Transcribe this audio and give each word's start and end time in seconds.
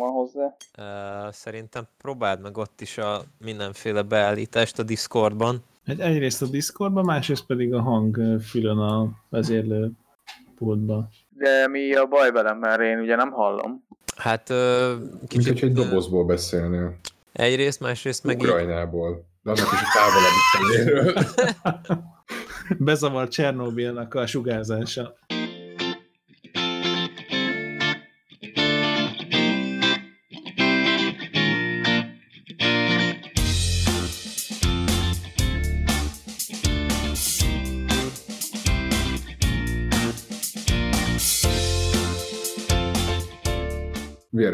van 0.00 0.10
hozzá. 0.10 0.56
Uh, 0.78 1.32
szerintem 1.32 1.84
próbáld 1.98 2.40
meg 2.40 2.56
ott 2.56 2.80
is 2.80 2.98
a 2.98 3.22
mindenféle 3.44 4.02
beállítást 4.02 4.78
a 4.78 4.82
Discordban. 4.82 5.62
Hát 5.86 5.98
egyrészt 5.98 6.42
a 6.42 6.46
Discordban, 6.46 7.04
másrészt 7.04 7.46
pedig 7.46 7.74
a 7.74 7.80
hang 7.80 8.40
fülön 8.40 8.78
a 8.78 9.10
vezérlő 9.28 9.90
pultba. 10.56 11.08
De 11.28 11.68
mi 11.68 11.94
a 11.94 12.06
baj 12.06 12.30
velem, 12.30 12.58
mert 12.58 12.80
én 12.80 12.98
ugye 12.98 13.16
nem 13.16 13.30
hallom. 13.30 13.84
Hát 14.16 14.50
uh, 14.50 14.56
Mint 14.98 15.28
kicsit... 15.28 15.60
hogy 15.60 15.68
egy 15.68 15.72
dobozból 15.72 16.24
beszélnél. 16.24 16.96
Egyrészt, 17.32 17.80
másrészt 17.80 18.24
meg. 18.24 18.40
Ukrajnából. 18.40 19.24
De 19.42 19.50
annak 19.50 19.72
is 19.72 19.80
a 19.80 19.86
távolabbi. 19.94 21.12
Bezavar 22.84 23.28
Csernobilnak 23.28 24.14
a 24.14 24.26
sugárzása. 24.26 25.14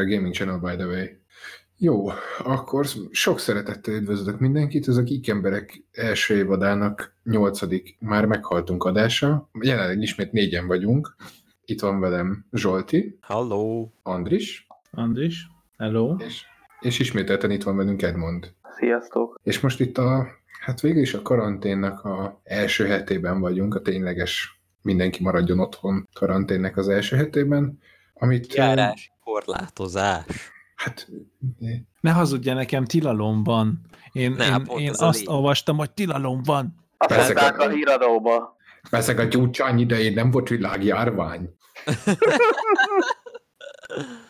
A 0.03 0.15
gaming 0.15 0.35
channel, 0.35 0.59
by 0.59 0.77
the 0.77 0.87
way. 0.87 1.07
Jó, 1.77 2.09
akkor 2.39 2.87
sok 3.11 3.39
szeretettel 3.39 3.95
üdvözlök 3.95 4.39
mindenkit. 4.39 4.89
Ez 4.89 4.97
a 4.97 5.03
Geek 5.03 5.29
Emberek 5.29 5.85
első 5.93 6.37
évadának 6.37 7.15
nyolcadik, 7.25 7.97
már 8.01 8.27
meghaltunk 8.27 8.85
adása. 8.85 9.49
Jelenleg 9.61 10.03
ismét 10.03 10.33
négyen 10.33 10.67
vagyunk. 10.67 11.15
Itt 11.65 11.81
van 11.81 12.01
velem 12.01 12.47
Zsolti, 12.53 13.19
Halló! 13.21 13.93
Andris, 14.03 14.67
Andris, 14.91 15.47
hello. 15.79 16.17
és, 16.19 16.43
és 16.81 16.99
ismételten 16.99 17.51
itt 17.51 17.63
van 17.63 17.77
velünk 17.77 18.03
Edmond. 18.03 18.53
Sziasztok! 18.79 19.41
És 19.43 19.61
most 19.61 19.81
itt 19.81 19.99
a, 19.99 20.27
hát 20.61 20.81
végül 20.81 21.03
is 21.03 21.15
a 21.15 21.23
karanténnak 21.23 22.05
a 22.05 22.41
első 22.45 22.87
hetében 22.87 23.41
vagyunk, 23.41 23.75
a 23.75 23.83
tényleges 23.83 24.61
mindenki 24.83 25.23
maradjon 25.23 25.59
otthon 25.59 26.09
karanténnek 26.13 26.77
az 26.77 26.89
első 26.89 27.17
hetében, 27.17 27.79
amit... 28.23 28.55
Járás, 28.55 29.13
korlátozás. 29.25 30.25
Hát, 30.75 31.09
Ne 32.01 32.11
hazudja 32.11 32.55
nekem, 32.55 32.85
tilalom 32.85 33.43
van. 33.43 33.81
Én, 34.13 34.33
Ne, 34.33 34.47
én, 34.47 34.65
pont 34.65 34.81
én 34.81 34.89
ez 34.89 35.01
a 35.01 35.07
azt 35.07 35.19
lényeg. 35.19 35.35
olvastam, 35.35 35.77
hogy 35.77 35.91
tilalom 35.91 36.43
van. 36.43 36.75
Azt 36.97 37.11
Persze, 37.11 37.33
mondták 37.33 37.59
a 37.59 37.71
híradóba. 37.71 38.57
Ezek 38.91 39.19
a 39.19 39.25
gyúcsány 39.25 39.79
idején 39.79 40.13
nem 40.13 40.31
volt 40.31 40.49
világjárvány. 40.49 41.55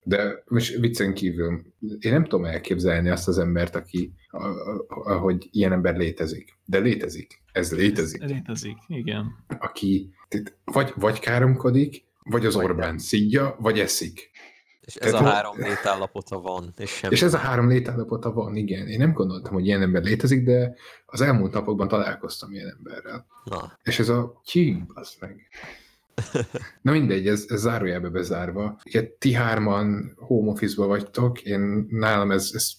De 0.04 0.42
most 0.46 0.74
viccen 0.78 1.14
kívül, 1.14 1.62
én 1.98 2.12
nem 2.12 2.22
tudom 2.24 2.44
elképzelni 2.44 3.08
azt 3.08 3.28
az 3.28 3.38
embert, 3.38 3.74
aki, 3.76 4.12
hogy 5.20 5.48
ilyen 5.50 5.72
ember 5.72 5.96
létezik. 5.96 6.58
De 6.64 6.78
létezik. 6.78 7.42
Ez 7.52 7.72
létezik. 7.72 8.22
Létezik, 8.22 8.76
igen. 8.86 9.44
Aki 9.58 10.10
vagy, 10.64 10.92
vagy 10.96 11.18
káromkodik, 11.18 12.04
vagy 12.24 12.46
az 12.46 12.56
Orbán 12.56 12.98
szidja, 12.98 13.56
vagy 13.58 13.78
eszik. 13.78 14.30
És 14.80 14.94
ez 14.94 15.12
a 15.12 15.18
Tehát- 15.18 15.32
három 15.32 15.58
létállapota 15.58 16.40
van, 16.40 16.72
és 16.76 16.90
semmi. 16.90 17.14
És 17.14 17.22
ez 17.22 17.34
a 17.34 17.38
három 17.38 17.68
létállapota 17.68 18.32
van, 18.32 18.56
igen. 18.56 18.86
Én 18.88 18.98
nem 18.98 19.12
gondoltam, 19.12 19.52
hogy 19.52 19.66
ilyen 19.66 19.82
ember 19.82 20.02
létezik, 20.02 20.44
de 20.44 20.74
az 21.06 21.20
elmúlt 21.20 21.52
napokban 21.52 21.88
találkoztam 21.88 22.52
ilyen 22.52 22.74
emberrel. 22.76 23.26
Na, 23.44 23.78
És 23.82 23.98
ez 23.98 24.08
a 24.08 24.40
tyű, 24.44 24.76
az 24.94 25.16
meg. 25.20 25.48
Na 26.82 26.92
mindegy, 26.92 27.28
ez, 27.28 27.44
ez 27.48 27.60
zárójelbe 27.60 28.08
bezárva. 28.08 28.80
Ugye 28.84 29.08
ti 29.18 29.32
hárman 29.32 30.12
home 30.16 30.50
office-ba 30.50 30.86
vagytok, 30.86 31.40
én 31.42 31.86
nálam 31.90 32.30
ez, 32.30 32.50
ez, 32.54 32.72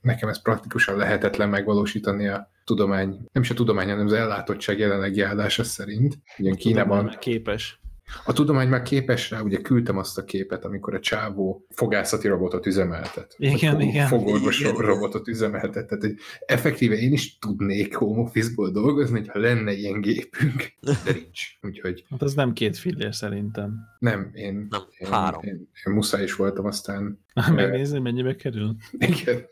nekem 0.00 0.28
ez 0.28 0.42
praktikusan 0.42 0.96
lehetetlen 0.96 1.48
megvalósítani 1.48 2.28
a 2.28 2.50
tudomány, 2.64 3.08
nem 3.32 3.42
is 3.42 3.50
a 3.50 3.54
tudomány, 3.54 3.88
hanem 3.88 4.06
az 4.06 4.12
ellátottság 4.12 4.78
jelenlegi 4.78 5.20
állása 5.20 5.64
szerint. 5.64 6.18
Ugyan 6.38 6.54
Kínában 6.54 7.16
Képes. 7.20 7.79
A 8.24 8.32
tudomány 8.32 8.68
már 8.68 8.82
képes 8.82 9.30
rá, 9.30 9.40
ugye 9.40 9.60
küldtem 9.60 9.98
azt 9.98 10.18
a 10.18 10.24
képet, 10.24 10.64
amikor 10.64 10.94
a 10.94 11.00
csávó 11.00 11.66
fogászati 11.70 12.28
robotot 12.28 12.66
üzemeltet. 12.66 13.34
Igen, 13.38 13.74
Vagy 13.74 13.84
igen. 13.84 14.06
Fogorvos 14.06 14.60
Igen. 14.60 14.74
robotot 14.74 15.28
üzemeltet. 15.28 15.86
Tehát, 15.86 16.04
hogy 16.04 16.14
effektíve 16.46 16.94
én 16.94 17.12
is 17.12 17.38
tudnék 17.38 17.94
home 17.94 18.20
office-ból 18.20 18.70
dolgozni, 18.70 19.26
ha 19.26 19.38
lenne 19.38 19.72
ilyen 19.72 20.00
gépünk, 20.00 20.72
de 20.80 20.92
nincs. 21.12 21.40
Úgyhogy 21.62 22.04
Hát 22.10 22.22
az 22.22 22.34
nem 22.34 22.52
két 22.52 22.76
fillér 22.76 23.14
szerintem. 23.14 23.74
nem, 23.98 24.30
én, 24.34 24.66
Nem, 24.70 24.80
én, 24.98 25.08
három. 25.10 25.42
Én, 25.42 25.68
én, 25.86 25.92
muszáj 25.94 26.22
is 26.22 26.34
voltam, 26.34 26.64
aztán 26.64 27.24
Megnézni, 27.54 27.98
mennyibe 27.98 28.36
kerül? 28.36 28.76
igen. 28.98 29.40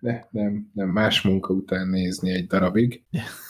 Ne, 0.00 0.20
nem, 0.30 0.70
nem, 0.74 0.88
más 0.88 1.20
munka 1.22 1.52
után 1.52 1.88
nézni 1.88 2.30
egy 2.30 2.46
darabig. 2.46 3.02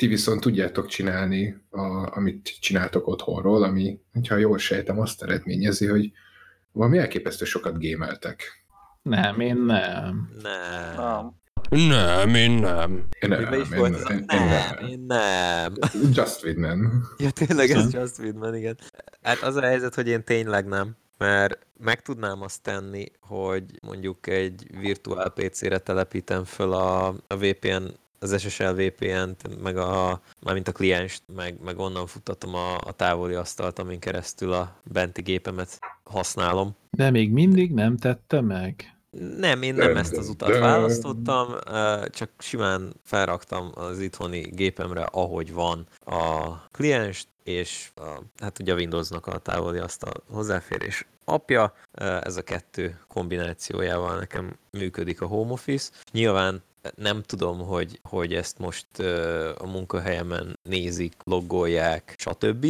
Ti 0.00 0.06
viszont 0.06 0.40
tudjátok 0.40 0.86
csinálni, 0.86 1.56
a, 1.70 2.16
amit 2.16 2.56
csináltok 2.60 3.06
otthonról, 3.06 3.62
ami, 3.62 4.00
ha 4.28 4.36
jól 4.36 4.58
sejtem, 4.58 5.00
azt 5.00 5.22
eredményezi, 5.22 5.86
hogy 5.86 6.12
valami 6.72 6.98
elképesztő 6.98 7.44
sokat 7.44 7.78
gémeltek. 7.78 8.64
Nem, 9.02 9.40
én 9.40 9.56
nem. 9.56 10.30
nem. 10.42 11.32
Nem. 11.70 11.88
Nem, 11.88 12.34
én 12.34 12.50
nem. 12.50 13.06
Én 13.20 13.32
is 13.32 13.70
én- 13.70 13.84
én- 13.84 13.94
én 14.08 14.24
Nem, 14.28 14.88
én 14.88 15.04
nem. 15.06 15.74
Just 16.12 16.44
Widman. 16.44 17.02
Ja, 17.18 17.30
tényleg 17.30 17.70
ez? 17.70 17.92
Just 17.92 18.18
Widman, 18.18 18.54
igen. 18.54 18.78
Hát 19.22 19.42
az 19.42 19.56
a 19.56 19.62
helyzet, 19.62 19.94
hogy 19.94 20.08
én 20.08 20.24
tényleg 20.24 20.66
nem, 20.66 20.96
mert 21.18 21.66
meg 21.78 22.02
tudnám 22.02 22.42
azt 22.42 22.62
tenni, 22.62 23.06
hogy 23.20 23.64
mondjuk 23.82 24.26
egy 24.26 24.66
virtuál 24.80 25.28
PC-re 25.30 25.78
telepítem 25.78 26.44
föl 26.44 26.72
a, 26.72 27.06
a 27.06 27.36
VPN, 27.36 27.82
az 28.22 28.40
SSL 28.40 28.72
VPN-t, 28.72 29.62
meg 29.62 29.76
a, 29.76 30.20
mármint 30.40 30.68
a 30.68 30.72
klienst, 30.72 31.22
meg, 31.34 31.60
meg 31.64 31.78
onnan 31.78 32.06
futtatom 32.06 32.54
a, 32.54 32.74
a 32.74 32.92
távoli 32.92 33.34
asztalt, 33.34 33.78
amin 33.78 33.98
keresztül 33.98 34.52
a 34.52 34.76
benti 34.84 35.22
gépemet 35.22 35.78
használom. 36.02 36.76
De 36.90 37.10
még 37.10 37.30
mindig 37.30 37.72
nem 37.72 37.96
tette 37.96 38.40
meg. 38.40 38.94
Nem, 39.36 39.62
én 39.62 39.74
nem 39.74 39.92
De- 39.92 39.98
ezt 39.98 40.16
az 40.16 40.28
utat 40.28 40.48
de- 40.48 40.58
választottam, 40.58 41.54
csak 42.10 42.30
simán 42.38 42.92
felraktam 43.04 43.70
az 43.74 44.00
itthoni 44.00 44.40
gépemre, 44.40 45.02
ahogy 45.02 45.52
van 45.52 45.86
a 46.04 46.54
klienst, 46.70 47.28
és 47.44 47.90
a, 47.96 48.22
hát 48.38 48.58
ugye 48.58 48.72
a 48.72 48.76
Windowsnak 48.76 49.26
a 49.26 49.38
távoli 49.38 49.78
asztal 49.78 50.12
hozzáférés 50.30 51.06
apja, 51.24 51.74
ez 52.20 52.36
a 52.36 52.42
kettő 52.42 52.98
kombinációjával 53.08 54.18
nekem 54.18 54.56
működik 54.70 55.20
a 55.20 55.26
home 55.26 55.52
office. 55.52 55.90
Nyilván 56.12 56.62
nem 56.94 57.22
tudom, 57.22 57.58
hogy, 57.58 58.00
hogy 58.02 58.34
ezt 58.34 58.58
most 58.58 58.98
a 59.58 59.66
munkahelyemen 59.66 60.58
nézik, 60.62 61.14
loggolják, 61.24 62.14
stb. 62.18 62.66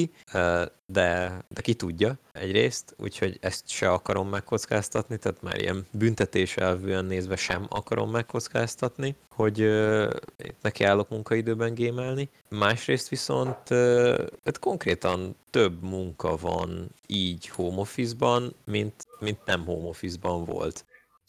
De, 0.87 1.45
de 1.49 1.61
ki 1.61 1.75
tudja 1.75 2.19
egyrészt, 2.33 2.95
úgyhogy 2.99 3.39
ezt 3.41 3.69
se 3.69 3.91
akarom 3.93 4.29
megkockáztatni, 4.29 5.17
tehát 5.19 5.43
már 5.43 5.61
ilyen 5.61 5.87
büntetés 5.91 6.57
elvűen 6.57 7.05
nézve 7.05 7.37
sem 7.37 7.67
akarom 7.69 8.11
megkockáztatni, 8.11 9.15
hogy 9.31 9.61
ö, 9.61 10.15
neki 10.63 10.85
állok 10.85 11.09
munkaidőben 11.09 11.75
gémelni. 11.75 12.29
Másrészt 12.49 13.09
viszont 13.09 13.71
ö, 13.71 14.25
hát 14.45 14.59
konkrétan 14.59 15.37
több 15.51 15.83
munka 15.83 16.37
van 16.37 16.91
így 17.07 17.49
home 17.49 17.81
office-ban, 17.81 18.55
mint, 18.65 19.07
mint 19.19 19.45
nem 19.45 19.65
home 19.65 19.89
office-ban 19.89 20.45
volt. 20.45 20.85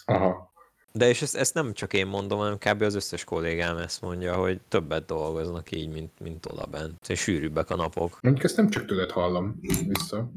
Aha. 0.05 0.50
De 0.93 1.07
és 1.07 1.21
ezt, 1.21 1.35
ezt 1.35 1.53
nem 1.53 1.73
csak 1.73 1.93
én 1.93 2.07
mondom, 2.07 2.39
hanem 2.39 2.57
kb. 2.57 2.81
az 2.81 2.95
összes 2.95 3.23
kollégám 3.23 3.77
ezt 3.77 4.01
mondja, 4.01 4.35
hogy 4.35 4.61
többet 4.67 5.05
dolgoznak 5.05 5.71
így, 5.71 5.91
mint, 5.93 6.19
mint 6.19 6.45
oda 6.45 6.65
bent. 6.71 7.07
És 7.07 7.19
sűrűbbek 7.19 7.69
a 7.69 7.75
napok. 7.75 8.17
Mondjuk 8.21 8.45
ezt 8.45 8.57
nem 8.57 8.69
csak 8.69 8.85
tőled 8.85 9.11
hallom 9.11 9.59
vissza. 9.87 10.31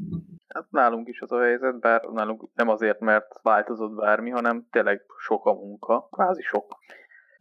Hát 0.49 0.67
nálunk 0.71 1.09
is 1.09 1.21
az 1.21 1.33
a 1.33 1.41
helyzet, 1.41 1.81
bár 1.81 2.03
nálunk 2.13 2.49
nem 2.55 2.69
azért, 2.69 3.01
mert 3.01 3.41
változott 3.43 3.95
bármi, 3.95 4.31
hanem 4.31 4.67
tényleg 4.71 5.03
sok 5.19 5.47
a 5.47 5.53
munka. 5.53 6.09
Kvázi 6.11 6.43
sok. 6.43 6.79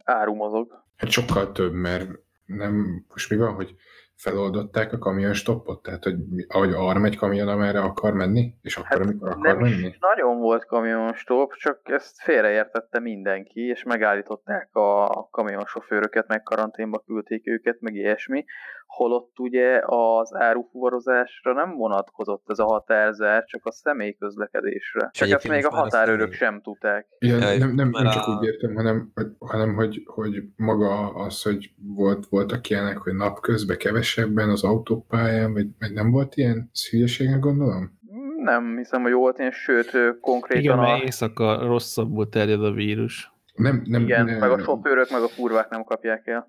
Áru 0.04 0.34
mozog. 0.34 0.82
Hát 0.96 1.10
sokkal 1.10 1.52
több, 1.52 1.72
mert 1.72 2.10
nem, 2.46 3.04
most 3.08 3.30
mi 3.30 3.36
van, 3.36 3.54
hogy 3.54 3.76
feloldották 4.16 4.92
a 4.92 4.98
kamion 4.98 5.32
stoppot? 5.32 5.82
Tehát, 5.82 6.04
hogy 6.04 6.14
ahogy 6.48 6.72
arra 6.72 6.98
megy 6.98 7.16
kamion, 7.16 7.48
amerre 7.48 7.80
akar 7.80 8.12
menni, 8.12 8.54
és 8.62 8.76
akkor, 8.76 8.88
Hát 8.88 9.06
amikor 9.06 9.28
akar 9.28 9.56
nem 9.56 9.64
is 9.64 9.80
menni? 9.80 9.94
nagyon 10.14 10.38
volt 10.38 10.66
kamionstop, 10.66 11.52
csak 11.54 11.80
ezt 11.82 12.22
félreértette 12.22 12.98
mindenki, 13.00 13.60
és 13.60 13.82
megállították 13.82 14.68
a 14.72 15.28
kamionsofőröket, 15.30 16.28
meg 16.28 16.42
karanténba 16.42 16.98
küldték 17.06 17.46
őket, 17.48 17.80
meg 17.80 17.94
ilyesmi. 17.94 18.44
Holott 18.86 19.38
ugye 19.38 19.80
az 19.84 20.34
árufuvarozásra 20.34 21.52
nem 21.52 21.76
vonatkozott 21.76 22.42
ez 22.46 22.58
a 22.58 22.64
határzár, 22.64 23.44
csak 23.44 23.60
a 23.66 23.72
személyközlekedésre. 23.72 25.00
Csak 25.00 25.10
ezt 25.12 25.22
egyébként 25.22 25.54
még 25.54 25.64
a 25.64 25.68
ezt 25.68 25.76
határőrök 25.76 26.28
nem- 26.28 26.36
sem 26.36 26.60
tudták. 26.62 27.06
Ja, 27.18 27.36
nem, 27.38 27.58
nem, 27.58 27.70
nem 27.74 27.88
már 27.88 28.12
csak 28.14 28.28
úgy 28.28 28.44
értem, 28.46 28.74
hanem, 28.74 29.10
hogy- 29.14 29.32
hanem 29.38 29.74
hogy, 29.74 30.02
hogy 30.04 30.42
maga 30.56 31.14
az, 31.14 31.42
hogy 31.42 31.70
volt, 31.94 32.26
voltak 32.26 32.68
ilyenek, 32.70 32.96
hogy 32.98 33.14
napközben 33.14 33.76
kevesebben 34.04 34.50
az 34.50 34.64
autópályán, 34.64 35.52
vagy, 35.52 35.66
vagy 35.78 35.92
nem 35.92 36.10
volt 36.10 36.36
ilyen? 36.36 36.70
Ez 36.72 36.88
hülyeségnek 36.88 37.38
gondolom? 37.38 37.98
Nem 38.36 38.76
hiszem, 38.76 39.02
hogy 39.02 39.12
volt 39.12 39.38
ilyen, 39.38 39.50
sőt, 39.50 39.90
konkrétan 40.20 40.62
Igen, 40.62 40.78
a... 40.78 40.96
éjszaka 40.96 41.66
rosszabbul 41.66 42.28
terjed 42.28 42.64
a 42.64 42.72
vírus. 42.72 43.32
Nem, 43.54 43.82
nem, 43.84 44.02
Igen, 44.02 44.24
nem, 44.24 44.38
meg 44.38 44.50
a 44.50 44.58
sofőrök, 44.58 45.10
meg 45.10 45.22
a 45.22 45.28
kurvák 45.36 45.68
nem 45.68 45.84
kapják 45.84 46.26
el. 46.26 46.48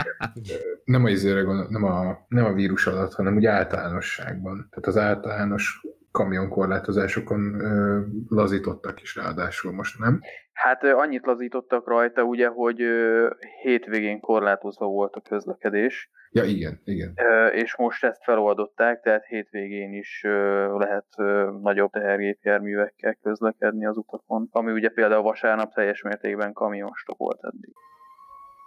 nem 0.84 1.04
a, 1.04 1.08
izére 1.08 1.40
gondol, 1.40 1.66
nem, 1.70 1.84
a, 1.84 2.26
nem 2.28 2.44
a 2.44 2.52
vírus 2.52 2.86
alatt, 2.86 3.12
hanem 3.12 3.36
úgy 3.36 3.46
általánosságban. 3.46 4.66
Tehát 4.70 4.86
az 4.86 4.96
általános 4.96 5.80
kamionkorlátozásokon 6.18 7.60
ö, 7.60 8.00
lazítottak 8.28 9.02
is 9.02 9.16
ráadásul 9.16 9.72
most, 9.72 9.98
nem? 9.98 10.20
Hát 10.52 10.84
ö, 10.84 10.92
annyit 10.96 11.26
lazítottak 11.26 11.88
rajta, 11.88 12.22
ugye, 12.22 12.48
hogy 12.48 12.82
ö, 12.82 13.30
hétvégén 13.62 14.20
korlátozva 14.20 14.86
volt 14.86 15.14
a 15.14 15.20
közlekedés, 15.20 16.10
Ja, 16.30 16.44
igen, 16.44 16.80
igen. 16.84 17.12
ö, 17.16 17.46
és 17.46 17.76
most 17.76 18.04
ezt 18.04 18.24
feloldották, 18.24 19.00
tehát 19.00 19.24
hétvégén 19.26 19.92
is 19.92 20.24
ö, 20.24 20.66
lehet 20.78 21.06
ö, 21.18 21.50
nagyobb 21.62 21.90
tehergépjárművekkel 21.90 23.14
közlekedni 23.22 23.86
az 23.86 23.96
utakon, 23.96 24.48
ami 24.50 24.72
ugye 24.72 24.88
például 24.88 25.22
vasárnap 25.22 25.72
teljes 25.74 26.02
mértékben 26.02 26.52
kamionstop 26.52 27.18
volt 27.18 27.40
eddig. 27.42 27.72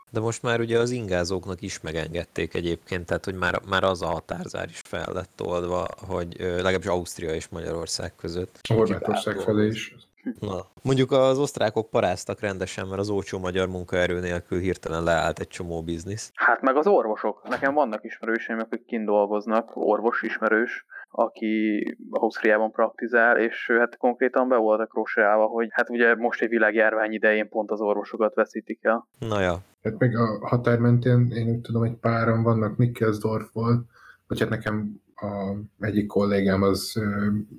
De 0.10 0.20
most 0.20 0.44
már 0.44 0.60
ugye 0.60 0.80
az 0.80 0.92
ingázóknak 0.92 1.62
is 1.62 1.82
megengedték 1.82 2.54
egyébként, 2.54 3.06
tehát 3.06 3.26
hogy 3.26 3.36
már, 3.36 3.62
már 3.70 3.84
az 3.84 4.02
a 4.02 4.06
határzár 4.06 4.70
is 4.70 4.82
fel 4.86 5.14
lett 5.14 5.42
oldva, 5.42 5.88
hogy 6.08 6.36
legalábbis 6.40 6.88
Ausztria 6.88 7.34
és 7.34 7.48
Magyarország 7.48 8.16
között. 8.16 8.60
Horvátország 8.68 9.40
felé 9.40 9.68
is. 9.68 9.96
Na, 10.40 10.66
mondjuk 10.82 11.12
az 11.12 11.40
osztrákok 11.40 11.90
paráztak 11.90 12.40
rendesen, 12.40 12.88
mert 12.88 13.00
az 13.00 13.10
olcsó 13.10 13.40
magyar 13.40 13.68
munkaerő 13.68 14.20
nélkül 14.20 14.60
hirtelen 14.60 15.04
leállt 15.04 15.40
egy 15.40 15.48
csomó 15.48 15.82
biznisz. 15.84 16.32
Hát 16.34 16.62
meg 16.62 16.76
az 16.76 16.88
orvosok. 16.88 17.48
Nekem 17.50 17.74
vannak 17.74 18.04
ismerőseim, 18.04 18.60
akik 18.60 18.86
kint 18.86 19.06
dolgoznak, 19.06 19.72
orvos 19.74 20.22
ismerős, 20.22 20.86
aki 21.10 21.84
Ausztriában 22.10 22.72
praktizál, 22.72 23.38
és 23.38 23.72
hát 23.80 23.98
konkrétan 23.98 24.48
be 24.48 24.56
voltak 24.56 24.94
rósálva, 24.94 25.46
hogy 25.46 25.68
hát 25.72 25.90
ugye 25.90 26.16
most 26.16 26.42
egy 26.42 26.50
világjárvány 26.50 27.12
idején 27.12 27.50
pont 27.50 27.72
az 27.72 27.82
orvosokat 27.82 28.36
veszítik 28.36 28.80
el. 28.84 29.08
Na 29.20 29.40
ja, 29.40 29.62
Hát 29.88 30.00
meg 30.00 30.16
a 30.16 30.48
határ 30.48 30.80
mentén 30.80 31.32
én 31.32 31.50
úgy 31.50 31.62
tudom, 31.62 31.82
hogy 31.82 31.96
páran 31.96 32.44
vannak 32.44 32.78
Nikkelsdorfból, 32.78 33.86
vagy 34.28 34.40
hát 34.40 34.50
nekem 34.50 35.02
a 35.16 35.56
egyik 35.80 36.08
kollégám 36.08 36.62
az 36.62 37.02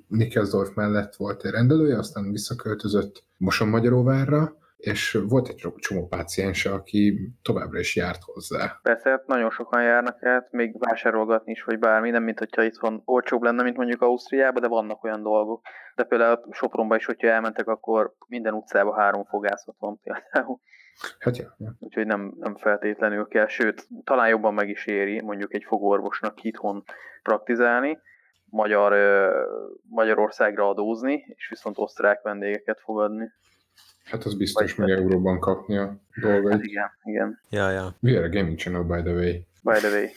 Nikkelsdorf 0.08 0.74
mellett 0.74 1.14
volt 1.14 1.44
egy 1.44 1.50
rendelője, 1.50 1.98
aztán 1.98 2.30
visszaköltözött 2.30 3.24
Mosonmagyaróvárra, 3.36 4.56
és 4.78 5.19
volt 5.28 5.48
egy 5.48 5.66
csomó- 5.76 6.06
páciense, 6.06 6.72
aki 6.72 7.32
továbbra 7.42 7.78
is 7.78 7.96
járt 7.96 8.22
hozzá. 8.22 8.78
Persze, 8.82 9.10
hát 9.10 9.26
nagyon 9.26 9.50
sokan 9.50 9.82
járnak 9.82 10.22
át, 10.22 10.52
még 10.52 10.78
vásárolgatni 10.78 11.52
is, 11.52 11.62
vagy 11.62 11.78
bármi, 11.78 12.10
nem 12.10 12.22
mint 12.22 12.38
hogyha 12.38 12.62
itthon 12.62 13.02
olcsóbb 13.04 13.42
lenne, 13.42 13.62
mint 13.62 13.76
mondjuk 13.76 14.02
Ausztriában, 14.02 14.62
de 14.62 14.69
vannak 14.69 15.04
olyan 15.04 15.22
dolgok. 15.22 15.60
De 15.94 16.04
például 16.04 16.40
Sopronba 16.50 16.96
is, 16.96 17.04
hogyha 17.04 17.28
elmentek, 17.28 17.66
akkor 17.66 18.14
minden 18.26 18.54
utcában 18.54 18.94
három 18.94 19.25
fogászat 19.25 19.76
van 19.78 20.00
például. 20.02 20.60
Hát 21.19 21.36
ja, 21.36 21.54
ja. 21.58 21.75
Úgyhogy 21.78 22.06
nem, 22.06 22.32
nem 22.38 22.56
feltétlenül 22.56 23.26
kell, 23.26 23.46
sőt, 23.46 23.88
talán 24.04 24.28
jobban 24.28 24.54
meg 24.54 24.69
is 24.69 24.86
éri 24.86 25.22
mondjuk 25.22 25.54
egy 25.54 25.64
fogorvosnak 25.64 26.42
itthon 26.42 26.84
praktizálni, 27.22 27.98
Magyar, 28.50 28.94
Magyarországra 29.88 30.69
adózni, 30.69 31.25
és 31.36 31.48
viszont 31.48 31.78
osztrák 31.78 32.22
vendégeket 32.22 32.80
fogadni. 32.80 33.32
Hát 34.04 34.25
az 34.25 34.34
biztos 34.34 34.75
meg 34.75 34.90
euróban 34.90 35.38
kapni 35.38 35.76
a 35.76 35.96
dolgait. 36.20 36.52
Hát 36.52 36.64
igen, 36.64 36.90
igen. 37.04 37.40
ja, 37.50 37.70
ja. 37.70 37.94
We 38.00 38.16
are 38.16 38.26
a 38.26 38.28
gaming 38.28 38.58
channel, 38.58 38.82
by 38.82 39.02
the 39.02 39.12
way. 39.12 39.46
By 39.62 39.78
the 39.78 39.90
way. 39.90 40.08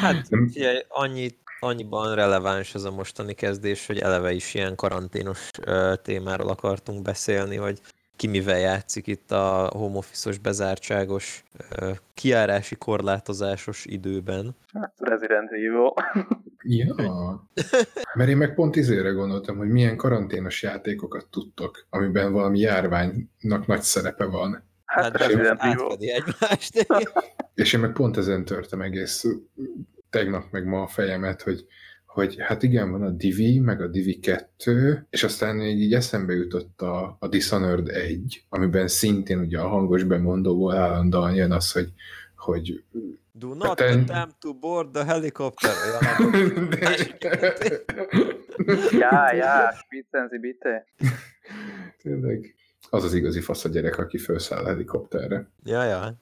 Hát 0.00 0.30
Nem- 0.30 0.48
figyelj, 0.48 0.78
annyit, 0.88 1.38
annyiban 1.60 2.14
releváns 2.14 2.74
ez 2.74 2.84
a 2.84 2.90
mostani 2.90 3.34
kezdés, 3.34 3.86
hogy 3.86 3.98
eleve 3.98 4.32
is 4.32 4.54
ilyen 4.54 4.74
karanténos 4.74 5.50
ö, 5.60 5.92
témáról 6.02 6.48
akartunk 6.48 7.02
beszélni, 7.02 7.56
hogy 7.56 7.80
ki 8.16 8.26
mivel 8.26 8.58
játszik 8.58 9.06
itt 9.06 9.30
a 9.30 9.70
home 9.72 9.96
office-os 9.96 10.38
bezártságos, 10.38 11.44
ö, 11.76 11.90
kiárási 12.14 12.76
korlátozásos 12.76 13.84
időben. 13.84 14.56
Hát 14.72 14.92
Resident 14.98 15.50
Evil. 15.50 15.92
Ja, 16.68 17.48
mert 18.14 18.30
én 18.30 18.36
meg 18.36 18.54
pont 18.54 18.76
izére 18.76 19.10
gondoltam, 19.10 19.56
hogy 19.56 19.68
milyen 19.68 19.96
karanténos 19.96 20.62
játékokat 20.62 21.26
tudtok, 21.30 21.86
amiben 21.90 22.32
valami 22.32 22.58
járványnak 22.58 23.66
nagy 23.66 23.82
szerepe 23.82 24.24
van. 24.24 24.64
Hát 24.84 25.12
de 25.12 25.18
Resident 25.18 25.60
Evil. 25.60 25.96
egymást. 25.98 26.86
És 27.54 27.72
én 27.72 27.80
meg 27.80 27.92
pont 27.92 28.16
ezen 28.16 28.44
törtem 28.44 28.80
egész 28.80 29.24
tegnap 30.10 30.44
meg 30.50 30.66
ma 30.66 30.82
a 30.82 30.86
fejemet, 30.86 31.42
hogy, 31.42 31.66
hogy 32.06 32.36
hát 32.38 32.62
igen, 32.62 32.90
van 32.90 33.02
a 33.02 33.10
Divi, 33.10 33.58
meg 33.58 33.80
a 33.80 33.86
Divi 33.86 34.18
2, 34.18 35.06
és 35.10 35.24
aztán 35.24 35.56
még 35.56 35.80
így 35.80 35.94
eszembe 35.94 36.32
jutott 36.32 36.80
a, 36.80 37.16
a 37.20 37.28
Dishonored 37.28 37.88
1, 37.88 38.44
amiben 38.48 38.88
szintén 38.88 39.38
ugye 39.38 39.58
a 39.58 39.68
hangos 39.68 40.02
bemondóból 40.02 40.74
állandóan 40.74 41.34
jön 41.34 41.52
az, 41.52 41.72
hogy, 41.72 41.92
hogy 42.46 42.84
Do 43.32 43.54
not 43.54 43.76
Te- 43.76 43.84
attempt 43.84 44.34
to 44.40 44.54
board 44.54 44.90
the 44.92 45.04
helicopter. 45.04 45.70
Ja, 45.70 45.98
Ja, 49.00 49.34
ja, 49.34 49.72
spitzenzi 49.84 50.38
bitte. 50.38 50.86
Tényleg. 52.02 52.54
Az 52.90 53.04
az 53.04 53.14
igazi 53.14 53.40
fasz 53.40 53.64
a 53.64 53.68
gyerek, 53.68 53.98
aki 53.98 54.18
felszáll 54.18 54.64
a 54.64 54.68
helikopterre. 54.68 55.50
ja, 55.64 55.84
ja. 55.84 56.14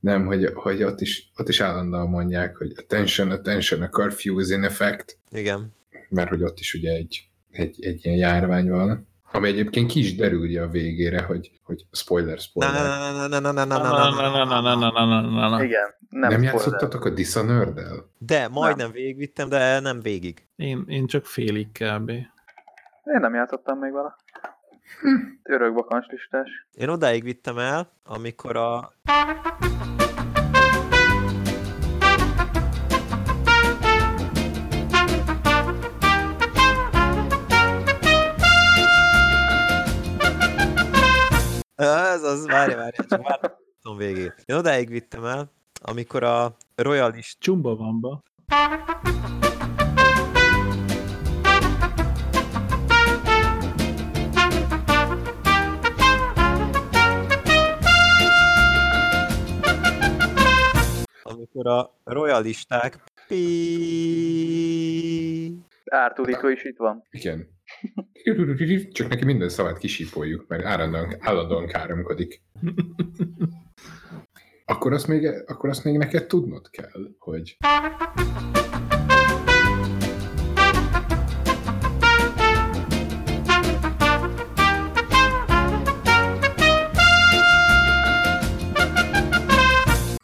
Nem, 0.00 0.26
hogy, 0.26 0.50
hogy 0.54 0.82
ott, 0.82 1.00
is, 1.00 1.30
ott 1.36 1.48
is 1.48 1.60
állandóan 1.60 2.08
mondják, 2.08 2.56
hogy 2.56 2.72
attention, 2.76 3.30
attention, 3.30 3.82
a 3.82 3.88
curfew 3.88 4.40
is 4.40 4.48
in 4.48 4.64
effect, 4.64 5.18
Igen. 5.30 5.74
mert 6.08 6.28
hogy 6.28 6.42
ott 6.42 6.58
is 6.58 6.74
ugye 6.74 6.92
egy, 6.92 7.28
egy, 7.50 7.84
egy 7.84 8.04
ilyen 8.04 8.16
járvány 8.16 8.70
van, 8.70 9.08
ami 9.32 9.48
egyébként 9.48 9.90
ki 9.90 9.98
is 9.98 10.16
derül 10.16 10.58
a 10.58 10.68
végére, 10.68 11.22
hogy, 11.22 11.50
hogy 11.62 11.86
spoiler, 11.92 12.38
spoiler. 12.38 12.74
Igen, 15.62 15.94
nem 16.08 16.30
Nem 16.30 16.42
játszottatok 16.42 17.04
a 17.04 17.10
Dishonored-del? 17.10 18.10
De, 18.18 18.48
majdnem 18.48 18.90
végigvittem, 18.90 19.48
de 19.48 19.80
nem 19.80 20.00
végig. 20.00 20.48
Én, 20.56 20.84
én 20.86 21.06
csak 21.06 21.26
félig 21.26 21.66
kb. 21.72 22.10
Én 22.10 23.20
nem 23.20 23.34
játszottam 23.34 23.78
még 23.78 23.92
vele. 23.92 24.16
Örök 25.42 25.74
bakancslistás. 25.74 26.48
Én 26.72 26.88
odáig 26.88 27.22
vittem 27.22 27.58
el, 27.58 27.92
amikor 28.04 28.56
a... 28.56 28.92
Ez 41.80 42.22
az, 42.22 42.46
várj, 42.46 42.74
várj, 42.74 42.96
csak 43.08 43.22
várj, 43.22 43.52
végét. 43.96 44.42
Én 44.46 44.56
odáig 44.56 44.88
vittem 44.88 45.24
el, 45.24 45.52
amikor 45.82 46.22
a 46.22 46.56
royalist 46.74 47.40
Csumba 47.40 47.76
van 47.76 48.00
ba. 48.00 48.22
amikor 61.22 61.66
a 61.66 61.94
royalisták 62.04 62.98
Pi- 63.28 64.20
Ártudító 65.90 66.48
is 66.48 66.64
itt 66.64 66.76
van. 66.76 67.02
Igen. 67.10 67.59
Csak 68.92 69.08
neki 69.08 69.24
minden 69.24 69.48
szavát 69.48 69.78
kisípoljuk, 69.78 70.44
mert 70.48 70.64
állandóan, 70.64 71.16
állandóan 71.18 71.66
káromkodik. 71.66 72.42
Akkor 74.64 74.92
azt, 74.92 75.06
még, 75.06 75.26
akkor 75.46 75.70
azt 75.70 75.84
még 75.84 75.96
neked 75.96 76.26
tudnod 76.26 76.70
kell, 76.70 77.14
hogy 77.18 77.56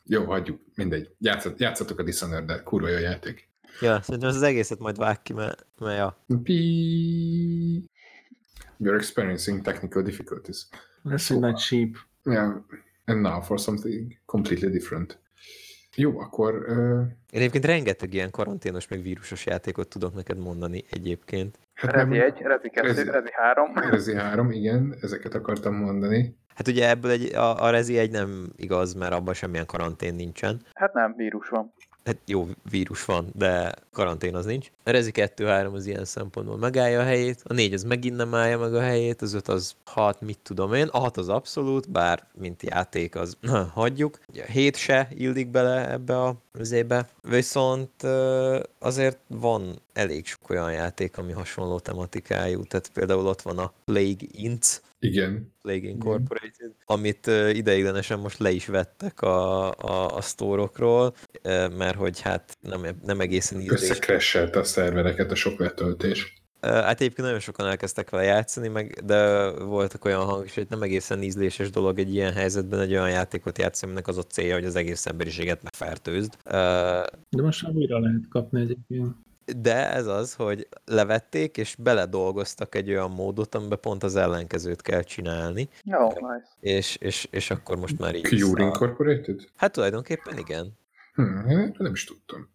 Jó, 0.08 0.24
hagyjuk, 0.24 0.60
mindegy. 0.74 1.10
Játszat, 1.18 1.60
játszatok 1.60 1.98
a 1.98 2.02
Dishonored-del, 2.02 2.62
kurva 2.62 2.88
jó 2.88 2.98
játék. 2.98 3.48
Ja, 3.80 4.02
szerintem 4.02 4.28
ez 4.28 4.36
az 4.36 4.42
egészet 4.42 4.78
majd 4.78 4.96
vág 4.98 5.22
ki, 5.22 5.32
mert, 5.32 5.66
mert 5.80 5.96
ja. 5.98 6.18
Pi- 6.42 7.90
You're 8.80 8.94
experiencing 8.96 9.62
technical 9.62 10.02
difficulties. 10.02 10.66
Lesz 11.02 11.30
egy 11.30 11.38
nagy 11.38 11.58
sheep. 11.58 11.96
Yeah, 12.24 12.54
and 13.04 13.20
now 13.20 13.40
for 13.40 13.58
something 13.58 14.12
completely 14.24 14.70
different. 14.70 15.18
Jó, 15.94 16.18
akkor 16.20 16.54
uh, 16.68 17.00
Én 17.30 17.40
egyébként 17.40 17.64
rengeteg 17.64 18.14
ilyen 18.14 18.30
karanténos, 18.30 18.88
meg 18.88 19.02
vírusos 19.02 19.46
játékot 19.46 19.88
tudok 19.88 20.14
neked 20.14 20.38
mondani 20.38 20.84
egyébként. 20.90 21.58
hát 21.74 21.92
Rezi 21.92 22.18
1, 22.18 22.38
Rezi 22.40 22.68
2, 22.70 22.86
Rezi- 22.86 23.10
Rezi 23.10 23.30
3. 23.32 23.72
Rezi 23.74 24.14
3, 24.14 24.50
igen, 24.50 24.96
ezeket 25.00 25.34
akartam 25.34 25.74
mondani. 25.74 26.36
Hát 26.54 26.68
ugye 26.68 26.88
ebből 26.88 27.10
egy, 27.10 27.34
a, 27.34 27.62
a 27.64 27.70
Rezi 27.70 27.98
egy 27.98 28.10
nem 28.10 28.52
igaz, 28.56 28.94
mert 28.94 29.12
abban 29.12 29.34
semmilyen 29.34 29.66
karantén 29.66 30.14
nincsen. 30.14 30.62
Hát 30.74 30.92
nem, 30.92 31.14
vírus 31.16 31.48
van. 31.48 31.72
Hát 32.06 32.16
jó, 32.26 32.46
vírus 32.70 33.04
van, 33.04 33.30
de 33.34 33.74
karantén 33.92 34.34
az 34.34 34.44
nincs. 34.44 34.70
A 34.84 34.90
Rezi 34.90 35.10
2-3 35.14 35.72
az 35.72 35.86
ilyen 35.86 36.04
szempontból 36.04 36.56
megállja 36.56 37.00
a 37.00 37.04
helyét, 37.04 37.42
a 37.44 37.52
4 37.52 37.72
az 37.72 37.82
megint 37.82 38.16
nem 38.16 38.34
állja 38.34 38.58
meg 38.58 38.74
a 38.74 38.80
helyét, 38.80 39.22
az 39.22 39.34
5 39.34 39.48
az 39.48 39.74
6, 39.84 40.20
mit 40.20 40.38
tudom 40.42 40.74
én, 40.74 40.86
a 40.86 40.98
6 40.98 41.16
az 41.16 41.28
abszolút, 41.28 41.90
bár 41.90 42.26
mint 42.38 42.62
játék 42.62 43.14
az 43.14 43.36
hagyjuk. 43.74 44.18
Ugye 44.28 44.42
a 44.42 44.50
7 44.50 44.76
se 44.76 45.08
illik 45.14 45.48
bele 45.48 45.90
ebbe 45.90 46.22
a 46.22 46.34
üzébe, 46.58 47.08
viszont 47.22 48.02
azért 48.78 49.18
van 49.26 49.80
elég 49.92 50.26
sok 50.26 50.50
olyan 50.50 50.72
játék, 50.72 51.18
ami 51.18 51.32
hasonló 51.32 51.78
tematikájú, 51.78 52.64
tehát 52.64 52.90
például 52.92 53.26
ott 53.26 53.42
van 53.42 53.58
a 53.58 53.72
Plague 53.84 54.26
Inc., 54.32 54.80
Igen. 55.06 55.54
Plague 55.62 55.88
Incorporated, 55.88 56.72
amit 56.84 57.26
ö, 57.26 57.48
ideiglenesen 57.48 58.18
most 58.18 58.38
le 58.38 58.50
is 58.50 58.66
vettek 58.66 59.20
a, 59.20 59.70
a, 59.72 60.16
a 60.16 60.20
sztórokról, 60.20 61.14
mert 61.76 61.96
hogy 61.96 62.20
hát 62.20 62.56
nem, 62.60 62.80
nem 63.04 63.20
egészen 63.20 63.60
ízlés. 63.60 63.80
Összecrashelte 63.80 64.58
a 64.58 64.64
szervereket 64.64 65.30
a 65.30 65.34
sok 65.34 65.58
letöltés. 65.58 66.34
Hát 66.60 67.00
egyébként 67.00 67.26
nagyon 67.26 67.40
sokan 67.40 67.66
elkezdtek 67.66 68.10
vele 68.10 68.22
játszani, 68.22 68.68
meg, 68.68 69.00
de 69.04 69.50
voltak 69.50 70.04
olyan 70.04 70.24
hangok 70.24 70.44
is, 70.44 70.54
hogy 70.54 70.66
nem 70.68 70.82
egészen 70.82 71.22
ízléses 71.22 71.70
dolog 71.70 71.98
egy 71.98 72.14
ilyen 72.14 72.32
helyzetben 72.32 72.80
egy 72.80 72.92
olyan 72.92 73.10
játékot 73.10 73.58
játszani, 73.58 73.90
aminek 73.90 74.08
az 74.08 74.18
a 74.18 74.22
célja, 74.22 74.54
hogy 74.54 74.64
az 74.64 74.76
egész 74.76 75.06
emberiséget 75.06 75.62
megfertőzd. 75.62 76.36
De 77.28 77.42
most 77.42 77.62
már 77.62 77.72
újra 77.74 77.98
lehet 77.98 78.28
kapni 78.28 78.60
egyébként. 78.60 79.14
De 79.56 79.92
ez 79.92 80.06
az, 80.06 80.34
hogy 80.34 80.68
levették 80.84 81.56
és 81.56 81.76
beledolgoztak 81.78 82.74
egy 82.74 82.90
olyan 82.90 83.10
módot, 83.10 83.54
amiben 83.54 83.80
pont 83.80 84.02
az 84.02 84.16
ellenkezőt 84.16 84.82
kell 84.82 85.02
csinálni, 85.02 85.68
Jó, 85.84 86.06
nice. 86.08 86.48
és, 86.60 86.96
és, 86.96 87.28
és 87.30 87.50
akkor 87.50 87.76
most 87.78 87.98
már 87.98 88.14
így... 88.14 88.22
Cure 88.22 88.64
Incorporated? 88.64 89.40
Hát 89.56 89.72
tulajdonképpen 89.72 90.38
igen. 90.38 90.72
Hm, 91.14 91.48
én 91.48 91.74
nem 91.78 91.92
is 91.92 92.04
tudtam. 92.04 92.54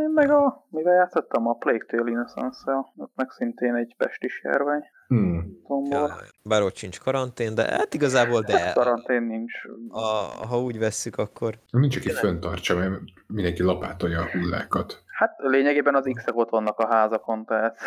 Én 0.00 0.10
meg 0.14 0.30
a, 0.30 0.66
mivel 0.70 0.94
játszottam 0.94 1.46
a 1.46 1.52
Plague 1.54 1.84
Tale 1.86 2.10
Innocence-el, 2.10 2.92
ott 2.96 3.12
meg 3.14 3.30
szintén 3.30 3.74
egy 3.74 3.94
pestis 3.96 4.40
járvány. 4.44 4.82
Hm. 5.08 5.38
Tombol. 5.66 5.98
Ja, 5.98 6.16
bár 6.42 6.62
ott 6.62 6.76
sincs 6.76 7.00
karantén, 7.00 7.54
de 7.54 7.62
hát 7.62 7.94
igazából 7.94 8.40
de. 8.40 8.72
Karantén 8.74 9.22
nincs. 9.22 9.52
A, 9.88 10.00
ha 10.46 10.60
úgy 10.60 10.78
vesszük, 10.78 11.18
akkor 11.18 11.58
Nincs, 11.70 11.96
aki 11.96 12.10
föntartsa, 12.10 12.76
mert 12.76 13.00
mindenki 13.26 13.62
lapátolja 13.62 14.20
a 14.20 14.30
hullákat. 14.30 15.02
Hát 15.20 15.34
lényegében 15.38 15.94
az 15.94 16.10
x 16.14 16.24
ott 16.32 16.48
vannak 16.50 16.78
a 16.78 16.86
házakon, 16.86 17.44
tehát 17.44 17.78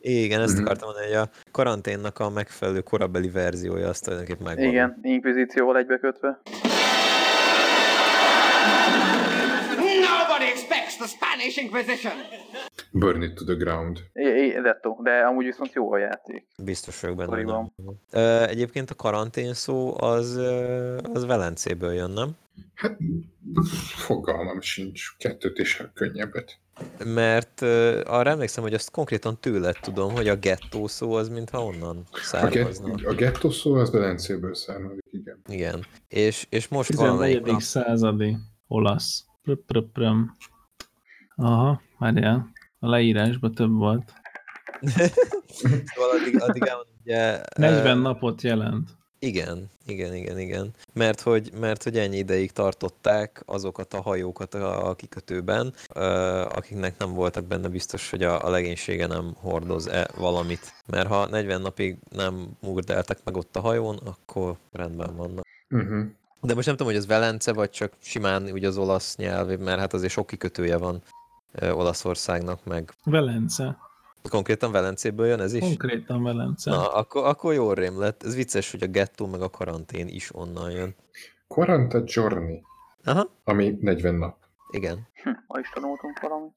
igen, 0.00 0.40
ezt 0.40 0.54
Mhm. 0.54 0.62
akartam 0.64 0.88
mondani, 0.88 1.06
hogy 1.06 1.16
a 1.16 1.28
karanténnak 1.50 2.18
a 2.18 2.30
megfelelő 2.30 2.80
korabeli 2.80 3.30
verziója 3.30 3.88
azt 3.88 4.04
tulajdonképpen 4.04 4.44
megvan. 4.44 4.64
igen, 4.68 4.98
inkvizícióval 5.02 5.76
egybekötve. 5.76 6.40
Nobody 10.10 10.44
expects 10.50 10.96
the 10.96 11.06
Spanish 11.06 11.58
Inquisition. 11.62 12.12
Burn 12.90 13.22
it 13.22 13.34
to 13.34 13.44
the 13.44 13.54
ground. 13.54 13.98
Detto, 14.62 14.96
de 15.02 15.10
amúgy 15.20 15.44
viszont 15.44 15.72
jó 15.72 15.92
a 15.92 15.98
játék. 15.98 16.46
Biztos 16.58 17.00
vagyok 17.00 17.16
benne. 17.16 17.70
Ö, 18.10 18.42
Egyébként 18.48 18.90
a 18.90 18.94
karantén 18.94 19.54
szó 19.54 20.00
az, 20.00 20.36
az 21.12 21.26
Velencéből 21.26 21.92
jön, 21.92 22.10
nem? 22.10 22.28
Hát 22.74 22.96
fogalmam 23.96 24.60
sincs. 24.60 25.16
Kettőt 25.18 25.58
és 25.58 25.82
könnyebbet. 25.94 26.58
Mert 27.04 27.60
uh, 27.60 28.00
arra 28.04 28.30
emlékszem, 28.30 28.62
hogy 28.62 28.74
azt 28.74 28.90
konkrétan 28.90 29.38
tőled 29.40 29.76
tudom, 29.80 30.12
hogy 30.14 30.28
a 30.28 30.36
gettó 30.36 30.86
szó 30.86 31.12
az 31.12 31.28
mintha 31.28 31.64
onnan 31.64 32.06
A, 32.10 32.18
származna. 32.18 32.94
get, 32.94 33.06
a 33.06 33.14
gettó 33.14 33.50
szó 33.50 33.74
az 33.74 33.90
Velencéből 33.90 34.54
származik, 34.54 35.04
igen. 35.10 35.40
Igen. 35.48 35.86
És, 36.08 36.46
és 36.50 36.68
most 36.68 36.88
14. 36.88 37.10
valamelyik 37.10 37.44
nap... 37.44 37.60
századi 37.60 38.36
olasz. 38.66 39.24
Pröp, 39.42 39.64
pröp, 39.66 39.92
pröm. 39.92 40.36
Aha, 41.36 41.82
várjál. 41.98 42.52
A 42.78 42.88
leírásban 42.88 43.52
több 43.52 43.72
volt. 43.74 44.12
Szóval 45.94 46.18
addig, 46.20 46.42
addig 46.42 46.62
elmondom, 46.62 46.94
ugye... 47.04 47.40
40 47.56 47.96
ö, 47.98 48.00
napot 48.00 48.42
jelent. 48.42 48.90
Igen, 49.24 49.70
igen, 49.86 50.14
igen, 50.14 50.38
igen. 50.38 50.70
Mert 50.92 51.20
hogy, 51.20 51.52
mert 51.60 51.82
hogy 51.82 51.98
ennyi 51.98 52.16
ideig 52.16 52.52
tartották 52.52 53.42
azokat 53.46 53.94
a 53.94 54.00
hajókat 54.00 54.54
a, 54.54 54.94
kikötőben, 54.96 55.74
akiknek 56.48 56.98
nem 56.98 57.12
voltak 57.12 57.44
benne 57.44 57.68
biztos, 57.68 58.10
hogy 58.10 58.22
a, 58.22 58.44
a 58.44 58.50
legénysége 58.50 59.06
nem 59.06 59.34
hordoz-e 59.40 60.08
valamit. 60.16 60.72
Mert 60.86 61.08
ha 61.08 61.26
40 61.26 61.60
napig 61.60 61.96
nem 62.10 62.48
murdeltek 62.60 63.18
meg 63.24 63.36
ott 63.36 63.56
a 63.56 63.60
hajón, 63.60 63.96
akkor 63.96 64.56
rendben 64.72 65.16
vannak. 65.16 65.46
Uh-huh. 65.70 66.04
De 66.40 66.54
most 66.54 66.66
nem 66.66 66.76
tudom, 66.76 66.92
hogy 66.92 67.00
ez 67.02 67.06
Velence, 67.06 67.52
vagy 67.52 67.70
csak 67.70 67.92
simán 68.00 68.50
úgy 68.52 68.64
az 68.64 68.76
olasz 68.76 69.16
nyelv, 69.16 69.58
mert 69.58 69.78
hát 69.78 69.92
azért 69.92 70.12
sok 70.12 70.26
kikötője 70.26 70.76
van 70.76 71.02
Olaszországnak, 71.60 72.64
meg 72.64 72.94
Velence. 73.04 73.76
Konkrétan 74.30 74.72
Velencéből 74.72 75.26
jön 75.26 75.40
ez 75.40 75.52
is? 75.52 75.60
Konkrétan 75.60 76.22
Velence. 76.22 76.70
Na, 76.70 76.92
akkor, 76.92 77.26
akkor 77.26 77.54
jó 77.54 77.72
rém 77.72 77.98
lett. 77.98 78.22
Ez 78.22 78.34
vicces, 78.34 78.70
hogy 78.70 78.82
a 78.82 78.86
gettó 78.86 79.26
meg 79.26 79.40
a 79.40 79.50
karantén 79.50 80.08
is 80.08 80.34
onnan 80.34 80.70
jön. 80.70 80.94
Quaranta 81.46 82.00
giorni, 82.00 82.62
Aha, 83.04 83.30
ami 83.44 83.78
40 83.80 84.14
nap. 84.14 84.36
igen. 84.70 85.08
Hm, 85.22 85.30
ma 85.46 85.58
is 85.58 85.70
tanultunk 85.74 86.20
valamit. 86.20 86.52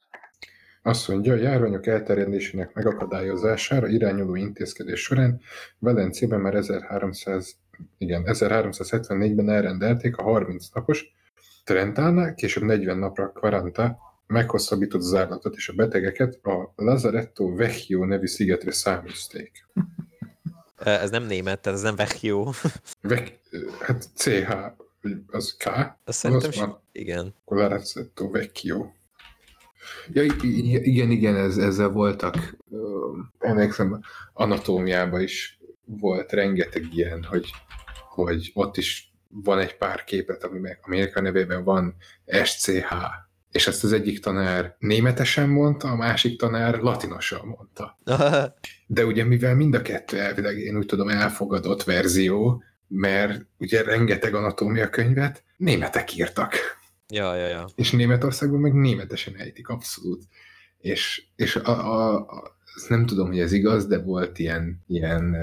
Azt 0.81 1.07
mondja, 1.07 1.33
a 1.33 1.37
járványok 1.37 1.87
elterjedésének 1.87 2.73
megakadályozására 2.73 3.87
irányuló 3.87 4.35
intézkedés 4.35 5.01
során 5.01 5.41
Velencében 5.79 6.39
már 6.39 6.55
1300, 6.55 7.55
igen, 7.97 8.23
1374-ben 8.25 9.49
elrendelték 9.49 10.17
a 10.17 10.23
30 10.23 10.67
napos 10.73 11.13
Trentánál, 11.63 12.33
később 12.33 12.63
40 12.63 12.97
napra 12.97 13.31
Quaranta 13.31 13.97
meghosszabbított 14.27 15.01
zárlatot, 15.01 15.55
és 15.55 15.69
a 15.69 15.73
betegeket 15.73 16.45
a 16.45 16.73
Lazaretto 16.75 17.55
Vecchio 17.55 18.05
nevű 18.05 18.25
szigetre 18.25 18.71
száműzték. 18.71 19.65
Ez 20.75 21.09
nem 21.09 21.23
német, 21.23 21.59
tehát 21.61 21.77
ez 21.77 21.83
nem 21.83 21.95
Vecchio. 21.95 22.51
Vec, 23.01 23.31
hát 23.79 24.09
CH, 24.15 24.55
az 25.27 25.55
K, 25.57 25.65
Azt 26.03 26.17
szerintem 26.17 26.49
az 26.49 26.55
van. 26.57 26.81
igen. 26.91 27.33
Lazaretto 27.45 28.29
Vecchio. 28.29 28.91
Ja, 30.13 30.23
igen, 30.23 31.11
igen, 31.11 31.35
ez, 31.35 31.57
ezzel 31.57 31.89
voltak, 31.89 32.57
emlékszem, 33.39 34.01
anatómiában 34.33 35.21
is 35.21 35.59
volt 35.85 36.31
rengeteg 36.31 36.93
ilyen, 36.93 37.23
hogy, 37.23 37.49
hogy 38.09 38.51
ott 38.53 38.77
is 38.77 39.13
van 39.27 39.59
egy 39.59 39.77
pár 39.77 40.03
képet, 40.03 40.43
ami 40.43 40.59
meg 40.59 40.79
Amerika 40.81 41.21
nevében 41.21 41.63
van 41.63 41.95
SCH, 42.43 42.93
és 43.55 43.67
ezt 43.67 43.83
az 43.83 43.93
egyik 43.93 44.19
tanár 44.19 44.75
németesen 44.79 45.49
mondta, 45.49 45.87
a 45.87 45.95
másik 45.95 46.39
tanár 46.39 46.79
latinosan 46.79 47.47
mondta. 47.47 47.99
De 48.87 49.05
ugye 49.05 49.23
mivel 49.23 49.55
mind 49.55 49.75
a 49.75 49.81
kettő 49.81 50.19
elvileg, 50.19 50.57
én 50.57 50.77
úgy 50.77 50.85
tudom, 50.85 51.09
elfogadott 51.09 51.83
verzió, 51.83 52.63
mert 52.87 53.45
ugye 53.57 53.81
rengeteg 53.83 54.35
anatómia 54.35 54.89
könyvet 54.89 55.43
németek 55.57 56.15
írtak 56.15 56.55
ja, 57.07 57.35
ja, 57.35 57.47
ja. 57.47 57.67
és 57.75 57.91
Németországban 57.91 58.59
meg 58.59 58.73
németesen 58.73 59.35
ejtik, 59.37 59.67
abszolút. 59.67 60.23
És, 60.79 61.23
és 61.35 61.55
a, 61.55 61.69
a, 61.69 62.15
a, 62.15 62.57
nem 62.87 63.05
tudom, 63.05 63.27
hogy 63.27 63.39
ez 63.39 63.51
igaz, 63.51 63.87
de 63.87 63.97
volt 63.97 64.39
ilyen, 64.39 64.83
ilyen, 64.87 65.35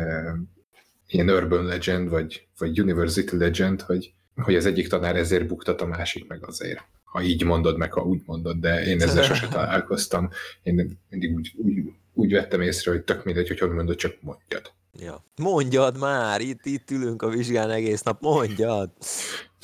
ilyen 1.08 1.30
urban 1.30 1.64
legend, 1.64 2.08
vagy, 2.08 2.46
vagy 2.58 2.80
university 2.80 3.32
legend, 3.32 3.80
hogy, 3.80 4.12
hogy 4.34 4.54
az 4.54 4.66
egyik 4.66 4.88
tanár 4.88 5.16
ezért 5.16 5.46
buktat, 5.46 5.80
a 5.80 5.86
másik 5.86 6.28
meg 6.28 6.46
azért. 6.46 6.84
Ha 7.12 7.22
így 7.22 7.44
mondod, 7.44 7.76
meg 7.76 7.92
ha 7.92 8.02
úgy 8.02 8.20
mondod, 8.26 8.56
de 8.56 8.84
én 8.84 9.00
ezzel 9.00 9.22
sose 9.22 9.48
találkoztam. 9.48 10.30
Én 10.62 10.98
mindig 11.10 11.34
úgy, 11.34 11.52
úgy, 11.56 11.82
úgy 12.14 12.32
vettem 12.32 12.60
észre, 12.60 12.90
hogy 12.90 13.02
tök 13.02 13.24
mindegy, 13.24 13.48
hogy 13.48 13.58
hogy 13.58 13.70
mondod, 13.70 13.96
csak 13.96 14.16
mondjad. 14.20 14.72
ja. 14.92 15.24
Mondjad 15.36 15.98
már, 15.98 16.40
itt, 16.40 16.64
itt 16.64 16.90
ülünk 16.90 17.22
a 17.22 17.28
vizsgán 17.28 17.70
egész 17.70 18.02
nap, 18.02 18.20
mondjad. 18.20 18.90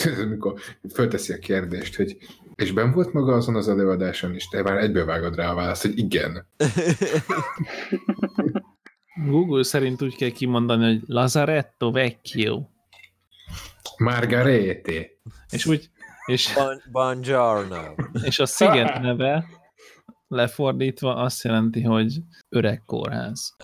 Amikor 0.24 0.60
fölteszi 0.92 1.32
a 1.32 1.38
kérdést, 1.38 1.96
hogy 1.96 2.16
és 2.54 2.72
ben 2.72 2.92
volt 2.92 3.12
maga 3.12 3.34
azon 3.34 3.56
az 3.56 3.68
előadáson, 3.68 4.34
és 4.34 4.48
te 4.48 4.62
már 4.62 4.76
egyből 4.76 5.04
vágod 5.04 5.34
rá 5.34 5.50
a 5.50 5.54
választ, 5.54 5.82
hogy 5.82 5.98
igen. 5.98 6.46
Google 9.30 9.62
szerint 9.62 10.02
úgy 10.02 10.16
kell 10.16 10.30
kimondani, 10.30 10.84
hogy 10.84 11.02
Lazaretto 11.06 11.90
Vecchio. 11.90 12.62
Margarete. 13.96 15.06
És 15.50 15.66
úgy, 15.66 15.90
és, 16.28 16.54
Bon, 16.54 16.82
buongiorno. 16.90 17.94
és 18.22 18.38
a 18.38 18.46
sziget 18.46 19.00
neve 19.00 19.46
lefordítva 20.28 21.16
azt 21.16 21.44
jelenti, 21.44 21.82
hogy 21.82 22.18
öreg 22.48 22.82
kórház. 22.86 23.56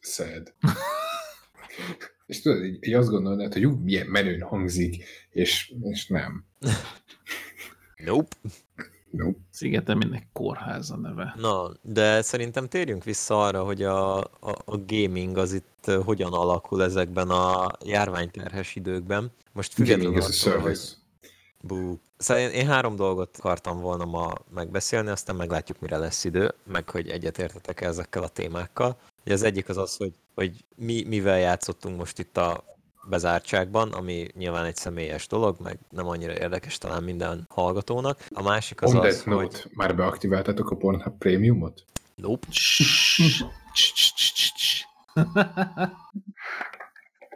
Sad. 0.00 0.54
és 2.26 2.40
tudod, 2.40 2.64
így, 2.64 2.86
így 2.86 2.94
azt 2.94 3.08
gondolnád, 3.08 3.52
hogy 3.52 3.66
ú, 3.66 3.78
milyen 3.82 4.06
menőn 4.06 4.42
hangzik, 4.42 5.04
és, 5.30 5.72
és 5.82 6.06
nem. 6.06 6.44
Nope. 8.04 8.36
Nope. 9.10 9.38
Szigetemének 9.50 10.26
kórház 10.32 10.90
a 10.90 10.96
neve. 10.96 11.34
Na, 11.36 11.72
de 11.82 12.22
szerintem 12.22 12.68
térjünk 12.68 13.04
vissza 13.04 13.44
arra, 13.44 13.64
hogy 13.64 13.82
a, 13.82 14.18
a, 14.18 14.54
a 14.64 14.76
gaming 14.86 15.36
az 15.36 15.52
itt 15.52 15.84
ö, 15.86 16.00
hogyan 16.04 16.32
alakul 16.32 16.82
ezekben 16.82 17.28
a 17.30 17.66
járványterhes 17.84 18.74
időkben. 18.76 19.32
Most 19.52 19.76
Gaming 19.76 19.96
függetlenül 19.98 20.22
a 20.22 20.50
attól, 20.50 20.60
hogy. 20.60 20.78
Bú. 21.60 22.00
Szóval 22.16 22.42
én, 22.42 22.50
én 22.50 22.66
három 22.66 22.96
dolgot 22.96 23.36
akartam 23.38 23.80
volna 23.80 24.04
ma 24.04 24.32
megbeszélni, 24.54 25.08
aztán 25.08 25.36
meglátjuk, 25.36 25.80
mire 25.80 25.96
lesz 25.96 26.24
idő, 26.24 26.54
meg 26.64 26.90
hogy 26.90 27.08
egyetértetek 27.08 27.80
ezekkel 27.80 28.22
a 28.22 28.28
témákkal. 28.28 28.96
Ugye 29.24 29.34
az 29.34 29.42
egyik 29.42 29.68
az 29.68 29.76
az, 29.76 29.96
hogy, 29.96 30.12
hogy 30.34 30.64
mi, 30.76 31.04
mivel 31.06 31.38
játszottunk 31.38 31.98
most 31.98 32.18
itt 32.18 32.36
a 32.36 32.64
bezártságban, 33.08 33.92
ami 33.92 34.28
nyilván 34.34 34.64
egy 34.64 34.76
személyes 34.76 35.26
dolog, 35.26 35.56
meg 35.60 35.78
nem 35.90 36.06
annyira 36.06 36.32
érdekes 36.32 36.78
talán 36.78 37.02
minden 37.02 37.46
hallgatónak. 37.48 38.26
A 38.30 38.42
másik 38.42 38.82
az 38.82 38.94
On 38.94 39.06
az, 39.06 39.22
note, 39.22 39.42
hogy... 39.42 39.64
már 39.74 39.96
beaktiváltatok 39.96 40.70
a 40.70 40.76
Pornhub 40.76 41.18
Premiumot? 41.18 41.84
Nope. 42.14 42.46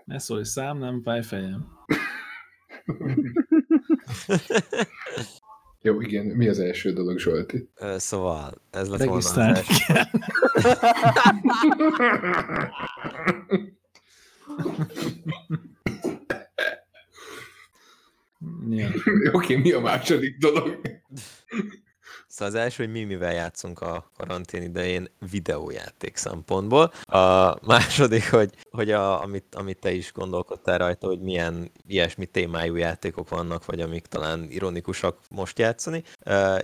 Ne 0.05 0.19
szólj 0.19 0.45
szám, 0.45 0.79
nem 0.79 1.03
fáj 1.03 1.23
fejem. 1.23 1.85
Jó, 5.85 6.01
igen, 6.01 6.27
mi 6.27 6.49
az 6.49 6.59
első 6.59 6.93
dolog, 6.93 7.19
Zsolti? 7.19 7.69
Ö, 7.75 7.99
Szóval, 7.99 8.63
ez 8.71 8.89
lett 8.89 9.05
volna 9.05 9.15
az 9.17 9.37
első. 9.39 9.95
Ja. 18.69 18.89
Oké, 19.33 19.57
mi 19.57 19.73
a 19.73 19.81
második 19.81 20.39
dolog? 20.39 20.81
Szóval 22.33 22.55
az 22.55 22.61
első, 22.61 22.85
hogy 22.85 22.93
mi 22.93 23.05
mivel 23.05 23.33
játszunk 23.33 23.81
a 23.81 24.11
karantén 24.17 24.63
idején 24.63 25.09
videójáték 25.31 26.17
szempontból. 26.17 26.93
A 27.03 27.57
második, 27.67 28.31
hogy, 28.31 28.51
hogy 28.71 28.91
a, 28.91 29.23
amit, 29.23 29.55
amit 29.55 29.79
te 29.79 29.93
is 29.93 30.13
gondolkodtál 30.13 30.79
rajta, 30.79 31.07
hogy 31.07 31.21
milyen 31.21 31.71
ilyesmi 31.87 32.27
témájú 32.27 32.77
játékok 32.77 33.29
vannak, 33.29 33.65
vagy 33.65 33.81
amik 33.81 34.07
talán 34.07 34.47
ironikusak 34.51 35.19
most 35.31 35.59
játszani. 35.59 36.03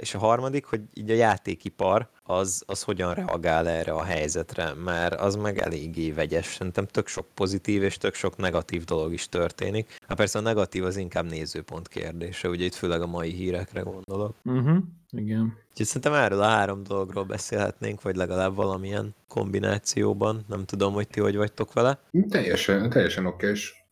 És 0.00 0.14
a 0.14 0.18
harmadik, 0.18 0.64
hogy 0.64 0.80
így 0.94 1.10
a 1.10 1.14
játékipar 1.14 2.08
az, 2.22 2.62
az 2.66 2.82
hogyan 2.82 3.14
reagál 3.14 3.68
erre 3.68 3.92
a 3.92 4.02
helyzetre, 4.02 4.72
mert 4.74 5.14
az 5.14 5.34
meg 5.34 5.58
eléggé 5.58 6.10
vegyes. 6.10 6.46
Szerintem 6.46 6.86
tök 6.86 7.06
sok 7.06 7.26
pozitív 7.34 7.82
és 7.82 7.96
tök 7.96 8.14
sok 8.14 8.36
negatív 8.36 8.84
dolog 8.84 9.12
is 9.12 9.28
történik. 9.28 9.96
Hát 10.06 10.16
persze 10.16 10.38
a 10.38 10.42
negatív 10.42 10.84
az 10.84 10.96
inkább 10.96 11.30
nézőpont 11.30 11.88
kérdése, 11.88 12.48
ugye 12.48 12.64
itt 12.64 12.74
főleg 12.74 13.02
a 13.02 13.06
mai 13.06 13.30
hírekre 13.30 13.80
gondolok. 13.80 14.34
Uh-huh. 14.44 14.76
Igen. 15.10 15.56
Úgyhogy 15.80 15.92
szerintem 16.02 16.24
erről 16.24 16.40
a 16.40 16.48
három 16.48 16.82
dologról 16.82 17.24
beszélhetnénk, 17.24 18.02
vagy 18.02 18.16
legalább 18.16 18.54
valamilyen 18.54 19.14
kombinációban. 19.28 20.44
Nem 20.48 20.64
tudom, 20.64 20.92
hogy 20.92 21.08
ti 21.08 21.20
hogy 21.20 21.36
vagytok 21.36 21.72
vele. 21.72 21.98
Teljesen, 22.28 22.90
teljesen 22.90 23.26
okés. 23.26 23.84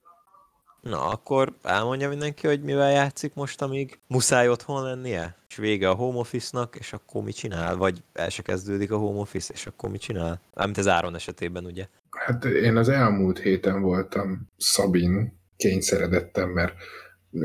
Na, 0.81 1.09
akkor 1.09 1.52
elmondja 1.62 2.09
mindenki, 2.09 2.47
hogy 2.47 2.62
mivel 2.62 2.90
játszik 2.90 3.35
most, 3.35 3.62
amíg 3.62 3.99
muszáj 4.07 4.49
otthon 4.49 4.83
lennie? 4.83 5.37
És 5.49 5.57
vége 5.57 5.88
a 5.88 5.95
home 5.95 6.19
office-nak, 6.19 6.76
és 6.78 6.93
akkor 6.93 7.23
mi 7.23 7.33
csinál? 7.33 7.76
Vagy 7.76 8.02
el 8.12 8.28
se 8.28 8.43
kezdődik 8.43 8.90
a 8.90 8.97
home 8.97 9.21
office, 9.21 9.52
és 9.55 9.66
akkor 9.66 9.90
mi 9.90 9.99
csinál? 9.99 10.40
Amit 10.55 10.78
az 10.78 10.88
Áron 10.88 11.14
esetében, 11.14 11.64
ugye? 11.64 11.87
Hát 12.11 12.45
én 12.45 12.76
az 12.76 12.88
elmúlt 12.88 13.38
héten 13.38 13.81
voltam 13.81 14.49
Szabin 14.57 15.38
kényszeredettem, 15.57 16.49
mert 16.49 16.75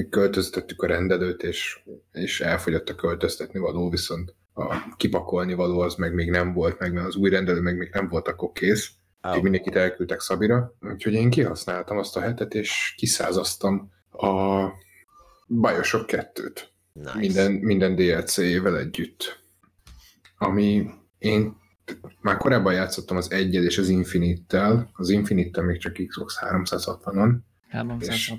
költöztettük 0.10 0.82
a 0.82 0.88
rendelőt, 0.88 1.44
és, 1.44 1.80
és 2.12 2.42
elfogyott 2.42 2.90
a 2.90 2.96
költöztetni 2.96 3.60
való, 3.60 3.90
viszont 3.90 4.36
a 4.54 4.96
kipakolni 4.98 5.54
való 5.54 5.80
az 5.80 5.96
meg 5.96 6.14
még 6.14 6.30
nem 6.30 6.54
volt 6.54 6.80
meg, 6.80 6.94
mert 6.94 7.08
az 7.08 7.16
új 7.16 7.30
rendelő 7.30 7.62
meg 7.62 7.78
még 7.78 7.90
nem 7.94 8.08
volt 8.08 8.28
akkor 8.28 8.52
kész. 8.52 8.92
Úgyhogy 9.24 9.42
mindenkit 9.42 9.76
elküldtek 9.76 10.20
Szabira. 10.20 10.74
Úgyhogy 10.82 11.14
én 11.14 11.30
kihasználtam 11.30 11.98
azt 11.98 12.16
a 12.16 12.20
hetet, 12.20 12.54
és 12.54 12.94
kiszázaztam 12.98 13.92
a 14.12 14.66
Bioshock 15.48 16.10
2-t. 16.12 16.62
Nice. 16.94 17.18
Minden, 17.18 17.52
minden 17.52 17.96
DLC-jével 17.96 18.78
együtt. 18.78 19.44
Ami 20.38 20.90
én 21.18 21.56
már 22.22 22.38
korábban 22.38 22.74
játszottam 22.74 23.18
az 23.18 23.32
egyel 23.32 23.64
és 23.64 23.78
az 23.78 23.90
Infinite-tel. 23.90 24.90
Az 24.94 25.10
Infinite-tel 25.10 25.64
még 25.64 25.80
csak 25.80 25.94
Xbox 26.08 26.38
360-on, 26.42 27.36
360. 27.70 28.14
és 28.14 28.34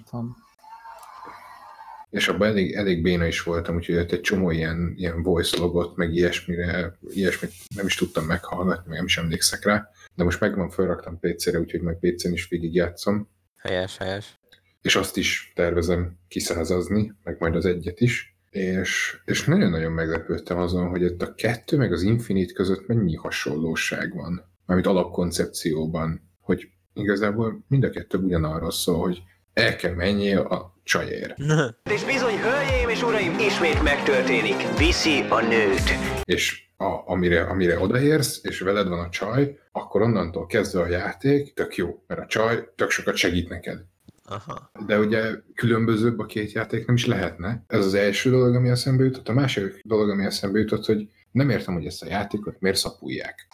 abban 2.28 2.49
elég, 2.49 2.73
elég 2.73 3.02
béna 3.02 3.26
is 3.26 3.43
voltam, 3.43 3.76
úgyhogy 3.76 3.97
ott 3.97 4.13
egy 4.13 4.21
csomó 4.21 4.50
ilyen, 4.50 4.95
ilyen 4.97 5.23
voice 5.23 5.58
logot, 5.58 5.97
meg 5.97 6.15
ilyesmire, 6.15 6.99
ilyesmit 7.08 7.52
nem 7.76 7.86
is 7.86 7.95
tudtam 7.95 8.25
meghallgatni, 8.25 8.89
meg 8.89 8.97
nem 8.97 9.06
is 9.06 9.19
emlékszek 9.19 9.65
rá. 9.65 9.89
De 10.15 10.25
most 10.25 10.41
megvan, 10.41 10.71
felraktam 10.71 11.19
PC-re, 11.21 11.58
úgyhogy 11.58 11.80
meg 11.80 11.99
PC-n 11.99 12.32
is 12.32 12.49
végig 12.49 12.75
játszom. 12.75 13.28
Helyes, 13.56 13.97
helyes. 13.97 14.39
és 14.82 14.97
azt 14.97 15.17
is 15.17 15.52
tervezem 15.54 16.19
kiszázazni, 16.28 17.13
meg 17.23 17.36
majd 17.39 17.54
az 17.56 17.65
egyet 17.65 18.00
is, 18.00 18.36
és, 18.50 19.21
és 19.25 19.45
nagyon-nagyon 19.45 19.93
meglepődtem 19.93 20.58
azon, 20.58 20.89
hogy 20.89 21.02
itt 21.02 21.23
a 21.23 21.34
kettő 21.34 21.76
meg 21.76 21.93
az 21.93 22.02
Infinite 22.02 22.52
között 22.52 22.86
mennyi 22.86 23.15
hasonlóság 23.15 24.15
van, 24.15 24.45
mármint 24.67 24.89
alapkoncepcióban, 24.89 26.30
hogy 26.41 26.69
igazából 26.95 27.65
mind 27.69 27.84
a 27.84 27.91
kettő 27.91 28.19
ugyanarról 28.19 28.71
szól, 28.71 28.99
hogy 28.99 29.23
el 29.54 29.76
kell 29.76 29.95
menjél 29.95 30.38
a 30.38 30.75
csajér. 30.82 31.34
És 31.95 32.04
bizony, 32.04 32.36
hölgyeim 32.38 32.88
és 32.88 33.02
uraim, 33.02 33.38
ismét 33.38 33.82
megtörténik. 33.82 34.78
Viszi 34.78 35.21
a 35.28 35.41
nőt. 35.41 35.91
És 36.25 36.62
a, 36.76 37.10
amire, 37.10 37.43
amire 37.43 37.78
odaérsz, 37.78 38.41
és 38.43 38.60
veled 38.60 38.88
van 38.88 38.99
a 38.99 39.08
csaj, 39.08 39.58
akkor 39.73 40.02
onnantól 40.02 40.47
kezdve 40.47 40.80
a 40.80 40.88
játék 40.88 41.54
tök 41.54 41.76
jó, 41.76 42.02
mert 42.06 42.21
a 42.21 42.26
csaj 42.26 42.69
tök 42.76 42.91
sokat 42.91 43.17
segít 43.17 43.49
neked. 43.49 43.84
Aha. 44.25 44.71
De 44.86 44.99
ugye 44.99 45.23
különbözőbb 45.54 46.19
a 46.19 46.26
két 46.26 46.52
játék 46.52 46.86
nem 46.86 46.95
is 46.95 47.06
lehetne. 47.06 47.65
Ez 47.67 47.84
az 47.84 47.95
első 47.95 48.30
dolog, 48.30 48.54
ami 48.54 48.69
eszembe 48.69 49.04
jutott. 49.04 49.28
A 49.28 49.32
másik 49.32 49.80
dolog, 49.84 50.10
ami 50.10 50.25
eszembe 50.25 50.58
jutott, 50.58 50.84
hogy 50.84 51.08
nem 51.30 51.50
értem, 51.50 51.75
hogy 51.75 51.86
ezt 51.86 52.02
a 52.02 52.06
játékot 52.06 52.60
miért 52.60 52.76
szapulják. 52.76 53.49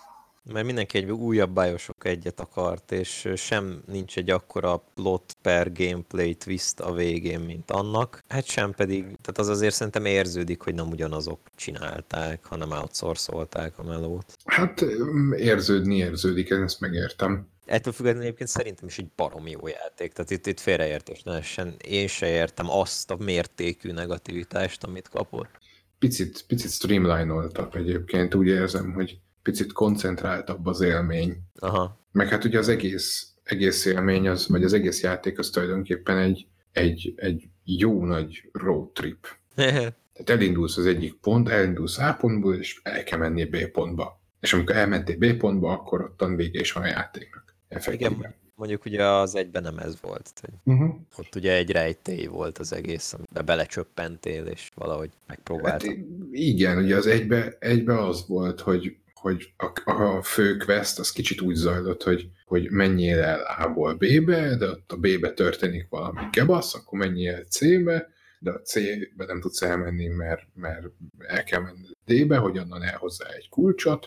Mert 0.52 0.66
mindenki 0.66 0.98
egy 0.98 1.10
újabb 1.10 1.54
Bioshock 1.54 2.04
egyet 2.04 2.40
akart, 2.40 2.92
és 2.92 3.28
sem 3.36 3.82
nincs 3.86 4.16
egy 4.16 4.30
akkora 4.30 4.84
plot 4.94 5.36
per 5.42 5.72
gameplay 5.72 6.34
twist 6.34 6.80
a 6.80 6.92
végén, 6.92 7.40
mint 7.40 7.70
annak. 7.70 8.24
Hát 8.28 8.46
sem 8.46 8.72
pedig, 8.72 9.02
tehát 9.02 9.38
az 9.38 9.48
azért 9.48 9.74
szerintem 9.74 10.04
érződik, 10.04 10.60
hogy 10.60 10.74
nem 10.74 10.88
ugyanazok 10.88 11.40
csinálták, 11.56 12.44
hanem 12.44 12.70
outsourcolták 12.70 13.78
a 13.78 13.82
melót. 13.82 14.36
Hát 14.44 14.84
mm, 14.84 15.32
érződni 15.32 15.96
érződik, 15.96 16.48
én 16.48 16.62
ezt 16.62 16.80
megértem. 16.80 17.48
Ettől 17.64 17.92
függetlenül 17.92 18.26
egyébként 18.26 18.48
szerintem 18.48 18.88
is 18.88 18.98
egy 18.98 19.08
baromi 19.16 19.50
jó 19.50 19.66
játék, 19.66 20.12
tehát 20.12 20.30
itt, 20.30 20.46
itt 20.46 20.60
félreértés 20.60 21.22
ne 21.22 21.32
essen. 21.32 21.76
Én 21.88 22.06
se 22.06 22.28
értem 22.28 22.70
azt 22.70 23.10
a 23.10 23.16
mértékű 23.16 23.92
negativitást, 23.92 24.84
amit 24.84 25.08
kapott. 25.08 25.50
Picit, 25.98 26.44
picit 26.46 26.70
streamline-oltak 26.70 27.74
egyébként, 27.74 28.34
úgy 28.34 28.46
érzem, 28.46 28.92
hogy 28.92 29.18
picit 29.50 29.72
koncentráltabb 29.72 30.66
az 30.66 30.80
élmény. 30.80 31.36
Aha. 31.58 32.00
Meg 32.12 32.28
hát 32.28 32.44
ugye 32.44 32.58
az 32.58 32.68
egész, 32.68 33.32
egész 33.42 33.84
élmény, 33.84 34.28
az, 34.28 34.48
vagy 34.48 34.64
az 34.64 34.72
egész 34.72 35.02
játék 35.02 35.38
az 35.38 35.50
tulajdonképpen 35.50 36.18
egy, 36.18 36.46
egy, 36.72 37.12
egy 37.16 37.48
jó 37.64 38.04
nagy 38.04 38.48
road 38.52 38.92
trip. 38.92 39.26
Tehát 39.54 40.42
elindulsz 40.42 40.76
az 40.76 40.86
egyik 40.86 41.14
pont, 41.14 41.48
elindulsz 41.48 41.98
A 41.98 42.16
pontból, 42.20 42.54
és 42.54 42.80
el 42.82 43.04
kell 43.04 43.18
menni 43.18 43.44
B 43.44 43.66
pontba. 43.66 44.20
És 44.40 44.52
amikor 44.52 44.76
elmentél 44.76 45.16
B 45.16 45.36
pontba, 45.36 45.72
akkor 45.72 46.02
ottan 46.02 46.36
vége 46.36 46.60
is 46.60 46.72
van 46.72 46.82
a 46.82 46.86
játéknak. 46.86 47.56
Effektíven. 47.68 48.12
Igen, 48.12 48.34
mondjuk 48.54 48.84
ugye 48.84 49.04
az 49.04 49.34
egyben 49.34 49.62
nem 49.62 49.78
ez 49.78 50.00
volt. 50.00 50.42
Uh-huh. 50.64 50.94
Ott 51.18 51.34
ugye 51.34 51.52
egy 51.52 51.70
rejtély 51.70 52.26
volt 52.26 52.58
az 52.58 52.72
egész, 52.72 53.12
amiben 53.12 53.44
belecsöppentél, 53.44 54.44
és 54.44 54.70
valahogy 54.74 55.10
Hát 55.10 55.26
megpróbáltad. 55.26 55.96
igen, 56.30 56.78
ugye 56.78 56.96
az 56.96 57.06
egybe, 57.06 57.56
egybe 57.58 58.06
az 58.06 58.24
volt, 58.26 58.60
hogy, 58.60 58.96
hogy 59.20 59.54
a, 59.56 59.90
a 59.90 60.22
fő 60.22 60.56
quest 60.56 60.98
az 60.98 61.10
kicsit 61.10 61.40
úgy 61.40 61.54
zajlott, 61.54 62.02
hogy, 62.02 62.30
hogy 62.44 62.70
menjél 62.70 63.22
el 63.22 63.40
A-ból 63.40 63.94
B-be, 63.94 64.56
de 64.56 64.68
ott 64.68 64.92
a 64.92 64.96
B-be 64.96 65.32
történik 65.32 65.86
valami 65.88 66.20
gebasz, 66.32 66.74
akkor 66.74 66.98
menjél 66.98 67.34
el 67.34 67.44
C-be, 67.44 68.08
de 68.38 68.50
a 68.50 68.60
C-be 68.60 69.24
nem 69.26 69.40
tudsz 69.40 69.62
elmenni, 69.62 70.06
mert, 70.06 70.46
mert 70.54 70.86
el 71.18 71.44
kell 71.44 71.60
menni 71.60 71.86
D-be, 72.04 72.36
hogy 72.36 72.58
onnan 72.58 72.82
elhozzá 72.82 73.28
egy 73.28 73.48
kulcsot. 73.48 74.00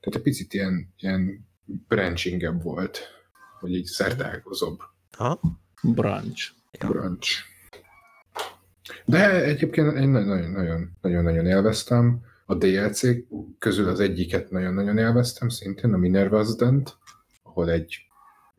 Tehát 0.00 0.18
egy 0.18 0.22
picit 0.22 0.54
ilyen, 0.54 0.94
ilyen 0.98 1.48
branchingebb 1.88 2.62
volt, 2.62 3.00
vagy 3.60 3.74
így 3.74 3.84
szertágozóbb 3.84 4.78
Ha? 5.16 5.40
Branch. 5.82 6.52
brunch. 6.78 7.30
De 9.04 9.44
egyébként 9.44 9.96
én 9.96 10.08
nagyon-nagyon 10.08 11.46
élveztem. 11.46 12.20
A 12.50 12.54
DLC 12.54 13.00
közül 13.58 13.88
az 13.88 14.00
egyiket 14.00 14.50
nagyon-nagyon 14.50 14.98
élveztem, 14.98 15.48
szintén 15.48 15.92
a 15.92 15.96
Minerva's 15.96 16.54
Dent, 16.58 16.96
ahol 17.42 17.70
egy, 17.70 17.96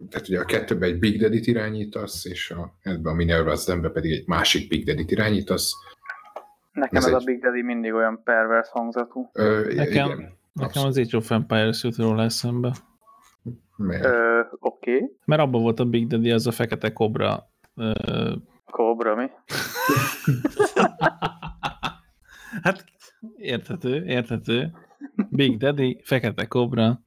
tehát 0.10 0.27
ugye 0.27 0.39
a 0.39 0.45
kettőben 0.45 0.89
egy 0.89 0.99
Big 0.99 1.19
Daddy-t 1.21 1.47
irányítasz, 1.47 2.25
és 2.25 2.51
a, 2.51 2.73
ebben 2.82 3.13
a 3.13 3.15
Minerva's 3.15 3.63
Dentbe 3.67 3.89
pedig 3.89 4.12
egy 4.12 4.27
másik 4.27 4.67
Big 4.69 4.86
Daddy-t 4.86 5.12
irányítasz. 5.12 5.73
Nekem 6.71 6.97
Ez 6.97 7.06
ez, 7.06 7.13
a 7.13 7.17
egy- 7.17 7.23
Big 7.25 7.41
Daddy 7.41 7.62
mindig 7.62 7.93
olyan 7.93 8.21
pervers 8.23 8.69
hangzatú. 8.69 9.30
Ö, 9.34 9.73
Nekem- 9.75 9.91
igen, 10.12 10.38
Nekem 10.54 10.86
az 10.86 10.97
Age 10.97 11.17
of 11.17 11.32
Empires 11.32 11.84
jut 11.84 11.95
róla 11.97 12.23
eszembe. 12.23 12.75
Ö, 13.77 14.39
Oké. 14.60 14.95
Okay. 14.95 15.12
Mert 15.25 15.41
abban 15.41 15.62
volt 15.62 15.80
a 15.80 15.86
Big 15.86 16.08
Daddy, 16.08 16.32
az 16.32 16.47
a 16.47 16.51
fekete 16.51 16.93
kobra 16.93 17.49
ö, 17.75 17.91
Kobra, 18.65 19.15
mi? 19.15 19.25
Hát 22.63 22.84
érthető, 23.38 24.06
érthető. 24.06 24.72
Big 25.30 25.58
Daddy, 25.58 26.02
Fekete 26.04 26.46
Kobra. 26.46 27.02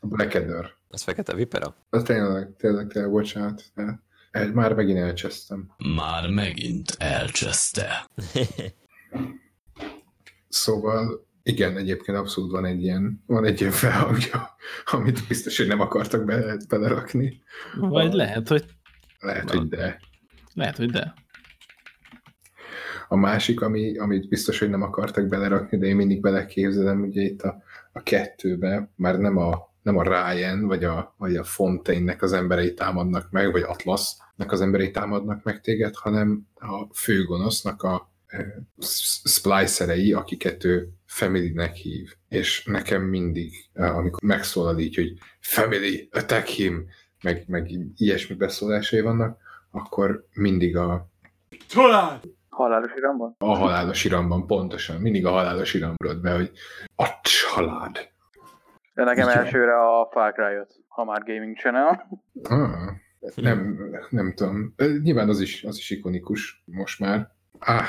A 0.00 0.06
Blackadder. 0.06 0.70
Ez 0.90 1.02
fekete 1.02 1.34
vipera? 1.34 1.76
Az 1.90 2.02
tényleg, 2.02 2.54
tényleg, 2.56 2.86
tényleg, 2.86 3.10
bocsánat. 3.10 3.64
el- 4.30 4.52
Már 4.52 4.74
megint 4.74 4.98
elcsesztem. 4.98 5.70
Már 5.96 6.30
megint 6.30 6.90
elcseszte. 6.98 8.10
Szóval 10.48 11.26
igen, 11.42 11.76
egyébként 11.76 12.18
abszolút 12.18 12.50
van 12.50 12.64
egy 12.64 12.82
ilyen, 12.82 13.22
van 13.26 13.44
egy 13.44 13.60
ilyen 13.60 13.72
felhangja, 13.72 14.56
amit 14.84 15.26
biztos, 15.28 15.56
hogy 15.58 15.66
nem 15.66 15.80
akartak 15.80 16.24
be, 16.24 16.56
belerakni. 16.68 17.42
Vagy 17.76 18.12
lehet, 18.12 18.48
hogy, 18.48 18.64
Lehet, 19.20 19.50
hogy 19.50 19.68
de. 19.68 20.00
lehet, 20.54 20.76
hogy 20.76 20.90
de. 20.90 21.14
A 23.08 23.16
másik, 23.16 23.60
ami, 23.60 23.96
amit 23.96 24.28
biztos, 24.28 24.58
hogy 24.58 24.70
nem 24.70 24.82
akartak 24.82 25.26
belerakni, 25.26 25.78
de 25.78 25.86
én 25.86 25.96
mindig 25.96 26.20
beleképzelem, 26.20 27.02
ugye 27.02 27.22
itt 27.22 27.42
a, 27.42 27.62
a 27.92 28.02
kettőbe 28.02 28.90
már 28.96 29.18
nem 29.18 29.36
a, 29.36 29.74
nem 29.82 29.96
a 29.96 30.02
Ryan, 30.02 30.66
vagy 30.66 30.84
a, 30.84 31.14
vagy 31.18 31.36
a 31.36 31.44
Fontaine-nek 31.44 32.22
az 32.22 32.32
emberei 32.32 32.74
támadnak 32.74 33.30
meg, 33.30 33.52
vagy 33.52 33.62
Atlasnak 33.62 34.52
az 34.52 34.60
emberei 34.60 34.90
támadnak 34.90 35.44
meg 35.44 35.60
téged, 35.60 35.94
hanem 35.94 36.46
a 36.54 36.94
főgonosznak 36.94 37.82
a 37.82 38.12
splicerei, 39.24 40.12
akiket 40.12 40.64
ő 40.64 40.88
family-nek 41.06 41.74
hív. 41.74 42.14
És 42.28 42.64
nekem 42.64 43.02
mindig, 43.02 43.52
amikor 43.74 44.22
megszólal 44.22 44.78
így, 44.78 44.94
hogy 44.94 45.12
family, 45.40 46.08
attack 46.12 46.46
him, 46.46 46.86
meg, 47.22 47.44
meg 47.46 47.70
ilyesmi 47.96 48.36
beszólásai 48.36 49.00
vannak, 49.00 49.38
akkor 49.70 50.26
mindig 50.34 50.76
a, 50.76 51.10
Halálos 52.54 52.92
iramban? 52.96 53.34
a 53.38 53.54
halálos 53.56 54.04
iramban, 54.04 54.46
pontosan. 54.46 55.00
Mindig 55.00 55.26
a 55.26 55.30
halálos 55.30 55.74
iramrod 55.74 56.20
be, 56.20 56.34
hogy 56.34 56.50
a 56.96 57.08
család. 57.22 58.12
De 58.94 59.04
nekem 59.04 59.28
Igen. 59.28 59.38
elsőre 59.38 59.80
a 59.80 60.08
Far 60.12 60.32
Cry 60.32 60.52
jött, 60.52 60.80
ha 60.88 61.04
már 61.04 61.22
Gaming 61.24 61.56
Channel. 61.56 62.08
Ah, 62.42 62.90
nem, 63.34 63.78
nem 64.10 64.34
tudom. 64.34 64.74
Nyilván 65.02 65.28
az 65.28 65.40
is, 65.40 65.64
az 65.64 65.76
is 65.76 65.90
ikonikus 65.90 66.62
most 66.64 67.00
már. 67.00 67.28
Ah, 67.58 67.86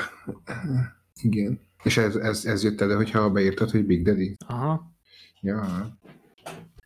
igen. 1.22 1.60
És 1.82 1.96
ez, 1.96 2.16
ez, 2.16 2.44
ez 2.44 2.64
jött 2.64 2.80
elő, 2.80 2.94
hogyha 2.94 3.30
beírtad, 3.30 3.70
hogy 3.70 3.86
Big 3.86 4.04
Daddy? 4.04 4.36
Aha. 4.46 4.82
Ja. 5.40 5.64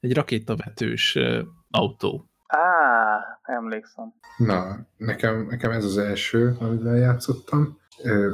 Egy 0.00 0.14
rakétavetős 0.14 1.14
ö, 1.16 1.42
autó. 1.70 2.24
Á, 2.46 2.89
emlékszem. 3.42 4.14
Na, 4.36 4.86
nekem, 4.96 5.46
nekem 5.46 5.70
ez 5.70 5.84
az 5.84 5.98
első, 5.98 6.56
amivel 6.58 6.96
játszottam. 6.96 7.78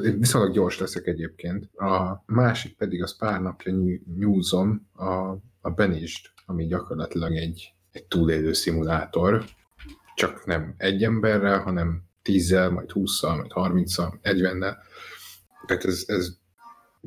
Én 0.05 0.19
viszonylag 0.19 0.53
gyors 0.53 0.79
leszek 0.79 1.07
egyébként. 1.07 1.75
A 1.75 2.23
másik 2.27 2.77
pedig 2.77 3.03
az 3.03 3.17
pár 3.17 3.41
napja 3.41 3.73
ny- 3.73 4.17
nyúzom 4.19 4.89
a, 4.93 5.13
a 5.61 5.71
Benist, 5.75 6.33
ami 6.47 6.67
gyakorlatilag 6.67 7.37
egy, 7.37 7.75
egy 7.91 8.05
túlélő 8.05 8.53
szimulátor, 8.53 9.45
csak 10.15 10.45
nem 10.45 10.75
egy 10.77 11.03
emberrel, 11.05 11.61
hanem 11.61 12.03
tízzel, 12.23 12.71
majd 12.71 12.91
húszszal, 12.91 13.37
majd 13.37 13.53
harminccal, 13.53 14.19
egyvennel. 14.23 14.79
Tehát 15.67 15.85
ez, 15.85 16.05
ez 16.07 16.29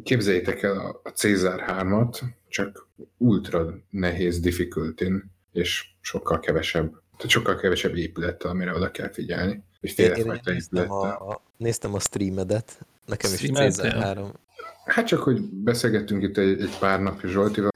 képzeljétek 0.04 0.62
el 0.64 0.80
a, 0.80 1.02
a 1.04 1.10
Cézár 1.10 1.66
3-at, 1.68 2.22
csak 2.48 2.88
ultra 3.18 3.74
nehéz 3.90 4.40
difficulty 4.40 5.04
és 5.52 5.86
sokkal 6.02 6.40
kevesebb, 6.40 6.94
tehát 7.20 7.34
sokkal 7.34 7.56
kevesebb 7.56 7.96
épülettel, 7.96 8.52
amire 8.52 8.74
oda 8.74 8.92
kell 8.92 9.10
figyelni. 9.10 9.64
Vagy 9.82 10.00
Én, 10.00 10.12
én 10.12 10.40
néztem, 10.44 10.92
a, 10.92 11.30
a, 11.30 11.42
néztem 11.58 11.94
a 11.94 12.00
streamedet, 12.00 12.86
nekem 13.06 13.32
is 13.32 13.38
Streameltél? 13.38 13.72
Cézár 13.72 14.16
3. 14.16 14.32
Hát 14.90 15.08
csak, 15.08 15.20
hogy 15.20 15.42
beszélgettünk 15.42 16.24
itt 16.24 16.38
egy, 16.38 16.62
egy 16.62 16.78
pár 16.80 17.02
napja 17.02 17.30
Zsoltival 17.30 17.72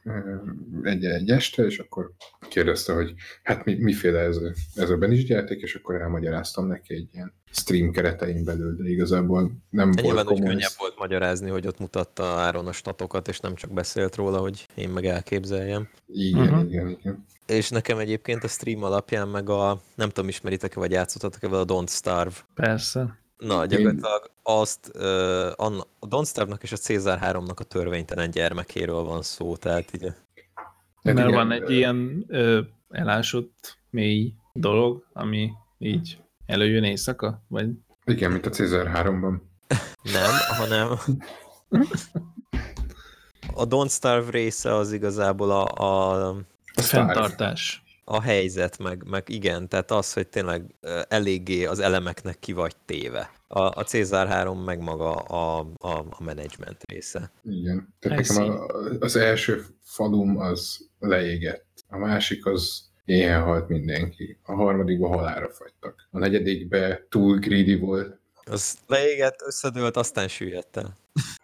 egy, 0.84 1.06
egy 1.06 1.30
este, 1.30 1.66
és 1.66 1.80
akkor 1.80 2.12
kérdezte, 2.50 2.94
hogy 2.94 3.14
hát 3.44 3.66
mi, 3.66 3.74
miféle 3.76 4.20
ez, 4.20 4.38
a- 4.38 4.54
ez 4.76 4.90
a 4.90 4.98
Benis 4.98 5.28
játék, 5.28 5.62
és 5.62 5.76
akkor 5.76 5.96
elmagyaráztam 6.02 6.68
neki 6.68 6.94
egy 6.94 7.08
ilyen 7.14 7.34
stream 7.52 7.92
keretein 7.92 8.44
belül, 8.44 8.76
de 8.76 8.90
igazából 8.90 9.52
nem 9.70 9.92
De 9.92 10.02
volt 10.02 10.24
komoly. 10.24 10.48
könnyebb 10.48 10.72
volt 10.78 10.98
magyarázni, 10.98 11.50
hogy 11.50 11.68
ott 11.68 11.80
mutatta 11.80 12.24
Áron 12.24 12.68
a 12.68 12.72
statokat, 12.72 13.28
és 13.28 13.40
nem 13.40 13.56
csak 13.56 13.74
beszélt 13.74 14.16
róla, 14.16 14.38
hogy 14.38 14.68
én 14.76 14.90
meg 14.90 15.06
elképzeljem. 15.06 15.90
Igen, 16.08 16.42
uh-huh. 16.42 16.70
igen, 16.70 16.90
igen. 16.90 17.26
És 17.48 17.70
nekem 17.70 17.98
egyébként 17.98 18.44
a 18.44 18.48
stream 18.48 18.84
alapján 18.84 19.28
meg 19.28 19.50
a, 19.50 19.82
nem 19.96 20.10
tudom, 20.10 20.30
ismeritek-e, 20.30 20.80
vagy 20.80 20.92
játszottatok-e 20.92 21.48
vele 21.48 21.62
a 21.62 21.66
Don't 21.66 21.90
Starve. 21.90 22.36
Persze. 22.54 23.18
Na, 23.38 23.66
gyakorlatilag 23.66 24.32
azt, 24.44 24.92
uh, 24.96 25.52
anna, 25.56 25.84
a 26.00 26.08
Don't 26.08 26.28
Starve-nak 26.28 26.64
és 26.64 26.72
a 26.72 26.78
Cézár 26.78 27.20
3-nak 27.22 27.58
a 27.58 27.64
törvénytelen 27.64 28.30
gyermekéről 28.30 29.04
van 29.04 29.22
szó, 29.22 29.56
tehát 29.56 29.94
így 29.94 30.02
Mert 31.02 31.18
igen, 31.18 31.32
van 31.32 31.52
egy 31.52 31.70
ilyen 31.70 32.26
ö, 32.28 32.62
elásott 32.90 33.78
mély 33.90 34.34
dolog, 34.54 35.08
ami 35.14 35.52
így 35.78 36.18
előjön 36.46 36.84
éjszaka, 36.84 37.44
vagy 37.48 37.70
Igen, 38.06 38.32
mint 38.32 38.46
a 38.46 38.50
Cézár 38.50 39.06
3-ban. 39.06 39.42
nem, 40.14 40.32
hanem 40.58 40.98
a 43.54 43.68
Don't 43.68 43.92
Starve 43.92 44.32
része 44.32 44.76
az 44.76 44.92
igazából 44.92 45.52
a, 45.52 45.66
a, 45.66 46.30
a 46.76 46.82
fenntartás. 46.82 47.83
A 48.04 48.22
helyzet, 48.22 48.78
meg, 48.78 49.04
meg 49.10 49.24
igen, 49.30 49.68
tehát 49.68 49.92
az, 49.92 50.14
hogy 50.14 50.28
tényleg 50.28 50.76
eléggé 51.08 51.66
az 51.66 51.80
elemeknek 51.80 52.40
ki 52.40 52.52
vagy 52.52 52.76
téve. 52.86 53.32
A, 53.48 53.62
a 53.62 53.84
Cézár 53.84 54.28
3 54.28 54.64
meg 54.64 54.82
maga 54.82 55.14
a, 55.14 55.68
a, 55.78 55.98
a 56.10 56.24
menedzsment 56.24 56.84
része. 56.88 57.32
Igen. 57.44 57.94
Tehát 58.00 58.18
Helyszín. 58.18 58.42
nekem 58.42 58.60
a, 58.60 58.66
az 59.00 59.16
első 59.16 59.64
falum 59.82 60.38
az 60.38 60.90
leégett. 61.00 61.66
A 61.88 61.98
másik 61.98 62.46
az 62.46 62.92
éhen 63.06 63.42
halt 63.42 63.68
mindenki. 63.68 64.38
A 64.44 64.54
harmadikban 64.54 65.10
halára 65.10 65.50
fagytak. 65.50 66.08
A 66.12 66.18
negyedikben 66.18 67.06
túl 67.10 67.38
greedy 67.38 67.76
volt. 67.80 68.18
Az 68.46 68.78
leégett, 68.88 69.44
összedőlt, 69.46 69.98
aztán 69.98 70.28
süllyedt 70.28 70.78
el. 70.78 70.98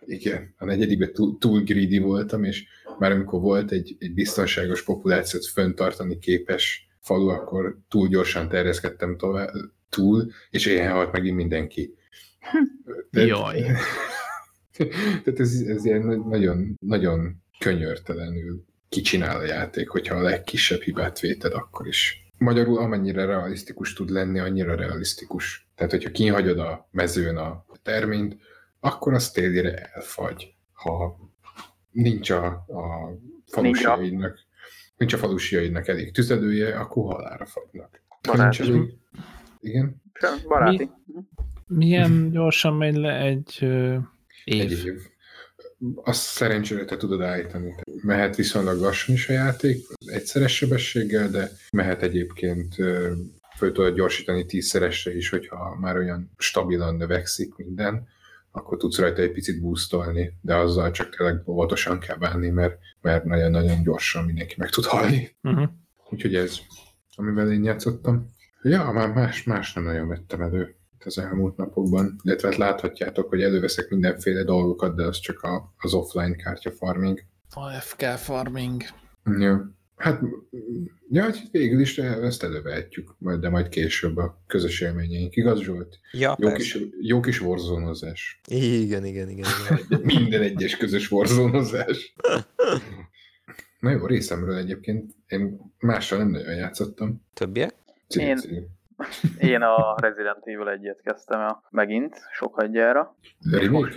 Igen. 0.05 0.53
A 0.57 0.65
negyedikben 0.65 1.13
túl, 1.13 1.37
túl 1.37 1.61
greedy 1.61 1.97
voltam, 1.97 2.43
és 2.43 2.65
már 2.99 3.11
amikor 3.11 3.41
volt 3.41 3.71
egy, 3.71 3.95
egy 3.99 4.13
biztonságos 4.13 4.83
populációt 4.83 5.45
föntartani 5.45 6.19
képes 6.19 6.89
falu, 6.99 7.27
akkor 7.27 7.77
túl 7.89 8.07
gyorsan 8.07 8.49
terjeszkedtem 8.49 9.17
tovább, 9.17 9.49
túl, 9.89 10.31
és 10.49 10.65
éhen 10.65 10.91
halt 10.91 11.11
megint 11.11 11.35
mindenki. 11.35 11.93
De- 13.11 13.25
Jaj. 13.25 13.61
Tehát 15.23 15.39
ez, 15.39 15.61
ez 15.67 15.85
ilyen 15.85 16.23
nagyon, 16.29 16.77
nagyon 16.79 17.43
könyörtelenül 17.59 18.65
kicsinál 18.89 19.37
a 19.37 19.45
játék, 19.45 19.89
hogyha 19.89 20.15
a 20.15 20.21
legkisebb 20.21 20.81
hibát 20.81 21.19
véted, 21.19 21.53
akkor 21.53 21.87
is. 21.87 22.27
Magyarul 22.37 22.77
amennyire 22.77 23.25
realisztikus 23.25 23.93
tud 23.93 24.09
lenni, 24.09 24.39
annyira 24.39 24.75
realisztikus. 24.75 25.67
Tehát, 25.75 25.91
hogyha 25.91 26.11
kihagyod 26.11 26.59
a 26.59 26.87
mezőn 26.91 27.37
a 27.37 27.65
terményt, 27.83 28.37
akkor 28.79 29.13
az 29.13 29.31
télire 29.31 29.73
elfagy. 29.93 30.53
Ha 30.73 31.17
nincs 31.91 32.29
a, 32.29 32.45
a 32.45 33.17
falusiaidnak, 33.45 34.39
nincs 34.97 35.13
a 35.13 35.17
falusiaidnak 35.17 35.87
elég 35.87 36.13
tüzelője, 36.13 36.79
akkor 36.79 37.13
halára 37.13 37.45
fagynak. 37.45 38.01
Ha 38.27 38.37
nincs 38.37 38.59
Baráti. 38.59 38.61
elég... 38.61 38.97
Igen? 39.59 40.01
Baráti. 40.47 40.89
Milyen 41.67 42.31
gyorsan 42.31 42.73
megy 42.73 42.95
le 42.95 43.19
egy 43.19 43.57
ö, 43.61 43.97
év? 44.43 44.61
Egy 44.61 44.85
év. 44.85 45.01
Azt 46.03 46.21
szerencsére 46.21 46.85
te 46.85 46.97
tudod 46.97 47.21
állítani. 47.21 47.75
Mehet 48.01 48.35
viszonylag 48.35 48.79
lassan 48.79 49.15
is 49.15 49.29
a 49.29 49.33
játék, 49.33 49.85
egyszeres 50.05 50.55
sebességgel, 50.55 51.29
de 51.29 51.49
mehet 51.71 52.01
egyébként 52.01 52.75
föl 53.57 53.71
tudod 53.71 53.95
gyorsítani 53.95 54.45
tízszeresre 54.45 55.15
is, 55.15 55.29
hogyha 55.29 55.77
már 55.79 55.97
olyan 55.97 56.31
stabilan 56.37 56.95
növekszik 56.95 57.55
minden, 57.55 58.07
akkor 58.51 58.77
tudsz 58.77 58.97
rajta 58.97 59.21
egy 59.21 59.31
picit 59.31 59.61
boostolni, 59.61 60.37
de 60.41 60.55
azzal 60.55 60.91
csak 60.91 61.15
tényleg 61.15 61.47
óvatosan 61.47 61.99
kell 61.99 62.17
bánni, 62.17 62.49
mert, 62.49 62.77
mert 63.01 63.23
nagyon-nagyon 63.23 63.83
gyorsan 63.83 64.25
mindenki 64.25 64.55
meg 64.57 64.69
tud 64.69 64.85
halni. 64.85 65.35
Uh-huh. 65.43 65.69
Úgyhogy 66.09 66.35
ez, 66.35 66.57
amivel 67.15 67.51
én 67.51 67.63
játszottam. 67.63 68.29
Ja, 68.61 68.91
már 68.91 69.13
más, 69.13 69.43
más 69.43 69.73
nem 69.73 69.83
nagyon 69.83 70.07
vettem 70.07 70.41
elő 70.41 70.75
az 71.05 71.17
elmúlt 71.17 71.57
napokban, 71.57 72.15
illetve 72.23 72.47
hát 72.47 72.57
láthatjátok, 72.57 73.29
hogy 73.29 73.41
előveszek 73.41 73.89
mindenféle 73.89 74.43
dolgokat, 74.43 74.95
de 74.95 75.03
az 75.03 75.19
csak 75.19 75.41
a, 75.41 75.73
az 75.77 75.93
offline 75.93 76.35
kártya 76.35 76.71
farming. 76.71 77.19
AFK 77.53 78.01
farming. 78.01 78.81
Ja. 79.23 79.77
Hát, 79.99 80.21
ja, 81.09 81.23
hát 81.23 81.37
végül 81.51 81.79
is 81.79 81.97
ezt 81.97 82.43
elővehetjük, 82.43 83.15
majd, 83.17 83.39
de 83.39 83.49
majd 83.49 83.69
később 83.69 84.17
a 84.17 84.43
közös 84.47 84.81
élményeink. 84.81 85.35
Igaz, 85.35 85.61
Zsolt? 85.61 85.99
Ja, 86.11 86.35
Jó 86.37 86.49
persze. 86.49 86.79
kis, 86.79 86.87
jó 87.01 87.19
kis 87.19 87.41
warzone-ozás. 87.41 88.39
Igen, 88.47 89.05
igen, 89.05 89.29
igen. 89.29 89.29
igen. 89.29 90.01
Minden 90.15 90.41
egyes 90.41 90.77
közös 90.77 91.11
warzone-ozás. 91.11 92.15
Na 93.79 93.89
jó, 93.89 94.05
részemről 94.05 94.55
egyébként 94.55 95.11
én 95.27 95.59
mással 95.79 96.17
nem 96.17 96.29
nagyon 96.29 96.55
játszottam. 96.55 97.25
Többiek? 97.33 97.75
Én-. 98.07 98.69
Én 99.39 99.61
a 99.61 99.95
Resident 100.01 100.41
Evil 100.43 100.79
1-et 100.81 100.99
kezdtem 101.03 101.39
el 101.39 101.63
megint, 101.69 102.15
sokadjára. 102.31 103.15
Remake? 103.51 103.95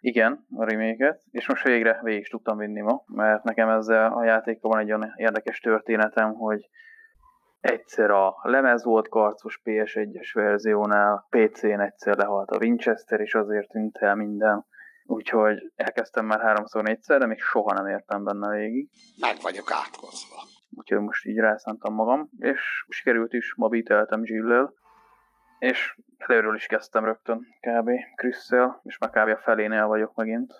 Igen, 0.00 0.46
a 0.56 0.64
remake 0.64 1.18
és 1.30 1.48
most 1.48 1.64
végre 1.64 2.00
végig 2.02 2.20
is 2.20 2.28
tudtam 2.28 2.56
vinni 2.56 2.80
ma, 2.80 3.02
mert 3.06 3.42
nekem 3.42 3.68
ezzel 3.68 4.12
a 4.12 4.24
játékkal 4.24 4.70
van 4.70 4.80
egy 4.80 4.92
olyan 4.92 5.12
érdekes 5.16 5.60
történetem, 5.60 6.34
hogy 6.34 6.68
egyszer 7.60 8.10
a 8.10 8.34
lemez 8.42 8.84
volt 8.84 9.08
karcos 9.08 9.60
PS1-es 9.64 10.30
verziónál, 10.32 11.26
PC-n 11.30 11.80
egyszer 11.80 12.16
lehalt 12.16 12.50
a 12.50 12.58
Winchester, 12.58 13.20
és 13.20 13.34
azért 13.34 13.68
tűnt 13.68 13.96
el 13.96 14.14
minden. 14.14 14.66
Úgyhogy 15.04 15.72
elkezdtem 15.76 16.26
már 16.26 16.40
háromszor, 16.40 16.82
négyszer, 16.82 17.18
de 17.18 17.26
még 17.26 17.40
soha 17.40 17.72
nem 17.72 17.86
értem 17.86 18.24
benne 18.24 18.56
végig. 18.56 18.88
Meg 19.20 19.36
vagyok 19.42 19.72
átkozva. 19.72 20.36
Úgyhogy 20.70 21.00
most 21.00 21.26
így 21.26 21.38
rászántam 21.38 21.94
magam, 21.94 22.28
és 22.38 22.84
sikerült 22.88 23.32
is, 23.32 23.54
ma 23.56 23.68
bíteltem 23.68 24.20
Jill-lel, 24.24 24.72
és 25.60 25.96
előről 26.16 26.54
is 26.54 26.66
kezdtem 26.66 27.04
rögtön 27.04 27.46
kb. 27.60 27.90
Krisszel, 28.14 28.80
és 28.84 28.98
már 28.98 29.10
kb. 29.10 29.28
a 29.28 29.40
felénél 29.42 29.86
vagyok 29.86 30.14
megint. 30.14 30.52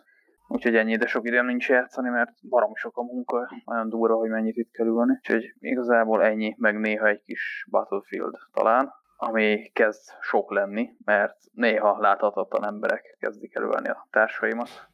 Úgyhogy 0.48 0.76
ennyi, 0.76 0.96
de 0.96 1.06
sok 1.06 1.26
időm 1.26 1.46
nincs 1.46 1.68
játszani, 1.68 2.08
mert 2.08 2.48
barom 2.48 2.74
sok 2.74 2.96
a 2.96 3.02
munka, 3.02 3.50
olyan 3.66 3.88
durva, 3.88 4.16
hogy 4.16 4.28
mennyit 4.28 4.56
itt 4.56 4.70
kell 4.70 4.86
ülni. 4.86 5.12
Úgyhogy 5.12 5.54
igazából 5.60 6.24
ennyi, 6.24 6.54
meg 6.58 6.78
néha 6.78 7.06
egy 7.06 7.22
kis 7.22 7.66
Battlefield 7.70 8.34
talán, 8.52 8.92
ami 9.16 9.70
kezd 9.72 10.02
sok 10.20 10.52
lenni, 10.52 10.90
mert 11.04 11.36
néha 11.52 11.98
láthatatlan 12.00 12.66
emberek 12.66 13.16
kezdik 13.20 13.54
elővelni 13.54 13.88
a 13.88 14.06
társaimat. 14.10 14.88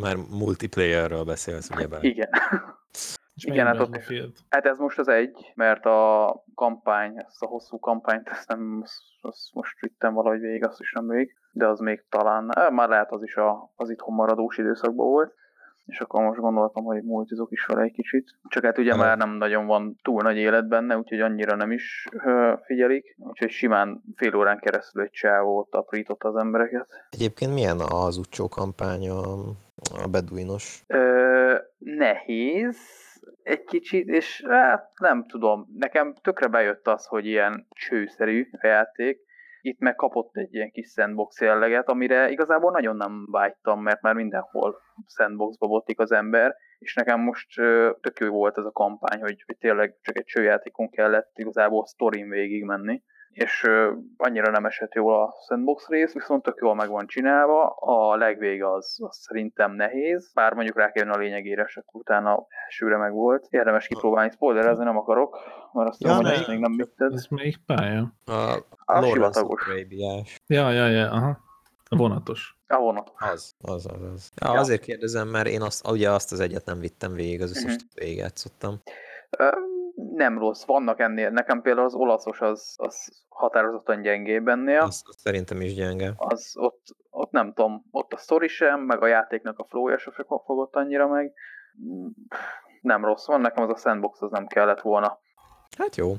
Már 0.00 0.16
multiplayerről 0.16 1.24
beszélsz, 1.24 1.70
ugyebár. 1.70 2.04
Igen. 2.04 2.30
És 3.44 3.52
Igen, 3.52 3.66
hát 3.66 3.80
ott-? 3.80 4.12
Hát 4.48 4.66
ez 4.66 4.78
most 4.78 4.98
az 4.98 5.08
egy, 5.08 5.52
mert 5.54 5.86
a 5.86 6.42
kampány, 6.54 7.16
ezt 7.16 7.42
a 7.42 7.46
hosszú 7.46 7.78
kampányt, 7.78 8.28
ezt, 8.28 8.48
nem, 8.48 8.80
azt, 8.82 9.02
azt 9.20 9.54
most 9.54 9.80
vittem 9.80 10.14
valahogy 10.14 10.40
végig, 10.40 10.64
azt 10.64 10.80
is 10.80 10.92
nem 10.92 11.08
végig, 11.08 11.34
de 11.52 11.66
az 11.66 11.78
még 11.78 12.04
talán, 12.08 12.70
már 12.72 12.88
lehet 12.88 13.12
az 13.12 13.22
is 13.22 13.36
a, 13.36 13.72
az 13.76 13.90
itthon 13.90 14.14
maradós 14.14 14.58
időszakban 14.58 15.06
volt, 15.06 15.34
és 15.86 16.00
akkor 16.00 16.22
most 16.22 16.40
gondoltam, 16.40 16.84
hogy 16.84 17.02
multizok 17.02 17.52
is 17.52 17.66
vele 17.66 17.82
egy 17.82 17.92
kicsit. 17.92 18.38
Csak 18.48 18.64
hát 18.64 18.78
ugye 18.78 18.96
már 18.96 19.16
nem 19.16 19.30
nagyon 19.30 19.66
van 19.66 19.98
túl 20.02 20.22
nagy 20.22 20.36
élet 20.36 20.68
benne, 20.68 20.96
úgyhogy 20.96 21.20
annyira 21.20 21.56
nem 21.56 21.70
is 21.70 22.08
ö, 22.24 22.52
figyelik, 22.64 23.16
úgyhogy 23.18 23.50
simán 23.50 24.02
fél 24.16 24.36
órán 24.36 24.58
keresztül 24.58 25.02
egy 25.02 25.10
csávó 25.10 25.58
ott 25.58 25.74
aprított 25.74 26.24
az 26.24 26.36
embereket. 26.36 26.88
Egyébként 27.10 27.54
milyen 27.54 27.80
az 27.80 28.16
utcsó 28.16 28.48
kampány 28.48 29.08
a, 29.08 29.32
a 30.02 30.08
beduinos? 30.10 30.84
Ö, 30.86 31.54
nehéz 31.78 32.78
egy 33.50 33.64
kicsit, 33.64 34.08
és 34.08 34.44
hát 34.48 34.90
nem 35.00 35.26
tudom, 35.26 35.66
nekem 35.76 36.14
tökre 36.22 36.46
bejött 36.46 36.86
az, 36.86 37.06
hogy 37.06 37.26
ilyen 37.26 37.66
csőszerű 37.70 38.48
a 38.60 38.66
játék, 38.66 39.28
itt 39.60 39.78
meg 39.78 39.94
kapott 39.94 40.36
egy 40.36 40.54
ilyen 40.54 40.70
kis 40.70 40.88
sandbox 40.88 41.40
jelleget, 41.40 41.88
amire 41.88 42.30
igazából 42.30 42.70
nagyon 42.70 42.96
nem 42.96 43.26
vágytam, 43.30 43.82
mert 43.82 44.00
már 44.00 44.14
mindenhol 44.14 44.80
sandboxba 45.06 45.66
botlik 45.66 45.98
az 45.98 46.12
ember, 46.12 46.56
és 46.78 46.94
nekem 46.94 47.20
most 47.20 47.54
tök 48.00 48.18
jó 48.18 48.28
volt 48.28 48.58
ez 48.58 48.64
a 48.64 48.70
kampány, 48.70 49.20
hogy, 49.20 49.42
hogy 49.46 49.56
tényleg 49.58 49.98
csak 50.00 50.18
egy 50.18 50.24
csőjátékon 50.24 50.90
kellett 50.90 51.30
igazából 51.34 51.86
sztorin 51.86 52.28
végig 52.28 52.64
menni, 52.64 53.02
és 53.32 53.66
annyira 54.16 54.50
nem 54.50 54.66
esett 54.66 54.94
jól 54.94 55.22
a 55.22 55.34
sandbox 55.46 55.88
rész, 55.88 56.12
viszont 56.12 56.42
tök 56.42 56.58
jól 56.62 56.74
meg 56.74 56.88
van 56.88 57.06
csinálva, 57.06 57.68
a 57.68 58.16
legvége 58.16 58.72
az, 58.72 58.98
az 59.02 59.16
szerintem 59.16 59.72
nehéz, 59.72 60.30
bár 60.34 60.52
mondjuk 60.54 60.76
rá 60.76 60.90
kell 60.92 61.10
a 61.10 61.16
lényegére, 61.18 61.62
és 61.66 61.76
akkor 61.76 62.00
utána 62.00 62.46
elsőre 62.64 62.96
meg 62.96 63.12
volt. 63.12 63.46
Érdemes 63.50 63.86
kipróbálni, 63.86 64.30
spoilerezni 64.30 64.84
nem 64.84 64.96
akarok, 64.96 65.38
mert 65.72 65.88
azt 65.88 66.00
Ja, 66.02 66.08
tudom, 66.08 66.24
hogy 66.24 66.34
ezt 66.34 66.48
még 66.48 66.58
nem 66.58 66.76
vitted. 66.76 67.12
Ez 67.12 67.26
melyik 67.30 67.56
pálya? 67.66 68.12
A, 68.24 68.56
A 68.84 69.02
sivatagos. 69.02 69.68
Ja, 70.46 70.70
ja, 70.70 70.86
ja, 70.86 71.10
aha. 71.10 71.38
A 71.88 71.96
vonatos. 71.96 72.58
A 72.66 72.78
vonat. 72.78 73.12
Az, 73.16 73.54
az, 73.60 73.86
az. 73.86 74.02
az. 74.14 74.30
Ja, 74.36 74.52
Ja. 74.52 74.58
Azért 74.58 74.82
kérdezem, 74.82 75.28
mert 75.28 75.48
én 75.48 75.62
azt, 75.62 75.88
ugye 75.90 76.10
azt 76.10 76.32
az 76.32 76.40
egyet 76.40 76.64
nem 76.64 76.78
vittem 76.78 77.12
végig, 77.12 77.42
az 77.42 77.50
összes 77.50 77.72
Mhm. 77.74 77.82
végigjátszottam. 77.94 78.80
Ö, 79.38 79.48
Nem 80.14 80.38
rossz, 80.38 80.64
vannak 80.64 81.00
ennél. 81.00 81.30
Nekem 81.30 81.62
például 81.62 81.86
az 81.86 81.94
olaszos 81.94 82.40
az, 82.40 82.74
az 82.76 83.24
határozottan 83.28 84.02
gyengébb 84.02 84.48
ennél. 84.48 84.80
Azt, 84.80 85.08
azt 85.08 85.18
szerintem 85.18 85.60
is 85.60 85.74
gyenge. 85.74 86.12
Az 86.16 86.52
ott, 86.54 86.82
ott 87.10 87.30
nem 87.30 87.52
tudom, 87.52 87.84
ott 87.90 88.12
a 88.12 88.16
sztori 88.16 88.48
sem, 88.48 88.80
meg 88.80 89.02
a 89.02 89.06
játéknak 89.06 89.58
a 89.58 89.66
flowja 89.68 89.98
sem 89.98 90.12
fogott 90.26 90.76
annyira 90.76 91.08
meg. 91.08 91.32
Nem 92.80 93.04
rossz 93.04 93.26
van, 93.26 93.40
nekem 93.40 93.64
az 93.64 93.70
a 93.70 93.76
sandbox 93.76 94.22
az 94.22 94.30
nem 94.30 94.46
kellett 94.46 94.80
volna. 94.80 95.18
Hát 95.78 95.96
jó. 95.96 96.14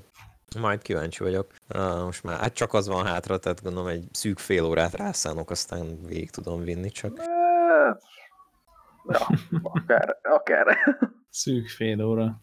Majd 0.60 0.82
kíváncsi 0.82 1.24
vagyok. 1.24 1.52
Uh, 1.76 2.04
most 2.04 2.24
már 2.24 2.40
hát 2.40 2.54
csak 2.54 2.74
az 2.74 2.88
van 2.88 3.06
hátra, 3.06 3.38
tehát 3.38 3.64
gondolom 3.64 3.88
egy 3.88 4.04
szűk 4.12 4.40
fél 4.40 4.66
órát 4.66 4.94
rászánok, 4.94 5.50
aztán 5.50 6.06
végig 6.06 6.30
tudom 6.30 6.64
vinni 6.64 6.90
csak. 6.90 7.18
Ja, 9.08 9.28
akár, 9.64 10.18
akár. 10.22 10.78
Szűk 11.30 11.68
fél 11.68 12.04
óra. 12.04 12.42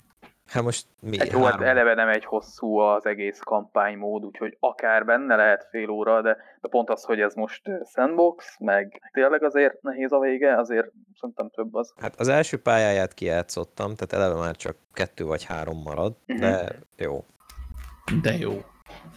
Hát 0.48 0.62
most 0.62 0.86
mi? 1.00 1.20
Egy 1.20 1.32
jó, 1.32 1.42
hát 1.42 1.60
eleve 1.60 1.94
nem 1.94 2.08
egy 2.08 2.24
hosszú 2.24 2.76
az 2.76 3.06
egész 3.06 3.38
kampánymód, 3.38 4.24
úgyhogy 4.24 4.56
akár 4.60 5.04
benne 5.04 5.36
lehet 5.36 5.66
fél 5.70 5.88
óra, 5.88 6.22
de, 6.22 6.36
de 6.60 6.68
pont 6.68 6.90
az, 6.90 7.04
hogy 7.04 7.20
ez 7.20 7.34
most 7.34 7.62
sandbox, 7.92 8.56
meg 8.58 9.10
tényleg 9.12 9.42
azért 9.42 9.82
nehéz 9.82 10.12
a 10.12 10.18
vége, 10.18 10.56
azért 10.58 10.90
szerintem 11.20 11.50
több 11.50 11.74
az. 11.74 11.92
Hát 12.00 12.14
az 12.20 12.28
első 12.28 12.56
pályáját 12.62 13.14
kijátszottam, 13.14 13.94
tehát 13.94 14.12
eleve 14.12 14.40
már 14.40 14.56
csak 14.56 14.76
kettő 14.92 15.24
vagy 15.24 15.44
három 15.44 15.82
marad, 15.82 16.16
Mhm. 16.26 16.38
de 16.40 16.74
jó. 16.96 17.24
De 18.22 18.36
jó. 18.36 18.62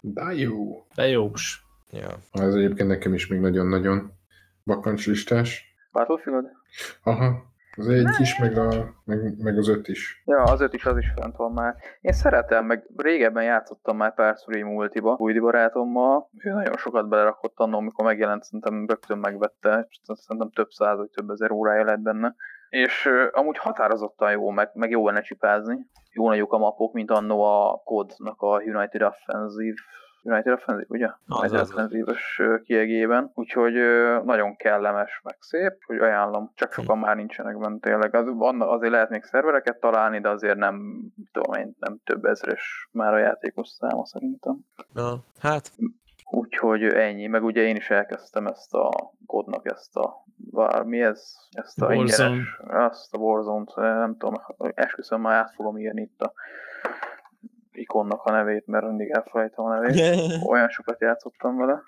De 0.00 0.32
jó. 0.34 0.84
De 0.94 1.06
jós. 1.08 1.64
Ja. 1.90 2.08
Ez 2.32 2.54
egyébként 2.54 2.88
nekem 2.88 3.14
is 3.14 3.26
még 3.26 3.40
nagyon-nagyon 3.40 4.12
bakancslistás. 4.64 5.74
Battlefield? 5.92 6.46
Aha, 7.02 7.44
az 7.76 7.88
egy 7.88 8.20
is, 8.20 8.38
meg, 8.38 8.56
a, 8.56 8.94
meg, 9.04 9.42
meg 9.42 9.58
az 9.58 9.68
öt 9.68 9.88
is. 9.88 10.22
Ja, 10.24 10.42
az 10.42 10.60
öt 10.60 10.72
is, 10.72 10.84
az 10.84 10.96
is 10.96 11.12
fent 11.16 11.36
van 11.36 11.52
már. 11.52 11.74
Én 12.00 12.12
szeretem, 12.12 12.66
meg 12.66 12.86
régebben 12.96 13.44
játszottam 13.44 13.96
már 13.96 14.14
párszor 14.14 14.56
így 14.56 14.64
multiba, 14.64 15.16
új 15.18 15.38
barátommal. 15.38 16.30
Ő 16.38 16.50
nagyon 16.52 16.76
sokat 16.76 17.08
belerakott 17.08 17.58
annól, 17.58 17.78
amikor 17.78 18.04
megjelent, 18.04 18.42
szerintem 18.42 18.86
rögtön 18.86 19.18
megvette, 19.18 19.88
szerintem 20.02 20.50
több 20.50 20.70
száz 20.70 20.96
vagy 20.96 21.10
több 21.10 21.30
ezer 21.30 21.50
órája 21.50 21.84
lett 21.84 22.00
benne. 22.00 22.34
És 22.68 23.06
uh, 23.06 23.38
amúgy 23.40 23.58
határozottan 23.58 24.30
jó, 24.30 24.50
meg, 24.50 24.70
meg 24.74 24.90
jó 24.90 25.02
benne 25.02 25.20
csipázni. 25.20 25.86
Jó 26.12 26.28
nagyok 26.28 26.52
a 26.52 26.58
mapok, 26.58 26.92
mint 26.92 27.10
annó 27.10 27.42
a 27.42 27.82
kodnak 27.84 28.40
a 28.40 28.62
United 28.62 29.02
Offensive 29.02 29.76
United 30.22 30.52
Offensive, 30.52 30.86
ugye? 30.88 31.10
United. 31.26 31.60
Offensive-ös 31.60 32.42
kiegében. 32.64 33.30
Úgyhogy 33.34 33.74
nagyon 34.24 34.56
kellemes, 34.56 35.20
meg 35.24 35.36
szép, 35.40 35.72
hogy 35.86 35.98
ajánlom. 35.98 36.50
Csak 36.54 36.72
sokan 36.72 36.98
már 36.98 37.16
nincsenek 37.16 37.58
benne 37.58 37.78
tényleg. 37.78 38.14
Az, 38.14 38.26
azért 38.58 38.92
lehet 38.92 39.10
még 39.10 39.22
szervereket 39.22 39.80
találni, 39.80 40.20
de 40.20 40.28
azért 40.28 40.56
nem, 40.56 41.00
tudom 41.32 41.60
én, 41.60 41.76
nem 41.78 41.98
több 42.04 42.24
ezres 42.24 42.88
már 42.92 43.14
a 43.14 43.18
játékos 43.18 43.68
száma 43.68 44.06
szerintem. 44.06 44.58
Na, 44.92 45.24
hát 45.40 45.72
Úgyhogy 46.34 46.82
ennyi, 46.82 47.26
meg 47.26 47.44
ugye 47.44 47.62
én 47.62 47.76
is 47.76 47.90
elkezdtem 47.90 48.46
ezt 48.46 48.74
a 48.74 49.12
kodnak 49.26 49.70
ezt 49.70 49.96
a, 49.96 50.24
vár, 50.50 50.82
mi 50.82 51.02
ez? 51.02 51.34
Ezt 51.50 51.82
a 51.82 51.86
Warzone. 51.86 52.30
ingyenes, 52.30 52.60
azt 52.68 53.14
a 53.14 53.18
Warzone-t, 53.18 53.76
nem 53.76 54.16
tudom, 54.16 54.34
esküszöm 54.74 55.20
már 55.20 55.34
át 55.34 55.52
fogom 55.54 55.78
írni 55.78 56.00
itt 56.00 56.20
a 56.20 56.32
ikonnak 57.72 58.22
a 58.24 58.30
nevét, 58.30 58.66
mert 58.66 58.86
mindig 58.86 59.10
elfelejtem 59.10 59.64
a 59.64 59.78
nevét. 59.78 59.94
Olyan 60.48 60.68
sokat 60.68 61.00
játszottam 61.00 61.56
vele. 61.56 61.82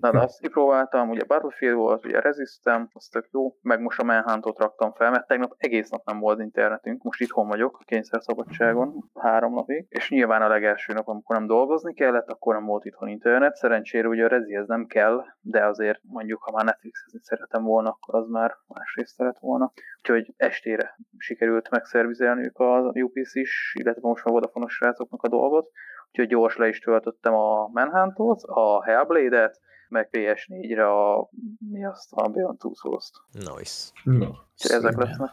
Na, 0.00 0.10
de 0.10 0.18
azt 0.18 0.40
kipróbáltam, 0.40 1.08
ugye 1.08 1.24
Battlefield 1.24 1.76
volt, 1.76 2.04
ugye 2.04 2.20
Resistem, 2.20 2.88
az 2.92 3.06
tök 3.06 3.28
jó, 3.32 3.56
meg 3.62 3.80
most 3.80 4.00
a 4.00 4.04
Manhuntot 4.04 4.58
raktam 4.58 4.92
fel, 4.92 5.10
mert 5.10 5.26
tegnap 5.26 5.54
egész 5.56 5.90
nap 5.90 6.04
nem 6.04 6.18
volt 6.18 6.40
internetünk, 6.40 7.02
most 7.02 7.20
itthon 7.20 7.48
vagyok, 7.48 7.82
kényszer 7.84 8.22
szabadságon, 8.22 9.10
három 9.14 9.54
napig, 9.54 9.86
és 9.88 10.10
nyilván 10.10 10.42
a 10.42 10.48
legelső 10.48 10.92
nap, 10.92 11.08
amikor 11.08 11.36
nem 11.36 11.46
dolgozni 11.46 11.94
kellett, 11.94 12.30
akkor 12.30 12.54
nem 12.54 12.64
volt 12.64 12.84
itthon 12.84 13.08
internet, 13.08 13.54
szerencsére 13.54 14.08
ugye 14.08 14.24
a 14.24 14.28
Rezihez 14.28 14.66
nem 14.66 14.86
kell, 14.86 15.24
de 15.40 15.64
azért 15.64 16.00
mondjuk, 16.02 16.42
ha 16.42 16.52
már 16.52 16.64
Netflixezni 16.64 17.20
szeretem 17.22 17.62
volna, 17.62 17.88
akkor 17.88 18.20
az 18.20 18.28
már 18.28 18.56
másrészt 18.66 19.14
szeret 19.14 19.38
volna. 19.40 19.72
Úgyhogy 19.98 20.34
estére 20.36 20.96
sikerült 21.18 21.70
megszervizelniük 21.70 22.58
a 22.58 22.92
UPC-s, 22.94 23.74
illetve 23.78 24.08
most 24.08 24.24
már 24.24 24.34
Vodafone-os 24.34 24.80
srácoknak 25.06 25.22
a 25.22 25.28
dolgot, 25.28 25.70
úgyhogy 26.10 26.28
gyors 26.28 26.56
le 26.56 26.68
is 26.68 26.78
töltöttem 26.78 27.34
a 27.34 27.68
Manhuntot, 27.72 28.42
a 28.42 28.84
Hellblade-et, 28.84 29.60
meg 29.88 30.08
PS4-re 30.12 30.88
a, 30.90 31.28
mi 31.70 31.84
azt, 31.84 32.12
a 32.12 32.28
Beyond 32.28 32.58
Two 32.58 32.74
Souls-t. 32.74 33.14
nice. 33.32 33.90
Na, 34.04 34.26
Úgyhogy 34.52 34.70
ezek 34.76 34.96
lesznek. 34.96 35.30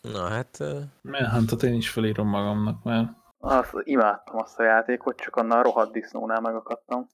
Na 0.00 0.28
hát, 0.28 0.56
ö, 0.60 0.78
Manhuntot 1.02 1.62
én 1.62 1.74
is 1.74 1.90
felírom 1.90 2.28
magamnak, 2.28 2.82
mert 2.84 3.08
Azt 3.38 3.72
imádtam 3.82 4.36
azt 4.36 4.58
a 4.58 4.62
játékot, 4.62 5.16
csak 5.16 5.36
annál 5.36 5.58
a 5.58 5.62
rohadt 5.62 5.92
disznónál 5.92 6.40
megakadtam. 6.40 7.06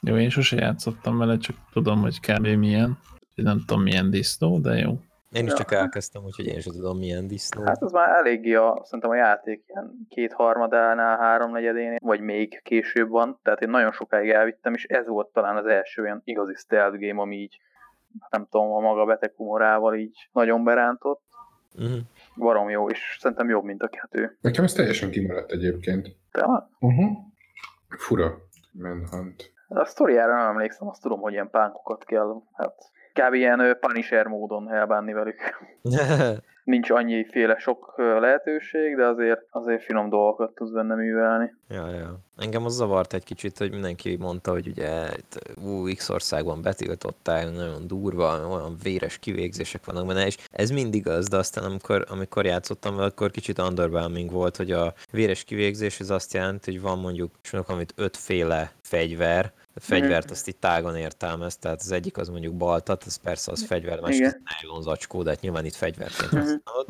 jó, 0.00 0.16
én 0.16 0.30
sose 0.30 0.56
játszottam 0.56 1.18
vele, 1.18 1.36
csak 1.36 1.56
tudom, 1.72 2.00
hogy 2.00 2.20
kb. 2.20 2.46
milyen. 2.46 2.98
Nem 3.34 3.58
tudom, 3.66 3.82
milyen 3.82 4.10
disznó, 4.10 4.58
de 4.58 4.74
jó. 4.76 4.98
Én 5.32 5.44
is 5.44 5.50
Ja. 5.50 5.56
csak 5.56 5.72
elkezdtem, 5.72 6.24
úgyhogy 6.24 6.46
én 6.46 6.60
sem 6.60 6.72
tudom 6.72 6.98
milyen 6.98 7.26
disznó. 7.26 7.62
Hát 7.64 7.82
az 7.82 7.92
már 7.92 8.08
eléggé 8.08 8.54
a, 8.54 8.80
szerintem 8.84 9.10
a 9.10 9.14
játék 9.14 9.64
ilyen 9.66 10.06
kétharmadánál, 10.08 11.18
háromnegyedén, 11.18 11.96
vagy 12.00 12.20
még 12.20 12.60
később 12.62 13.08
van, 13.08 13.38
tehát 13.42 13.60
én 13.60 13.68
nagyon 13.70 13.92
sokáig 13.92 14.30
elvittem, 14.30 14.74
és 14.74 14.84
ez 14.84 15.06
volt 15.06 15.28
talán 15.32 15.56
az 15.56 15.66
első 15.66 16.02
olyan 16.02 16.20
igazi 16.24 16.54
stealth 16.54 16.98
game, 16.98 17.20
ami 17.20 17.36
így, 17.36 17.60
nem 18.30 18.46
tudom, 18.50 18.72
a 18.72 18.80
maga 18.80 19.04
beteg 19.04 19.32
humorával 19.36 19.94
így 19.94 20.28
nagyon 20.32 20.64
berántott. 20.64 21.22
Uh-huh. 21.78 21.98
Barom 22.36 22.68
jó, 22.68 22.88
és 22.90 23.16
szerintem 23.20 23.48
jobb, 23.48 23.64
mint 23.64 23.82
a 23.82 23.88
kettő. 23.88 24.36
Nekem 24.40 24.64
ez 24.64 24.72
teljesen 24.72 25.10
kimaradt 25.10 25.50
egyébként. 25.50 26.16
De 26.32 26.40
a, 26.40 26.68
Uh-huh. 26.78 27.16
Fura. 27.88 28.34
Manhunt. 28.72 29.52
a 29.68 29.84
sztoriára 29.84 30.36
nem 30.36 30.48
emlékszem, 30.48 30.88
azt 30.88 31.02
tudom, 31.02 31.20
hogy 31.20 31.32
ilyen 31.32 31.50
pánkokat 31.50 32.04
kell, 32.04 32.42
hát 32.52 32.74
kb. 33.20 33.34
ilyen 33.34 33.76
Punisher 33.80 34.26
módon 34.26 34.72
elbánni 34.72 35.12
velük. 35.12 35.40
Nincs 36.64 36.90
annyiféle 36.90 37.58
sok 37.58 37.94
ö, 37.96 38.20
lehetőség, 38.20 38.96
de 38.96 39.06
azért, 39.06 39.46
azért 39.50 39.82
finom 39.82 40.08
dolgokat 40.08 40.54
tudsz 40.54 40.70
benne 40.70 40.94
művelni. 40.94 41.54
Ja, 41.68 41.90
ja. 41.90 42.18
Engem 42.36 42.64
az 42.64 42.74
zavart 42.74 43.14
egy 43.14 43.24
kicsit, 43.24 43.58
hogy 43.58 43.70
mindenki 43.70 44.16
mondta, 44.16 44.50
hogy 44.50 44.66
ugye 44.66 45.08
ú, 45.64 45.92
X 45.94 46.08
országban 46.08 46.62
betiltották, 46.62 47.52
nagyon 47.52 47.86
durva, 47.86 48.48
olyan 48.48 48.76
véres 48.82 49.18
kivégzések 49.18 49.84
vannak 49.84 50.06
benne, 50.06 50.26
és 50.26 50.36
ez 50.50 50.70
mindig 50.70 51.08
az, 51.08 51.28
de 51.28 51.36
aztán 51.36 51.64
amikor, 51.64 52.04
amikor 52.08 52.44
játszottam 52.44 52.98
akkor 52.98 53.30
kicsit 53.30 53.58
underwhelming 53.58 54.30
volt, 54.30 54.56
hogy 54.56 54.70
a 54.70 54.94
véres 55.12 55.44
kivégzés 55.44 56.00
az 56.00 56.10
azt 56.10 56.34
jelenti, 56.34 56.70
hogy 56.70 56.80
van 56.80 56.98
mondjuk, 56.98 57.30
és 57.42 57.52
amit 57.52 57.92
ötféle 57.96 58.72
fegyver, 58.86 59.52
a 59.74 59.80
fegyvert 59.80 60.30
azt 60.30 60.48
itt 60.48 60.60
tágon 60.60 60.96
értelmez, 60.96 61.56
tehát 61.56 61.80
az 61.80 61.90
egyik 61.92 62.16
az 62.16 62.28
mondjuk 62.28 62.54
baltat, 62.54 63.04
az 63.04 63.16
persze 63.16 63.50
az 63.52 63.64
fegyver, 63.64 64.00
másik 64.00 64.18
Igen. 64.18 64.42
az 64.44 64.54
nylon 64.62 64.82
zacskó, 64.82 65.22
de 65.22 65.30
hát 65.30 65.40
nyilván 65.40 65.64
itt 65.64 65.74
fegyverként 65.74 66.30
Mhm. 66.32 66.40
használod 66.64 66.86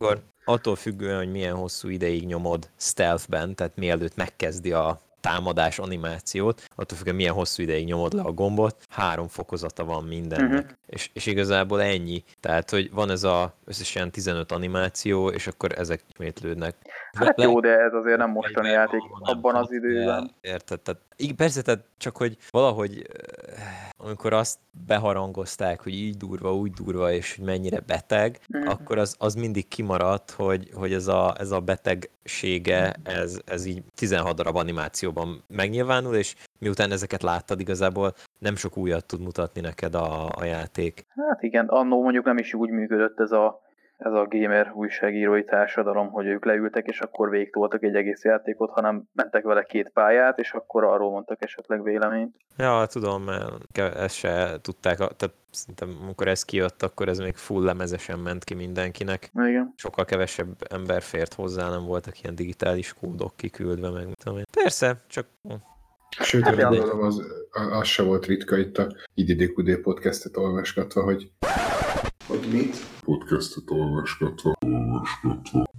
akkor 0.00 0.22
attól 0.44 0.76
függően, 0.76 1.16
hogy 1.16 1.30
milyen 1.30 1.54
hosszú 1.54 1.88
ideig 1.88 2.26
nyomod 2.26 2.68
stealthben, 2.76 3.54
tehát 3.54 3.76
mielőtt 3.76 4.16
megkezdi 4.16 4.72
a 4.72 5.00
támadás 5.22 5.78
animációt, 5.78 6.62
attól 6.74 6.96
függően 6.96 7.16
milyen 7.16 7.34
hosszú 7.34 7.62
ideig 7.62 7.86
nyomod 7.86 8.12
le 8.12 8.22
a 8.22 8.32
gombot, 8.32 8.76
három 8.88 9.28
fokozata 9.28 9.84
van 9.84 10.04
mindennek. 10.04 10.50
Uh-huh. 10.50 10.70
És, 10.86 11.10
és 11.12 11.26
igazából 11.26 11.82
ennyi. 11.82 12.24
Tehát, 12.40 12.70
hogy 12.70 12.90
van 12.92 13.10
ez 13.10 13.24
a 13.24 13.54
összesen 13.64 14.10
15 14.10 14.52
animáció, 14.52 15.28
és 15.28 15.46
akkor 15.46 15.72
ezek 15.78 16.02
ismétlődnek. 16.12 16.74
Hát 17.12 17.38
Le- 17.38 17.44
jó, 17.44 17.60
de 17.60 17.78
ez 17.78 17.92
azért 17.92 18.18
nem 18.18 18.30
mostani 18.30 18.68
játék 18.68 19.00
abban 19.18 19.54
az 19.54 19.72
időben. 19.72 20.30
Érted? 20.40 20.80
Tehát, 20.80 21.00
így, 21.16 21.34
persze, 21.34 21.62
tehát 21.62 21.84
csak 21.96 22.16
hogy 22.16 22.36
valahogy 22.50 23.06
amikor 24.04 24.32
azt 24.32 24.58
beharangozták, 24.86 25.82
hogy 25.82 25.94
így 25.94 26.16
durva, 26.16 26.54
úgy 26.54 26.70
durva, 26.70 27.12
és 27.12 27.36
hogy 27.36 27.44
mennyire 27.44 27.80
beteg, 27.80 28.38
Mhm. 28.48 28.68
akkor 28.68 28.98
az, 28.98 29.16
az 29.18 29.34
mindig 29.34 29.68
kimaradt, 29.68 30.30
hogy, 30.30 30.70
hogy 30.74 30.92
ez, 30.92 31.06
a, 31.06 31.34
ez 31.38 31.50
a 31.50 31.60
betegsége, 31.60 32.94
ez, 33.02 33.40
ez 33.44 33.64
így 33.64 33.82
16 33.94 34.36
darab 34.36 34.56
animációban 34.56 35.42
megnyilvánul, 35.48 36.14
és 36.14 36.34
miután 36.58 36.90
ezeket 36.92 37.22
láttad, 37.22 37.60
igazából 37.60 38.14
nem 38.38 38.56
sok 38.56 38.76
újat 38.76 39.06
tud 39.06 39.20
mutatni 39.20 39.60
neked 39.60 39.94
a, 39.94 40.28
a 40.34 40.44
játék. 40.44 41.06
Hát 41.28 41.42
igen, 41.42 41.66
annó 41.66 42.02
mondjuk 42.02 42.24
nem 42.24 42.38
is 42.38 42.54
úgy 42.54 42.70
működött 42.70 43.20
ez 43.20 43.30
a, 43.32 43.60
ez 44.04 44.12
a 44.12 44.26
gamer 44.28 44.72
újságírói 44.74 45.44
társadalom, 45.44 46.10
hogy 46.10 46.26
ők 46.26 46.44
leültek, 46.44 46.86
és 46.86 47.00
akkor 47.00 47.30
végtoltak 47.30 47.82
egy 47.82 47.94
egész 47.94 48.24
játékot, 48.24 48.70
hanem 48.70 49.02
mentek 49.12 49.42
vele 49.42 49.62
két 49.62 49.90
pályát, 49.94 50.38
és 50.38 50.52
akkor 50.52 50.84
arról 50.84 51.10
mondtak 51.10 51.42
esetleg 51.42 51.82
véleményt. 51.82 52.36
Ja, 52.56 52.86
tudom, 52.86 53.28
ezt 53.74 54.14
se 54.14 54.58
tudták, 54.60 54.96
tehát 54.96 55.34
szerintem 55.50 55.98
amikor 56.02 56.28
ez 56.28 56.44
kijött, 56.44 56.82
akkor 56.82 57.08
ez 57.08 57.18
még 57.18 57.34
full 57.34 57.64
lemezesen 57.64 58.18
ment 58.18 58.44
ki 58.44 58.54
mindenkinek. 58.54 59.30
Igen. 59.34 59.72
sokkal 59.76 60.04
kevesebb 60.04 60.48
ember 60.70 61.02
fért 61.02 61.34
hozzá, 61.34 61.70
nem 61.70 61.84
voltak 61.84 62.22
ilyen 62.22 62.34
digitális 62.34 62.94
kódok 62.94 63.36
kiküldve, 63.36 63.90
meg 63.90 64.06
tudom 64.14 64.38
én. 64.38 64.44
Persze, 64.62 64.96
csak 65.08 65.26
Sőt, 66.20 66.44
Hát 66.44 66.56
gondolom, 66.56 67.02
az, 67.02 67.22
az 67.50 67.86
se 67.86 68.02
volt 68.02 68.26
ritka 68.26 68.56
itt 68.56 68.78
a 68.78 68.86
IDDQD 69.14 69.76
podcastet 69.76 70.36
olvasgatva, 70.36 71.02
hogy 71.02 71.30
hogy 72.26 72.48
mit? 72.52 72.76
podcastet 73.04 73.62
olvasgatva. 73.66 74.52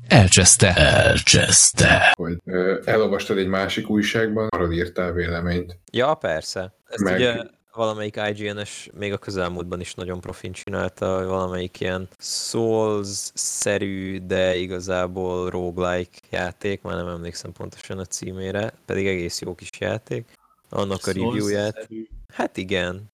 Elcseszte. 0.07 0.73
Elcseszte. 0.75 2.13
Hogy 2.17 2.37
ö, 2.45 2.81
elolvastad 2.85 3.37
egy 3.37 3.47
másik 3.47 3.89
újságban, 3.89 4.47
arról 4.49 4.73
írtál 4.73 5.11
véleményt. 5.11 5.77
ja, 5.91 6.13
persze. 6.13 6.73
Ezt 6.87 7.03
Meg- 7.03 7.15
ugye 7.15 7.43
valamelyik 7.73 8.19
IGN-es 8.35 8.89
még 8.97 9.13
a 9.13 9.17
közelmúltban 9.17 9.79
is 9.79 9.93
nagyon 9.93 10.21
profin 10.21 10.51
csinálta, 10.51 11.17
hogy 11.17 11.25
valamelyik 11.25 11.79
ilyen 11.79 12.07
Souls-szerű, 12.19 14.19
de 14.25 14.55
igazából 14.55 15.49
roguelike 15.49 16.17
játék, 16.29 16.81
már 16.81 16.95
nem 16.95 17.07
emlékszem 17.07 17.51
pontosan 17.51 17.99
a 17.99 18.05
címére, 18.05 18.73
pedig 18.85 19.07
egész 19.07 19.41
jó 19.41 19.55
kis 19.55 19.69
játék. 19.79 20.25
Annak 20.69 21.07
a 21.07 21.11
reviewját. 21.11 21.73
Souls-szerű. 21.73 22.07
Hát 22.33 22.57
igen. 22.57 23.11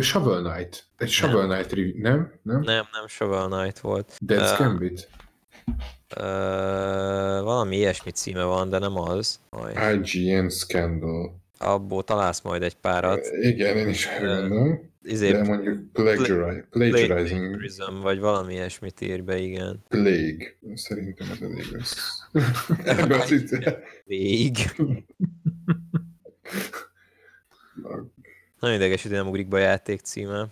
Shovel 0.00 0.42
Knight. 0.52 0.84
Egy 0.96 1.08
Shovel 1.10 1.46
Knight 1.48 1.72
review, 1.72 2.00
nem? 2.00 2.32
Nem? 2.42 2.60
Nem, 2.60 2.84
nem 2.92 3.06
Shovel 3.06 3.48
Knight 3.48 3.78
volt. 3.78 4.16
Dead's 4.26 4.52
Ö, 4.60 4.62
Gambit? 4.62 5.08
ö, 6.16 6.22
valami 7.42 7.76
ilyesmi 7.76 8.10
címe 8.10 8.42
van, 8.44 8.68
de 8.68 8.78
nem 8.78 8.96
az. 8.98 9.40
Aj, 9.50 10.00
IGN 10.02 10.48
Scandal. 10.48 11.40
abból 11.58 12.04
találsz 12.04 12.40
majd 12.40 12.62
egy 12.62 12.76
párat. 12.76 13.26
Ö, 13.26 13.38
Igen, 13.48 13.76
én 13.76 13.88
is 13.88 14.06
erre 14.06 14.26
gondolom. 14.40 14.88
Izé, 15.02 15.30
De 15.30 15.42
mondjuk 15.42 15.92
plagiari- 15.92 16.64
plagiarizing 16.70 17.40
Plagiarism, 17.56 18.00
vagy 18.02 18.18
valami 18.20 18.52
ilyesmit 18.52 19.00
ír 19.00 19.24
be, 19.24 19.38
igen. 19.38 19.84
plague. 19.88 20.56
Szerintem 20.74 21.28
ez 21.30 21.38
elég 21.40 21.66
lesz. 21.70 21.96
Ebbe 22.84 23.16
az 23.16 23.30
itt. 23.30 23.48
Vég. 24.04 24.56
Nagyon 28.60 28.76
idegesítő, 28.76 29.14
nem 29.14 29.26
ugrik 29.28 29.48
be 29.48 29.56
a 29.56 29.60
játék 29.60 30.00
címe. 30.00 30.48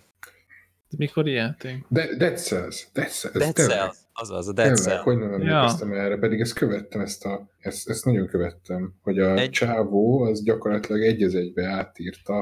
De 0.89 0.95
mikor 0.97 1.27
játék? 1.27 1.85
De, 1.87 2.15
Dead 2.15 2.37
Cells. 2.37 2.87
Dead 2.93 3.09
Cells. 3.09 3.37
Dead 3.37 3.53
tényleg. 3.53 3.77
Cells. 3.77 3.97
Azaz, 4.13 4.47
a 4.47 4.53
Dead 4.53 4.67
Tényleg, 4.73 4.83
Cells. 4.93 5.03
hogy 5.03 5.17
nem 5.17 5.33
emlékeztem 5.33 5.91
erre, 5.93 6.17
pedig 6.17 6.39
ezt 6.39 6.53
követtem, 6.53 7.01
ezt, 7.01 7.25
a, 7.25 7.49
ezt, 7.59 7.89
ezt 7.89 8.05
nagyon 8.05 8.27
követtem, 8.27 8.93
hogy 9.01 9.19
a 9.19 9.31
Egy- 9.31 9.39
egy... 9.39 9.49
csávó 9.49 10.21
az 10.21 10.43
gyakorlatilag 10.43 11.03
egy 11.03 11.23
az 11.23 11.35
egybe 11.35 11.65
átírta 11.65 12.37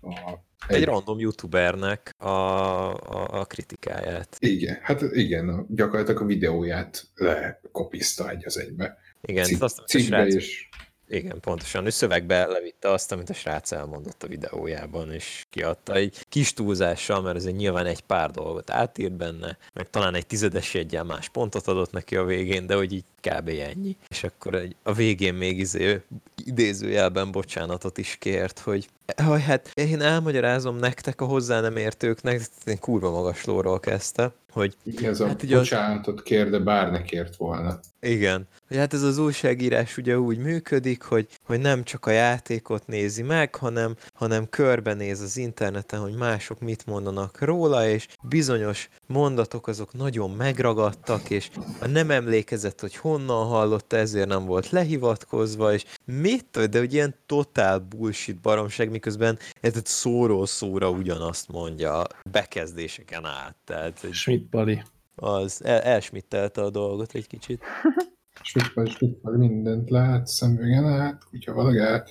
a, 0.00 0.32
Egy 0.68 0.84
random 0.84 1.18
youtubernek 1.18 2.14
a, 2.18 2.28
a, 2.28 3.40
a 3.40 3.44
kritikáját. 3.44 4.36
Igen, 4.38 4.78
hát 4.82 5.00
igen, 5.00 5.48
a, 5.48 5.66
gyakorlatilag 5.68 6.22
a 6.22 6.24
videóját 6.24 7.04
lekopiszta 7.14 8.30
egy 8.30 8.42
az 8.46 8.58
egybe. 8.58 8.98
Igen, 9.20 9.44
Cik- 9.44 9.62
azt, 9.62 9.82
srác, 9.88 10.34
és 10.34 10.68
igen, 11.12 11.40
pontosan. 11.40 11.86
Ő 11.86 11.90
szövegbe 11.90 12.46
levitte 12.46 12.90
azt, 12.90 13.12
amit 13.12 13.30
a 13.30 13.34
srác 13.34 13.72
elmondott 13.72 14.22
a 14.22 14.26
videójában, 14.26 15.12
és 15.12 15.46
kiadta 15.50 15.94
egy 15.94 16.24
kis 16.28 16.52
túlzással, 16.52 17.22
mert 17.22 17.36
azért 17.36 17.56
nyilván 17.56 17.86
egy 17.86 18.00
pár 18.00 18.30
dolgot 18.30 18.70
átírt 18.70 19.12
benne, 19.12 19.58
meg 19.72 19.90
talán 19.90 20.14
egy 20.14 20.26
tizedes 20.26 20.74
jegyen 20.74 21.06
más 21.06 21.28
pontot 21.28 21.66
adott 21.66 21.92
neki 21.92 22.16
a 22.16 22.24
végén, 22.24 22.66
de 22.66 22.74
hogy 22.74 22.92
így 22.92 23.04
kb. 23.30 23.48
ennyi. 23.48 23.96
És 24.08 24.24
akkor 24.24 24.54
egy, 24.54 24.76
a 24.82 24.92
végén 24.92 25.34
még 25.34 25.58
izé, 25.58 26.00
idézőjelben 26.44 27.30
bocsánatot 27.30 27.98
is 27.98 28.16
kért, 28.20 28.58
hogy 28.58 28.88
hogy 29.24 29.42
hát 29.42 29.70
én 29.74 30.00
elmagyarázom 30.00 30.76
nektek 30.76 31.20
a 31.20 31.24
hozzá 31.24 31.60
nem 31.60 31.76
értőknek, 31.76 32.42
én 32.66 32.78
kurva 32.78 33.10
magas 33.10 33.44
lóról 33.44 33.80
kezdte, 33.80 34.32
hogy 34.52 34.76
igen, 34.84 35.10
ez 35.10 35.20
a 35.20 35.26
Hát 35.26 35.42
ugye 35.42 35.54
az- 35.56 35.60
bocsánatot 35.68 36.22
kér, 36.22 36.50
de 36.50 36.58
bár 36.58 36.90
ne 36.90 37.02
kért 37.02 37.36
volna. 37.36 37.80
igen. 38.00 38.48
Hogy 38.68 38.76
hát 38.76 38.94
ez 38.94 39.02
az 39.02 39.18
újságírás 39.18 39.96
ugye 39.96 40.18
úgy 40.18 40.38
működik, 40.38 41.02
hogy, 41.02 41.28
hogy 41.42 41.60
nem 41.60 41.84
csak 41.84 42.06
a 42.06 42.10
játékot 42.10 42.86
nézi 42.86 43.22
meg, 43.22 43.54
hanem, 43.54 43.94
hanem 44.12 44.48
körbenéz 44.48 45.20
az 45.20 45.36
interneten, 45.36 46.00
hogy 46.00 46.14
mások 46.14 46.60
mit 46.60 46.86
mondanak 46.86 47.40
róla, 47.40 47.88
és 47.88 48.06
bizonyos 48.22 48.88
mondatok 49.06 49.66
azok 49.66 49.92
nagyon 49.92 50.30
megragadtak, 50.30 51.30
és 51.30 51.50
nem 51.86 52.10
emlékezett, 52.10 52.80
hogy 52.80 52.96
honnan 53.12 53.46
hallotta, 53.46 53.96
ezért 53.96 54.28
nem 54.28 54.44
volt 54.44 54.70
lehivatkozva, 54.70 55.72
és 55.72 55.84
mit, 56.04 56.44
tud, 56.50 56.64
de 56.64 56.78
hogy 56.78 56.92
ilyen 56.92 57.14
totál 57.26 57.78
bullshit 57.78 58.40
baromság, 58.40 58.90
miközben 58.90 59.38
ez 59.60 59.80
szóról 59.84 60.46
szóra 60.46 60.90
ugyanazt 60.90 61.48
mondja 61.48 62.02
bekezdéseken 62.30 63.24
át. 63.24 63.56
Tehát 63.64 64.12
Schmidt 64.12 64.48
Pali. 64.48 64.82
az 65.14 65.64
el, 65.64 65.80
elsmittelte 65.80 66.62
a 66.62 66.70
dolgot 66.70 67.14
egy 67.14 67.26
kicsit. 67.26 67.62
Svippal, 68.44 68.86
svippal, 68.86 69.36
mindent 69.36 69.90
lát, 69.90 70.26
szemüvegen 70.26 70.84
át, 70.84 71.24
kutya 71.24 71.52
valagát. 71.52 72.10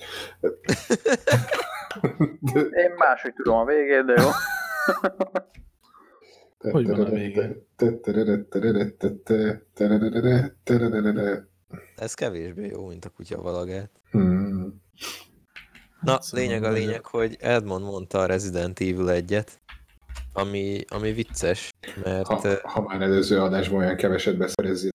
De, 2.40 2.60
Én 2.60 2.92
máshogy 2.96 3.32
tudom 3.34 3.58
a 3.58 3.64
végét, 3.64 4.04
de 4.04 4.22
jó. 4.22 4.28
Hogy 6.70 6.86
van 6.86 7.00
a 7.00 7.10
vége? 7.10 7.56
Ez 11.96 12.14
kevésbé 12.14 12.66
jó, 12.66 12.86
mint 12.86 13.04
a 13.04 13.08
kutya 13.08 13.42
valagát. 13.42 13.90
Hmm. 14.10 14.80
Na, 16.00 16.10
Hát 16.12 16.22
szóval 16.22 16.46
lényeg 16.46 16.64
a 16.64 16.70
lényeg, 16.70 17.06
hogy 17.06 17.36
Edmond 17.40 17.84
mondta 17.84 18.18
a 18.18 18.26
Resident 18.26 18.80
Evil 18.80 19.10
egyet. 19.10 19.60
ami, 20.32 20.80
ami 20.88 21.12
vicces, 21.12 21.70
mert 22.04 22.26
Ha, 22.26 22.58
ha 22.62 22.80
már 22.80 23.00
előző 23.00 23.40
adásban 23.40 23.78
olyan 23.78 23.96
keveset 23.96 24.36
beszél, 24.36 24.90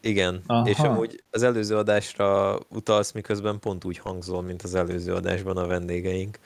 igen, 0.00 0.42
Aha. 0.46 0.68
és 0.68 0.78
amúgy 0.78 1.22
az 1.30 1.42
előző 1.42 1.76
adásra 1.76 2.58
utalsz, 2.68 3.12
miközben 3.12 3.58
pont 3.58 3.84
úgy 3.84 3.98
hangzol, 3.98 4.42
mint 4.42 4.62
az 4.62 4.74
előző 4.74 5.12
adásban 5.14 5.56
a 5.56 5.66
vendégeink. 5.66 6.38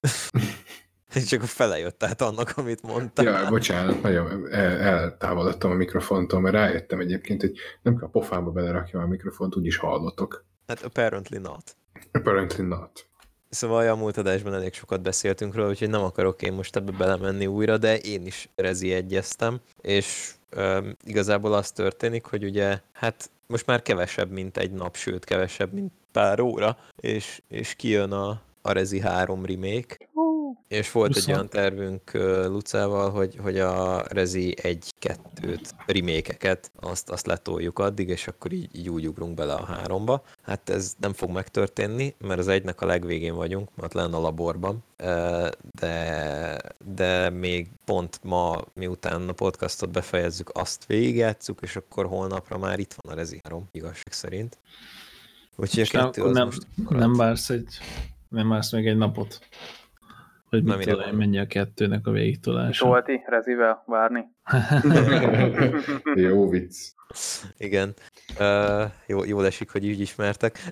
Csak 1.28 1.42
a 1.42 1.46
fele 1.46 1.78
jött 1.78 2.02
át 2.02 2.20
annak, 2.20 2.52
amit 2.56 2.82
mondtál. 2.82 3.24
Ja, 3.24 3.48
bocsánat, 3.48 4.02
nagyon 4.02 4.52
el, 4.52 4.78
eltávolodtam 4.78 5.70
a 5.70 5.74
mikrofontól, 5.74 6.40
mert 6.40 6.54
rájöttem 6.54 7.00
egyébként, 7.00 7.40
hogy 7.40 7.52
nem 7.82 7.96
kell 7.96 8.06
a 8.06 8.10
pofába 8.10 8.50
belerakjam 8.50 9.02
a 9.02 9.06
mikrofont, 9.06 9.56
úgyis 9.56 9.76
hallotok. 9.76 10.44
Hát 10.66 10.82
apparently 10.82 11.38
not. 11.38 11.76
Apparently 12.12 12.62
not. 12.62 13.06
Szóval 13.48 13.88
a 13.88 13.94
múlt 13.94 14.16
adásban 14.16 14.54
elég 14.54 14.72
sokat 14.72 15.02
beszéltünk 15.02 15.54
róla, 15.54 15.68
úgyhogy 15.68 15.90
nem 15.90 16.02
akarok 16.02 16.42
én 16.42 16.52
most 16.52 16.76
ebbe 16.76 16.92
belemenni 16.92 17.46
újra, 17.46 17.78
de 17.78 17.98
én 17.98 18.26
is 18.26 18.48
rezi 18.54 18.92
egyeztem, 18.92 19.60
és 19.80 20.32
um, 20.56 20.96
igazából 21.04 21.52
az 21.52 21.70
történik, 21.70 22.24
hogy 22.24 22.44
ugye, 22.44 22.80
hát 22.92 23.30
most 23.46 23.66
már 23.66 23.82
kevesebb, 23.82 24.30
mint 24.30 24.56
egy 24.56 24.70
nap, 24.70 24.96
sőt 24.96 25.24
kevesebb, 25.24 25.72
mint 25.72 25.92
pár 26.12 26.40
óra, 26.40 26.76
és, 26.96 27.42
és 27.48 27.74
kijön 27.74 28.12
a, 28.12 28.40
a 28.62 28.72
Rezi 28.72 29.00
3 29.00 29.44
remake, 29.44 29.96
és 30.74 30.92
volt 30.92 31.08
egy 31.08 31.14
Viszont- 31.14 31.36
olyan 31.36 31.48
tervünk 31.48 32.10
Lucával, 32.48 33.10
hogy, 33.10 33.38
hogy 33.42 33.58
a 33.58 34.02
Rezi 34.08 34.56
1-2-t, 34.62 35.70
remékeket, 35.86 36.70
azt, 36.80 37.10
azt 37.10 37.26
letoljuk 37.26 37.78
addig, 37.78 38.08
és 38.08 38.26
akkor 38.26 38.52
így, 38.52 38.68
így 38.72 38.88
úgy 38.88 39.08
ugrunk 39.08 39.34
bele 39.34 39.52
a 39.52 39.64
háromba. 39.64 40.22
Hát 40.42 40.70
ez 40.70 40.94
nem 40.98 41.12
fog 41.12 41.30
megtörténni, 41.30 42.14
mert 42.18 42.38
az 42.38 42.48
egynek 42.48 42.80
a 42.80 42.86
legvégén 42.86 43.34
vagyunk, 43.34 43.68
ott 43.82 43.92
lenne 43.92 44.16
a 44.16 44.20
laborban, 44.20 44.84
de, 45.80 46.58
de 46.94 47.30
még 47.30 47.68
pont 47.84 48.20
ma, 48.22 48.60
miután 48.74 49.28
a 49.28 49.32
podcastot 49.32 49.90
befejezzük, 49.90 50.50
azt 50.54 50.86
végigjátszuk, 50.86 51.58
és 51.62 51.76
akkor 51.76 52.06
holnapra 52.06 52.58
már 52.58 52.78
itt 52.78 52.94
van 52.96 53.12
a 53.12 53.16
Rezi 53.16 53.40
3, 53.42 53.68
igazság 53.72 54.12
szerint. 54.12 54.58
Úgyhogy 55.56 55.88
a 55.92 55.96
nem, 55.96 56.04
kettő 56.04 56.20
akkor 56.20 56.30
az 56.30 56.36
nem, 56.36 56.46
most... 56.46 56.98
nem 56.98 57.12
vársz 57.12 57.50
egy, 57.50 57.78
nem 58.28 58.48
vársz 58.48 58.72
még 58.72 58.86
egy 58.86 58.96
napot? 58.96 59.38
Hogy 60.54 60.64
mit 60.64 60.88
tudom 60.88 61.08
én, 61.08 61.14
mennyi 61.14 61.38
a 61.38 61.46
kettőnek 61.46 62.06
a 62.06 62.10
végigtolása? 62.10 62.84
Zsolti, 62.86 63.22
Rezivel 63.26 63.82
várni. 63.86 64.24
Jó 66.14 66.48
vicc. 66.48 66.76
Igen. 67.56 67.94
Uh, 68.38 68.84
jó, 69.06 69.24
jól 69.24 69.46
esik, 69.46 69.70
hogy 69.70 69.84
így 69.84 70.00
ismertek. 70.00 70.58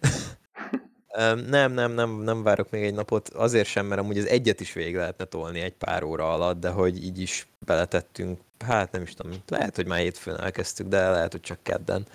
Nem, 1.49 1.73
nem, 1.73 1.93
nem, 1.93 2.11
nem 2.11 2.43
várok 2.43 2.71
még 2.71 2.85
egy 2.85 2.95
napot, 2.95 3.29
azért 3.29 3.67
sem, 3.67 3.87
mert 3.87 4.01
amúgy 4.01 4.19
az 4.19 4.27
egyet 4.27 4.61
is 4.61 4.73
végig 4.73 4.97
lehetne 4.97 5.25
tolni 5.25 5.61
egy 5.61 5.73
pár 5.73 6.03
óra 6.03 6.33
alatt, 6.33 6.61
de 6.61 6.69
hogy 6.69 7.05
így 7.05 7.21
is 7.21 7.47
beletettünk, 7.59 8.41
hát 8.65 8.93
nem 8.93 9.03
is 9.03 9.15
tudom, 9.15 9.33
lehet, 9.49 9.77
hogy 9.77 9.87
már 9.87 9.99
hétfőn 9.99 10.37
elkezdtük, 10.37 10.87
de 10.87 11.11
lehet, 11.11 11.33
hogy 11.33 11.41
csak 11.41 11.59
kedden. 11.63 12.07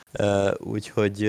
Úgyhogy 0.57 1.21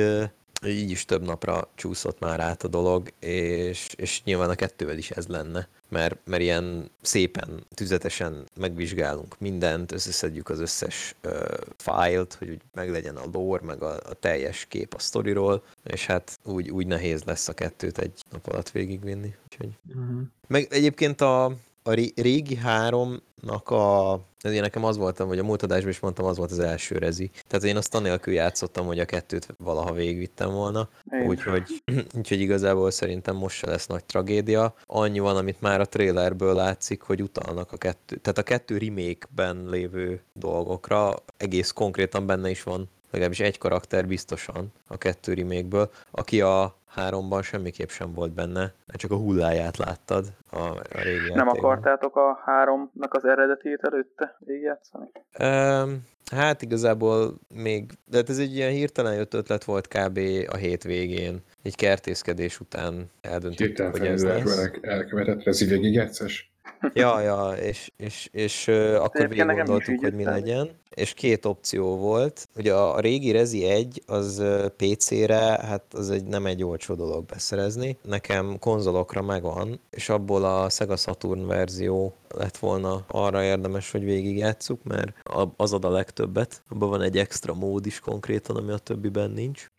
így 0.67 0.91
is 0.91 1.05
több 1.05 1.23
napra 1.23 1.69
csúszott 1.75 2.21
már 2.21 2.41
át 2.41 2.63
a 2.63 2.69
dolog, 2.69 3.09
és, 3.21 3.89
és 3.97 4.25
nyilván 4.25 4.51
a 4.51 4.55
kettővel 4.55 4.99
is 4.99 5.11
ez 5.11 5.27
lenne, 5.27 5.69
mert, 5.89 6.17
mert 6.25 6.43
ilyen 6.43 6.91
szépen, 7.03 7.67
tüzetesen 7.75 8.45
megvizsgálunk 8.57 9.39
mindent, 9.39 9.93
összeszedjük 9.93 10.49
az 10.49 10.61
összes 10.61 11.15
uh, 11.25 11.33
fájlt, 11.77 12.35
hogy 12.35 12.49
úgy 12.49 12.61
meglegyen 12.75 13.17
a 13.17 13.25
lore, 13.33 13.65
meg 13.65 13.83
a, 13.83 13.95
a 13.95 14.15
teljes 14.15 14.67
kép 14.69 14.95
a 14.95 14.99
sztoriról, 14.99 15.63
és 15.85 16.07
hát 16.07 16.39
úgy, 16.45 16.71
úgy 16.71 16.87
nehéz 16.87 17.23
lesz 17.23 17.49
a 17.49 17.53
kettőt 17.53 17.99
egy 17.99 18.13
nap 18.31 18.47
alatt 18.47 18.71
végigvinni. 18.71 19.35
Úgyhogy. 19.45 19.69
Mhm. 19.83 20.21
Meg 20.47 20.67
egyébként 20.71 21.21
a, 21.21 21.57
a 21.89 21.93
ré- 21.93 22.21
régi 22.21 22.57
háromnak 22.57 23.71
a... 23.71 24.21
Ezért 24.41 24.63
nekem 24.63 24.85
az 24.85 24.97
voltam, 24.97 25.29
hogy 25.29 25.39
a 25.39 25.43
múlt 25.43 25.63
adásban 25.63 25.91
is 25.91 26.01
mondtam, 26.01 26.25
az 26.25 26.37
volt 26.37 26.51
az 26.51 26.59
első 26.59 26.99
rezi. 26.99 27.31
Tehát 27.47 27.65
én 27.65 27.77
azt 27.77 27.95
anélkül 27.95 28.35
játszottam, 28.35 28.87
hogy 28.87 28.99
a 28.99 29.05
kettőt 29.05 29.55
valaha 29.59 29.93
végigvittem 29.93 30.51
volna. 30.51 30.89
Én. 31.13 31.27
Úgyhogy, 31.27 31.83
úgyhogy 32.19 32.41
igazából 32.41 32.91
szerintem 32.91 33.37
most 33.37 33.57
se 33.57 33.67
lesz 33.67 33.87
nagy 33.87 34.05
tragédia. 34.05 34.75
Annyi 34.87 35.19
van, 35.19 35.37
amit 35.37 35.61
már 35.61 35.81
a 35.81 35.87
trailerből 35.87 36.55
látszik, 36.55 37.03
hogy 37.03 37.23
utalnak 37.23 37.73
a 37.73 37.77
kettő, 37.77 38.17
tehát 38.17 38.39
a 38.39 38.43
kettő 38.43 38.79
remake-ben 38.79 39.65
lévő 39.69 40.23
dolgokra 40.33 41.15
egész 41.37 41.71
konkrétan 41.71 42.27
benne 42.27 42.51
is 42.51 42.63
van 42.63 42.89
legalábbis 43.11 43.41
egy 43.41 43.59
karakter 43.59 44.07
biztosan 44.07 44.73
a 44.87 44.99
kettő 44.99 45.35
remake-ből, 45.35 45.91
aki 46.11 46.41
a 46.41 46.77
háromban 46.87 47.43
semmiképp 47.43 47.89
sem 47.89 48.13
volt 48.13 48.33
benne, 48.33 48.73
csak 48.93 49.11
a 49.11 49.17
hulláját 49.17 49.77
láttad 49.77 50.27
a, 50.51 50.59
a 50.59 50.83
régi 50.91 51.19
Nem 51.19 51.47
játékban. 51.47 51.49
akartátok 51.49 52.17
a 52.17 52.41
háromnak 52.45 53.15
az 53.15 53.25
eredetét 53.25 53.81
előtte 53.83 54.37
végigjátszani? 54.39 55.11
Um, 55.41 56.05
hát 56.33 56.63
igazából 56.63 57.35
még, 57.55 57.91
de 58.07 58.17
hát 58.17 58.29
ez 58.29 58.39
egy 58.39 58.55
ilyen 58.55 58.71
hirtelen 58.71 59.15
jött 59.15 59.35
ötlet 59.35 59.65
volt 59.65 59.89
kb. 59.89 60.19
a 60.49 60.57
hétvégén, 60.57 61.39
egy 61.63 61.75
kertészkedés 61.77 62.61
után 62.61 63.11
eldöntöttük, 63.21 63.67
Hirtelen 63.67 63.91
hogy 63.91 64.07
ez 64.07 64.25
lesz. 64.25 64.43
felülről 64.43 64.79
elkövetett 64.81 65.43
rezi 65.43 65.65
végigjátszás. 65.65 66.53
Ja, 66.93 67.21
ja, 67.21 67.53
és, 67.53 67.91
és, 67.97 68.29
és 68.33 68.67
uh, 68.67 68.99
akkor 69.01 69.29
végig 69.29 69.47
gondoltuk, 69.47 70.01
hogy 70.01 70.15
mi 70.15 70.25
legyen, 70.25 70.71
és 70.99 71.15
két 71.15 71.45
opció 71.45 71.97
volt. 71.97 72.49
Ugye 72.57 72.75
a, 72.75 72.95
a 72.95 73.01
régi 73.01 73.31
Rezi 73.31 73.65
1, 73.65 74.03
az 74.07 74.45
PC-re, 74.77 75.59
hát 75.67 75.95
az 75.95 76.11
egy, 76.11 76.25
nem 76.25 76.47
egy 76.47 76.65
olcsó 76.65 76.95
dolog 76.95 77.25
beszerezni. 77.25 77.99
Nekem 78.03 78.59
konzolokra 78.59 79.23
megvan, 79.23 79.81
és 79.91 80.09
abból 80.09 80.45
a 80.45 80.69
Sega 80.69 80.97
Saturn 80.97 81.47
verzió 81.47 82.15
lett 82.29 82.57
volna 82.57 83.05
arra 83.07 83.43
érdemes, 83.43 83.91
hogy 83.91 84.05
végigjátszuk, 84.05 84.83
mert 84.83 85.13
az 85.57 85.73
ad 85.73 85.85
a 85.85 85.91
legtöbbet. 85.91 86.63
Abban 86.69 86.89
van 86.89 87.03
egy 87.03 87.19
extra 87.19 87.55
mód 87.55 87.87
is 87.87 88.01
konkrétan, 88.01 88.57
ami 88.57 88.73
a 88.73 88.79
többiben 88.79 89.31
nincs. 89.31 89.71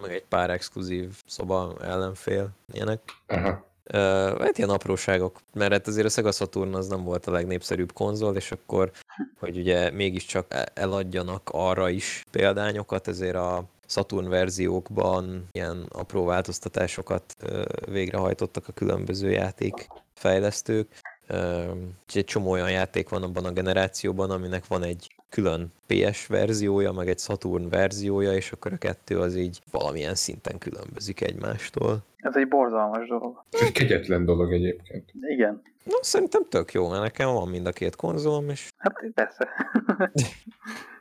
Meg 0.00 0.12
egy 0.12 0.24
pár 0.24 0.50
exkluzív 0.50 1.22
szoba, 1.26 1.76
ellenfél, 1.80 2.48
ilyenek. 2.72 3.00
Aha. 3.26 3.64
Uh, 3.92 3.98
hát 4.40 4.58
ilyen 4.58 4.70
apróságok, 4.70 5.40
mert 5.54 5.72
hát 5.72 5.86
azért 5.86 6.06
a 6.06 6.08
Sega 6.08 6.32
Saturn 6.32 6.74
az 6.74 6.88
nem 6.88 7.04
volt 7.04 7.26
a 7.26 7.30
legnépszerűbb 7.30 7.92
konzol, 7.92 8.36
és 8.36 8.52
akkor, 8.52 8.90
hogy 9.38 9.56
ugye 9.56 9.90
mégiscsak 9.90 10.46
e- 10.48 10.68
eladjanak 10.74 11.48
arra 11.52 11.88
is 11.88 12.24
példányokat, 12.30 13.08
ezért 13.08 13.34
a 13.34 13.64
Saturn 13.86 14.28
verziókban 14.28 15.48
ilyen 15.52 15.86
apró 15.88 16.24
változtatásokat 16.24 17.36
uh, 17.42 17.62
végrehajtottak 17.88 18.68
a 18.68 18.72
különböző 18.72 19.30
játékfejlesztők. 19.30 20.88
Uh, 21.28 21.70
egy 22.14 22.24
csomó 22.24 22.50
olyan 22.50 22.70
játék 22.70 23.08
van 23.08 23.22
abban 23.22 23.44
a 23.44 23.52
generációban, 23.52 24.30
aminek 24.30 24.66
van 24.66 24.82
egy 24.82 25.15
külön 25.36 25.72
PS 25.86 26.26
verziója, 26.26 26.92
meg 26.92 27.08
egy 27.08 27.18
Saturn 27.18 27.68
verziója, 27.68 28.32
és 28.32 28.52
akkor 28.52 28.72
a 28.72 28.76
kettő 28.76 29.18
az 29.18 29.36
így 29.36 29.60
valamilyen 29.70 30.14
szinten 30.14 30.58
különbözik 30.58 31.20
egymástól. 31.20 31.98
Ez 32.16 32.36
egy 32.36 32.48
borzalmas 32.48 33.08
dolog. 33.08 33.44
Ez 33.50 33.60
egy 33.60 33.72
kegyetlen 33.72 34.24
dolog 34.24 34.52
egyébként. 34.52 35.12
Igen. 35.20 35.62
Na, 35.84 35.98
szerintem 36.00 36.42
tök 36.48 36.72
jó, 36.72 36.88
mert 36.88 37.02
nekem 37.02 37.32
van 37.32 37.48
mind 37.48 37.66
a 37.66 37.72
két 37.72 37.96
konzolom, 37.96 38.48
és 38.48 38.68
Hát 38.76 39.04
persze. 39.14 39.48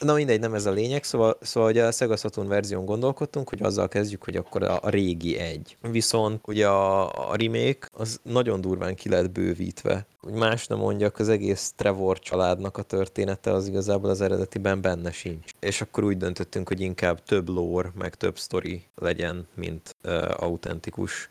na 0.00 0.14
mindegy, 0.14 0.40
nem 0.40 0.54
ez 0.54 0.66
a 0.66 0.70
lényeg, 0.70 1.04
szóval, 1.04 1.38
szóval 1.40 1.70
ugye 1.70 1.84
a 1.86 1.92
Sega 1.92 2.16
Saturn 2.16 2.48
verzión 2.48 2.84
gondolkodtunk, 2.84 3.48
hogy 3.48 3.62
azzal 3.62 3.88
kezdjük, 3.88 4.24
hogy 4.24 4.36
akkor 4.36 4.62
a, 4.62 4.78
a 4.82 4.88
régi 4.88 5.38
egy. 5.38 5.76
Viszont 5.90 6.40
ugye 6.46 6.68
a, 6.68 7.30
a 7.30 7.36
remake 7.36 7.88
az 7.92 8.20
nagyon 8.22 8.60
durván 8.60 8.94
ki 8.94 9.08
lett 9.08 9.30
bővítve. 9.30 10.06
Úgy 10.22 10.32
más 10.32 10.66
nem 10.66 10.78
mondjak, 10.78 11.18
az 11.18 11.28
egész 11.28 11.72
Trevor 11.76 12.18
családnak 12.18 12.76
a 12.76 12.82
története 12.82 13.52
az 13.52 13.68
igazából 13.68 14.10
az 14.10 14.20
eredetiben 14.20 14.80
benne 14.80 15.12
sincs. 15.12 15.50
És 15.60 15.80
akkor 15.80 16.04
úgy 16.04 16.16
döntöttünk, 16.16 16.68
hogy 16.68 16.80
inkább 16.80 17.22
több 17.22 17.48
lore, 17.48 17.92
meg 17.94 18.14
több 18.14 18.38
story 18.38 18.84
legyen, 18.94 19.46
mint 19.54 19.96
uh, 20.04 20.42
autentikus 20.42 21.30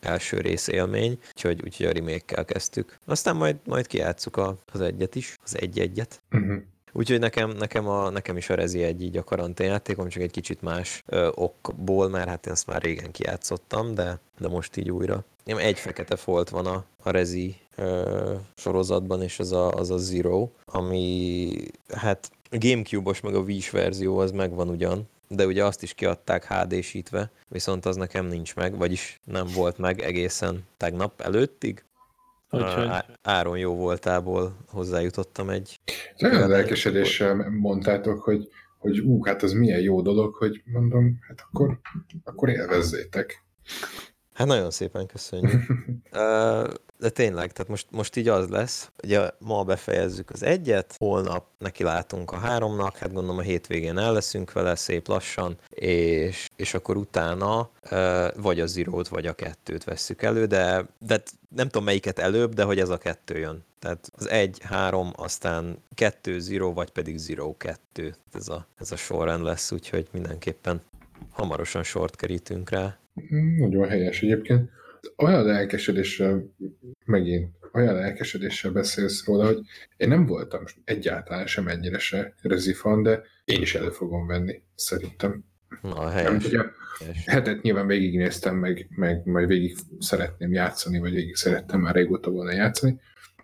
első 0.00 0.38
rész 0.40 0.68
élmény, 0.68 1.18
úgyhogy, 1.28 1.62
úgyhogy 1.64 1.86
a 1.86 1.92
remake-kel 1.92 2.44
kezdtük. 2.44 2.98
Aztán 3.06 3.36
majd, 3.36 3.56
majd 3.64 3.86
kijátszuk 3.86 4.36
a, 4.36 4.56
az 4.72 4.80
egyet 4.80 5.14
is, 5.14 5.36
az 5.44 5.56
egy-egyet. 5.60 6.22
Uh-huh. 6.32 6.62
Úgyhogy 6.92 7.18
nekem, 7.18 7.50
nekem, 7.50 7.88
a, 7.88 8.10
nekem 8.10 8.36
is 8.36 8.50
a 8.50 8.54
Rezi 8.54 8.82
egy 8.82 9.02
így 9.02 9.16
a 9.16 9.24
karanténjátékom, 9.24 10.08
csak 10.08 10.22
egy 10.22 10.30
kicsit 10.30 10.62
más 10.62 11.02
ö, 11.06 11.30
okból, 11.34 12.08
mert 12.08 12.28
hát 12.28 12.46
én 12.46 12.52
ezt 12.52 12.66
már 12.66 12.82
régen 12.82 13.10
kijátszottam, 13.10 13.94
de, 13.94 14.18
de 14.38 14.48
most 14.48 14.76
így 14.76 14.90
újra. 14.90 15.24
Nem, 15.44 15.58
egy 15.58 15.78
fekete 15.78 16.16
folt 16.16 16.48
van 16.48 16.66
a, 16.66 16.84
a 17.02 17.10
Rezi 17.10 17.56
ö, 17.76 18.34
sorozatban, 18.56 19.22
és 19.22 19.38
az 19.38 19.52
a, 19.52 19.70
az 19.70 19.90
a 19.90 19.96
Zero, 19.96 20.48
ami 20.64 21.52
hát 21.94 22.30
Gamecube-os 22.50 23.20
meg 23.20 23.34
a 23.34 23.40
Wii-s 23.40 23.70
verzió 23.70 24.18
az 24.18 24.30
megvan 24.30 24.68
ugyan, 24.68 25.08
de 25.28 25.46
ugye 25.46 25.64
azt 25.64 25.82
is 25.82 25.94
kiadták 25.94 26.46
HD-sítve, 26.46 27.30
viszont 27.48 27.86
az 27.86 27.96
nekem 27.96 28.26
nincs 28.26 28.54
meg, 28.54 28.76
vagyis 28.76 29.20
nem 29.24 29.46
volt 29.54 29.78
meg 29.78 30.00
egészen 30.00 30.64
tegnap 30.76 31.20
előttig. 31.20 31.84
Úgyhogy 32.50 32.88
Áron 33.22 33.58
jó 33.58 33.74
voltából 33.76 34.56
hozzájutottam 34.68 35.50
egy 35.50 35.80
Ez 35.84 35.94
Például- 36.18 36.48
lelkesedéssel 36.48 37.50
mondtátok, 37.50 38.22
hogy, 38.22 38.48
hogy 38.78 38.98
ú, 39.00 39.24
hát 39.24 39.42
az 39.42 39.52
milyen 39.52 39.80
jó 39.80 40.02
dolog, 40.02 40.34
hogy 40.34 40.62
mondom, 40.64 41.18
hát 41.28 41.44
akkor, 41.46 41.80
akkor 42.24 42.48
élvezzétek. 42.48 43.44
Hát 44.32 44.46
nagyon 44.46 44.70
szépen 44.70 45.06
köszönjük. 45.06 45.62
uh, 46.12 46.68
de 47.00 47.08
tényleg, 47.08 47.52
tehát 47.52 47.70
most, 47.70 47.86
most 47.90 48.16
így 48.16 48.28
az 48.28 48.48
lesz, 48.48 48.90
ugye 49.02 49.30
ma 49.38 49.64
befejezzük 49.64 50.30
az 50.30 50.42
egyet, 50.42 50.94
holnap 50.98 51.46
neki 51.58 51.82
látunk 51.82 52.32
a 52.32 52.36
háromnak, 52.36 52.96
hát 52.96 53.12
gondolom 53.12 53.38
a 53.38 53.42
hétvégén 53.42 53.98
el 53.98 54.12
leszünk 54.12 54.52
vele 54.52 54.74
szép 54.74 55.08
lassan, 55.08 55.56
és, 55.70 56.48
és 56.56 56.74
akkor 56.74 56.96
utána 56.96 57.70
vagy 58.36 58.60
a 58.60 58.66
zero 58.66 59.02
vagy 59.08 59.26
a 59.26 59.32
kettőt 59.32 59.84
vesszük 59.84 60.22
elő, 60.22 60.46
de, 60.46 60.86
de 60.98 61.22
nem 61.56 61.66
tudom 61.66 61.84
melyiket 61.84 62.18
előbb, 62.18 62.54
de 62.54 62.62
hogy 62.62 62.78
ez 62.78 62.88
a 62.88 62.98
kettő 62.98 63.38
jön. 63.38 63.64
Tehát 63.78 64.10
az 64.16 64.28
egy, 64.28 64.58
három, 64.62 65.12
aztán 65.16 65.76
kettő, 65.94 66.40
zero, 66.40 66.72
vagy 66.72 66.90
pedig 66.90 67.16
zero, 67.16 67.56
kettő. 67.56 68.14
Ez 68.32 68.48
a, 68.48 68.66
ez 68.78 68.92
a 68.92 68.96
sorrend 68.96 69.42
lesz, 69.42 69.72
úgyhogy 69.72 70.08
mindenképpen 70.12 70.80
hamarosan 71.30 71.82
sort 71.82 72.16
kerítünk 72.16 72.70
rá. 72.70 72.98
Nagyon 73.58 73.88
helyes 73.88 74.22
egyébként. 74.22 74.70
Olyan 75.16 75.44
lelkesedéssel, 75.44 76.54
megint 77.04 77.54
olyan 77.72 77.94
lelkesedéssel 77.94 78.70
beszélsz 78.70 79.26
róla, 79.26 79.46
hogy 79.46 79.60
én 79.96 80.08
nem 80.08 80.26
voltam 80.26 80.64
egyáltalán 80.84 81.46
sem 81.46 81.68
ennyire 81.68 81.98
se 81.98 82.34
rezifan, 82.42 83.02
de 83.02 83.22
én 83.44 83.60
is 83.62 83.74
elő 83.74 83.90
fogom 83.90 84.26
venni, 84.26 84.62
szerintem. 84.74 85.44
Na, 85.82 86.08
helyes. 86.08 86.28
Nem, 86.28 86.36
ugye, 86.36 86.62
hetet 87.26 87.62
nyilván 87.62 87.86
végignéztem, 87.86 88.56
meg, 88.56 88.86
meg 88.90 89.26
majd 89.26 89.46
végig 89.46 89.76
szeretném 89.98 90.52
játszani, 90.52 90.98
vagy 90.98 91.12
végig 91.12 91.34
szerettem 91.34 91.80
már 91.80 91.94
régóta 91.94 92.30
volna 92.30 92.52
játszani, 92.52 93.00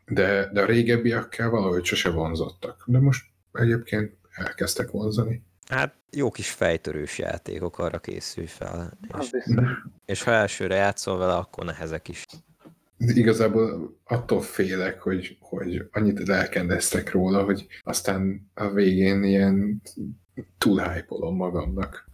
de, 0.06 0.50
de 0.52 0.62
a 0.62 0.66
régebbiekkel 0.66 1.50
valahogy 1.50 1.84
sose 1.84 2.10
vonzottak. 2.10 2.82
De 2.86 2.98
most 2.98 3.24
egyébként 3.52 4.16
elkezdtek 4.30 4.90
vonzani. 4.90 5.42
Hát 5.68 5.94
jó 6.10 6.30
kis 6.30 6.50
fejtörős 6.50 7.18
játékok, 7.18 7.78
arra 7.78 7.98
készülj 7.98 8.46
fel. 8.46 8.98
Az 9.08 9.24
És, 9.24 9.30
biztos. 9.30 9.64
És 10.06 10.22
ha 10.22 10.30
elsőre 10.30 10.74
játszol 10.74 11.18
vele, 11.18 11.34
akkor 11.34 11.64
nehezek 11.64 12.08
is. 12.08 12.24
Igazából 12.98 13.96
attól 14.04 14.40
félek, 14.40 15.00
hogy, 15.00 15.36
hogy 15.40 15.88
annyit 15.92 16.26
lelkendeztek 16.28 17.12
róla, 17.12 17.44
hogy 17.44 17.66
aztán 17.82 18.50
a 18.54 18.68
végén 18.68 19.22
ilyen 19.22 19.82
túl 20.58 20.80
hype 20.80 21.30
magamnak. 21.30 22.08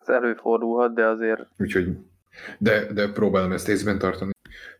Ez 0.00 0.08
előfordulhat, 0.08 0.94
de 0.94 1.06
azért 1.06 1.46
Úgyhogy, 1.58 1.96
de, 2.58 2.92
de 2.92 3.12
próbálom 3.12 3.52
ezt 3.52 3.68
észben 3.68 3.98
tartani, 3.98 4.30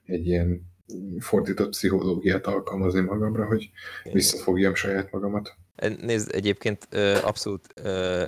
egy 0.05 0.27
ilyen 0.27 0.74
fordított 1.19 1.71
pszichológiát 1.71 2.47
alkalmazni 2.47 3.01
magamra, 3.01 3.47
hogy 3.47 3.71
visszafogjam 4.13 4.75
saját 4.75 5.13
magamat. 5.13 5.57
Nézd, 6.01 6.35
egyébként 6.35 6.89
abszolút 7.23 7.81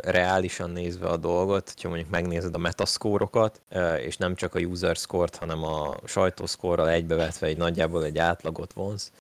reálisan 0.02 0.70
nézve 0.70 1.09
a 1.09 1.16
dolgot, 1.16 1.70
hogyha 1.70 1.88
mondjuk 1.88 2.11
megnézed 2.11 2.54
a 2.54 2.59
metaszkórokat, 2.59 3.61
ö, 3.68 3.94
és 3.94 4.16
nem 4.16 4.34
csak 4.34 4.54
a 4.54 4.59
user 4.59 4.96
score-t, 4.96 5.36
hanem 5.36 5.64
a 5.64 5.94
sajtószkórral 6.04 6.88
egybevetve 6.88 7.46
egy 7.46 7.57
nagyjából 7.57 8.04
egy 8.04 8.18
átlagot 8.18 8.72
vonz, 8.72 9.12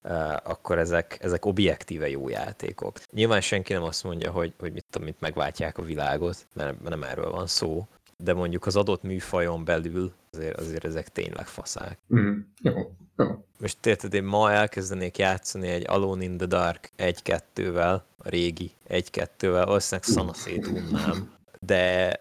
akkor 0.44 0.78
ezek, 0.78 1.18
ezek 1.22 1.46
objektíve 1.46 2.10
jó 2.10 2.30
játékok. 2.30 3.00
Nyilván 3.12 3.42
senki 3.42 3.74
nem 3.74 3.84
azt 3.84 4.04
mondja, 4.04 4.32
hogy, 4.32 4.54
hogy 4.60 4.74
mit 4.74 4.86
tudom, 4.90 5.08
mit 5.08 5.20
megváltják 5.20 5.78
a 5.78 5.84
világot, 5.84 6.48
mert 6.54 6.84
nem 6.84 7.04
erről 7.04 7.32
van 7.32 7.48
szó, 7.48 7.88
de 8.18 8.34
mondjuk 8.34 8.66
az 8.66 8.76
adott 8.76 9.04
műfajon 9.04 9.66
belül 9.66 10.12
azért, 10.32 10.60
azért 10.60 10.86
ezek 10.86 11.10
tényleg 11.10 11.48
faszák. 11.48 11.98
Mm, 12.16 12.38
jó, 12.62 12.92
jó. 13.18 13.46
Most 13.60 13.86
érted, 13.86 14.14
én 14.14 14.24
ma 14.24 14.52
elkezdenék 14.52 15.18
játszani 15.18 15.68
egy 15.68 15.88
Alone 15.88 16.24
in 16.24 16.38
the 16.38 16.46
Dark 16.46 16.92
1-2-vel, 16.98 18.02
a 18.18 18.30
régi 18.30 18.72
1-2-vel, 18.90 19.64
valószínűleg 19.66 20.10
szanaszét 20.10 20.68
unnám, 20.68 21.34
de, 21.60 22.20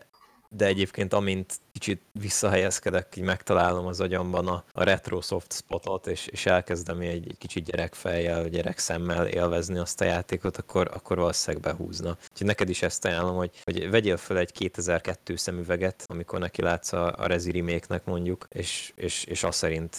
de 0.57 0.67
egyébként 0.67 1.13
amint 1.13 1.55
kicsit 1.73 2.03
visszahelyezkedek, 2.13 3.17
így 3.17 3.25
megtalálom 3.25 3.87
az 3.87 4.01
agyamban 4.01 4.47
a, 4.47 4.65
a 4.73 4.83
retro 4.83 5.21
soft 5.21 5.53
spotot, 5.53 6.07
és, 6.07 6.27
és 6.27 6.47
elkezdem 6.47 7.01
egy, 7.01 7.29
egy 7.29 7.39
kicsit 7.39 7.65
gyerekfejjel, 7.65 8.49
gyerekszemmel 8.49 9.27
élvezni 9.27 9.79
azt 9.79 10.01
a 10.01 10.05
játékot, 10.05 10.57
akkor, 10.57 10.91
akkor 10.95 11.17
valószínűleg 11.17 11.63
behúzna. 11.63 12.17
Úgyhogy 12.31 12.47
neked 12.47 12.69
is 12.69 12.83
ezt 12.83 13.05
ajánlom, 13.05 13.37
hogy, 13.37 13.51
hogy 13.65 13.91
vegyél 13.91 14.17
fel 14.17 14.39
egy 14.39 14.53
2002 14.53 15.37
szemüveget, 15.37 16.05
amikor 16.07 16.39
neki 16.39 16.63
látsz 16.63 16.93
a, 16.93 17.15
a 17.17 17.27
Rezi 17.27 17.51
remake 17.51 18.03
mondjuk, 18.05 18.47
és, 18.51 18.93
és, 18.95 19.25
és 19.25 19.45
azt 19.45 19.59
szerint 19.59 19.97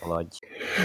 haladj. 0.00 0.38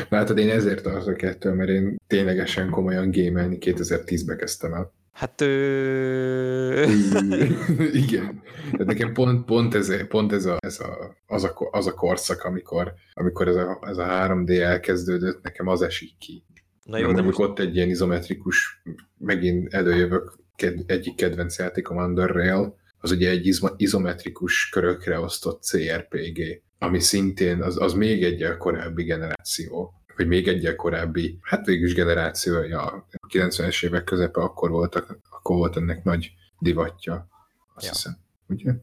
Látod, 0.10 0.38
én 0.38 0.50
ezért 0.50 0.84
tartok 0.84 1.22
ettől, 1.22 1.54
mert 1.54 1.70
én 1.70 1.96
ténylegesen 2.08 2.70
komolyan 2.70 3.12
gémelni 3.12 3.58
2010-be 3.60 4.36
kezdtem 4.36 4.74
el. 4.74 4.92
Hát 5.12 5.42
ő... 5.42 6.84
Igen. 8.06 8.42
Tehát 8.72 8.86
nekem 8.86 9.14
pont, 9.14 9.46
pont, 9.46 9.76
ez, 9.76 10.08
pont 10.08 10.34
ez, 10.34 10.46
a, 10.46 10.58
ez 10.60 10.80
a, 10.80 11.16
az, 11.28 11.44
a, 11.44 11.54
az 11.72 11.88
a 11.88 11.94
korszak, 11.94 12.44
amikor, 12.44 12.94
amikor 13.14 13.48
ez, 13.48 13.56
a, 13.56 13.80
ez 13.82 13.98
a 13.98 14.06
3D 14.06 14.60
elkezdődött, 14.60 15.42
nekem 15.44 15.68
az 15.68 15.82
esik 15.82 16.18
ki. 16.18 16.44
Na 16.84 16.98
jó, 16.98 17.12
de 17.12 17.22
most... 17.22 17.40
ott 17.40 17.60
egy 17.60 17.76
ilyen 17.76 17.90
izometrikus, 17.90 18.82
megint 19.18 19.74
előjövök, 19.74 20.40
ked, 20.56 20.80
egyik 20.86 21.16
kedvenc 21.16 21.58
játékom 21.58 21.98
Under 21.98 22.30
Rail, 22.30 22.76
az 22.98 23.12
ugye 23.12 23.30
egy 23.30 23.46
izma, 23.46 23.70
izometrikus 23.76 24.70
körökre 24.70 25.20
osztott 25.20 25.64
CRPG, 25.64 26.62
ami 26.78 27.00
szintén 27.00 27.62
az, 27.62 27.82
az 27.82 27.94
még 27.94 28.24
egy 28.24 28.58
korábbi 28.58 29.04
generáció, 29.04 29.94
vagy 30.16 30.28
még 30.28 30.48
egy 30.48 30.76
korábbi, 30.76 31.40
hát 31.42 31.66
végül 31.66 31.88
is 31.88 31.94
generációja, 31.94 32.82
a 32.82 33.28
90-es 33.28 33.86
évek 33.86 34.04
közepe 34.04 34.42
akkor 34.42 34.70
voltak, 34.70 35.20
akkor 35.30 35.56
volt 35.56 35.78
ennek 35.78 36.04
nagy 36.04 36.32
divatja, 36.60 37.28
azt 37.76 37.86
Ja. 37.86 37.92
hiszem, 37.92 38.18
ugye? 38.48 38.74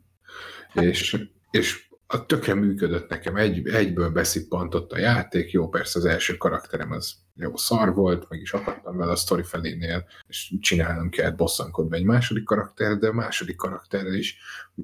És, 0.75 1.27
és 1.51 1.89
a 2.07 2.27
tökre 2.27 2.55
működött 2.55 3.09
nekem, 3.09 3.37
egy, 3.37 3.69
egyből 3.69 4.11
beszippantott 4.11 4.93
a 4.93 4.99
játék, 4.99 5.51
jó, 5.51 5.69
persze 5.69 5.99
az 5.99 6.05
első 6.05 6.37
karakterem 6.37 6.93
az 6.93 7.15
jó 7.35 7.57
szar 7.57 7.95
volt, 7.95 8.29
meg 8.29 8.41
is 8.41 8.53
akadtam 8.53 8.97
vele 8.97 9.11
a 9.11 9.17
sztori 9.17 9.43
felénél, 9.43 10.07
és 10.29 10.55
csinálnom 10.61 11.09
kellett 11.09 11.37
bosszankodva 11.37 11.97
egy 11.97 12.05
második 12.05 12.45
karakter, 12.45 12.97
de 12.97 13.09
a 13.09 13.13
második 13.13 13.57
karakterrel 13.57 14.15
is 14.15 14.39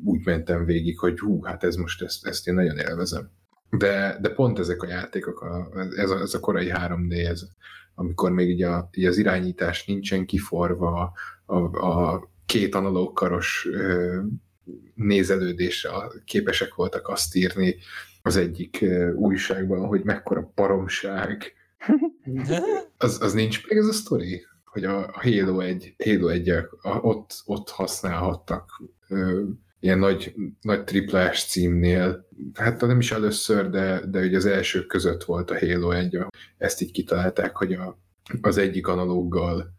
úgy 0.04 0.24
mentem 0.24 0.64
végig, 0.64 0.98
hogy 0.98 1.18
hú, 1.18 1.42
hát 1.42 1.64
ez 1.64 1.74
most, 1.74 2.02
ezt, 2.02 2.26
ezt 2.26 2.48
én 2.48 2.54
nagyon 2.54 2.78
élvezem. 2.78 3.30
De, 3.78 4.18
de 4.20 4.28
pont 4.28 4.58
ezek 4.58 4.82
a 4.82 4.86
játékok, 4.86 5.40
a, 5.40 5.68
ez, 5.96 6.10
a, 6.10 6.20
ez 6.20 6.34
a 6.34 6.40
korai 6.40 6.72
3D, 6.74 7.26
ez, 7.28 7.42
amikor 7.94 8.30
még 8.30 8.48
így, 8.48 8.62
a, 8.62 8.88
így 8.92 9.04
az 9.04 9.16
irányítás 9.16 9.86
nincsen 9.86 10.26
kiforva, 10.26 11.12
a, 11.46 11.56
a 11.86 12.28
két 12.46 12.74
analóg 12.74 13.12
karos 13.12 13.68
nézelődésre 14.94 15.90
képesek 16.24 16.74
voltak 16.74 17.08
azt 17.08 17.34
írni 17.34 17.76
az 18.22 18.36
egyik 18.36 18.84
újságban, 19.14 19.86
hogy 19.86 20.04
mekkora 20.04 20.52
baromság. 20.54 21.52
Az, 22.98 23.22
az 23.22 23.32
nincs 23.32 23.68
meg 23.68 23.78
ez 23.78 23.86
a 23.86 23.92
sztori? 23.92 24.46
Hogy 24.64 24.84
a, 24.84 25.10
Halo 25.12 25.60
1, 25.60 25.94
Halo 26.04 26.28
1 26.28 26.52
ott, 26.82 27.42
ott 27.44 27.70
használhattak 27.70 28.82
ilyen 29.84 29.98
nagy, 29.98 30.34
nagy 30.60 30.84
triplás 30.84 31.44
címnél. 31.44 32.28
Hát 32.54 32.80
nem 32.80 32.98
is 32.98 33.12
először, 33.12 33.70
de, 33.70 34.00
de 34.06 34.20
ugye 34.20 34.36
az 34.36 34.46
elsők 34.46 34.86
között 34.86 35.24
volt 35.24 35.50
a 35.50 35.58
Halo 35.58 35.90
1, 35.90 36.16
ahol 36.16 36.30
ezt 36.58 36.82
így 36.82 36.90
kitalálták, 36.90 37.56
hogy 37.56 37.72
a, 37.72 37.98
az 38.40 38.58
egyik 38.58 38.86
analóggal 38.86 39.74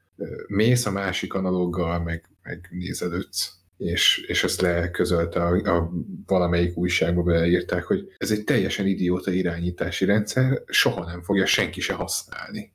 mész, 0.47 0.85
a 0.85 0.91
másik 0.91 1.33
analóggal 1.33 2.03
meg, 2.03 2.29
meg 2.43 2.67
nézelődsz. 2.71 3.53
És, 3.77 4.25
és 4.27 4.43
ezt 4.43 4.61
leközölte 4.61 5.43
a, 5.43 5.77
a 5.77 5.91
valamelyik 6.25 6.77
újságba 6.77 7.23
beleírták, 7.23 7.83
hogy 7.83 8.13
ez 8.17 8.31
egy 8.31 8.43
teljesen 8.43 8.87
idióta 8.87 9.31
irányítási 9.31 10.05
rendszer, 10.05 10.63
soha 10.65 11.05
nem 11.05 11.21
fogja 11.21 11.45
senki 11.45 11.81
se 11.81 11.93
használni. 11.93 12.73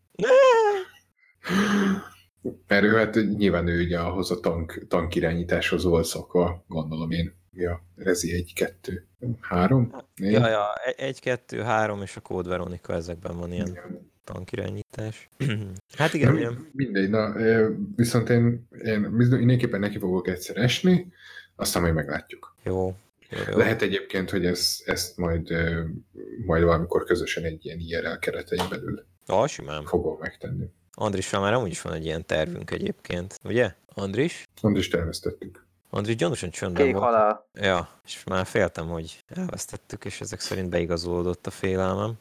Mert 2.66 2.84
ő 2.84 2.94
hát 2.94 3.14
nyilván 3.36 3.66
ő 3.66 3.82
ugye 3.82 3.98
ahhoz 3.98 4.30
a 4.30 4.40
tank, 4.40 4.86
tankirányításhoz 4.88 5.84
volt 5.84 6.04
szokva, 6.06 6.64
gondolom 6.68 7.10
én. 7.10 7.38
Ja, 7.52 7.84
Rezi 7.96 8.32
1, 8.32 8.52
2, 8.54 9.06
3, 9.40 9.94
4. 10.16 10.32
Ja, 10.32 10.48
ja, 10.48 10.64
e- 10.84 11.04
egy, 11.04 11.20
kettő, 11.20 11.60
három, 11.60 12.02
és 12.02 12.16
a 12.16 12.20
Code 12.20 12.48
Veronica, 12.48 12.92
ezekben 12.92 13.36
van 13.38 13.52
ilyen 13.52 13.78
tankirányítás. 14.24 15.28
hát 15.98 16.14
igen, 16.14 16.36
ilyen. 16.36 16.68
mindegy, 16.72 17.10
na, 17.10 17.32
viszont 17.96 18.28
én, 18.28 18.68
én 18.84 19.00
mindenképpen 19.00 19.80
neki 19.80 19.98
fogok 19.98 20.28
egyszer 20.28 20.56
esni, 20.56 21.12
aztán 21.56 21.82
majd 21.82 21.94
meglátjuk. 21.94 22.56
Jó. 22.62 22.96
jó. 23.50 23.56
Lehet 23.56 23.82
egyébként, 23.82 24.30
hogy 24.30 24.46
ez, 24.46 24.76
ezt 24.84 25.16
majd, 25.16 25.48
majd 26.46 26.62
valamikor 26.62 27.04
közösen 27.04 27.44
egy 27.44 27.64
ilyen 27.64 27.78
IRL 27.78 28.18
keretein 28.18 28.68
belül 28.70 29.04
Ja, 29.26 29.46
simán. 29.46 29.84
fogom 29.84 30.18
megtenni. 30.20 30.66
Andrissal 30.94 31.40
már 31.40 31.52
amúgy 31.52 31.70
is 31.70 31.80
van 31.82 31.92
egy 31.92 32.04
ilyen 32.04 32.26
tervünk 32.26 32.70
egyébként, 32.70 33.38
ugye? 33.44 33.74
Andris? 33.94 34.48
Pont 34.60 34.76
is 34.76 34.88
terveztettük. 34.88 35.66
Andris 35.90 36.16
gyanúsan 36.16 36.50
csöndben 36.50 36.84
kék 36.84 36.94
volt. 36.94 37.04
halál. 37.04 37.46
Ja, 37.54 37.88
és 38.04 38.24
már 38.24 38.46
féltem, 38.46 38.88
hogy 38.88 39.24
elvesztettük, 39.28 40.04
és 40.04 40.20
ezek 40.20 40.40
szerint 40.40 40.68
beigazolódott 40.70 41.46
a 41.46 41.50
félelmem. 41.50 42.14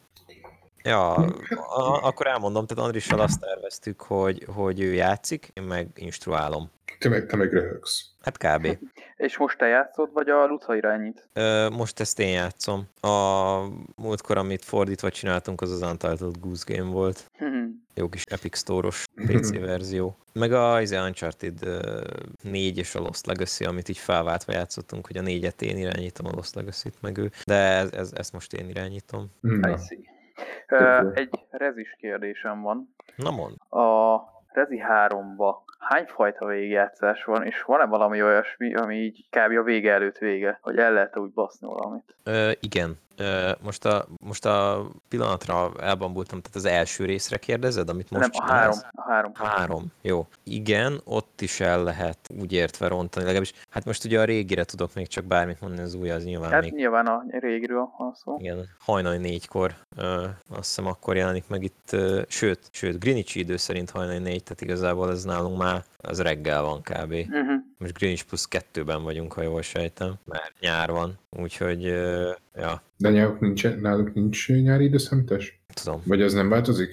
Ja, 0.84 1.14
a, 1.14 2.04
akkor 2.04 2.28
elmondom, 2.28 2.66
tehát 2.66 2.84
Andrissal 2.84 3.20
azt 3.20 3.40
terveztük, 3.40 4.02
hogy, 4.02 4.46
hogy 4.56 4.82
ő 4.82 4.94
játszik, 4.94 5.52
én 5.54 5.64
meg 5.64 5.88
instruálom. 5.96 6.70
Te 7.00 7.10
meg, 7.10 7.26
te 7.26 7.36
meg 7.36 7.54
röhögsz. 7.54 8.06
Hát 8.22 8.38
kb. 8.38 8.78
És 9.16 9.38
most 9.38 9.58
te 9.58 9.66
játszod, 9.66 10.10
vagy 10.14 10.30
a 10.30 10.46
Luca 10.46 10.76
irányít? 10.76 11.28
Ö, 11.34 11.70
most 11.70 12.00
ezt 12.00 12.20
én 12.20 12.30
játszom. 12.30 12.88
A 13.02 13.60
múltkor, 13.96 14.38
amit 14.38 14.66
fordítva 14.66 15.10
csináltunk, 15.10 15.62
az 15.62 15.72
az 15.72 15.82
Untitled 15.82 16.40
Goose 16.40 16.64
Game 16.76 16.92
volt. 16.92 17.32
Mhm. 17.40 17.66
Jó 17.94 18.10
kis 18.10 18.24
Epic 18.24 18.58
Store-os 18.58 19.06
PC 19.16 19.60
verzió. 19.60 20.18
Meg 20.34 20.52
a 20.54 20.82
izé, 20.82 20.98
Uncharted 20.98 21.64
ö, 21.64 22.02
4 22.42 22.78
és 22.78 22.96
a 22.96 23.00
Lost 23.00 23.26
Legacy, 23.26 23.64
amit 23.66 23.90
így 23.90 23.98
felváltva 23.98 24.52
játszottunk, 24.52 25.08
hogy 25.08 25.18
a 25.18 25.22
négyet 25.22 25.62
én 25.62 25.78
irányítom, 25.78 26.26
a 26.26 26.32
Lost 26.36 26.56
Legacy-t 26.56 27.02
meg 27.02 27.18
ő. 27.18 27.32
De 27.46 27.56
ez, 27.56 27.92
ez, 27.92 28.12
ezt 28.14 28.34
most 28.34 28.54
én 28.54 28.70
irányítom. 28.70 29.32
Na, 29.40 29.70
I 29.70 29.76
see. 29.88 30.18
Egy 31.14 31.30
rezis 31.50 31.96
kérdésem 32.00 32.62
van. 32.62 32.96
Na 33.16 33.32
mond. 33.32 33.56
A 33.84 34.20
Rezi 34.54 34.84
3-ba 34.90 35.56
hány 35.80 36.06
fajta 36.06 36.46
végigjátszás 36.46 37.24
van, 37.24 37.44
és 37.44 37.62
van-e 37.62 37.86
valami 37.86 38.24
olyasmi, 38.24 38.76
ami 38.76 38.96
így 38.96 39.26
kb. 39.30 39.58
a 39.58 39.64
vége 39.64 39.94
előtt 39.94 40.18
vége, 40.18 40.60
hogy 40.62 40.78
el 40.78 40.94
lehet 40.94 41.18
úgy 41.18 41.32
baszni 41.32 41.68
valamit? 41.68 42.16
Ö, 42.24 42.52
igen. 42.60 43.00
Most, 43.62 43.86
a, 43.86 44.06
most 44.22 44.46
a 44.46 44.88
pillanatra 45.08 45.72
elbambultam, 45.80 46.42
tehát 46.42 46.56
az 46.56 46.66
első 46.66 47.06
részre 47.06 47.38
kérdezed, 47.38 47.90
amit 47.90 48.10
most 48.10 48.32
Nem, 48.32 48.48
a 48.48 48.52
három. 48.52 48.72
csinálsz? 48.74 48.86
A 48.96 49.02
három. 49.12 49.32
Három. 49.36 49.86
Jó. 50.02 50.28
Igen, 50.44 51.02
ott 51.04 51.42
is 51.42 51.60
el 51.60 51.84
lehet 51.84 52.18
úgy 52.40 52.52
értve 52.54 52.88
rontani, 52.88 53.26
legalábbis. 53.26 53.54
Hát 53.70 53.86
most 53.86 54.06
ugye 54.06 54.20
a 54.20 54.24
régire 54.24 54.64
tudok 54.64 54.94
még 54.94 55.08
csak 55.08 55.26
bármit 55.26 55.62
mondani, 55.62 55.82
az 55.82 55.94
új 55.94 56.10
az 56.10 56.24
nyilván 56.24 56.52
Hát 56.52 56.62
még 56.62 56.74
nyilván 56.74 57.06
a 57.06 57.24
régiről 57.40 57.90
van 57.98 58.14
szó. 58.24 58.38
igen, 58.40 58.66
hajnali 58.80 59.18
négykor, 59.18 59.74
ö, 59.96 60.24
azt 60.50 60.68
hiszem 60.68 60.86
akkor 60.88 61.16
jelenik 61.16 61.48
meg 61.48 61.64
itt, 61.64 61.90
ö, 61.92 62.22
sőt, 62.28 62.60
sőt, 62.72 63.00
Greenwich 63.00 63.38
idő 63.38 63.58
szerint 63.58 63.90
hajnali 63.90 64.18
négy, 64.18 64.44
tehát 64.44 64.62
igazából 64.62 65.12
ez 65.12 65.24
nálunk 65.24 65.58
már, 65.58 65.84
az 66.02 66.22
reggel 66.22 66.62
van 66.62 66.82
kb. 66.82 67.12
Uh-huh. 67.12 67.64
Most 67.78 67.94
Greenwich 67.94 68.26
plusz 68.26 68.46
kettőben 68.46 69.04
vagyunk, 69.04 69.34
ha 69.34 69.42
jól 69.42 69.62
sejtem, 69.62 70.14
mert 70.26 70.54
nyár 70.60 70.92
van, 70.92 71.18
úgyhogy, 71.30 71.82
ja, 72.56 72.82
de 72.98 73.10
náluk 73.10 73.40
nincs, 73.40 73.68
náluk 73.68 74.14
nincs 74.14 74.50
nyári 74.50 74.84
időszámítás? 74.84 75.60
tudom. 75.74 76.02
Vagy 76.06 76.22
az 76.22 76.34
nem 76.34 76.50
változik? 76.50 76.90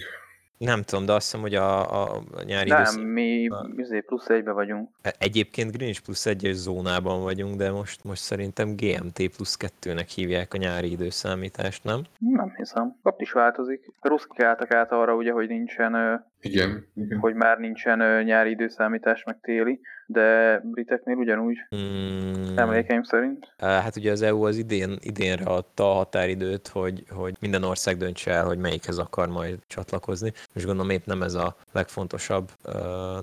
Nem 0.59 0.83
tudom, 0.83 1.07
de 1.07 1.13
azt 1.13 1.25
hiszem, 1.25 1.41
hogy 1.41 1.55
a, 1.55 2.03
a 2.03 2.23
nyári 2.45 2.69
Nem, 2.69 2.81
időszak... 2.81 3.03
mi 3.05 3.47
Na. 3.47 3.67
izé, 3.77 4.01
plusz 4.01 4.29
egybe 4.29 4.53
vagyunk. 4.53 4.91
Egyébként 5.19 5.73
Greenwich 5.73 6.03
plusz 6.03 6.27
egyes 6.27 6.55
zónában 6.55 7.23
vagyunk, 7.23 7.57
de 7.57 7.71
most, 7.71 8.05
most 8.05 8.23
szerintem 8.23 8.77
GMT 8.77 9.29
plusz 9.37 9.57
kettőnek 9.57 10.09
hívják 10.09 10.55
a 10.55 10.57
nyári 10.57 10.91
időszámítást, 10.91 11.85
nem? 11.85 12.03
Nem 12.19 12.55
hiszem. 12.57 12.97
Ott 13.03 13.21
is 13.21 13.33
változik. 13.33 13.93
Ruszkáltak 14.01 14.71
át 14.75 14.93
arra 14.93 15.15
ugye, 15.15 15.33
hogy 15.33 15.49
nincsen, 15.49 15.95
ö, 15.95 16.15
Igen, 16.41 16.87
igen. 16.95 17.19
hogy 17.19 17.35
már 17.35 17.59
nincsen 17.59 18.25
nyári 18.25 18.51
időszámítás, 18.51 19.25
meg 19.25 19.39
téli, 19.41 19.81
de 20.07 20.61
briteknél 20.65 21.17
ugyanúgy, 21.17 21.57
Hmm, 21.69 22.53
emlékeim 22.59 23.03
szerint. 23.03 23.55
Hát 23.59 23.97
ugye 23.97 24.11
az 24.11 24.23
EU 24.23 24.43
az 24.45 24.57
idén, 24.57 24.99
idénre 25.01 25.45
adta 25.45 25.91
a 25.91 25.95
határidőt, 25.95 26.69
hogy, 26.69 27.05
hogy 27.11 27.37
minden 27.41 27.63
ország 27.63 27.97
döntse 27.97 28.31
el, 28.31 28.45
hogy 28.45 28.59
melyikhez 28.59 28.99
akar 28.99 29.29
majd 29.29 29.59
csatlakozni. 29.67 30.33
Most 30.53 30.67
gondolom 30.67 30.91
épp 30.91 31.07
nem 31.07 31.23
ez 31.23 31.35
a 31.35 31.57
legfontosabb 31.73 32.51
uh, 32.65 32.73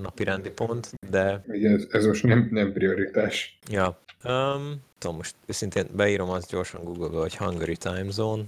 napi 0.01 0.23
rendi 0.23 0.49
pont, 0.49 0.91
de 1.09 1.41
Igen, 1.47 1.73
ez, 1.73 1.87
ez 1.91 2.05
most 2.05 2.23
nem, 2.23 2.47
nem 2.51 2.73
prioritás. 2.73 3.59
ja. 3.69 4.01
Um, 4.25 4.81
tudom, 4.97 5.15
most 5.15 5.35
őszintén 5.45 5.85
beírom 5.95 6.29
azt 6.29 6.49
gyorsan 6.51 6.83
Google-be, 6.83 7.17
hogy 7.17 7.35
Hungary 7.37 7.77
Time 7.77 8.09
Zone, 8.09 8.43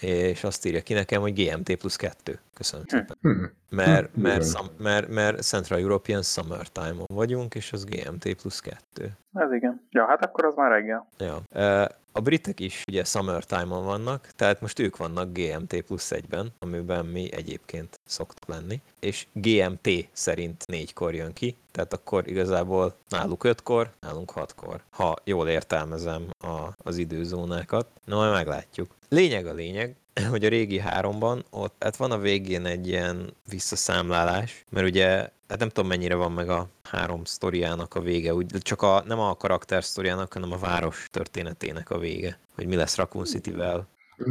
és 0.00 0.44
azt 0.44 0.66
írja 0.66 0.80
ki 0.80 0.92
nekem, 0.92 1.20
hogy 1.20 1.32
GMT 1.44 1.74
plusz 1.76 1.96
2. 1.96 2.38
Köszönöm 2.54 2.84
Hm. 2.88 2.96
szépen. 2.96 3.16
Hm. 3.20 3.44
Mert, 3.68 4.10
Hm, 4.14 4.20
mert, 4.20 4.42
szam, 4.42 4.66
mert, 4.78 5.08
mert 5.08 5.42
Central 5.42 5.78
European 5.78 6.22
Summer 6.22 6.68
Time-on 6.68 7.06
vagyunk, 7.14 7.54
és 7.54 7.72
az 7.72 7.84
GMT 7.84 8.34
plusz 8.34 8.60
2. 8.60 9.12
Ez 9.34 9.52
igen. 9.52 9.80
Ja, 9.90 10.06
hát 10.06 10.24
akkor 10.24 10.44
az 10.44 10.54
már 10.54 10.70
reggel. 10.70 11.06
Ja. 11.18 11.42
A 12.16 12.20
britek 12.20 12.60
is 12.60 12.82
ugye 12.88 13.04
Summertime-on 13.04 13.84
vannak, 13.84 14.28
tehát 14.36 14.60
most 14.60 14.78
ők 14.78 14.96
vannak 14.96 15.32
GMT 15.32 15.80
plusz 15.80 16.10
egyben, 16.12 16.52
amiben 16.58 17.06
mi 17.06 17.32
egyébként 17.32 18.00
szoktuk 18.06 18.48
lenni, 18.48 18.80
és 19.00 19.26
GMT 19.32 19.88
szerint 20.12 20.66
négykor 20.66 21.14
jön 21.14 21.32
ki, 21.32 21.56
tehát 21.70 21.92
akkor 21.92 22.28
igazából 22.28 22.94
náluk 23.08 23.44
ötkor, 23.44 23.90
nálunk 24.00 24.30
hatkor, 24.30 24.80
ha 24.90 25.16
jól 25.24 25.48
értelmezem 25.48 26.26
a, 26.38 26.68
az 26.76 26.96
időzónákat. 26.96 27.86
Na, 28.04 28.16
majd 28.16 28.32
meglátjuk. 28.32 28.90
Lényeg 29.08 29.46
a 29.46 29.52
lényeg, 29.52 29.94
hogy 30.30 30.44
a 30.44 30.48
régi 30.48 30.78
háromban 30.78 31.44
ott 31.50 31.74
hát 31.80 31.96
van 31.96 32.10
a 32.10 32.18
végén 32.18 32.66
egy 32.66 32.88
ilyen 32.88 33.36
visszaszámlálás, 33.50 34.64
mert 34.70 34.86
ugye 34.86 35.06
hát 35.48 35.58
nem 35.58 35.68
tudom 35.68 35.88
mennyire 35.88 36.14
van 36.14 36.32
meg 36.32 36.48
a 36.48 36.66
három 36.90 37.24
sztoriának 37.24 37.94
a 37.94 38.00
vége, 38.00 38.34
úgy, 38.34 38.46
csak 38.46 38.82
a, 38.82 39.02
nem 39.06 39.18
a 39.18 39.34
karakter 39.34 39.84
sztoriának, 39.84 40.32
hanem 40.32 40.52
a 40.52 40.58
város 40.58 41.08
történetének 41.10 41.90
a 41.90 41.98
vége, 41.98 42.38
hogy 42.54 42.66
mi 42.66 42.76
lesz 42.76 42.96
Raccoon 42.96 43.24
City-vel. 43.24 43.86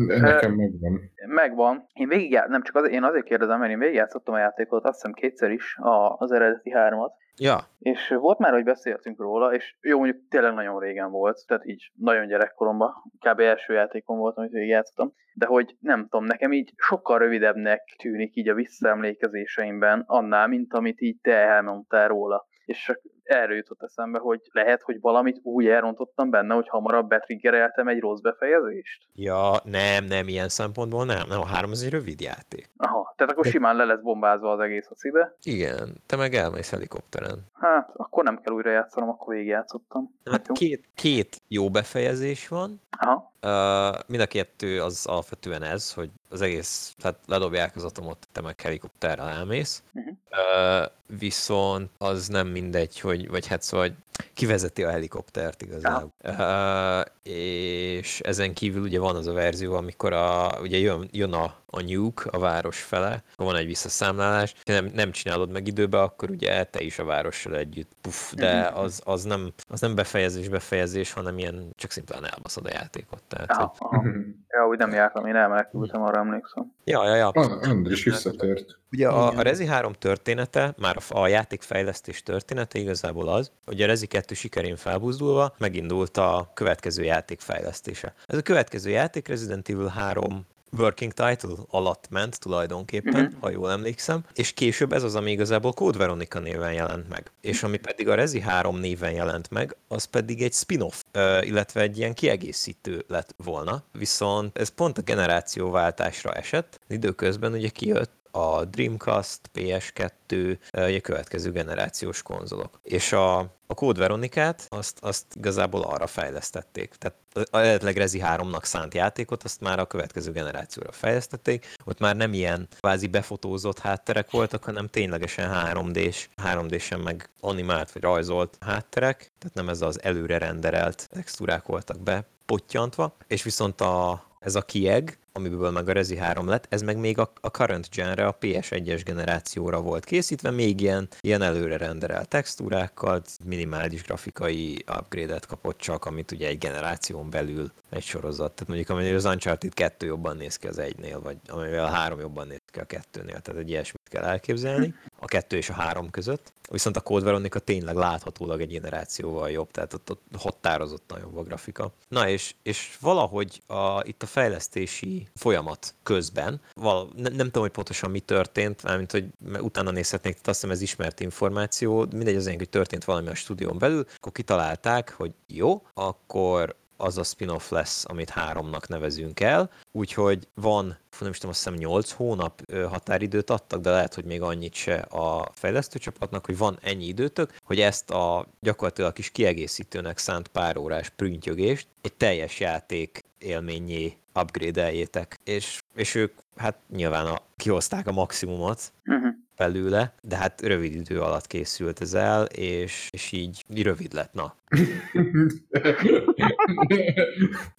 Nekem 0.06 0.54
megvan. 0.54 1.12
Megvan. 1.28 1.88
Én 1.94 2.08
végig, 2.08 2.42
nem 2.48 2.64
csak 2.64 2.76
az, 2.76 2.90
én 2.90 3.04
azért 3.04 3.26
kérdezem, 3.26 3.60
mert 3.60 3.72
én 3.72 3.80
végigjátszottam 3.80 4.34
a 4.34 4.40
játékot, 4.40 4.86
azt 4.86 4.96
hiszem 4.96 5.14
kétszer 5.14 5.52
is, 5.52 5.78
a, 5.78 6.16
az 6.18 6.32
eredeti 6.32 6.72
hármat, 6.72 7.14
Ja, 7.38 7.60
és 7.80 8.08
volt 8.08 8.40
már, 8.40 8.52
hogy 8.52 8.64
beszéltünk 8.64 9.20
róla, 9.20 9.54
és 9.54 9.76
jó, 9.82 9.98
mondjuk 9.98 10.28
tényleg 10.30 10.54
nagyon 10.54 10.80
régen 10.80 11.12
volt, 11.12 11.44
tehát 11.48 11.66
így 11.66 11.92
nagyon 11.96 12.28
gyerekkoromban, 12.28 12.94
kb. 13.20 13.40
első 13.40 13.74
játékom 13.74 14.18
volt, 14.18 14.38
amit 14.38 14.52
végigjátszottam, 14.52 15.14
de 15.34 15.46
hogy 15.46 15.76
nem 15.80 16.08
tudom, 16.08 16.26
nekem 16.26 16.52
így 16.52 16.74
sokkal 16.76 17.18
rövidebbnek 17.18 17.96
tűnik 17.98 18.36
így 18.36 18.50
a 18.50 18.54
visszaemlékezéseimben 18.54 20.04
annál, 20.08 20.48
mint 20.48 20.74
amit 20.74 21.02
így 21.02 21.18
te 21.22 21.36
elmondtál 21.36 22.08
róla. 22.08 22.48
És 22.66 22.92
erről 23.24 23.56
jutott 23.56 23.84
eszembe, 23.84 24.20
hogy 24.20 24.42
lehet, 24.52 24.82
hogy 24.82 25.00
valamit 25.02 25.40
úgy 25.44 25.68
elrontottam 25.68 26.30
benne, 26.30 26.54
hogy 26.54 26.70
hamarabb 26.70 27.08
betriggereltem 27.08 27.88
egy 27.88 28.00
rossz 28.00 28.20
befejezést. 28.20 29.02
ja, 29.16 29.52
nem, 29.64 30.06
nem, 30.06 30.28
ilyen 30.28 30.50
szempontból 30.50 31.06
nem, 31.06 31.28
nem, 31.30 31.40
a 31.40 31.46
három 31.46 31.72
az 31.72 31.84
egy 31.84 31.90
rövid 31.90 32.22
játék. 32.22 32.70
Aha, 32.78 33.14
tehát 33.16 33.32
akkor 33.32 33.46
simán 33.46 33.76
le 33.76 33.86
lesz 33.86 34.02
bombázva 34.02 34.52
az 34.52 34.60
egész 34.60 34.88
a 34.90 34.96
szíve. 34.96 35.36
Igen, 35.44 36.02
te 36.06 36.16
meg 36.16 36.34
elmész 36.34 36.72
helikopteren. 36.72 37.40
Hát, 37.54 37.90
akkor 37.96 38.24
nem 38.24 38.42
kell 38.42 38.54
újra 38.54 38.72
játszanom, 38.72 39.10
akkor 39.10 39.34
végigjátszottam. 39.34 40.16
Hát 40.32 40.48
Jó. 40.48 40.54
két, 40.54 40.90
két 40.96 41.42
jó 41.48 41.70
befejezés 41.70 42.48
van, 42.48 42.82
Aha. 42.98 43.33
Uh, 43.44 44.00
mind 44.08 44.22
a 44.22 44.26
kettő 44.26 44.82
az 44.82 45.06
alapvetően 45.06 45.64
ez, 45.64 45.94
hogy 45.94 46.10
az 46.30 46.42
egész, 46.42 46.96
tehát 47.00 47.20
ledobják 47.28 47.76
az 47.76 47.84
atomot, 47.84 48.28
te 48.32 48.42
meg 48.42 48.62
helikopterrel 48.62 49.30
elmész. 49.30 49.84
Mhm. 49.92 50.08
Uh, 50.32 50.86
viszont 51.20 51.90
az 51.98 52.28
nem 52.28 52.48
mindegy, 52.48 53.00
hogy, 53.00 53.30
vagy 53.30 53.48
hát 53.48 53.62
szóval, 53.62 53.88
hogy 53.88 53.96
kivezeti 54.34 54.84
a 54.84 54.90
helikoptert 54.90 55.62
igazából. 55.62 56.14
Uh, 56.24 57.02
és 57.34 58.20
ezen 58.20 58.54
kívül 58.54 58.82
ugye 58.82 59.00
van 59.00 59.16
az 59.16 59.28
a 59.28 59.34
verzió, 59.34 59.74
amikor 59.74 60.14
a, 60.14 60.58
ugye 60.62 60.78
jön, 60.78 61.10
jön 61.12 61.34
a, 61.34 61.56
a 61.66 61.82
nuke 61.82 62.30
a 62.30 62.40
város 62.40 62.82
fele, 62.82 63.24
akkor 63.34 63.46
van 63.46 63.56
egy 63.56 63.66
visszaszámlálás, 63.66 64.54
ha 64.66 64.72
nem, 64.74 64.92
nem 64.94 65.12
csinálod 65.12 65.50
meg 65.50 65.68
időbe, 65.68 66.02
akkor 66.02 66.30
ugye 66.30 66.64
te 66.64 66.82
is 66.82 67.00
a 67.00 67.04
várossal 67.04 67.56
együtt 67.56 67.92
puff, 68.02 68.32
de 68.34 68.70
Mhm. 68.70 68.78
az, 68.78 69.02
az, 69.06 69.24
nem, 69.24 69.54
az 69.68 69.80
nem 69.82 69.96
befejezés, 69.96 70.48
befejezés, 70.48 71.12
hanem 71.12 71.38
ilyen 71.38 71.70
csak 71.76 71.92
szimplán 71.92 72.26
elbaszod 72.26 72.66
a 72.66 72.70
játékot. 72.74 73.22
Tehát, 73.36 73.76
hogy, 73.78 74.00
Aha. 74.00 74.04
Ja, 74.48 74.68
úgy 74.68 74.78
nem 74.78 74.92
jártam, 74.92 75.26
én 75.26 75.36
elmenekültem, 75.36 76.02
arra 76.02 76.20
emlékszem. 76.20 76.72
ja, 76.84 77.06
ja, 77.06 77.16
ja. 77.16 77.28
Ah, 77.28 77.70
Andris 77.70 78.04
visszatért. 78.04 78.80
Ugye 78.92 79.08
a, 79.08 79.28
a 79.28 79.42
Rezi 79.42 79.66
3 79.66 79.94
története, 79.94 80.74
már 80.78 80.98
a, 81.10 81.20
a 81.20 81.28
játékfejlesztés 81.28 82.24
története 82.24 82.80
igazából 82.80 83.28
az, 83.28 83.52
hogy 83.66 83.82
a 83.82 83.86
Rezi 83.86 84.08
2 84.08 84.34
sikerén 84.34 84.76
felbuzdulva 84.76 85.56
megindult 85.58 86.18
a 86.18 86.52
következő 86.54 87.04
játék 87.04 87.40
fejlesztése. 87.40 88.14
Ez 88.26 88.38
a 88.38 88.42
következő 88.42 88.90
játék 88.90 89.28
Resident 89.28 89.70
Evil 89.70 89.88
3 89.88 90.46
working 90.78 91.12
title 91.14 91.56
alatt 91.70 92.08
ment 92.10 92.40
tulajdonképpen, 92.40 93.24
Mhm. 93.24 93.34
ha 93.40 93.50
jól 93.50 93.72
emlékszem, 93.72 94.26
és 94.34 94.54
később 94.54 94.94
ez 94.94 95.04
az, 95.04 95.16
ami 95.16 95.32
igazából 95.32 95.72
Code 95.74 95.98
Veronica 95.98 96.40
néven 96.40 96.74
jelent 96.74 97.10
meg. 97.10 97.32
És 97.42 97.64
ami 97.64 97.78
pedig 97.78 98.08
a 98.10 98.16
Rezi 98.16 98.40
3 98.40 98.80
néven 98.80 99.12
jelent 99.12 99.52
meg, 99.52 99.76
az 99.88 100.04
pedig 100.06 100.42
egy 100.42 100.54
spin-off, 100.54 101.02
illetve 101.42 101.82
egy 101.82 101.98
ilyen 101.98 102.14
kiegészítő 102.14 103.04
lett 103.08 103.34
volna, 103.44 103.84
viszont 103.92 104.58
ez 104.58 104.70
pont 104.70 104.98
a 104.98 105.02
generációváltásra 105.02 106.32
esett, 106.34 106.80
időközben 106.88 107.54
ugye 107.54 107.70
kijött 107.70 108.12
a 108.36 108.66
Dreamcast, 108.66 109.40
PS2, 109.54 110.58
ö, 110.72 110.88
ugye 110.88 111.00
következő 111.00 111.52
generációs 111.52 112.22
konzolok. 112.22 112.80
És 112.84 113.12
a, 113.12 113.40
a 113.68 113.74
Code 113.74 114.00
Veronikát 114.00 114.68
azt, 114.70 114.98
azt 115.02 115.26
igazából 115.36 115.82
arra 115.82 116.08
fejlesztették. 116.08 116.94
Tehát 116.98 117.18
a 117.52 117.58
eredetileg 117.58 117.98
Rezi 117.98 118.22
3-nak 118.26 118.64
szánt 118.64 118.94
játékot, 118.94 119.44
azt 119.44 119.62
már 119.62 119.80
a 119.80 119.86
következő 119.86 120.32
generációra 120.32 120.92
fejlesztették. 120.92 121.76
Ott 121.86 122.00
már 122.00 122.16
nem 122.16 122.34
ilyen 122.34 122.68
kvázi 122.80 123.08
befotózott 123.08 123.80
hátterek 123.80 124.32
voltak, 124.32 124.64
hanem 124.64 124.88
ténylegesen 124.88 125.52
3D-s, 125.54 126.28
3D-sen 126.44 127.00
meg 127.00 127.30
animált 127.40 127.92
vagy 127.92 128.02
rajzolt 128.02 128.58
hátterek, 128.60 129.18
tehát 129.18 129.56
nem 129.56 129.70
ez 129.70 129.82
az 129.82 130.04
előre 130.04 130.38
renderelt 130.38 131.08
textúrák 131.12 131.66
voltak 131.66 132.00
be 132.00 132.26
pottyantva, 132.46 133.16
és 133.28 133.44
viszont 133.44 133.82
a, 133.82 134.26
ez 134.40 134.56
a 134.56 134.62
kieg, 134.62 135.18
amiből 135.36 135.72
meg 135.72 135.90
a 135.90 135.92
Rezi 135.92 136.18
3 136.18 136.48
lett, 136.48 136.66
ez 136.70 136.82
meg 136.82 136.98
még 136.98 137.18
a, 137.18 137.32
a 137.42 137.48
current 137.48 137.90
genre, 137.90 138.26
a 138.26 138.38
PS1-es 138.42 139.02
generációra 139.06 139.82
volt 139.82 140.06
készítve, 140.06 140.52
még 140.52 140.82
ilyen, 140.82 141.08
ilyen 141.22 141.42
előre 141.42 141.78
renderelt 141.78 142.28
textúrákkal, 142.28 143.22
minimális 143.46 144.04
grafikai 144.04 144.84
upgrade-et 144.98 145.46
kapott 145.46 145.78
csak, 145.78 146.06
amit 146.06 146.32
ugye 146.32 146.48
egy 146.48 146.58
generáción 146.58 147.30
belül 147.30 147.72
egy 147.90 148.04
sorozat. 148.04 148.52
Tehát 148.52 148.68
mondjuk 148.68 148.90
amivel 148.90 149.16
az 149.16 149.26
Uncharted 149.26 149.74
2 149.74 150.06
jobban 150.06 150.38
néz 150.38 150.56
ki 150.56 150.68
az 150.68 150.78
egynél, 150.78 151.22
vagy 151.22 151.38
amivel 151.48 151.86
a 151.86 151.90
3 151.90 152.20
jobban 152.20 152.48
néz 152.48 152.62
ki 152.72 152.80
a 152.80 152.84
kettőnél. 152.84 153.40
Tehát 153.40 153.62
egy 153.62 153.70
ilyesmit 153.70 154.10
kell 154.10 154.24
elképzelni 154.24 154.96
a 155.20 155.26
kettő 155.26 155.58
és 155.58 155.70
a 155.70 155.74
három 155.74 156.10
között. 156.10 156.54
Viszont 156.70 156.98
a 156.98 157.02
Code 157.02 157.26
Veronica 157.26 157.60
tényleg 157.60 157.96
láthatólag 157.96 158.62
egy 158.62 158.72
generációval 158.72 159.52
jobb, 159.52 159.72
tehát 159.72 159.94
ott, 159.94 160.10
ott 160.10 160.22
határozottan 160.38 161.20
jobb 161.20 161.38
a 161.38 161.44
grafika. 161.44 161.92
Na 162.08 162.30
és, 162.30 162.56
és 162.64 162.98
valahogy 163.00 163.62
a, 163.68 164.02
itt 164.04 164.24
a 164.24 164.26
fejlesztési 164.26 165.23
folyamat 165.36 165.94
közben, 166.04 166.62
val, 166.74 167.10
ne, 167.16 167.30
nem 167.30 167.46
tudom, 167.46 167.62
hogy 167.62 167.72
pontosan 167.72 168.12
mi 168.12 168.20
történt, 168.20 168.84
mármint, 168.84 169.12
hogy 169.12 169.26
utána 169.60 169.92
nézhetnék, 169.92 170.34
tehát 170.34 170.48
azt 170.48 170.62
hiszem 170.62 170.76
ez 170.76 170.82
ismert 170.82 171.20
információ, 171.20 172.08
mindegy 172.12 172.36
az 172.36 172.52
hogy 172.58 172.70
történt 172.70 173.04
valami 173.04 173.28
a 173.28 173.36
stúdión 173.36 173.78
belül, 173.78 174.06
akkor 174.16 174.32
kitalálták, 174.32 175.14
hogy 175.18 175.32
jó, 175.48 175.86
akkor 175.94 176.76
az 176.98 177.18
a 177.18 177.24
spin-off 177.24 177.70
lesz, 177.70 178.06
amit 178.08 178.30
háromnak 178.30 178.88
nevezünk 178.88 179.40
el, 179.40 179.70
úgyhogy 179.92 180.48
van, 180.54 180.98
nem 181.20 181.30
is 181.30 181.36
tudom, 181.38 181.52
azt 181.52 181.64
hiszem 181.64 181.74
8 181.74 182.12
hónap 182.12 182.62
határidőt 182.72 183.50
adtak, 183.50 183.82
de 183.82 183.90
lehet, 183.90 184.14
hogy 184.14 184.26
még 184.26 184.42
annyit 184.42 184.74
se 184.74 184.96
a 184.96 185.52
fejlesztő 185.54 186.00
csapatnak, 186.00 186.46
hogy 186.46 186.58
van 186.58 186.80
ennyi 186.82 187.06
időtök, 187.06 187.58
hogy 187.64 187.80
ezt 187.80 188.10
a 188.10 188.48
gyakorlatilag 188.60 189.14
kis 189.14 189.30
kiegészítőnek 189.30 190.18
szánt 190.18 190.48
pár 190.48 190.78
órás 190.78 191.10
prüntjögést 191.10 191.88
egy 192.02 192.14
teljes 192.14 192.60
játék 192.60 193.24
élményé 193.38 194.18
upgrade-eljétek, 194.36 195.40
és, 195.44 195.82
és 195.96 196.16
ők 196.16 196.34
hát 196.56 196.78
nyilván 196.90 197.26
a, 197.26 197.42
kihozták 197.56 198.08
a 198.08 198.12
maximumot, 198.12 198.94
uh-huh 199.06 199.34
belőle, 199.58 200.14
de 200.22 200.36
hát 200.36 200.62
rövid 200.62 200.96
idő 200.96 201.22
alatt 201.22 201.48
készült 201.48 202.02
ez 202.02 202.14
el, 202.14 202.46
és, 202.46 203.08
és 203.12 203.32
így 203.32 203.64
rövid 203.84 204.14
lett, 204.14 204.34
na. 204.34 204.56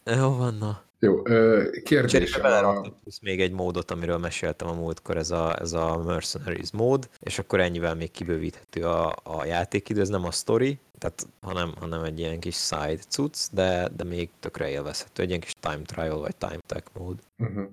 Jó 0.19 0.37
van, 0.37 0.55
na. 0.55 0.83
Jó, 0.99 1.23
kérdés. 1.83 2.37
A... 2.37 2.93
még 3.23 3.41
egy 3.41 3.53
módot, 3.53 3.91
amiről 3.91 4.19
meséltem 4.19 4.69
a 4.69 4.73
múltkor, 4.73 5.17
ez 5.17 5.31
a, 5.31 5.61
ez 5.61 5.73
a 5.73 6.03
Mercenaries 6.07 6.71
mód, 6.73 7.09
és 7.21 7.39
akkor 7.39 7.61
ennyivel 7.61 7.95
még 7.95 8.11
kibővíthető 8.11 8.83
a, 8.83 9.17
a 9.23 9.45
játékidő, 9.45 10.01
ez 10.01 10.09
nem 10.09 10.25
a 10.25 10.31
story, 10.31 10.79
tehát, 11.05 11.27
hanem, 11.41 11.73
hanem 11.81 12.03
egy 12.03 12.19
ilyen 12.19 12.41
kis 12.41 12.57
side 12.57 13.03
cucc, 13.09 13.47
de, 13.53 13.89
de 13.97 14.05
még 14.05 14.31
tökre 14.41 14.69
élvezhető, 14.69 15.23
egy 15.23 15.29
ilyen 15.29 15.41
kis 15.41 15.55
time 15.61 15.83
trial 15.83 16.21
vagy 16.21 16.37
time 16.37 16.59
tech 16.67 16.87
mód. 16.99 17.19
Uh-huh. 17.39 17.65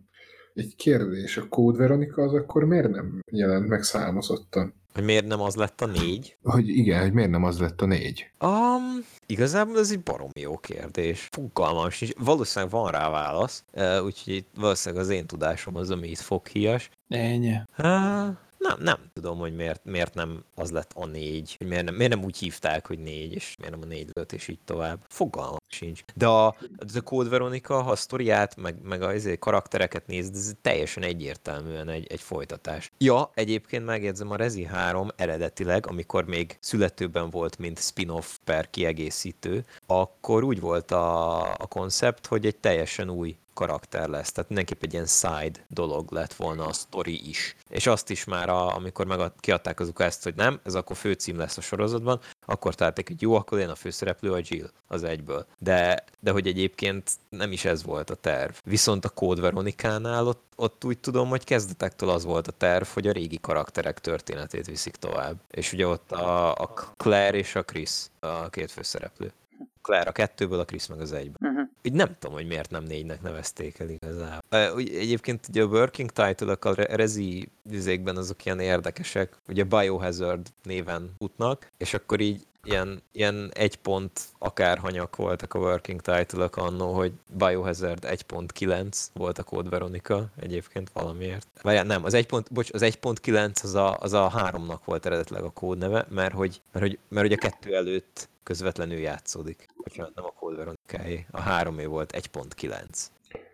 Egy 0.54 0.76
kérdés, 0.76 1.38
a 1.38 1.48
Code 1.48 1.78
Veronica 1.78 2.22
az 2.22 2.34
akkor 2.34 2.64
miért 2.64 2.90
nem 2.90 3.20
jelent 3.32 3.68
meg 3.68 3.84
számozottan? 3.84 4.74
Hogy 4.94 5.04
miért 5.04 5.28
nem 5.28 5.42
az 5.42 5.56
lett 5.56 5.82
a 5.82 5.86
négy? 5.86 6.38
Hogy 6.44 6.68
igen, 6.68 7.02
hogy 7.02 7.14
miért 7.14 7.30
nem 7.30 7.44
az 7.44 7.60
lett 7.60 7.82
a 7.82 7.86
négy? 7.86 8.32
Um, 8.40 9.06
igazából 9.26 9.80
ez 9.80 9.92
egy 9.92 10.04
barom 10.04 10.30
jó 10.40 10.58
kérdés. 10.58 11.28
Fogalmam 11.32 11.90
sincs. 11.90 12.12
Valószínűleg 12.18 12.74
van 12.74 12.92
rá 12.92 13.10
válasz, 13.10 13.64
úgyhogy 14.04 14.46
valószínűleg 14.56 15.04
az 15.04 15.10
én 15.10 15.26
tudásom 15.26 15.76
az, 15.76 15.90
ami 15.90 16.08
itt 16.08 16.18
foghias. 16.18 16.90
Ennyi. 17.08 17.56
Uh, 17.78 18.28
nem, 18.62 18.78
nem 18.80 18.98
tudom, 19.14 19.38
hogy 19.38 19.56
miért, 19.56 19.86
miért 19.86 20.14
nem 20.14 20.44
az 20.56 20.72
lett 20.72 20.92
a 20.96 21.06
négy, 21.06 21.56
hogy 21.58 21.68
miért 21.68 21.84
nem, 21.84 21.96
miért 21.96 22.14
nem 22.14 22.24
úgy 22.24 22.38
hívták, 22.38 22.88
hogy 22.88 23.00
négy, 23.00 23.34
és 23.34 23.56
miért 23.58 23.74
nem 23.74 23.84
a 23.84 23.88
négy 23.88 24.10
lett, 24.14 24.32
és 24.32 24.48
így 24.48 24.60
tovább. 24.66 25.00
Fogalmam 25.08 25.58
sincs. 25.68 26.04
De 26.16 26.28
a, 26.28 26.48
a 26.48 27.02
Code 27.04 27.30
Veronica, 27.30 27.82
ha 27.82 27.92
a 27.92 27.96
sztoriát, 27.96 28.56
meg, 28.56 28.76
meg 28.84 29.02
a 29.02 29.12
ezért 29.12 29.40
karaktereket 29.40 30.08
nézd, 30.08 30.36
ez 30.36 30.54
teljesen 30.62 31.04
egyértelműen 31.04 31.90
egy, 31.90 32.08
egy 32.12 32.22
folytatás. 32.22 32.92
Ja, 32.98 33.32
egyébként 33.34 33.86
megjegyzem, 33.86 34.32
a 34.32 34.36
Rezi 34.36 34.64
3 34.64 35.08
eredetileg, 35.16 35.88
amikor 35.88 36.26
még 36.26 36.58
születőben 36.60 37.30
volt, 37.30 37.58
mint 37.58 37.80
spin-off 37.80 38.38
per 38.44 38.70
kiegészítő, 38.70 39.66
akkor 40.00 40.44
úgy 40.44 40.60
volt 40.60 40.92
a, 40.92 41.42
a 41.42 41.68
koncept, 41.68 42.26
hogy 42.26 42.46
egy 42.46 42.56
teljesen 42.56 43.10
új 43.10 43.38
karakter 43.54 44.08
lesz, 44.08 44.32
tehát 44.32 44.50
mindenképp 44.50 44.84
egy 44.84 44.94
ilyen 44.94 45.06
side 45.06 45.66
dolog 45.68 46.12
lett 46.12 46.34
volna 46.34 46.66
a 46.66 46.74
story 46.74 47.30
is. 47.30 47.56
És 47.70 47.88
azt 47.88 48.10
is 48.10 48.24
már, 48.24 48.50
a, 48.50 48.76
amikor 48.76 49.06
meg 49.06 49.32
kiadták 49.40 49.80
azok 49.80 50.00
ezt, 50.00 50.24
hogy 50.24 50.36
nem, 50.36 50.60
ez 50.64 50.76
akkor 50.76 50.96
főcím 50.96 51.38
lesz 51.38 51.58
a 51.58 51.62
sorozatban, 51.62 52.20
akkor 52.46 52.76
találták, 52.76 53.08
hogy 53.08 53.22
jó, 53.22 53.34
akkor 53.34 53.60
én 53.60 53.70
a 53.70 53.76
főszereplő 53.76 54.32
a 54.32 54.40
Jill 54.44 54.70
az 54.88 55.04
egyből. 55.04 55.46
De, 55.58 56.04
de 56.20 56.32
hogy 56.32 56.48
egyébként 56.48 57.12
nem 57.30 57.52
is 57.52 57.66
ez 57.66 57.84
volt 57.84 58.10
a 58.10 58.16
terv. 58.16 58.54
Viszont 58.64 59.06
a 59.06 59.10
Code 59.10 59.42
Veronikánál 59.42 60.28
ott, 60.28 60.44
ott 60.56 60.86
úgy 60.86 61.00
tudom, 61.00 61.30
hogy 61.30 61.44
kezdetektől 61.44 62.10
az 62.10 62.24
volt 62.24 62.48
a 62.48 62.52
terv, 62.52 62.86
hogy 62.88 63.08
a 63.08 63.12
régi 63.12 63.40
karakterek 63.40 64.00
történetét 64.00 64.66
viszik 64.66 64.96
tovább. 64.96 65.36
És 65.50 65.74
ugye 65.74 65.88
ott 65.88 66.12
a, 66.12 66.54
a 66.54 66.74
Claire 66.98 67.38
és 67.38 67.56
a 67.56 67.64
Chris 67.64 68.06
a 68.20 68.50
két 68.50 68.72
főszereplő. 68.72 69.34
Claire 69.82 70.10
a 70.10 70.12
kettőből, 70.12 70.60
a 70.60 70.66
Chris 70.66 70.88
meg 70.88 71.00
az 71.00 71.14
egyből. 71.14 71.52
Uh-huh. 71.52 71.70
Úgy 71.84 71.94
nem 71.94 72.16
tudom, 72.20 72.36
hogy 72.36 72.48
miért 72.48 72.70
nem 72.70 72.84
négynek 72.84 73.22
nevezték 73.22 73.80
el 73.80 73.90
igazából. 73.90 74.80
Egyébként 74.80 75.48
ugye 75.50 75.64
a 75.64 75.66
working 75.66 76.12
title-ok 76.12 76.66
a 76.66 76.74
rezi 76.74 77.50
üzékben 77.70 78.18
azok 78.18 78.46
ilyen 78.46 78.60
érdekesek, 78.60 79.36
ugye 79.48 79.64
Biohazard 79.64 80.48
néven 80.64 81.12
futnak, 81.18 81.72
és 81.78 81.94
akkor 81.94 82.20
így 82.20 82.46
ilyen, 82.64 83.02
ilyen 83.12 83.52
egy 83.54 83.76
pont 83.76 84.22
akárhanyak 84.38 85.16
voltak 85.16 85.54
a 85.54 85.60
working 85.60 86.02
title-ok 86.02 86.58
annó, 86.58 86.94
hogy 86.94 87.12
Biohazard 87.38 88.06
1.9 88.08 89.06
volt 89.14 89.38
a 89.38 89.44
Code 89.44 89.70
Veronica 89.70 90.26
egyébként 90.40 90.90
valamiért. 90.94 91.48
Várjál, 91.62 91.84
nem, 91.84 92.04
az 92.04 92.14
1. 92.14 92.26
Pont, 92.26 92.52
bocs, 92.52 92.74
az 92.74 92.82
1.9 92.84 93.64
az 93.64 93.76
a, 93.76 93.98
az 94.00 94.14
a 94.14 94.30
háromnak 94.30 94.86
volt 94.86 95.06
eredetileg 95.06 95.44
a 95.44 95.50
kódneve, 95.50 96.06
mert 96.10 96.34
hogy, 96.34 96.62
mert 96.72 96.86
hogy, 96.86 97.00
mert 97.08 97.28
hogy 97.28 97.38
a 97.38 97.42
kettő 97.42 97.76
előtt 97.76 98.30
közvetlenül 98.44 98.98
játszódik. 98.98 99.68
Bocsánat, 99.84 100.16
nem 100.16 100.26
a 100.26 100.32
Code 100.40 100.58
Veronica 100.58 101.28
a 101.32 101.40
háromé 101.42 101.86
volt 101.86 102.14
1.9. 102.34 103.10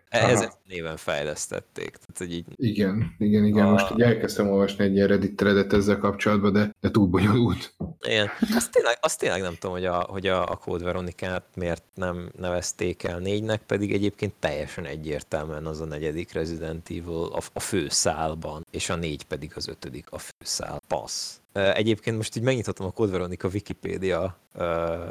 Ez 0.08 0.48
néven 0.66 0.96
fejlesztették. 0.96 1.90
Tehát, 1.90 2.18
hogy 2.18 2.32
így... 2.32 2.46
Igen, 2.54 3.14
igen, 3.18 3.44
igen. 3.44 3.66
A... 3.66 3.70
Most 3.70 3.90
így 3.90 4.02
elkezdtem 4.02 4.50
olvasni 4.50 4.84
egy 4.84 5.06
Reddit 5.06 5.36
threadet 5.36 5.72
ezzel 5.72 5.98
kapcsolatban, 5.98 6.52
de, 6.52 6.74
de 6.80 6.90
túl 6.90 7.06
bonyolult. 7.06 7.74
Igen. 8.00 8.28
Azt 8.54 8.72
tényleg, 8.72 8.98
azt 9.00 9.18
tényleg 9.18 9.40
nem 9.40 9.54
tudom, 9.54 9.76
hogy 9.76 9.84
a, 9.84 10.00
hogy 10.00 10.26
a, 10.26 10.50
a 10.50 10.56
Code 10.56 10.84
Veronikát 10.84 11.44
miért 11.54 11.84
nem 11.94 12.30
nevezték 12.36 13.02
el 13.02 13.18
négynek, 13.18 13.62
pedig 13.62 13.92
egyébként 13.92 14.32
teljesen 14.38 14.84
egyértelműen 14.84 15.66
az 15.66 15.80
a 15.80 15.84
negyedik 15.84 16.32
Resident 16.32 16.90
Evil 16.90 17.30
a, 17.32 17.40
a 17.52 17.60
főszálban, 17.60 18.66
és 18.70 18.90
a 18.90 18.96
négy 18.96 19.24
pedig 19.24 19.52
az 19.54 19.68
ötödik 19.68 20.06
a 20.10 20.18
főszál. 20.18 20.82
Passz. 20.88 21.36
Egyébként 21.58 22.16
most 22.16 22.36
így 22.36 22.42
megnyitottam 22.42 22.86
a 22.86 22.90
Code 22.90 23.12
Veronica 23.12 23.48
Wikipédia 23.48 24.38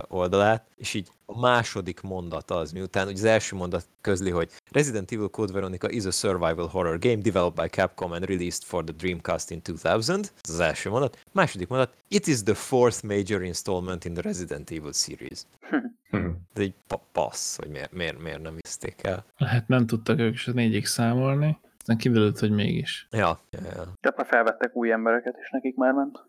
oldalát, 0.08 0.66
és 0.76 0.94
így 0.94 1.10
a 1.26 1.40
második 1.40 2.02
mondat 2.02 2.52
az, 2.52 2.72
miután 2.72 3.08
ugye 3.08 3.18
az 3.18 3.24
első 3.24 3.56
mondat 3.56 3.88
közli, 4.02 4.30
hogy 4.30 4.52
Resident 4.72 5.12
Evil 5.12 5.28
Code 5.28 5.54
Veronica 5.54 5.90
is 5.90 6.06
a 6.06 6.12
survival 6.12 6.68
horror 6.68 7.00
game 7.00 7.16
developed 7.16 7.64
by 7.64 7.70
Capcom 7.70 8.12
and 8.12 8.26
released 8.26 8.64
for 8.64 8.84
the 8.84 8.94
Dreamcast 8.98 9.52
in 9.52 9.62
2000. 9.62 10.20
Ez 10.20 10.50
az 10.50 10.60
első 10.60 10.90
mondat. 10.90 11.18
Második 11.32 11.68
mondat, 11.68 11.94
it 12.08 12.28
is 12.28 12.44
the 12.44 12.54
fourth 12.54 13.04
major 13.04 13.44
installment 13.44 14.06
in 14.06 14.14
the 14.14 14.22
Resident 14.22 14.72
Evil 14.72 14.94
series. 14.94 15.40
De 16.54 16.62
egy 16.62 16.74
passz, 17.12 17.58
hogy 17.58 17.70
miért, 17.70 17.92
miért, 17.92 18.22
miért 18.22 18.42
nem 18.42 18.56
viszték 18.62 19.04
el. 19.04 19.26
Lehet 19.38 19.68
nem 19.68 19.86
tudtak 19.86 20.20
ők 20.20 20.34
is 20.34 20.48
a 20.48 20.52
négyig 20.52 20.86
számolni 20.86 21.58
aztán 21.90 22.02
kiderült, 22.02 22.40
hogy 22.40 22.52
mégis. 22.52 23.08
Ja, 23.12 23.40
ja, 23.52 23.60
ja. 23.64 23.70
Tehát 23.72 24.18
már 24.18 24.26
felvettek 24.28 24.76
új 24.76 24.92
embereket, 24.92 25.38
és 25.42 25.50
nekik 25.50 25.76
már 25.76 25.94
ment. 25.94 26.24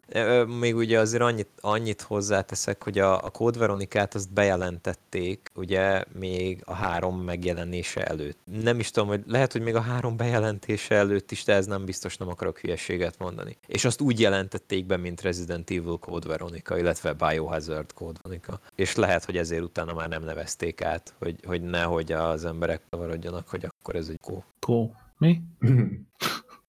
Még 0.58 0.76
ugye 0.76 0.98
azért 0.98 1.22
annyit, 1.22 1.48
annyit 1.60 2.00
hozzáteszek, 2.00 2.82
hogy 2.82 2.98
a, 2.98 3.24
a 3.24 3.30
Code 3.30 3.58
Veronikát 3.58 4.14
azt 4.14 4.32
bejelentették, 4.32 5.50
ugye 5.54 6.04
még 6.18 6.62
a 6.64 6.74
három 6.74 7.20
megjelenése 7.20 8.04
előtt. 8.04 8.38
Nem 8.62 8.78
is 8.78 8.90
tudom, 8.90 9.08
hogy 9.08 9.22
lehet, 9.26 9.52
hogy 9.52 9.62
még 9.62 9.74
a 9.74 9.80
három 9.80 10.16
bejelentése 10.16 10.94
előtt 10.94 11.30
is, 11.30 11.44
de 11.44 11.54
ez 11.54 11.66
nem 11.66 11.84
biztos, 11.84 12.16
nem 12.16 12.28
akarok 12.28 12.58
hülyeséget 12.58 13.18
mondani. 13.18 13.56
És 13.66 13.84
azt 13.84 14.00
úgy 14.00 14.20
jelentették 14.20 14.86
be, 14.86 14.96
mint 14.96 15.20
Resident 15.20 15.70
Evil 15.70 15.98
Code 16.00 16.28
Veronica, 16.28 16.78
illetve 16.78 17.12
Biohazard 17.12 17.92
Code 17.92 18.18
Veronica. 18.22 18.60
És 18.74 18.96
lehet, 18.96 19.24
hogy 19.24 19.36
ezért 19.36 19.62
utána 19.62 19.94
már 19.94 20.08
nem 20.08 20.24
nevezték 20.24 20.82
át, 20.82 21.14
hogy, 21.18 21.40
hogy 21.46 21.62
nehogy 21.62 22.12
az 22.12 22.44
emberek 22.44 22.80
kavarodjanak, 22.90 23.48
hogy 23.48 23.64
akkor 23.64 23.94
ez 23.94 24.08
egy 24.08 24.20
kó. 24.20 24.44
Kó. 24.60 24.92
Mi? 25.18 25.40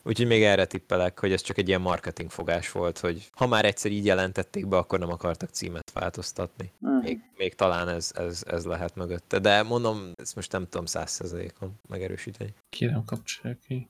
Úgyhogy 0.03 0.27
még 0.27 0.43
erre 0.43 0.65
tippelek, 0.65 1.19
hogy 1.19 1.31
ez 1.31 1.41
csak 1.41 1.57
egy 1.57 1.67
ilyen 1.67 1.81
marketing 1.81 2.29
fogás 2.29 2.71
volt, 2.71 2.99
hogy 2.99 3.29
ha 3.31 3.47
már 3.47 3.65
egyszer 3.65 3.91
így 3.91 4.05
jelentették 4.05 4.67
be, 4.67 4.77
akkor 4.77 4.99
nem 4.99 5.09
akartak 5.09 5.49
címet 5.49 5.91
változtatni. 5.93 6.71
Uh-huh. 6.81 7.03
Még, 7.03 7.19
még 7.37 7.55
talán 7.55 7.87
ez, 7.87 8.11
ez, 8.15 8.43
ez 8.47 8.65
lehet 8.65 8.95
mögötte. 8.95 9.39
De 9.39 9.63
mondom, 9.63 10.11
ezt 10.15 10.35
most 10.35 10.51
nem 10.51 10.67
tudom 10.69 10.85
százszerzalékon 10.85 11.79
megerősíteni. 11.87 12.53
Kérem, 12.69 13.03
kapcsolja 13.05 13.57
ki. 13.67 13.89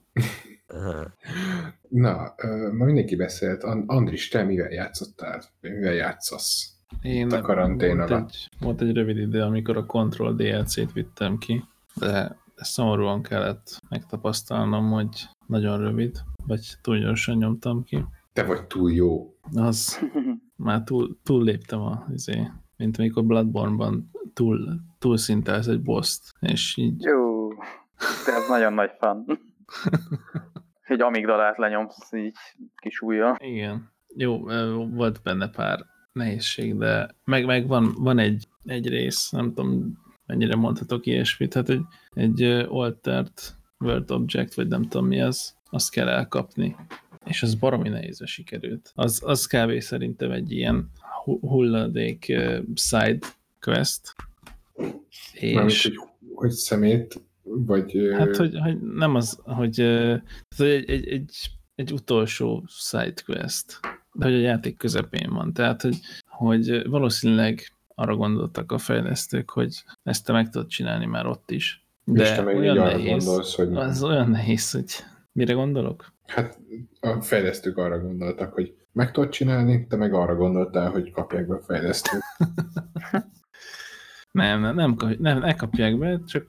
Aha. 0.67 1.13
Na, 1.89 2.35
ma 2.71 2.85
mindenki 2.85 3.15
beszélt. 3.15 3.63
Andris, 3.85 4.27
te 4.27 4.43
mivel 4.43 4.71
játszottál? 4.71 5.43
Mivel 5.61 5.93
játszasz? 5.93 6.73
Én 7.01 7.31
a 7.31 7.41
karantén 7.41 7.97
volt 7.97 8.09
alatt. 8.09 8.29
Egy, 8.29 8.49
volt 8.59 8.81
egy 8.81 8.93
rövid 8.93 9.17
idő, 9.17 9.41
amikor 9.41 9.77
a 9.77 9.85
Control 9.85 10.33
DLC-t 10.33 10.93
vittem 10.93 11.37
ki, 11.37 11.63
de 11.95 12.37
ezt 12.59 12.71
szomorúan 12.71 13.21
kellett 13.21 13.81
megtapasztalnom, 13.89 14.91
hogy 14.91 15.29
nagyon 15.47 15.79
rövid, 15.79 16.17
vagy 16.45 16.75
túl 16.81 16.97
gyorsan 16.97 17.37
nyomtam 17.37 17.83
ki. 17.83 18.05
Te 18.33 18.43
vagy 18.43 18.67
túl 18.67 18.91
jó. 18.91 19.35
Az 19.53 19.99
már 20.55 20.83
túl, 20.83 21.17
túl 21.23 21.43
léptem 21.43 21.81
a, 21.81 22.05
izé, 22.13 22.51
mint 22.77 22.97
amikor 22.97 23.25
Bloodborne-ban 23.25 24.11
túl, 24.33 24.79
túl 24.99 25.17
szintelsz 25.17 25.67
egy 25.67 25.81
boss 25.81 26.19
és 26.39 26.77
így 26.77 27.01
Jó, 27.03 27.49
de 28.25 28.33
ez 28.33 28.47
nagyon 28.47 28.73
nagy 28.73 28.91
fan. 28.99 29.25
Egy 30.81 31.01
amigdalát 31.01 31.57
lenyomsz 31.57 32.11
így 32.11 32.37
kis 32.75 33.01
ujjal. 33.01 33.35
Igen. 33.39 33.91
Jó, 34.15 34.39
volt 34.87 35.21
benne 35.23 35.49
pár 35.49 35.85
nehézség, 36.11 36.77
de 36.77 37.15
meg, 37.23 37.45
meg 37.45 37.67
van, 37.67 37.93
van 37.97 38.17
egy, 38.17 38.47
egy 38.63 38.87
rész, 38.87 39.29
nem 39.29 39.53
tudom, 39.53 39.97
mennyire 40.29 40.55
mondhatok 40.55 41.05
ilyesmit, 41.05 41.53
hát 41.53 41.69
egy, 41.69 41.81
egy 42.13 42.43
altert 42.69 43.57
word 43.79 44.11
object, 44.11 44.53
vagy 44.53 44.67
nem 44.67 44.83
tudom 44.83 45.07
mi 45.07 45.21
az, 45.21 45.55
azt 45.69 45.91
kell 45.91 46.07
elkapni. 46.07 46.75
És 47.25 47.43
az 47.43 47.55
baromi 47.55 47.89
nehézre 47.89 48.25
sikerült. 48.25 48.91
Az, 48.95 49.21
az 49.25 49.45
kb. 49.45 49.79
szerintem 49.79 50.31
egy 50.31 50.51
ilyen 50.51 50.89
hu- 51.23 51.41
hulladék 51.41 52.25
side 52.75 53.19
quest. 53.59 54.15
És... 55.33 55.83
hogy, 55.83 55.93
hogy 56.33 56.51
szemét, 56.51 57.21
vagy... 57.43 57.97
Hát, 58.17 58.35
hogy, 58.35 58.59
hogy 58.59 58.81
nem 58.81 59.15
az, 59.15 59.39
hogy 59.43 59.73
tehát 59.75 60.23
egy, 60.57 60.89
egy, 60.89 61.07
egy, 61.07 61.51
egy 61.75 61.91
utolsó 61.91 62.65
side 62.67 63.13
quest, 63.25 63.79
de 64.13 64.25
hogy 64.25 64.33
a 64.33 64.39
játék 64.39 64.77
közepén 64.77 65.29
van. 65.29 65.53
Tehát, 65.53 65.81
hogy, 65.81 65.99
hogy 66.25 66.87
valószínűleg 66.87 67.78
arra 67.99 68.15
gondoltak 68.15 68.71
a 68.71 68.77
fejlesztők, 68.77 69.49
hogy 69.49 69.83
ezt 70.03 70.25
te 70.25 70.31
meg 70.31 70.49
tudod 70.49 70.67
csinálni 70.67 71.05
már 71.05 71.25
ott 71.25 71.51
is. 71.51 71.87
De 72.03 72.53
így 72.53 72.57
olyan 72.57 72.75
nehéz, 72.75 73.25
gondolsz, 73.25 73.55
hogy... 73.55 73.75
az 73.75 74.03
olyan 74.03 74.29
nehéz, 74.29 74.71
hogy 74.71 74.93
mire 75.31 75.53
gondolok? 75.53 76.13
Hát 76.25 76.59
a 76.99 77.21
fejlesztők 77.21 77.77
arra 77.77 77.99
gondoltak, 77.99 78.53
hogy 78.53 78.75
meg 78.91 79.11
tudod 79.11 79.29
csinálni, 79.29 79.87
te 79.87 79.95
meg 79.95 80.13
arra 80.13 80.35
gondoltál, 80.35 80.91
hogy 80.91 81.11
kapják 81.11 81.47
be 81.47 81.55
a 81.55 81.59
fejlesztők. 81.59 82.21
Nem, 84.31 84.61
nem, 84.61 84.75
nem, 84.75 84.95
nem, 85.19 85.39
ne 85.39 85.55
kapják 85.55 85.97
be, 85.97 86.19
csak 86.27 86.45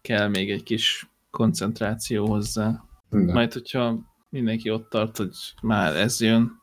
kell 0.00 0.28
még 0.28 0.50
egy 0.50 0.62
kis 0.62 1.10
koncentráció 1.30 2.26
hozzá. 2.26 2.84
Na. 3.08 3.32
Majd, 3.32 3.52
hogyha 3.52 3.98
mindenki 4.28 4.70
ott 4.70 4.90
tart, 4.90 5.16
hogy 5.16 5.36
már 5.62 5.96
ez 5.96 6.20
jön, 6.20 6.60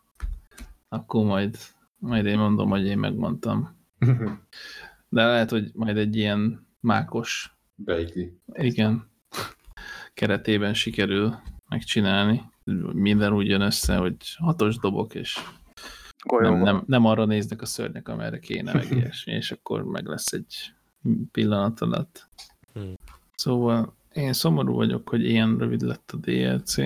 akkor 0.90 1.26
majd, 1.26 1.58
majd 1.98 2.26
én 2.26 2.38
mondom, 2.38 2.70
hogy 2.70 2.86
én 2.86 2.98
megmondtam. 2.98 3.79
De 5.10 5.26
lehet, 5.26 5.50
hogy 5.50 5.72
majd 5.74 5.98
egy 5.98 6.16
ilyen 6.16 6.68
mákos, 6.80 7.58
Beigli. 7.76 8.40
igen, 8.54 9.10
keretében 10.14 10.74
sikerül 10.74 11.36
megcsinálni. 11.70 12.42
Minden 12.94 13.34
úgy 13.34 13.48
jön 13.48 13.62
össze, 13.62 13.96
hogy 13.96 14.16
hatos 14.38 14.78
dobok, 14.78 15.16
és 15.16 15.38
nem, 16.40 16.62
nem, 16.62 16.84
nem 16.86 17.06
arra 17.06 17.26
néznek 17.26 17.62
a 17.62 17.66
szörnyek, 17.66 18.08
amerre 18.08 18.40
kéne, 18.40 18.74
meg 18.74 18.92
ilyesmi, 18.98 19.34
és 19.34 19.52
akkor 19.52 19.84
meg 19.84 20.06
lesz 20.06 20.34
egy 20.34 20.74
pillanat 21.32 21.80
alatt. 21.80 22.28
Hmm. 22.74 22.94
Szóval 23.36 23.96
én 24.14 24.34
szomorú 24.34 24.74
vagyok, 24.74 25.10
hogy 25.10 25.26
ilyen 25.26 25.58
rövid 25.58 25.82
lett 25.82 26.12
a 26.12 26.18
DLC, 26.18 26.78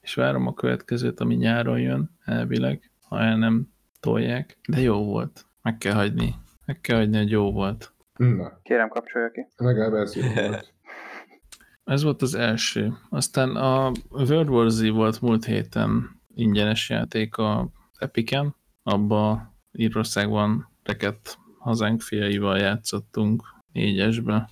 és 0.00 0.14
várom 0.14 0.46
a 0.46 0.54
következőt, 0.54 1.20
ami 1.20 1.34
nyáron 1.34 1.80
jön, 1.80 2.10
elvileg, 2.24 2.90
ha 3.00 3.20
el 3.20 3.36
nem 3.36 3.68
tolják. 4.00 4.58
De 4.68 4.80
jó 4.80 5.04
volt. 5.04 5.46
Meg 5.62 5.78
kell 5.78 5.94
hagyni. 5.94 6.34
Meg 6.68 6.80
kell 6.80 6.96
hagyni, 6.96 7.16
hogy 7.16 7.30
jó 7.30 7.52
volt. 7.52 7.92
Na, 8.16 8.60
Kérem, 8.62 8.88
kapcsolja 8.88 9.30
ki. 9.30 9.46
legalább 9.56 9.92
ez 9.92 10.16
jó 10.16 10.22
volt. 10.34 10.72
Ez 11.84 12.02
volt 12.02 12.22
az 12.22 12.34
első. 12.34 12.92
Aztán 13.08 13.56
a 13.56 13.92
World 14.10 14.48
War 14.48 14.70
Z 14.70 14.88
volt 14.88 15.20
múlt 15.20 15.44
héten 15.44 16.20
ingyenes 16.34 16.90
játék 16.90 17.36
a 17.36 17.70
Epicen. 17.98 18.54
Abba 18.82 19.52
Írországban 19.72 20.70
rekett 20.82 21.38
hazánk 21.58 22.00
fiaival 22.00 22.58
játszottunk 22.58 23.42
négyesbe. 23.72 24.48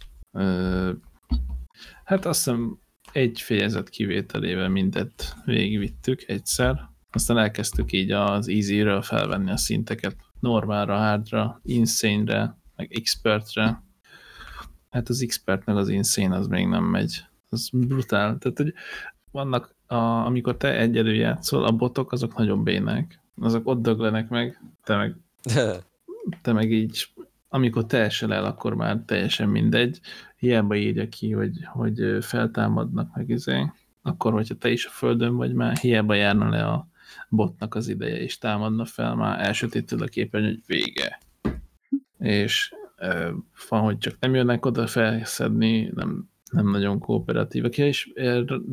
Hát 2.04 2.24
azt 2.26 2.44
hiszem 2.44 2.78
egy 3.12 3.40
fejezet 3.40 3.88
kivételével 3.88 4.68
mindet 4.68 5.34
végigvittük 5.44 6.28
egyszer. 6.28 6.80
Aztán 7.10 7.38
elkezdtük 7.38 7.92
így 7.92 8.10
az 8.10 8.48
easy-ről 8.48 9.02
felvenni 9.02 9.50
a 9.50 9.56
szinteket. 9.56 10.16
Normálra, 10.41 10.97
hardra, 10.97 11.61
insane-re, 11.62 12.57
meg 12.76 12.93
expertre. 12.93 13.82
Hát 14.91 15.09
az 15.09 15.22
expert 15.22 15.64
meg 15.64 15.76
az 15.76 15.89
insane 15.89 16.37
az 16.37 16.47
még 16.47 16.66
nem 16.66 16.84
megy. 16.84 17.24
Az 17.49 17.68
brutál. 17.72 18.39
Tehát, 18.39 18.57
hogy 18.57 18.74
vannak, 19.30 19.74
a, 19.87 19.95
amikor 19.95 20.57
te 20.57 20.78
egyedül 20.78 21.14
játszol, 21.14 21.64
a 21.64 21.72
botok 21.72 22.12
azok 22.12 22.37
nagyon 22.37 22.62
bénák. 22.62 23.20
Azok 23.41 23.68
ott 23.68 23.82
döglenek 23.82 24.28
meg, 24.28 24.61
te 24.84 24.97
meg 24.97 25.16
te 26.43 26.53
meg 26.53 26.72
így, 26.72 27.09
amikor 27.49 27.87
te 27.87 27.99
esel 27.99 28.32
el, 28.32 28.45
akkor 28.45 28.74
már 28.74 29.03
teljesen 29.07 29.49
mindegy. 29.49 30.01
Hiába 30.37 30.74
írja 30.74 31.09
ki, 31.09 31.32
hogy, 31.32 31.64
hogy 31.64 32.24
feltámadnak 32.24 33.14
meg 33.14 33.28
izé. 33.28 33.70
Akkor, 34.03 34.32
hogyha 34.32 34.55
te 34.55 34.70
is 34.70 34.87
a 34.87 34.91
földön 34.91 35.37
vagy 35.37 35.53
már, 35.53 35.76
hiába 35.76 36.14
járna 36.14 36.49
le 36.49 36.66
a 36.66 36.89
botnak 37.29 37.74
az 37.74 37.89
ideje, 37.89 38.20
és 38.20 38.39
támadna 38.39 38.85
fel, 38.85 39.14
már 39.14 39.47
elsötétül 39.47 40.03
a 40.03 40.07
képen, 40.07 40.43
hogy 40.43 40.61
vége. 40.66 41.20
És 42.18 42.74
ö, 42.97 43.33
van, 43.68 43.81
hogy 43.81 43.99
csak 43.99 44.16
nem 44.20 44.35
jönnek 44.35 44.66
oda 44.66 44.87
felszedni, 44.87 45.91
nem, 45.95 46.29
nem 46.51 46.70
nagyon 46.70 46.99
kooperatívak, 46.99 47.77
ja, 47.77 47.87
és 47.87 48.12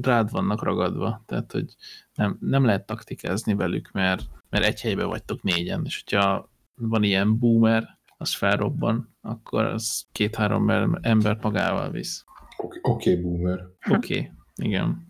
rád 0.02 0.32
vannak 0.32 0.64
ragadva, 0.64 1.24
tehát, 1.26 1.52
hogy 1.52 1.76
nem, 2.16 2.38
nem 2.40 2.66
lehet 2.66 2.86
taktikázni 2.86 3.54
velük, 3.54 3.92
mert, 3.92 4.24
mert 4.50 4.66
egy 4.66 4.82
helyben 4.82 5.08
vagytok 5.08 5.42
négyen, 5.42 5.82
és 5.86 6.04
hogyha 6.04 6.50
van 6.76 7.04
ilyen 7.04 7.40
boomer, 7.40 7.98
az 8.18 8.34
felrobban, 8.34 9.16
akkor 9.22 9.64
az 9.66 10.06
két-három 10.12 10.70
embert 11.02 11.44
magával 11.44 11.92
visz. 11.92 12.26
Oké, 12.58 12.80
okay, 12.82 13.22
boomer. 13.22 13.60
Oké, 13.90 14.18
okay, 14.18 14.32
igen. 14.56 15.08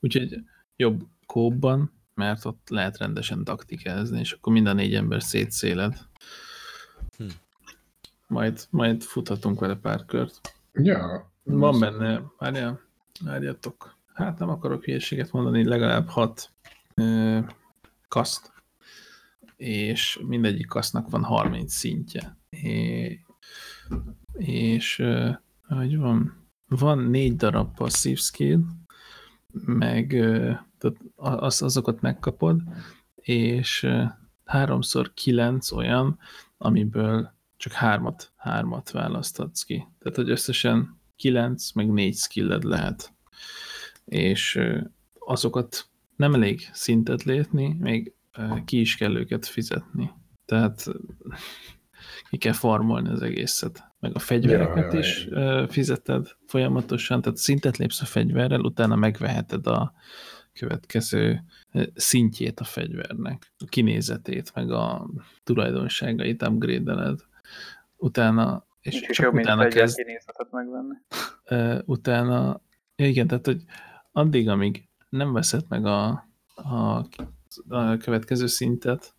Úgyhogy 0.00 0.40
jobb 0.76 1.06
kóban, 1.26 1.92
mert 2.14 2.44
ott 2.44 2.68
lehet 2.68 2.98
rendesen 2.98 3.44
taktikázni, 3.44 4.18
és 4.18 4.32
akkor 4.32 4.52
mind 4.52 4.66
a 4.66 4.72
négy 4.72 4.94
ember 4.94 5.22
szétszéled. 5.22 5.98
Hm. 7.16 7.24
Majd, 8.26 8.66
majd 8.70 9.02
futhatunk 9.02 9.60
vele 9.60 9.74
pár 9.74 10.04
kört. 10.04 10.40
Ja. 10.72 11.32
Van 11.42 11.80
benne, 11.80 12.22
várjál, 12.38 12.80
várjatok. 13.24 13.96
Hát 14.14 14.38
nem 14.38 14.48
akarok 14.48 14.84
hülyeséget 14.84 15.32
mondani, 15.32 15.64
legalább 15.64 16.08
hat 16.08 16.50
ö, 16.94 17.38
kaszt, 18.08 18.52
és 19.56 20.20
mindegyik 20.26 20.66
kasznak 20.66 21.10
van 21.10 21.22
30 21.22 21.74
szintje. 21.74 22.36
É, 22.50 23.20
és 24.32 24.98
ö, 24.98 25.30
hogy 25.68 25.96
van, 25.96 26.46
van 26.68 26.98
négy 26.98 27.36
darab 27.36 27.74
passzív 27.74 28.18
skill, 28.18 28.60
meg 29.64 30.12
ö, 30.12 30.52
tehát 30.90 31.40
az, 31.40 31.62
azokat 31.62 32.00
megkapod, 32.00 32.62
és 33.14 33.88
háromszor 34.44 35.12
kilenc 35.14 35.72
olyan, 35.72 36.18
amiből 36.58 37.32
csak 37.56 37.72
hármat, 37.72 38.32
hármat 38.36 38.90
választhatsz 38.90 39.62
ki. 39.62 39.86
Tehát, 39.98 40.16
hogy 40.16 40.30
összesen 40.30 41.00
kilenc, 41.16 41.72
meg 41.72 41.92
négy 41.92 42.16
skilled 42.16 42.62
lehet. 42.62 43.12
És 44.04 44.60
azokat 45.18 45.86
nem 46.16 46.34
elég 46.34 46.68
szintet 46.72 47.22
lépni, 47.22 47.76
még 47.78 48.14
ki 48.64 48.80
is 48.80 48.96
kell 48.96 49.16
őket 49.16 49.46
fizetni. 49.46 50.10
Tehát 50.44 50.86
ki 52.30 52.36
kell 52.36 52.52
farmolni 52.52 53.08
az 53.08 53.22
egészet. 53.22 53.92
Meg 54.00 54.14
a 54.14 54.18
fegyvereket 54.18 54.92
Ja, 54.92 54.92
ja, 54.92 54.98
is 54.98 55.26
ö, 55.30 55.64
fizeted 55.68 56.36
folyamatosan, 56.46 57.20
tehát 57.20 57.38
szintet 57.38 57.76
lépsz 57.76 58.00
a 58.00 58.04
fegyverrel, 58.04 58.60
utána 58.60 58.96
megveheted 58.96 59.66
a 59.66 59.92
következő 60.58 61.44
szintjét 61.94 62.60
a 62.60 62.64
fegyvernek, 62.64 63.52
a 63.58 63.64
kinézetét, 63.68 64.54
meg 64.54 64.70
a 64.70 65.10
tulajdonságait 65.44 66.42
upgrade-eled. 66.42 67.20
Utána, 67.96 68.66
és 68.80 68.92
Nincs 68.92 69.06
csak 69.10 69.26
jobb, 69.26 69.34
utána 69.34 69.68
kezd, 69.68 69.96
kinézetet 69.96 70.48
megvenni. 70.50 70.94
utána, 71.84 72.60
igen, 72.96 73.26
tehát, 73.26 73.46
hogy 73.46 73.64
addig, 74.12 74.48
amíg 74.48 74.88
nem 75.08 75.32
veszed 75.32 75.64
meg 75.68 75.86
a, 75.86 76.28
a, 76.54 77.06
a 77.68 77.96
következő 77.96 78.46
szintet, 78.46 79.14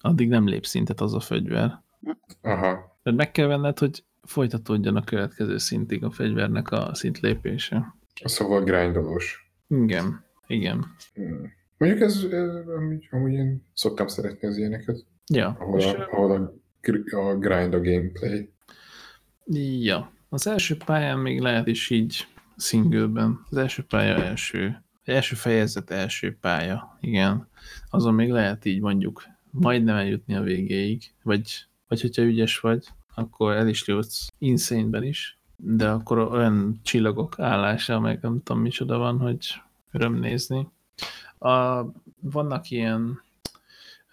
addig 0.00 0.28
nem 0.28 0.46
lép 0.46 0.66
szintet 0.66 1.00
az 1.00 1.14
a 1.14 1.20
fegyver. 1.20 1.82
Aha. 2.42 2.98
Tehát 3.02 3.18
meg 3.18 3.30
kell 3.30 3.46
venned, 3.46 3.78
hogy 3.78 4.04
folytatódjon 4.22 4.96
a 4.96 5.04
következő 5.04 5.58
szintig 5.58 6.04
a 6.04 6.10
fegyvernek 6.10 6.70
a 6.70 6.94
szintlépése. 6.94 7.94
Szóval 8.24 8.62
grindolós. 8.62 9.52
Igen, 9.68 10.24
igen. 10.50 10.86
Hmm. 11.14 11.52
Mondjuk 11.78 12.00
ez, 12.00 12.24
ez 12.30 12.68
amúgy, 12.76 13.08
amúgy 13.10 13.32
én 13.32 13.66
szoktam 13.74 14.06
szeretni 14.06 14.48
az 14.48 14.56
ilyeneket, 14.56 15.04
Ja, 15.32 15.56
ahol 15.58 15.78
és, 15.78 15.84
a, 15.84 16.08
ahol 16.10 16.30
a, 16.30 17.16
a 17.16 17.38
grind 17.38 17.74
a 17.74 17.80
gameplay. 17.80 18.52
ja. 19.82 20.12
Az 20.28 20.46
első 20.46 20.76
pályán 20.76 21.18
még 21.18 21.40
lehet 21.40 21.66
is 21.66 21.90
így 21.90 22.26
singleben. 22.56 23.40
Az 23.50 23.56
első 23.56 23.82
pálya 23.82 24.24
első. 24.24 24.82
Első 25.04 25.34
fejezet 25.34 25.90
első 25.90 26.36
pálya, 26.40 26.98
igen. 27.00 27.48
Azon 27.90 28.14
még 28.14 28.30
lehet 28.30 28.64
így 28.64 28.80
mondjuk 28.80 29.22
majdnem 29.50 29.96
eljutni 29.96 30.34
a 30.34 30.42
végéig, 30.42 31.02
vagy, 31.22 31.66
vagy 31.88 32.00
hogyha 32.00 32.22
ügyes 32.22 32.58
vagy, 32.58 32.86
akkor 33.14 33.52
el 33.52 33.68
is 33.68 33.86
jutsz 33.86 34.28
insane 34.38 35.06
is, 35.06 35.38
de 35.56 35.88
akkor 35.88 36.18
olyan 36.18 36.80
csillagok 36.82 37.38
állása, 37.38 38.00
meg 38.00 38.18
nem 38.22 38.42
tudom 38.42 38.62
micsoda 38.62 38.98
van, 38.98 39.18
hogy 39.18 39.46
öröm 39.92 40.14
nézni. 40.14 40.68
A, 41.38 41.84
vannak 42.20 42.70
ilyen 42.70 43.22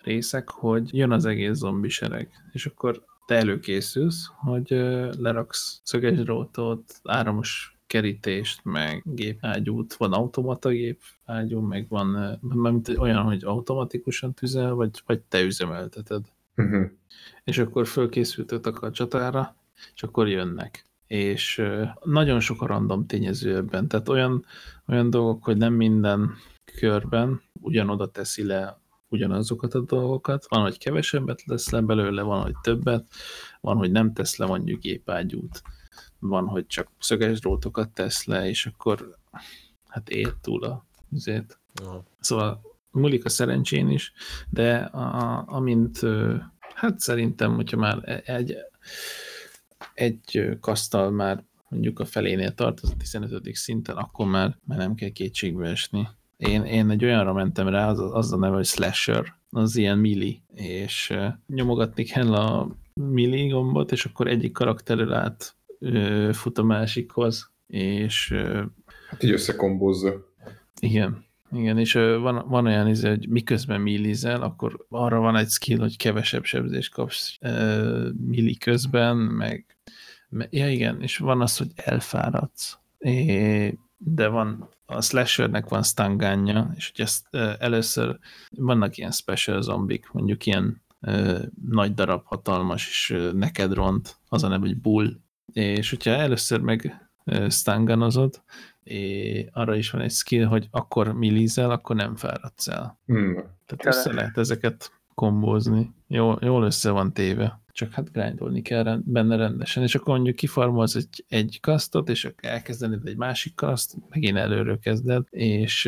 részek, 0.02 0.50
hogy 0.50 0.98
jön 0.98 1.12
az 1.12 1.26
egész 1.26 1.54
zombi 1.54 1.90
sereg, 1.90 2.30
és 2.52 2.66
akkor 2.66 3.06
te 3.26 3.36
előkészülsz, 3.36 4.32
hogy 4.36 4.70
leraksz 5.18 5.82
szöges 5.84 6.18
drótot, 6.18 7.00
áramos 7.04 7.78
kerítést, 7.88 8.64
meg 8.64 9.02
gépágyút, 9.06 9.94
van 9.94 10.14
automata 10.14 10.70
gépágyú, 10.70 11.60
meg 11.60 11.88
van 11.90 12.40
mint 12.42 12.90
olyan, 12.90 13.24
hogy 13.24 13.44
automatikusan 13.44 14.34
tüzel, 14.34 14.74
vagy, 14.74 15.02
vagy 15.06 15.22
te 15.22 15.42
üzemelteted. 15.42 16.26
Uh-huh. 16.56 16.90
És 17.44 17.58
akkor 17.58 17.88
fölkészültetek 17.88 18.82
a 18.82 18.92
csatára, 18.92 19.56
és 19.96 20.04
akkor 20.04 20.28
jönnek. 20.28 20.86
És 21.08 21.64
nagyon 22.04 22.40
sok 22.40 22.62
a 22.62 22.66
random 22.66 23.06
tényező 23.06 23.56
ebben, 23.56 23.88
tehát 23.88 24.10
olyan, 24.10 24.46
olyan 24.88 25.10
dolgok, 25.10 25.44
hogy 25.44 25.58
nem 25.58 25.74
minden 25.74 26.34
körben 26.80 27.42
ugyanoda 27.62 28.12
teszi 28.12 28.44
le 28.44 28.80
ugyanazokat 29.10 29.74
a 29.74 29.82
dolgokat. 29.82 30.46
Van, 30.50 30.62
hogy 30.62 30.78
kevesebbet 30.78 31.44
lesz 31.46 31.70
le 31.70 31.82
belőle, 31.82 32.22
van, 32.22 32.42
hogy 32.42 32.56
többet, 32.62 33.08
van, 33.62 33.78
hogy 33.78 33.92
nem 33.92 34.14
tesz 34.14 34.38
le 34.38 34.46
mondjuk 34.46 34.82
gépágyút, 34.82 35.62
van, 36.20 36.46
hogy 36.46 36.68
csak 36.68 36.88
szöges 37.00 37.40
drótokat 37.40 37.90
tesz 37.90 38.26
le, 38.26 38.48
és 38.48 38.66
akkor 38.66 39.18
hát 39.88 40.10
ér 40.10 40.34
túl 40.42 40.64
a 40.64 40.86
üzét. 41.12 41.60
Szóval 42.20 42.62
múlik 42.92 43.26
a 43.26 43.30
szerencsén 43.30 43.90
is, 43.90 44.14
de 44.50 44.76
a, 44.78 45.44
amint 45.48 46.00
hát 46.74 47.00
szerintem, 47.00 47.56
hogyha 47.56 47.78
már 47.78 48.22
egy, 48.26 48.56
egy 49.94 50.58
kasztal 50.60 51.12
már 51.12 51.44
mondjuk 51.70 52.00
a 52.00 52.06
felénél 52.06 52.54
tart, 52.54 52.80
az 52.80 52.90
a 52.90 52.98
15. 52.98 53.56
szinten, 53.56 53.96
akkor 53.96 54.28
már, 54.28 54.58
már 54.66 54.78
nem 54.78 54.96
kell 54.96 55.10
kétségbe 55.10 55.70
esni. 55.70 56.08
Én, 56.38 56.64
én 56.64 56.90
egy 56.90 57.04
olyanra 57.04 57.34
mentem 57.34 57.68
rá, 57.68 57.90
az, 57.90 58.00
az 58.00 58.34
a 58.34 58.38
neve, 58.38 58.56
hogy 58.56 58.66
Slasher, 58.66 59.36
az 59.50 59.76
ilyen 59.76 59.98
mili, 59.98 60.42
és 60.54 61.18
nyomogatni 61.48 62.04
kell 62.04 62.34
a 62.34 62.76
mili 62.94 63.48
gombot, 63.48 63.92
és 63.92 64.06
akkor 64.06 64.28
egyik 64.28 64.52
karakterről 64.52 65.14
át 65.14 65.56
uh, 65.80 66.32
fut 66.32 66.58
a 66.58 66.64
másikhoz, 66.64 67.52
és... 67.68 68.32
Uh, 68.32 68.64
hát 69.10 69.24
így 69.24 69.32
összekombózza. 69.32 70.34
Igen, 70.80 71.26
igen, 71.52 71.78
és 71.78 71.96
uh, 71.96 72.18
van, 72.20 72.44
van 72.48 72.66
olyan 72.66 72.88
izé, 72.88 73.10
hogy 73.10 73.30
miközben 73.30 73.82
millizel, 73.82 74.42
akkor 74.42 74.86
arra 74.90 75.20
van 75.20 75.36
egy 75.36 75.50
skill, 75.50 75.80
hogy 75.80 75.98
kevesebb 75.98 76.44
sebzést 76.44 76.94
kapsz 76.94 77.38
uh, 77.42 78.08
milli 78.26 78.58
közben, 78.58 79.18
meg, 79.18 79.78
meg 80.30 80.48
ja 80.52 80.70
igen, 80.70 81.02
és 81.02 81.18
van 81.18 81.42
az, 81.42 81.58
hogy 81.58 81.72
elfáradsz. 81.76 82.78
É, 82.98 83.78
de 83.98 84.28
van 84.28 84.70
a 84.86 85.02
slashernek 85.02 85.70
van 85.70 85.84
stangánja, 85.84 86.72
és 86.76 86.92
hogy 86.96 87.06
ezt 87.06 87.36
először 87.60 88.20
vannak 88.50 88.98
ilyen 88.98 89.12
special 89.12 89.62
zombik, 89.62 90.12
mondjuk 90.12 90.46
ilyen 90.46 90.82
ö, 91.02 91.40
nagy 91.70 91.94
darab, 91.94 92.26
hatalmas, 92.26 92.88
és 92.88 93.18
neked 93.34 93.74
ront, 93.74 94.18
az 94.30 94.44
a 94.44 94.48
neve, 94.48 94.66
hogy 94.66 94.78
bull, 94.78 95.20
és 95.54 95.90
hogyha 95.90 96.12
először 96.12 96.60
meg 96.60 97.10
stanganozod, 97.50 98.42
és 98.88 99.46
arra 99.52 99.76
is 99.76 99.90
van 99.90 100.02
egy 100.02 100.12
skill, 100.12 100.46
hogy 100.46 100.68
akkor 100.72 101.14
millizel, 101.14 101.72
akkor 101.72 101.96
nem 101.96 102.16
fáradsz 102.16 102.68
el. 102.68 103.00
Hmm. 103.06 103.34
Tehát 103.66 103.86
össze 103.86 104.14
lehet 104.14 104.38
ezeket 104.38 104.92
kombózni. 105.14 105.94
Jól, 106.08 106.40
jól 106.42 106.64
össze 106.64 106.92
van 106.92 107.14
téve 107.14 107.62
csak 107.78 107.94
hát 107.94 108.12
grindolni 108.12 108.62
kell 108.62 109.00
benne 109.06 109.36
rendesen, 109.36 109.84
és 109.84 109.96
akkor 109.96 110.16
mondjuk 110.16 110.36
kifarmolsz 110.36 110.96
egy, 110.96 111.26
egy 111.28 111.60
kasztot, 111.62 112.10
és 112.10 112.26
akkor 112.26 112.50
elkezdened 112.50 113.08
egy 113.08 113.18
másik 113.18 113.56
kaszt, 113.56 113.96
megint 114.10 114.38
előről 114.38 114.80
kezded, 114.80 115.24
és 115.30 115.84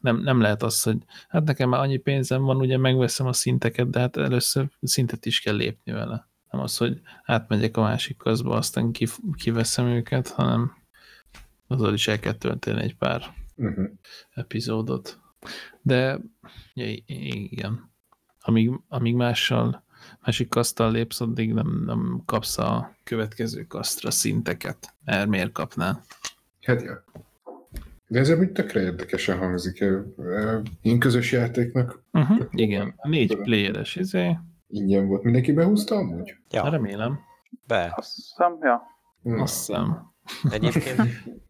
nem, 0.00 0.20
nem 0.20 0.40
lehet 0.40 0.62
az, 0.62 0.82
hogy 0.82 0.98
hát 1.28 1.44
nekem 1.44 1.68
már 1.68 1.80
annyi 1.80 1.96
pénzem 1.96 2.42
van, 2.42 2.56
ugye 2.56 2.78
megveszem 2.78 3.26
a 3.26 3.32
szinteket, 3.32 3.90
de 3.90 4.00
hát 4.00 4.16
először 4.16 4.68
szintet 4.82 5.26
is 5.26 5.40
kell 5.40 5.56
lépni 5.56 5.92
vele. 5.92 6.28
Nem 6.50 6.60
az, 6.60 6.76
hogy 6.76 7.00
átmegyek 7.24 7.76
a 7.76 7.82
másik 7.82 8.16
kaszba, 8.16 8.56
aztán 8.56 8.92
kiveszem 9.36 9.86
őket, 9.86 10.28
hanem 10.28 10.72
azzal 11.66 11.94
is 11.94 12.08
el 12.08 12.20
kell 12.20 12.32
tölteni 12.32 12.82
egy 12.82 12.96
pár 12.96 13.22
uh-huh. 13.56 13.84
epizódot. 14.34 15.18
De 15.82 16.20
ja, 16.74 16.86
igen, 17.06 17.90
amíg, 18.40 18.70
amíg 18.88 19.14
mással 19.14 19.84
másik 20.24 20.48
kasztal 20.48 20.90
lépsz, 20.90 21.20
addig 21.20 21.52
nem, 21.52 21.82
nem 21.86 22.22
kapsz 22.26 22.58
a 22.58 22.96
következő 23.04 23.62
kasztra 23.62 24.10
szinteket. 24.10 24.94
Mert 25.04 25.28
miért 25.28 25.52
kapnál? 25.52 26.04
Hát 26.62 26.82
ja. 26.82 27.04
De 28.06 28.18
ez 28.18 28.30
úgy 28.30 28.52
tökre 28.52 28.80
érdekesen 28.80 29.38
hangzik. 29.38 29.84
Én 30.82 30.98
közös 30.98 31.32
játéknak. 31.32 32.02
Uh-huh, 32.12 32.46
igen, 32.50 32.94
négy 33.02 33.36
playeres 33.36 33.96
izé. 33.96 34.38
Ingyen 34.68 35.06
volt. 35.06 35.22
Mindenki 35.22 35.52
behúzta 35.52 35.94
amúgy? 35.94 36.36
Ja. 36.50 36.68
Remélem. 36.68 37.18
Be. 37.66 37.92
Azt 37.96 38.14
hiszem, 38.14 38.58
ja. 38.60 38.82
Azt 39.42 39.66
hiszem. 39.66 40.13
Egyébként 40.50 41.00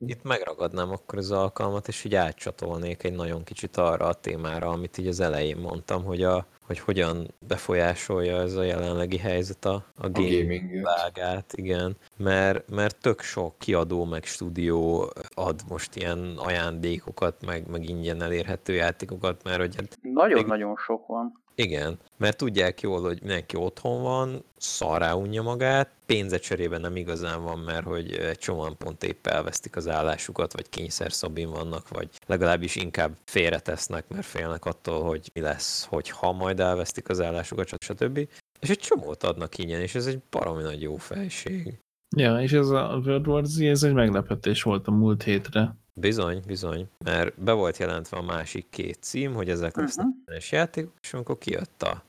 itt 0.06 0.22
megragadnám 0.22 0.90
akkor 0.90 1.18
az 1.18 1.30
alkalmat, 1.30 1.88
és 1.88 2.04
így 2.04 2.14
átcsatolnék 2.14 3.02
egy 3.02 3.12
nagyon 3.12 3.44
kicsit 3.44 3.76
arra 3.76 4.06
a 4.06 4.14
témára, 4.14 4.68
amit 4.68 4.98
így 4.98 5.06
az 5.06 5.20
elején 5.20 5.56
mondtam, 5.56 6.04
hogy 6.04 6.22
a, 6.22 6.46
hogy 6.66 6.78
hogyan 6.78 7.34
befolyásolja 7.38 8.40
ez 8.40 8.54
a 8.54 8.62
jelenlegi 8.62 9.18
helyzet 9.18 9.64
a, 9.64 9.74
a, 9.74 9.84
a 9.96 10.10
gaming 10.10 10.82
vágát, 10.82 11.52
igen. 11.52 11.96
Mert, 12.16 12.70
mert 12.70 12.96
tök 13.00 13.20
sok 13.20 13.58
kiadó 13.58 14.04
meg 14.04 14.24
stúdió 14.24 15.12
ad 15.34 15.60
most 15.68 15.96
ilyen 15.96 16.34
ajándékokat, 16.36 17.46
meg, 17.46 17.66
meg 17.70 17.88
ingyen 17.88 18.22
elérhető 18.22 18.72
játékokat, 18.72 19.42
mert 19.42 19.58
hogy... 19.58 19.76
Hát 19.76 19.98
Nagyon-nagyon 20.02 20.68
még... 20.68 20.78
sok 20.78 21.06
van. 21.06 21.42
Igen, 21.54 21.98
mert 22.16 22.36
tudják 22.36 22.80
jól, 22.80 23.00
hogy 23.00 23.18
mindenki 23.20 23.56
otthon 23.56 24.02
van, 24.02 24.44
szarrá 24.56 25.12
unja 25.12 25.42
magát, 25.42 25.90
pénze 26.06 26.38
cserében 26.38 26.80
nem 26.80 26.96
igazán 26.96 27.42
van, 27.42 27.58
mert 27.58 27.84
hogy 27.84 28.12
egy 28.12 28.38
csomóan 28.38 28.76
pont 28.76 29.04
épp 29.04 29.26
elvesztik 29.26 29.76
az 29.76 29.88
állásukat, 29.88 30.52
vagy 30.52 30.68
kényszer 30.68 31.12
szabin 31.12 31.50
vannak, 31.50 31.88
vagy 31.88 32.08
legalábbis 32.26 32.76
inkább 32.76 33.16
félretesznek, 33.24 34.08
mert 34.08 34.26
félnek 34.26 34.64
attól, 34.64 35.02
hogy 35.02 35.30
mi 35.32 35.40
lesz, 35.40 35.84
hogy 35.84 36.10
ha 36.10 36.32
majd 36.32 36.60
elvesztik 36.60 37.08
az 37.08 37.20
állásukat, 37.20 37.68
stb. 37.78 38.28
És 38.60 38.70
egy 38.70 38.78
csomót 38.78 39.22
adnak 39.22 39.58
ingyen, 39.58 39.80
és 39.80 39.94
ez 39.94 40.06
egy 40.06 40.22
baromi 40.30 40.62
nagy 40.62 40.82
jó 40.82 40.96
fejség. 40.96 41.78
Ja, 42.16 42.40
és 42.40 42.52
ez 42.52 42.68
a 42.68 43.00
World 43.04 43.26
War 43.26 43.44
Z, 43.44 43.60
ez 43.60 43.82
egy 43.82 43.92
meglepetés 43.92 44.62
volt 44.62 44.86
a 44.86 44.90
múlt 44.90 45.22
hétre. 45.22 45.76
Bizony, 46.00 46.42
bizony, 46.46 46.88
mert 47.04 47.40
be 47.40 47.52
volt 47.52 47.76
jelentve 47.76 48.16
a 48.16 48.22
másik 48.22 48.66
két 48.70 49.02
cím, 49.02 49.34
hogy 49.34 49.48
ezek 49.48 49.76
uh-huh. 49.76 49.84
lesznek 49.84 50.48
játékok, 50.48 50.92
és 51.00 51.14
amikor 51.14 51.38
kijött 51.38 51.82
a 51.82 52.04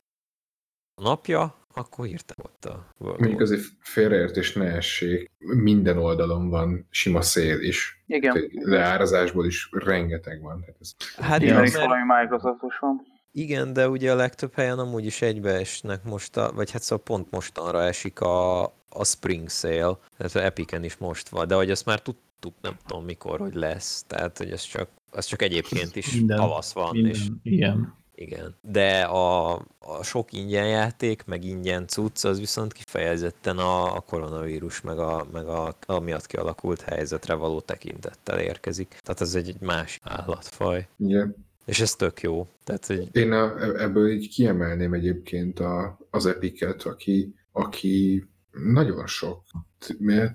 napja, 1.02 1.54
akkor 1.76 2.06
írtam 2.06 2.36
ott 2.42 2.64
a 2.64 2.86
World 2.98 3.20
Mondjuk 3.20 3.40
azért 3.40 3.62
félreértés 3.80 4.52
ne 4.52 4.64
essék, 4.64 5.30
minden 5.38 5.98
oldalon 5.98 6.48
van 6.48 6.86
sima 6.90 7.22
szél 7.22 7.60
is. 7.60 8.02
Igen. 8.06 8.50
Leárazásból 8.52 9.46
is 9.46 9.68
rengeteg 9.72 10.42
van. 10.42 10.60
Tehát 10.60 10.76
ez 10.80 10.94
hát 11.16 11.42
igen, 11.42 11.56
mert... 11.56 11.74
valami 11.74 12.20
Microsoftos 12.20 12.78
van. 12.78 13.14
Igen, 13.32 13.72
de 13.72 13.88
ugye 13.88 14.12
a 14.12 14.14
legtöbb 14.14 14.54
helyen 14.54 14.78
amúgy 14.78 15.04
is 15.04 15.22
egybeesnek 15.22 16.04
most, 16.04 16.36
a, 16.36 16.52
vagy 16.54 16.70
hát 16.70 16.82
szóval 16.82 17.04
pont 17.04 17.30
mostanra 17.30 17.82
esik 17.82 18.20
a, 18.20 18.64
a 18.88 19.04
Spring 19.04 19.50
Sale, 19.50 19.98
tehát 20.16 20.34
az 20.34 20.36
Epicen 20.36 20.84
is 20.84 20.96
most 20.96 21.28
van, 21.28 21.48
de 21.48 21.54
hogy 21.54 21.70
azt 21.70 21.84
már 21.84 22.00
tudtuk, 22.00 22.54
nem 22.60 22.76
tudom 22.86 23.04
mikor, 23.04 23.38
hogy 23.38 23.54
lesz, 23.54 24.04
tehát 24.06 24.38
hogy 24.38 24.50
ez 24.50 24.62
csak, 24.62 24.88
az 25.10 25.24
csak 25.24 25.42
egyébként 25.42 25.96
is 25.96 26.12
minden, 26.12 26.36
tavasz 26.36 26.72
van. 26.72 26.90
Minden, 26.92 27.10
és 27.10 27.26
igen. 27.42 27.94
Igen, 28.18 28.54
de 28.60 29.00
a, 29.00 29.54
a 29.78 30.02
sok 30.02 30.32
ingyen 30.32 30.68
játék, 30.68 31.24
meg 31.24 31.44
ingyen 31.44 31.86
cucc, 31.86 32.24
az 32.24 32.38
viszont 32.38 32.72
kifejezetten 32.72 33.58
a, 33.58 33.96
a 33.96 34.00
koronavírus, 34.00 34.80
meg, 34.80 34.98
a, 34.98 35.26
meg 35.32 35.46
a, 35.46 35.76
a 35.86 36.00
miatt 36.00 36.26
kialakult 36.26 36.80
helyzetre 36.80 37.34
való 37.34 37.60
tekintettel 37.60 38.40
érkezik. 38.40 38.88
Tehát 38.88 39.20
ez 39.20 39.34
egy, 39.34 39.48
egy 39.48 39.60
más 39.60 40.00
állatfaj. 40.02 40.88
Igen. 40.96 41.36
És 41.64 41.80
ez 41.80 41.94
tök 41.94 42.20
jó. 42.20 42.48
Tehát, 42.64 42.86
hogy... 42.86 43.08
Én 43.12 43.32
a, 43.32 43.62
ebből 43.82 44.10
így 44.10 44.28
kiemelném 44.28 44.92
egyébként 44.92 45.60
a, 45.60 45.98
az 46.10 46.26
Epicet, 46.26 46.82
aki, 46.82 47.34
aki 47.52 48.26
nagyon 48.50 49.06
sok, 49.06 49.42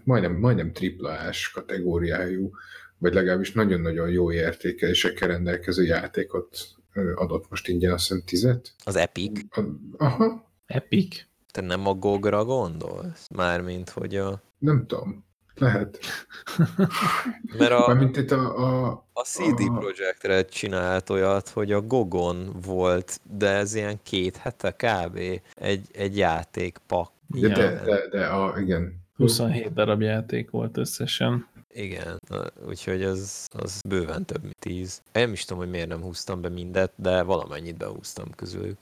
majdnem, 0.04 0.36
majdnem 0.36 0.74
triplás 0.74 1.50
kategóriájú, 1.50 2.52
vagy 2.98 3.14
legalábbis 3.14 3.52
nagyon-nagyon 3.52 4.10
jó 4.10 4.32
értékelésekkel 4.32 5.28
rendelkező 5.28 5.84
játékot 5.84 6.58
adott 7.16 7.50
most 7.50 7.68
ingyen, 7.68 7.92
azt 7.94 8.08
hiszem 8.08 8.24
tizet. 8.26 8.74
Az 8.86 8.96
Epic? 8.96 9.42
A, 9.56 9.62
aha. 9.98 10.50
Epic? 10.66 11.26
Te 11.52 11.62
nem 11.62 11.88
a 11.88 11.94
GOG-ra 11.94 12.46
gondolsz? 12.46 13.28
Mármint, 13.36 13.90
hogy 13.90 14.16
a... 14.16 14.42
Nem 14.58 14.86
tudom. 14.88 15.26
Lehet. 15.56 16.00
Mert 17.58 17.72
a, 17.72 17.88
Mármint 17.88 18.18
itt 18.18 18.32
a, 18.32 18.58
a, 18.58 19.06
a 19.14 19.22
CD 19.24 19.60
a- 19.70 19.78
Projekt 19.80 20.24
Red 20.24 20.50
csinált 20.50 21.10
olyat, 21.10 21.50
hogy 21.50 21.72
a 21.72 21.82
Gogon 21.82 22.50
volt, 22.66 23.20
de 23.32 23.50
ez 23.50 23.74
ilyen 23.74 24.00
két 24.04 24.38
hete 24.38 24.72
kb. 24.72 25.20
egy, 25.56 25.88
egy 25.92 26.18
játékpak. 26.18 27.12
de, 27.28 27.48
Ja. 27.48 27.56
de, 27.56 27.82
de, 27.86 28.08
de 28.12 28.26
a, 28.26 28.60
igen. 28.60 29.00
27 29.16 29.74
darab 29.74 30.02
játék 30.02 30.50
volt 30.50 30.78
összesen. 30.78 31.48
Igen, 31.74 32.20
úgyhogy 32.68 33.04
az, 33.04 33.48
az 33.54 33.82
bőven 33.88 34.26
több, 34.26 34.42
mint 34.42 34.60
10. 34.60 35.02
Én 35.14 35.22
nem 35.24 35.32
is 35.32 35.46
tudom, 35.46 35.64
hogy 35.64 35.72
miért 35.72 35.88
nem 35.88 36.02
húztam 36.02 36.42
be 36.42 36.50
mindet, 36.50 36.92
de 36.96 37.24
valamennyit 37.24 37.78
behúztam 37.78 38.30
közülük. 38.36 38.78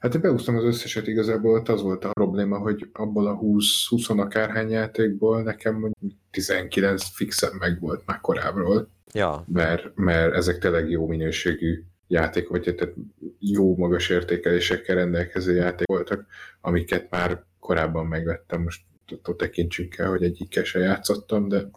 Hát 0.00 0.14
én 0.14 0.20
beúsztam 0.20 0.56
az 0.56 0.64
összeset, 0.64 1.06
igazából 1.06 1.54
ott 1.54 1.68
az 1.68 1.82
volt 1.82 2.04
a 2.04 2.10
probléma, 2.12 2.58
hogy 2.58 2.90
abból 2.92 3.26
a 3.26 3.38
20-20 3.38 4.18
akárhány 4.18 4.70
játékból 4.70 5.42
nekem 5.42 5.72
mondjuk 5.72 6.12
19 6.30 7.04
fixen 7.04 7.52
meg 7.58 7.80
volt 7.80 8.02
már 8.06 8.20
korábbról, 8.20 8.88
Ja, 9.14 9.44
mert, 9.52 9.94
mert 9.94 10.34
ezek 10.34 10.58
tényleg 10.58 10.90
jó 10.90 11.06
minőségű 11.06 11.82
játék, 12.06 12.48
vagy 12.48 12.74
tehát 12.74 12.94
jó 13.38 13.76
magas 13.76 14.08
értékelésekkel 14.08 14.96
rendelkező 14.96 15.54
játék 15.54 15.86
voltak, 15.86 16.26
amiket 16.60 17.10
már 17.10 17.44
korábban 17.58 18.06
megvettem, 18.06 18.62
most 18.62 18.82
attól 19.12 19.36
tekintsünk 19.36 19.96
el, 19.96 20.08
hogy 20.08 20.22
egyikkel 20.22 20.64
se 20.64 20.78
játszottam, 20.78 21.48
de 21.48 21.70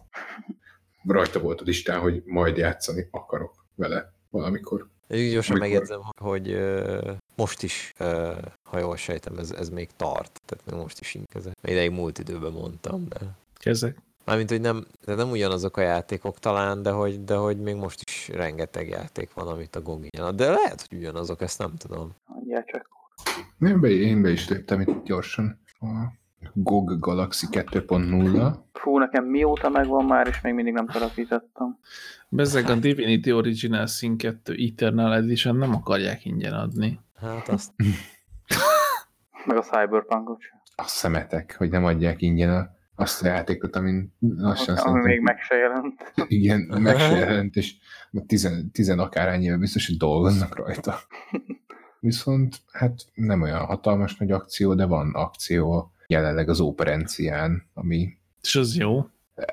rajta 1.07 1.39
volt 1.39 1.61
a 1.61 1.63
listán, 1.63 1.99
hogy 1.99 2.21
majd 2.25 2.57
játszani 2.57 3.07
akarok 3.11 3.65
vele 3.75 4.13
valamikor. 4.29 4.87
Így 5.09 5.31
gyorsan 5.31 5.55
Amikor? 5.55 5.69
megjegyzem, 5.69 6.01
hogy 6.21 6.51
ö, 6.51 7.11
most 7.35 7.63
is, 7.63 7.93
ö, 7.97 8.33
ha 8.63 8.79
jól 8.79 8.95
sejtem, 8.95 9.37
ez, 9.37 9.51
ez 9.51 9.69
még 9.69 9.89
tart. 9.95 10.41
Tehát 10.45 10.65
még 10.65 10.79
most 10.79 10.99
is 10.99 11.15
inkezek. 11.15 11.53
Ideig 11.63 11.91
múlt 11.91 12.19
időben 12.19 12.51
mondtam, 12.51 13.07
de... 13.07 13.17
Kezek. 13.57 13.97
Mármint, 14.25 14.49
hogy 14.49 14.61
nem, 14.61 14.85
de 15.05 15.15
nem 15.15 15.29
ugyanazok 15.29 15.77
a 15.77 15.81
játékok 15.81 16.39
talán, 16.39 16.81
de 16.81 16.91
hogy, 16.91 17.23
de 17.23 17.35
hogy 17.35 17.57
még 17.59 17.75
most 17.75 18.01
is 18.05 18.27
rengeteg 18.27 18.87
játék 18.87 19.33
van, 19.33 19.47
amit 19.47 19.75
a 19.75 19.81
GOG 19.81 20.07
ad. 20.19 20.35
De 20.35 20.49
lehet, 20.49 20.85
hogy 20.87 20.97
ugyanazok, 20.97 21.41
ezt 21.41 21.59
nem 21.59 21.75
tudom. 21.75 22.15
Mondjál 22.25 22.63
csak. 22.63 22.89
Én 23.59 23.79
be, 23.79 23.89
én 23.89 24.21
be 24.21 24.29
is 24.29 24.49
léptem 24.49 24.81
itt 24.81 25.03
gyorsan. 25.03 25.59
A 25.79 25.85
GOG 26.53 26.99
Galaxy 26.99 27.47
2.0. 27.51 28.55
Fú, 28.73 28.97
nekem 28.97 29.25
mióta 29.25 29.69
megvan 29.69 30.05
már, 30.05 30.27
és 30.27 30.41
még 30.41 30.53
mindig 30.53 30.73
nem 30.73 30.87
telepítettem. 30.87 31.77
Bezzeg 32.29 32.69
a 32.69 32.75
Divinity 32.75 33.31
Original 33.31 33.85
Sin 33.85 34.17
2 34.17 34.55
Eternal 34.57 35.15
Edition 35.15 35.55
nem 35.55 35.73
akarják 35.73 36.25
ingyen 36.25 36.53
adni. 36.53 36.99
Hát 37.15 37.47
azt 37.47 37.71
Meg 39.45 39.57
a 39.57 39.61
Cyberpunkot 39.61 40.41
sem. 40.41 40.61
A 40.75 40.83
szemetek, 40.83 41.55
hogy 41.57 41.69
nem 41.69 41.85
adják 41.85 42.21
ingyen 42.21 42.49
a, 42.49 42.69
azt 42.95 43.23
a 43.23 43.27
játékot, 43.27 43.75
amin 43.75 44.13
lassan 44.19 44.75
Ami 44.75 44.77
szerintem, 44.77 45.11
még 45.11 45.21
meg 45.21 45.39
se 45.39 45.55
jelent. 45.55 46.13
igen, 46.27 46.59
meg 46.81 46.99
se 46.99 47.15
jelent, 47.15 47.55
és 47.55 47.75
tizen, 48.27 48.71
tizen 48.71 48.99
akárhány 48.99 49.43
éve 49.43 49.57
biztos, 49.57 49.87
hogy 49.87 49.97
dolgoznak 49.97 50.55
rajta. 50.55 50.95
Viszont 51.99 52.61
hát 52.71 52.93
nem 53.13 53.41
olyan 53.41 53.65
hatalmas 53.65 54.17
nagy 54.17 54.31
akció, 54.31 54.73
de 54.73 54.85
van 54.85 55.11
akció 55.13 55.91
jelenleg 56.07 56.49
az 56.49 56.59
operencián, 56.59 57.69
ami 57.73 58.17
És 58.41 58.55
az 58.55 58.75
jó. 58.75 59.09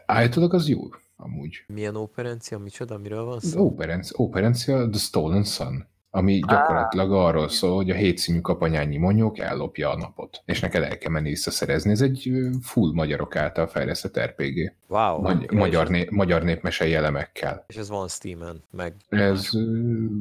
állítólag 0.06 0.54
az 0.54 0.68
jó, 0.68 0.80
amúgy. 1.16 1.64
milyen 1.66 1.96
operencia, 1.96 2.58
micsoda, 2.58 2.98
miről 2.98 3.24
van 3.24 3.40
szó? 3.40 3.64
operencia, 3.64 4.16
operencia 4.18 4.88
The 4.90 4.98
Stolen 4.98 5.44
Sun, 5.44 5.86
ami 6.14 6.40
gyakorlatilag 6.48 7.12
arról 7.12 7.48
szól, 7.48 7.74
hogy 7.74 7.90
a 7.90 7.94
hétszínű 7.94 8.40
kapanyányi 8.40 8.96
monyók 8.96 9.38
ellopja 9.38 9.90
a 9.90 9.96
napot, 9.96 10.42
és 10.44 10.60
neked 10.60 10.82
el 10.82 10.98
kell 10.98 11.10
menni 11.10 11.28
visszaszerezni. 11.28 11.90
Ez 11.90 12.00
egy 12.00 12.32
full 12.62 12.92
magyarok 12.92 13.36
által 13.36 13.66
fejlesztett 13.66 14.18
RPG. 14.20 14.72
Wow. 14.88 15.20
Magy- 15.20 15.50
magyar, 15.50 15.88
né- 15.88 16.10
magyar 16.10 16.42
népmesei 16.42 16.94
elemekkel. 16.94 17.64
és 17.66 17.76
ez 17.76 17.88
van 17.88 18.08
Steam-en, 18.08 18.62
meg... 18.70 18.94
Ez 19.08 19.48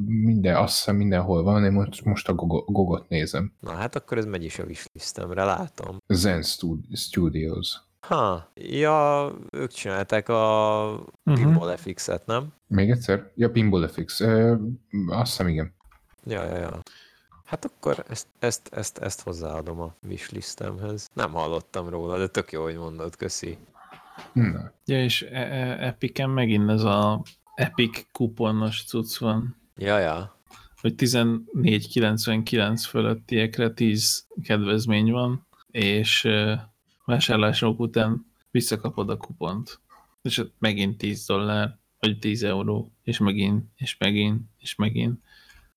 minden, 0.06 0.56
azt 0.56 0.74
hiszem 0.76 0.96
mindenhol 0.96 1.42
van, 1.42 1.64
én 1.64 1.72
most, 1.72 2.04
most 2.04 2.28
a 2.28 2.34
Gogo- 2.34 2.64
Gogot 2.66 3.08
nézem. 3.08 3.52
Na 3.60 3.70
hát 3.72 3.96
akkor 3.96 4.18
ez 4.18 4.24
megy 4.24 4.44
is 4.44 4.58
a 4.58 4.64
wishlistemre, 4.64 5.44
látom. 5.44 5.96
Zen 6.06 6.42
Stud- 6.42 6.96
Studios. 6.96 7.76
Ha, 8.00 8.50
ja, 8.54 9.30
ők 9.50 9.70
csinálták 9.72 10.28
a 10.28 11.04
Mhm. 11.22 11.34
Pinball 11.36 11.76
FX-et, 11.76 12.26
nem? 12.26 12.52
Még 12.66 12.90
egyszer? 12.90 13.30
Ja, 13.34 13.50
Pinball 13.50 13.86
FX. 13.88 14.20
Ö, 14.20 14.54
azt 15.08 15.30
hiszem, 15.30 15.48
igen. 15.48 15.74
Ja, 16.26 16.44
ja, 16.44 16.56
ja. 16.56 16.82
Hát 17.44 17.64
akkor 17.64 18.04
ezt, 18.08 18.26
ezt, 18.38 18.68
ezt, 18.72 18.98
ezt 18.98 19.20
hozzáadom 19.20 19.80
a 19.80 19.94
wishlistemhez. 20.08 21.10
Nem 21.12 21.32
hallottam 21.32 21.88
róla, 21.88 22.18
de 22.18 22.26
tök 22.26 22.52
jó, 22.52 22.62
hogy 22.62 22.76
mondod, 22.76 23.16
köszi. 23.16 23.58
Na. 24.32 24.72
Ja, 24.84 25.02
és 25.02 25.22
e- 25.22 25.54
e- 25.54 25.86
Epiken 25.86 26.30
megint 26.30 26.70
ez 26.70 26.82
a 26.82 27.22
Epic 27.54 28.06
kuponos 28.12 28.84
cucc 28.84 29.18
van, 29.18 29.56
Ja, 29.76 29.98
ja. 29.98 30.38
hogy 30.80 30.94
14,99 30.96 32.84
fölöttiekre 32.88 33.70
10 33.70 34.26
kedvezmény 34.42 35.10
van, 35.10 35.46
és 35.70 36.24
e, 36.24 36.68
vásárlások 37.04 37.80
után 37.80 38.26
visszakapod 38.50 39.10
a 39.10 39.16
kupont. 39.16 39.80
És 40.22 40.38
ott 40.38 40.54
megint 40.58 40.98
10 40.98 41.26
dollár, 41.26 41.78
vagy 41.98 42.18
10 42.18 42.42
euró, 42.42 42.92
és 43.02 43.18
megint, 43.18 43.64
és 43.76 43.96
megint, 43.98 44.42
és 44.58 44.74
megint. 44.74 45.22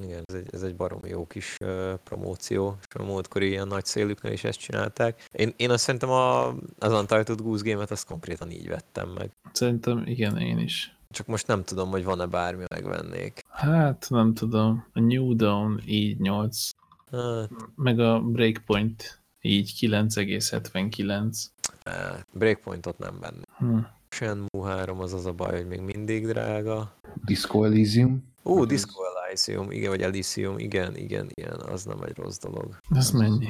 Igen, 0.04 0.24
ez 0.26 0.36
egy, 0.36 0.48
ez 0.52 0.62
egy 0.64 0.76
baromi 0.76 1.10
jó 1.10 1.28
kis 1.28 1.56
uh, 1.66 1.94
promóció, 2.04 2.78
és 2.82 2.96
a 2.96 3.04
múltkori 3.04 3.48
ilyen 3.48 3.68
nagy 3.68 3.86
szélüknél 3.86 4.32
is 4.32 4.44
ezt 4.44 4.60
csinálták. 4.60 5.26
Én, 5.32 5.54
én 5.56 5.70
azt 5.70 5.84
szerintem 5.84 6.10
a, 6.10 6.48
az 6.80 6.92
Untitled 6.92 7.42
Goose 7.42 7.70
Game-et 7.72 7.92
azt 7.92 8.08
konkrétan 8.08 8.52
így 8.52 8.68
vettem 8.68 9.10
meg. 9.10 9.32
Szerintem 9.52 10.04
igen, 10.06 10.38
én 10.38 10.58
is. 10.60 10.96
Csak 11.10 11.28
most 11.28 11.48
nem 11.48 11.64
tudom, 11.64 11.90
hogy 11.90 12.04
van-e 12.04 12.26
bármi, 12.26 12.64
megvennék. 12.70 13.42
Hát 13.50 14.06
nem 14.10 14.34
tudom, 14.34 14.86
a 14.94 15.00
New 15.00 15.36
Dawn 15.36 15.82
így 15.86 16.20
8, 16.20 16.70
Hát, 17.12 17.50
meg 17.76 18.00
a 18.00 18.20
Breakpoint 18.20 19.22
így 19.42 19.74
9,79. 19.82 21.36
eh, 21.84 21.94
Breakpointot 22.34 22.98
nem 22.98 23.20
vennék. 23.20 23.46
Hm. 23.58 23.78
Shenmue 24.10 24.70
3 24.70 25.00
az 25.00 25.14
az 25.14 25.26
a 25.26 25.32
baj, 25.34 25.56
hogy 25.58 25.68
még 25.68 25.80
mindig 25.82 26.28
drága. 26.28 26.94
Disco 27.26 27.64
Elysium. 27.64 28.24
Ó, 28.44 28.62
Ez- 28.62 28.68
Disco 28.68 29.02
Elysium, 29.38 29.72
igen, 29.72 29.90
vagy 29.90 30.02
Elysium, 30.02 30.58
igen, 30.58 30.96
igen, 30.96 31.28
igen, 31.34 31.60
az 31.60 31.84
nem 31.84 32.02
egy 32.02 32.18
rossz 32.18 32.38
dolog. 32.38 32.78
Ez 32.96 33.12
mennyi? 33.12 33.50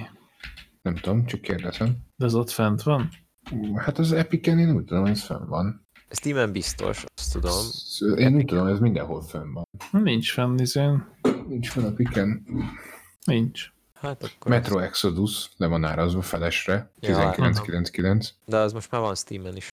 Nem 0.82 0.96
tudom, 0.96 1.26
csak 1.26 1.42
kérdezem. 1.42 1.98
De 2.16 2.26
az 2.26 2.36
ott 2.36 2.50
fent 2.50 2.82
van? 2.84 3.10
Ú, 3.52 3.76
Hát 3.76 3.98
az 3.98 4.12
Epic-en 4.12 4.60
én 4.60 4.76
úgy 4.76 4.84
tudom, 4.86 5.06
ez 5.06 5.24
fönn 5.24 5.48
van. 5.48 5.88
Steam-en 6.10 6.52
biztos, 6.52 7.04
azt 7.16 7.32
tudom. 7.34 7.52
Sz- 7.62 8.18
Én 8.18 8.36
úgy 8.36 8.46
tudom, 8.46 8.68
ez 8.68 8.80
mindenhol 8.80 9.22
fönn 9.22 9.52
van. 9.54 9.64
Nincs 10.04 10.32
fenn, 10.34 10.58
izén. 10.60 11.06
Nincs 11.48 11.70
fönn 11.70 11.86
Epic-en. 11.86 12.46
Nincs. 13.26 13.72
Hát 13.94 14.24
akkor 14.24 14.52
Metro 14.52 14.80
Exodus 14.80 15.50
le 15.58 15.68
van 15.68 15.84
árazva 15.84 16.22
felesre. 16.22 16.92
Ja, 17.00 17.10
1999. 17.10 18.30
De 18.46 18.58
az 18.58 18.74
most 18.74 18.92
már 18.92 19.02
van 19.02 19.16
Steam-en 19.16 19.56
is. 19.56 19.70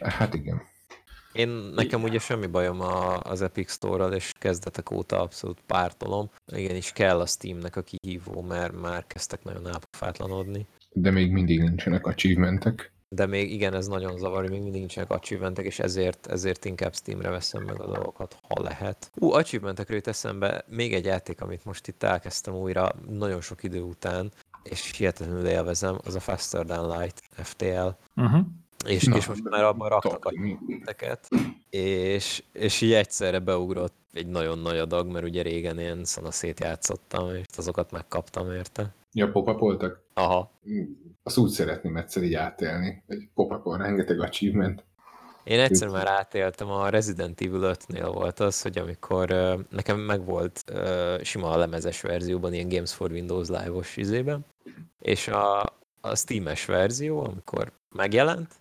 Hát 0.00 0.34
igen. 0.34 0.62
Én 1.36 1.48
nekem 1.48 2.02
ugye 2.02 2.18
semmi 2.18 2.46
bajom 2.46 2.80
a, 2.80 3.20
az 3.20 3.42
Epic 3.42 3.72
Store-ral, 3.72 4.12
és 4.12 4.32
kezdetek 4.38 4.90
óta 4.90 5.20
abszolút 5.20 5.60
pártolom. 5.66 6.30
Igenis 6.52 6.92
kell 6.92 7.20
a 7.20 7.26
Steamnek 7.26 7.76
a 7.76 7.82
kihívó, 7.82 8.42
mert 8.42 8.80
már 8.80 9.06
kezdtek 9.06 9.44
nagyon 9.44 9.66
ápofátlanodni. 9.66 10.66
De 10.92 11.10
még 11.10 11.30
mindig 11.30 11.60
nincsenek 11.60 12.06
achievementek. 12.06 12.92
De 13.08 13.26
még 13.26 13.52
igen, 13.52 13.74
ez 13.74 13.86
nagyon 13.86 14.18
zavar, 14.18 14.40
hogy 14.40 14.50
még 14.50 14.62
mindig 14.62 14.80
nincsenek 14.80 15.10
achievementek, 15.10 15.64
és 15.64 15.78
ezért, 15.78 16.26
ezért 16.26 16.64
inkább 16.64 16.94
Steamre 16.94 17.30
veszem 17.30 17.62
meg 17.62 17.80
a 17.80 17.86
dolgokat, 17.86 18.38
ha 18.48 18.62
lehet. 18.62 19.10
Ú, 19.14 19.32
achievementekről 19.32 19.96
jut 19.96 20.06
eszembe 20.06 20.64
még 20.68 20.94
egy 20.94 21.04
játék, 21.04 21.40
amit 21.40 21.64
most 21.64 21.88
itt 21.88 22.02
elkezdtem 22.02 22.54
újra 22.54 22.92
nagyon 23.08 23.40
sok 23.40 23.62
idő 23.62 23.80
után, 23.80 24.32
és 24.62 24.96
hihetetlenül 24.96 25.46
élvezem, 25.46 25.98
az 26.04 26.14
a 26.14 26.20
Faster 26.20 26.64
Than 26.64 26.98
Light 26.98 27.22
FTL. 27.30 27.88
Uh-huh. 28.16 28.46
És, 28.86 29.04
Na, 29.04 29.16
és 29.16 29.26
most 29.26 29.42
már 29.42 29.64
abban 29.64 29.88
raktak 29.88 30.12
top. 30.12 30.24
achievementeket, 30.24 31.28
és, 31.70 32.42
és 32.52 32.80
így 32.80 32.92
egyszerre 32.92 33.38
beugrott 33.38 33.94
egy 34.12 34.26
nagyon 34.26 34.58
nagy 34.58 34.78
adag, 34.78 35.06
mert 35.10 35.24
ugye 35.24 35.42
régen 35.42 35.78
én 35.78 36.04
szanaszét 36.04 36.60
játszottam, 36.60 37.34
és 37.34 37.44
azokat 37.56 37.90
megkaptam 37.90 38.52
érte. 38.52 38.94
Ja, 39.12 39.30
pop 39.30 39.58
voltak? 39.58 40.00
Aha. 40.14 40.50
Azt 41.22 41.36
úgy 41.36 41.50
szeretném 41.50 41.96
egyszer 41.96 42.22
így 42.22 42.34
átélni. 42.34 43.02
Egy 43.06 43.28
pop 43.34 43.76
rengeteg 43.76 44.20
achievement. 44.20 44.84
Én 45.44 45.60
egyszer 45.60 45.88
már 45.88 46.06
átéltem, 46.06 46.70
a 46.70 46.88
Resident 46.88 47.40
Evil 47.40 47.60
5-nél 47.62 48.10
volt 48.12 48.40
az, 48.40 48.62
hogy 48.62 48.78
amikor 48.78 49.32
uh, 49.32 49.60
nekem 49.70 49.98
megvolt 49.98 50.64
uh, 50.72 51.22
sima 51.22 51.50
a 51.50 51.56
lemezes 51.56 52.00
verzióban, 52.00 52.52
ilyen 52.52 52.68
Games 52.68 52.92
for 52.92 53.10
Windows 53.10 53.48
live-os 53.48 53.96
izében, 53.96 54.44
és 54.98 55.28
a, 55.28 55.60
a 56.00 56.14
Steam-es 56.16 56.64
verzió, 56.64 57.24
amikor 57.24 57.72
megjelent, 57.94 58.54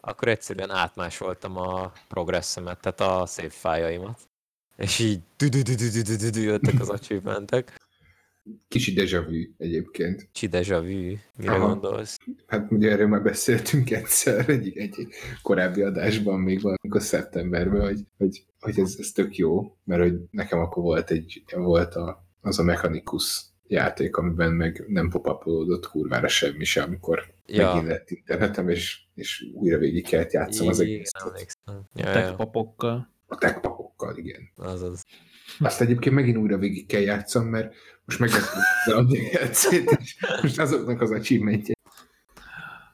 akkor 0.00 0.28
egyszerűen 0.28 0.70
átmásoltam 0.70 1.56
a 1.56 1.92
progresszemet, 2.08 2.80
tehát 2.80 3.00
a 3.00 3.26
save 3.26 3.50
fájaimat. 3.50 4.20
És 4.76 4.98
így 4.98 5.20
jöttek 6.32 6.80
az 6.80 6.88
achievementek. 6.88 7.88
Kicsi 8.68 8.92
déjà 8.92 9.22
vu 9.28 9.52
egyébként. 9.58 10.28
Kicsi 10.32 10.48
déjà 10.48 10.80
vu, 10.80 11.16
mire 11.36 11.52
Aha. 11.52 11.66
gondolsz? 11.66 12.18
Hát 12.46 12.70
ugye 12.70 12.90
erről 12.90 13.06
már 13.06 13.22
beszéltünk 13.22 13.90
egyszer 13.90 14.48
egy, 14.48 14.78
egy 14.78 15.06
korábbi 15.42 15.82
adásban, 15.82 16.40
még 16.40 16.60
valamikor 16.60 17.02
szeptemberben, 17.02 17.80
hogy, 17.80 18.00
hogy, 18.18 18.44
hogy 18.60 18.78
ez, 18.78 18.96
ez 18.98 19.10
tök 19.10 19.36
jó, 19.36 19.76
mert 19.84 20.02
hogy 20.02 20.14
nekem 20.30 20.58
akkor 20.58 20.82
volt, 20.82 21.10
egy, 21.10 21.44
volt 21.52 21.94
a, 21.94 22.26
az 22.40 22.58
a 22.58 22.62
mechanikus 22.62 23.49
játék, 23.70 24.16
amiben 24.16 24.52
meg 24.52 24.84
nem 24.88 25.10
pop 25.10 25.44
kurvára 25.90 26.28
semmi 26.28 26.64
se, 26.64 26.82
amikor 26.82 27.34
ja. 27.46 27.66
megint 27.66 27.86
lett 27.86 28.10
internetem, 28.10 28.68
és, 28.68 29.00
és 29.14 29.46
újra 29.54 29.78
végig 29.78 30.08
kellett 30.08 30.32
játszom 30.32 30.68
az 30.68 30.80
egészet. 30.80 31.56
Ja, 31.66 31.86
ja, 31.94 32.12
Techpapokkal. 32.12 33.12
A 33.26 33.36
techpapokkal, 33.36 34.16
igen. 34.16 34.50
azaz. 34.56 35.04
Azt 35.58 35.80
egyébként 35.80 36.14
megint 36.14 36.36
újra 36.36 36.58
végig 36.58 36.86
kell 36.86 37.00
játszom, 37.00 37.46
mert 37.46 37.74
most 38.04 38.18
megvettem 38.18 38.96
a 38.96 39.02
DLC-t, 39.02 39.98
és 40.00 40.16
most 40.42 40.58
azoknak 40.58 41.00
az 41.00 41.10
achievementjei, 41.10 41.76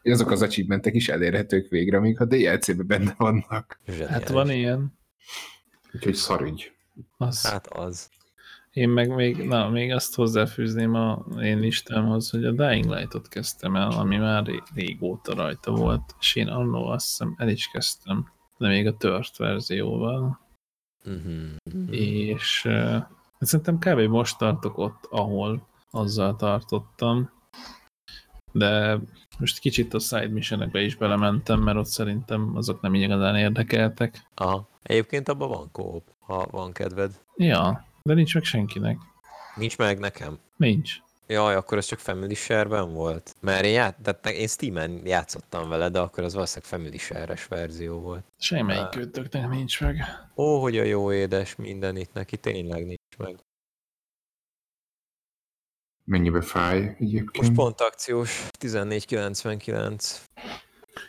azok 0.03 0.31
az 0.31 0.43
achievementek 0.43 0.95
is 0.95 1.09
elérhetők 1.09 1.69
végre, 1.69 1.97
amik 1.97 2.21
a 2.21 2.25
DLC-ben 2.25 2.87
benne 2.87 3.15
vannak. 3.17 3.81
Hát 3.87 3.97
Zseniális. 3.97 4.29
van 4.29 4.51
ilyen. 4.51 4.99
Úgyhogy 5.95 6.15
szarügy. 6.15 6.73
Az. 7.17 7.47
Hát 7.47 7.67
az. 7.67 8.09
Én 8.77 8.89
meg 8.89 9.15
még, 9.15 9.37
na, 9.49 9.69
még 9.69 9.93
azt 9.93 10.15
hozzáfűzném 10.15 10.95
a 10.95 11.25
én 11.41 11.59
listámhoz, 11.59 12.31
hogy 12.31 12.45
a 12.45 12.51
Dying 12.51 12.85
Light-ot 12.85 13.29
kezdtem 13.29 13.77
el, 13.77 13.91
ami 13.91 14.17
már 14.17 14.47
ré- 14.47 14.63
régóta 14.75 15.35
rajta 15.35 15.73
volt, 15.73 16.15
és 16.21 16.35
én 16.35 16.49
annó 16.49 16.87
azt 16.87 17.07
hiszem 17.07 17.35
el 17.39 17.49
is 17.49 17.69
kezdtem, 17.73 18.33
de 18.59 18.69
még 18.69 18.87
a 18.87 18.97
tört 18.97 19.37
verzióval, 19.37 20.45
Uh-huh. 21.05 21.91
és 21.91 22.65
uh, 22.65 22.97
szerintem 23.39 23.79
kb. 23.79 24.01
most 24.01 24.39
tartok 24.39 24.79
ott, 24.79 25.07
ahol 25.11 25.67
azzal 25.91 26.37
tartottam, 26.37 27.31
de 28.53 28.99
most 29.39 29.59
kicsit 29.59 29.95
a 29.95 29.99
side 29.99 30.29
missionekbe 30.29 30.81
is 30.81 30.97
belementem, 30.97 31.61
mert 31.61 31.79
ott 31.79 31.87
szerintem 31.87 32.57
azok 32.57 32.81
nem 32.81 32.95
igazán 32.95 33.37
érdekeltek. 33.37 34.27
Aha. 34.35 34.69
Egyébként 34.83 35.29
abban 35.29 35.49
van 35.49 35.69
kóp, 35.73 36.15
ha 36.19 36.47
van 36.51 36.73
kedved. 36.73 37.21
Ja, 37.37 37.85
de 38.07 38.15
nincs 38.15 38.35
meg 38.35 38.45
senkinek. 38.45 38.99
Nincs 39.55 39.79
meg 39.79 39.99
nekem. 39.99 40.39
Nincs. 40.57 40.95
Jaj, 41.27 41.55
akkor 41.55 41.79
ez 41.79 41.87
csak 41.87 41.99
Family 41.99 42.35
Share-ben 42.35 42.93
volt? 42.93 43.35
Mert 43.41 43.65
én, 43.65 43.73
ját, 43.73 43.97
tehát 44.03 44.27
én 44.27 44.47
Steam-en 44.47 45.07
játszottam 45.07 45.69
vele, 45.69 45.89
de 45.89 45.99
akkor 45.99 46.25
az 46.25 46.35
valószínűleg 46.35 46.71
Family 46.71 46.99
Share-es 46.99 47.47
verzió 47.47 48.01
volt. 48.01 48.25
Semmelyik 48.39 48.89
kötöknek 48.89 49.49
nincs 49.49 49.81
meg. 49.81 50.03
Ó, 50.37 50.61
hogy 50.61 50.79
a 50.79 50.83
jó 50.83 51.13
édes 51.13 51.57
minden 51.57 51.97
itt 51.97 52.13
neki 52.13 52.37
tényleg 52.37 52.87
nincs 52.87 53.17
meg. 53.19 53.37
Mennyibe 56.05 56.41
fáj 56.41 56.97
egyébként? 56.99 57.37
Most 57.37 57.53
pont 57.53 57.81
akciós, 57.81 58.49
14.99. 58.59 60.17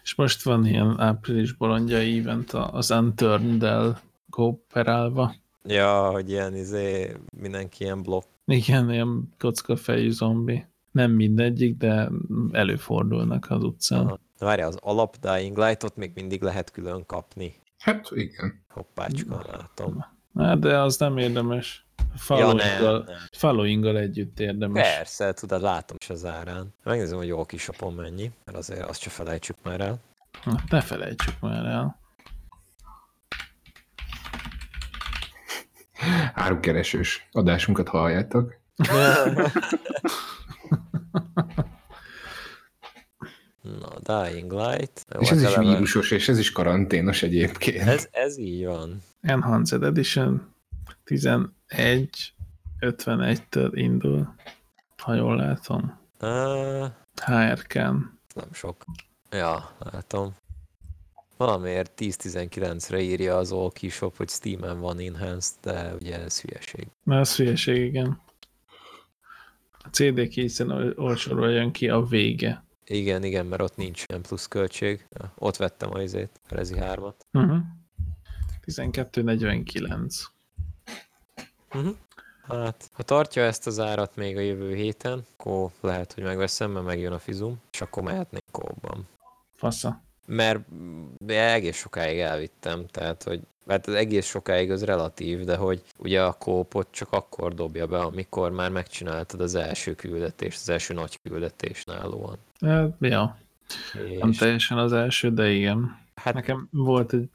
És 0.03 0.15
most 0.15 0.43
van 0.43 0.65
ilyen 0.65 0.99
április 0.99 1.53
bolondjai 1.53 2.19
event 2.19 2.51
az 2.51 2.91
Unturned-del 2.91 4.01
kooperálva. 4.29 5.35
Ja, 5.67 6.09
hogy 6.09 6.29
ilyen 6.29 6.55
izé, 6.55 7.15
mindenki 7.37 7.83
ilyen 7.83 8.01
blokk. 8.01 8.25
Igen, 8.45 8.91
ilyen 8.91 9.33
kockafejű 9.39 10.11
zombi. 10.11 10.65
Nem 10.91 11.11
mindegyik, 11.11 11.77
de 11.77 12.09
előfordulnak 12.51 13.45
az 13.49 13.63
utcán. 13.63 14.05
Aha. 14.05 14.19
Várjál, 14.39 14.67
az 14.67 14.77
alap 14.81 15.15
Dying 15.19 15.57
Light-ot 15.57 15.95
még 15.95 16.11
mindig 16.15 16.41
lehet 16.41 16.71
külön 16.71 17.05
kapni. 17.05 17.55
Hát 17.77 18.07
igen. 18.11 18.63
Hoppácska, 18.69 19.43
látom. 19.51 20.05
Hát, 20.35 20.59
de 20.59 20.79
az 20.79 20.97
nem 20.97 21.17
érdemes. 21.17 21.85
Ja, 21.97 22.05
Followinggal, 22.15 23.09
followinggal 23.31 23.97
együtt 23.97 24.39
érdemes. 24.39 24.95
Persze, 24.95 25.33
tudod, 25.33 25.61
látom 25.61 25.97
is 25.99 26.09
az 26.09 26.25
árán. 26.25 26.73
Megnézem, 26.83 27.17
hogy 27.17 27.27
jó 27.27 27.45
kisapon 27.45 27.93
mennyi, 27.93 28.31
mert 28.45 28.57
azért 28.57 28.89
azt 28.89 29.01
se 29.01 29.09
felejtsük 29.09 29.55
már 29.63 29.81
el. 29.81 29.99
Hát 30.41 30.69
ne 30.69 30.81
felejtsük 30.81 31.39
már 31.39 31.65
el. 31.65 31.99
Árukeresős 36.33 37.27
adásunkat 37.31 37.87
halljátok. 37.87 38.55
Na, 43.61 43.89
Dying 44.25 44.51
Light. 44.51 45.05
Jó, 45.13 45.19
És 45.19 45.29
ez 45.31 45.41
is 45.41 45.47
eleve- 45.47 45.67
vírusos, 45.73 46.11
és 46.11 46.29
ez 46.29 46.39
is 46.39 46.51
karanténos 46.51 47.23
egyébként. 47.23 47.87
Ez, 47.87 48.07
ez 48.11 48.37
így 48.37 48.65
van. 48.65 49.01
Enhanced 49.21 49.83
Edition 49.83 50.53
11.51-től 51.05 53.69
indul, 53.71 54.35
ha 54.97 55.13
jól 55.13 55.35
látom. 55.35 55.99
Uh, 56.21 56.85
HRK-n. 57.25 58.19
nem 58.35 58.53
sok. 58.53 58.83
Ja, 59.31 59.75
látom. 59.79 60.35
Valamiért 61.37 61.91
10-19-re 61.97 63.01
írja 63.01 63.37
az 63.37 63.51
All 63.51 63.71
Shop, 63.89 64.17
hogy 64.17 64.29
Steam-en 64.29 64.79
van 64.79 64.99
enhanced, 64.99 65.55
de 65.61 65.95
ugye 65.95 66.19
ez 66.19 66.41
hülyeség. 66.41 66.87
Na, 67.03 67.19
ez 67.19 67.35
hülyeség, 67.35 67.85
igen. 67.85 68.21
A 69.71 69.87
CD 69.91 70.27
készen 70.27 70.93
olcsóról 70.95 71.51
jön 71.51 71.71
ki 71.71 71.89
a 71.89 72.01
vége. 72.01 72.63
Igen, 72.85 73.23
igen, 73.23 73.45
mert 73.45 73.61
ott 73.61 73.75
nincs 73.75 74.03
ilyen 74.07 74.21
plusz 74.21 74.47
költség. 74.47 75.07
Ja, 75.09 75.33
ott 75.37 75.55
vettem 75.55 75.93
a 75.93 76.01
izét, 76.01 76.39
a 76.49 76.55
Rezi 76.55 76.75
3-at. 76.77 77.13
Uh-huh. 77.33 77.57
12.49. 78.65 80.23
Uh-huh. 81.73 81.95
Hát, 82.47 82.89
ha 82.93 83.03
tartja 83.03 83.43
ezt 83.43 83.67
az 83.67 83.79
árat 83.79 84.15
még 84.15 84.37
a 84.37 84.39
jövő 84.39 84.75
héten, 84.75 85.25
akkor 85.37 85.71
lehet, 85.81 86.13
hogy 86.13 86.23
megveszem, 86.23 86.71
mert 86.71 86.85
megjön 86.85 87.11
a 87.11 87.19
fizum, 87.19 87.61
és 87.71 87.81
akkor 87.81 88.03
mehetnék 88.03 88.43
kóban. 88.51 89.07
Fasza. 89.53 90.05
Mert 90.27 90.59
egész 91.27 91.77
sokáig 91.77 92.19
elvittem, 92.19 92.85
tehát, 92.87 93.23
hogy 93.23 93.39
hát 93.67 93.87
az 93.87 93.93
egész 93.93 94.25
sokáig 94.25 94.71
az 94.71 94.83
relatív, 94.83 95.43
de 95.43 95.55
hogy 95.55 95.81
ugye 95.97 96.23
a 96.23 96.33
kópot 96.33 96.87
csak 96.91 97.11
akkor 97.11 97.53
dobja 97.53 97.87
be, 97.87 97.99
amikor 97.99 98.51
már 98.51 98.71
megcsináltad 98.71 99.41
az 99.41 99.55
első 99.55 99.95
küldetést, 99.95 100.59
az 100.61 100.69
első 100.69 100.93
nagy 100.93 101.19
küldetést 101.21 101.87
nálóan. 101.87 102.37
Hát, 102.59 102.95
ja, 102.99 103.37
nem 104.19 104.29
És, 104.29 104.37
teljesen 104.37 104.77
az 104.77 104.93
első, 104.93 105.31
de 105.31 105.49
igen. 105.49 105.99
hát 106.15 106.33
Nekem 106.33 106.67
volt 106.71 107.13
egy, 107.13 107.29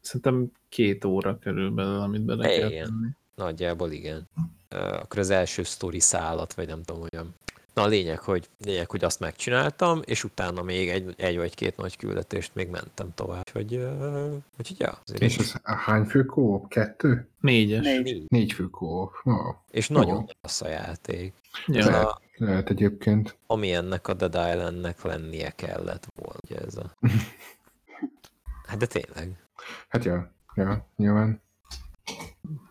szerintem 0.00 0.52
két 0.68 1.04
óra 1.04 1.38
körülbelül, 1.38 2.00
amit 2.00 2.22
bele 2.22 2.48
kell 2.48 2.68
tenni. 2.68 3.08
Nagyjából 3.34 3.90
igen. 3.90 4.28
Akkor 4.68 5.18
az 5.18 5.30
első 5.30 5.62
sztori 5.62 6.00
szállat, 6.00 6.54
vagy 6.54 6.66
nem 6.66 6.82
tudom, 6.82 7.06
olyan. 7.12 7.34
Na 7.74 7.82
a 7.82 7.86
lényeg, 7.86 8.18
hogy, 8.18 8.48
lényeg, 8.58 8.90
hogy 8.90 9.04
azt 9.04 9.20
megcsináltam, 9.20 10.00
és 10.04 10.24
utána 10.24 10.62
még 10.62 10.88
egy, 10.88 11.14
egy 11.16 11.36
vagy 11.36 11.54
két 11.54 11.76
nagy 11.76 11.96
küldetést 11.96 12.54
még 12.54 12.68
mentem 12.68 13.14
tovább. 13.14 13.44
Úgyhogy, 13.46 13.74
ö, 13.74 14.36
úgyhogy 14.58 14.80
ja, 14.80 14.98
azért 15.04 15.22
És 15.22 15.36
és, 15.36 15.38
ez 15.38 15.54
a 15.62 15.74
hány 15.74 16.04
fő 16.04 16.24
kóop? 16.24 16.68
Kettő? 16.68 17.28
Négyes. 17.40 17.84
Négy. 17.84 18.24
Négy 18.28 18.52
fő 18.52 18.70
kóop. 18.70 19.14
Oh, 19.24 19.54
és 19.70 19.88
nagyon 19.88 20.30
rossz 20.42 20.60
a 20.60 20.68
játék. 20.68 21.32
Ja. 21.66 22.08
a, 22.08 22.20
lehet 22.36 22.70
egyébként. 22.70 23.36
ami 23.46 23.72
ennek 23.72 24.08
a 24.08 24.14
Dead 24.14 24.34
Islandnek 24.34 25.02
lennie 25.02 25.50
kellett 25.50 26.06
volna, 26.14 26.38
ugye 26.42 26.58
ez 26.58 26.76
a... 26.76 26.90
Hát 28.66 28.78
de 28.78 28.86
tényleg. 28.86 29.44
Hát 29.88 30.04
ja, 30.04 30.32
ja, 30.54 30.86
nyilván. 30.96 31.42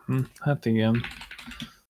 Hm, 0.06 0.20
Hát 0.40 0.66
igen. 0.66 1.02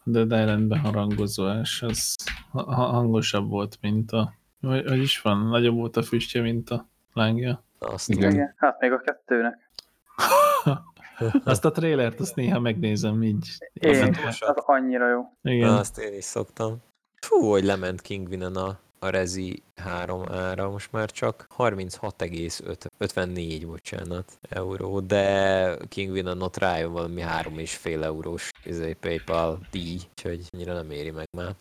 De 0.04 0.24
Dead 0.24 0.42
Island 0.42 0.68
beharangozás, 0.68 1.82
az 1.82 2.16
ha- 2.52 2.74
ha- 2.74 2.86
hangosabb 2.86 3.50
volt, 3.50 3.78
mint 3.82 4.12
a... 4.12 4.34
Hogy, 4.62 4.88
hogy 4.88 5.02
is 5.02 5.22
van? 5.22 5.48
Nagyobb 5.48 5.76
volt 5.76 5.98
a 5.98 6.02
füstje, 6.02 6.42
mint 6.42 6.70
a 6.70 6.88
lángja. 7.14 7.64
Azt 7.80 8.10
Igen. 8.10 8.32
Igen, 8.32 8.54
hát 8.58 8.80
még 8.80 8.92
a 8.92 9.00
kettőnek. 9.00 9.70
Azt 11.44 11.66
a 11.66 11.72
trélert, 11.72 12.20
azt 12.20 12.36
néha 12.36 12.60
megnézem 12.60 13.24
így. 13.24 13.48
Én, 13.74 14.16
az 14.30 14.42
annyira 14.56 15.10
jó. 15.10 15.38
Igen. 15.42 15.70
Na, 15.70 15.78
azt 15.80 15.98
én 15.98 16.14
is 16.14 16.24
szoktam. 16.24 16.82
Fú, 17.22 17.50
hogy 17.50 17.64
lement 17.64 18.02
Kingvinen 18.02 18.56
a, 18.56 18.80
a 19.04 19.10
Rezi 19.10 19.64
3 19.76 20.32
ára, 20.32 20.70
most 20.70 20.92
már 20.92 21.12
csak 21.12 21.48
36,54 21.58 23.64
bocsánat, 23.66 24.40
euró, 24.50 25.00
de 25.00 25.78
Kingvinen 25.88 26.42
ott 26.42 26.58
rájön 26.58 26.92
valami 26.92 27.22
3,5 27.22 28.04
eurós 28.04 28.52
izé, 28.64 28.94
PayPal 28.94 29.60
díj, 29.72 30.00
úgyhogy 30.10 30.48
annyira 30.52 30.74
nem 30.74 30.92
éri 30.92 31.12
meg 31.12 31.28
már. 31.32 31.56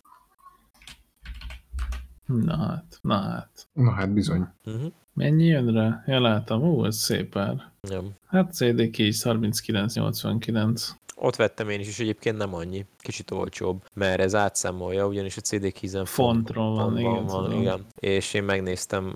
Na 2.27 2.56
hát, 2.56 2.98
na 3.01 3.20
hát. 3.20 3.69
Na 3.73 3.90
hát 3.90 4.12
bizony. 4.12 4.47
Uh-huh. 4.64 4.93
Mennyi 5.14 5.44
jön 5.44 5.73
rá? 5.73 6.02
Ja, 6.06 6.20
látom. 6.20 6.62
Ú, 6.62 6.85
ez 6.85 6.97
szép 6.97 7.36
ár. 7.36 7.70
Nem. 7.81 8.10
Hát 8.27 8.55
CD 8.55 8.90
Keys 8.90 9.23
39,89. 9.23 10.89
Ott 11.24 11.36
vettem 11.36 11.69
én 11.69 11.81
is, 11.81 11.89
és 11.89 11.99
egyébként 11.99 12.36
nem 12.36 12.55
annyi, 12.55 12.86
kicsit 12.99 13.31
olcsóbb, 13.31 13.85
mert 13.94 14.20
ez 14.20 14.35
átszámolja, 14.35 15.07
ugyanis 15.07 15.36
a 15.36 15.40
CD 15.40 15.73
keys 15.73 15.93
Fontról 16.05 16.74
van, 16.74 16.99
igen, 16.99 17.24
van, 17.24 17.53
igen. 17.53 17.86
És 17.94 18.35
én 18.35 18.43
megnéztem, 18.43 19.15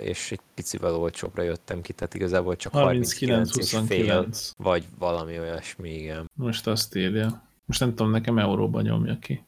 és 0.00 0.32
egy 0.32 0.40
picivel 0.54 0.94
olcsóbbra 0.94 1.42
jöttem 1.42 1.80
ki, 1.80 1.92
tehát 1.92 2.14
igazából 2.14 2.56
csak 2.56 2.72
39 2.72 3.56
és 3.56 3.78
fél, 3.86 4.26
39,29. 4.28 4.50
vagy 4.56 4.84
valami 4.98 5.38
olyasmi, 5.38 5.90
igen. 5.90 6.30
Most 6.34 6.66
azt 6.66 6.96
írja. 6.96 7.42
Most 7.64 7.80
nem 7.80 7.94
tudom, 7.94 8.10
nekem 8.10 8.38
euróban 8.38 8.82
nyomja 8.82 9.18
ki. 9.18 9.44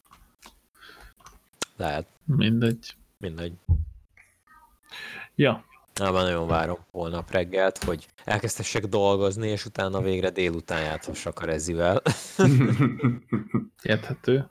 Lehet, 1.77 2.07
Mindegy. 2.25 2.97
mindegy. 3.19 3.53
Ja, 5.35 5.65
már 6.11 6.25
nagyon 6.25 6.47
várom 6.47 6.79
holnap 6.91 7.31
reggelt, 7.31 7.85
hogy 7.85 8.07
elkezdhessek 8.25 8.87
dolgozni, 8.87 9.49
és 9.49 9.67
utána 9.67 10.01
végre 10.01 10.31
délután 10.31 10.83
játszhassak 10.83 11.39
a 11.39 11.45
rezivel. 11.45 12.03
érthető. 13.83 14.51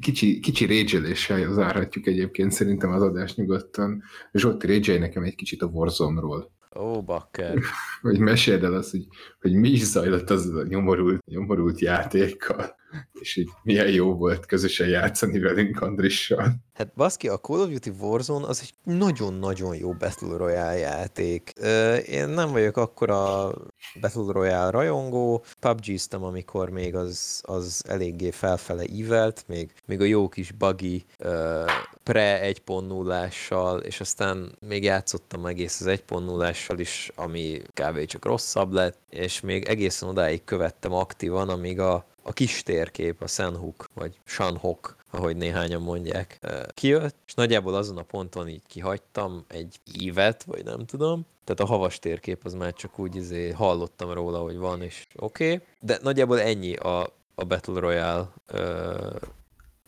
Kicsi, 0.00 0.40
kicsi 0.40 0.66
rage 0.66 1.14
zárhatjuk 1.52 2.06
egyébként 2.06 2.52
szerintem 2.52 2.90
az 2.90 3.02
adást 3.02 3.36
nyugodtan. 3.36 4.02
Zsolti 4.32 4.66
rage 4.66 4.98
nekem 4.98 5.22
egy 5.22 5.34
kicsit 5.34 5.62
a 5.62 5.66
Warzone-ról. 5.66 6.52
Ó, 6.76 7.02
bakker. 7.02 7.58
Hogy 8.02 8.18
meséld 8.18 8.64
el 8.64 8.74
azt, 8.74 8.90
hogy, 8.90 9.06
hogy 9.40 9.52
mi 9.52 9.68
is 9.68 9.84
zajlott 9.84 10.30
az 10.30 10.54
a 10.54 10.62
nyomorult, 10.62 11.24
nyomorult 11.26 11.80
játékkal, 11.80 12.76
és 13.12 13.36
így 13.36 13.48
milyen 13.62 13.90
jó 13.90 14.14
volt 14.14 14.46
közösen 14.46 14.88
játszani 14.88 15.38
velünk 15.38 15.80
Andrissal. 15.80 16.54
Hát 16.74 16.92
baszki, 16.94 17.28
a 17.28 17.38
Call 17.38 17.60
of 17.60 17.68
Duty 17.68 17.90
Warzone 18.00 18.46
az 18.46 18.60
egy 18.62 18.94
nagyon-nagyon 18.94 19.76
jó 19.76 19.92
Battle 19.92 20.36
Royale 20.36 20.76
játék. 20.76 21.52
Ö, 21.56 21.96
Én 21.96 22.28
nem 22.28 22.50
vagyok 22.50 22.76
akkora 22.76 23.52
Battle 24.00 24.32
Royale 24.32 24.70
rajongó, 24.70 25.44
PUBG-ztem, 25.60 26.22
amikor 26.24 26.70
még 26.70 26.94
az, 26.94 27.42
az 27.46 27.84
eléggé 27.88 28.30
felfele 28.30 28.84
ívelt, 28.84 29.44
még, 29.46 29.72
még 29.86 30.00
a 30.00 30.04
jó 30.04 30.28
kis 30.28 30.52
buggy 30.52 31.04
ö, 31.18 31.64
pre 32.02 32.40
1.0-ással, 32.66 33.82
és 33.82 34.00
aztán 34.00 34.56
még 34.68 34.82
játszottam 34.82 35.46
egész 35.46 35.80
az 35.80 35.86
1.0-ással 35.86 36.74
is, 36.76 37.10
ami 37.14 37.62
kb. 37.72 38.04
csak 38.04 38.24
rosszabb 38.24 38.72
lett, 38.72 38.98
és 39.10 39.40
még 39.40 39.64
egészen 39.64 40.08
odáig 40.08 40.44
követtem 40.44 40.92
aktívan, 40.92 41.48
amíg 41.48 41.80
a, 41.80 42.06
a 42.28 42.32
kis 42.32 42.62
térkép, 42.62 43.22
a 43.22 43.26
Senhuk, 43.26 43.88
vagy 43.94 44.20
Shanhok, 44.24 44.96
ahogy 45.10 45.36
néhányan 45.36 45.82
mondják, 45.82 46.38
kijött, 46.74 47.16
és 47.26 47.34
nagyjából 47.34 47.74
azon 47.74 47.96
a 47.96 48.02
ponton 48.02 48.48
így 48.48 48.62
kihagytam 48.66 49.44
egy 49.48 49.80
évet, 50.00 50.44
vagy 50.44 50.64
nem 50.64 50.84
tudom, 50.86 51.26
tehát 51.44 51.60
a 51.60 51.74
havas 51.74 51.98
térkép 51.98 52.44
az 52.44 52.54
már 52.54 52.72
csak 52.72 52.98
úgy 52.98 53.16
izé 53.16 53.50
hallottam 53.50 54.12
róla, 54.12 54.38
hogy 54.38 54.56
van, 54.56 54.82
és 54.82 55.06
oké, 55.16 55.52
okay. 55.52 55.66
de 55.80 55.98
nagyjából 56.02 56.40
ennyi 56.40 56.74
a, 56.76 57.00
a 57.34 57.44
Battle 57.44 57.80
Royale 57.80 58.28
ö, 58.46 59.10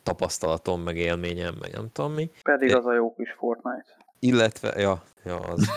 tapasztalatom, 0.03 0.83
meg 0.83 0.97
élményem, 0.97 1.55
meg 1.61 1.73
nem 1.73 1.89
tudom 1.93 2.13
mi. 2.13 2.31
Pedig 2.43 2.69
De- 2.69 2.77
az 2.77 2.87
a 2.87 2.95
jó 2.95 3.15
kis 3.15 3.35
Fortnite. 3.39 3.97
Illetve, 4.19 4.81
ja, 4.81 5.03
ja 5.25 5.37
az. 5.37 5.69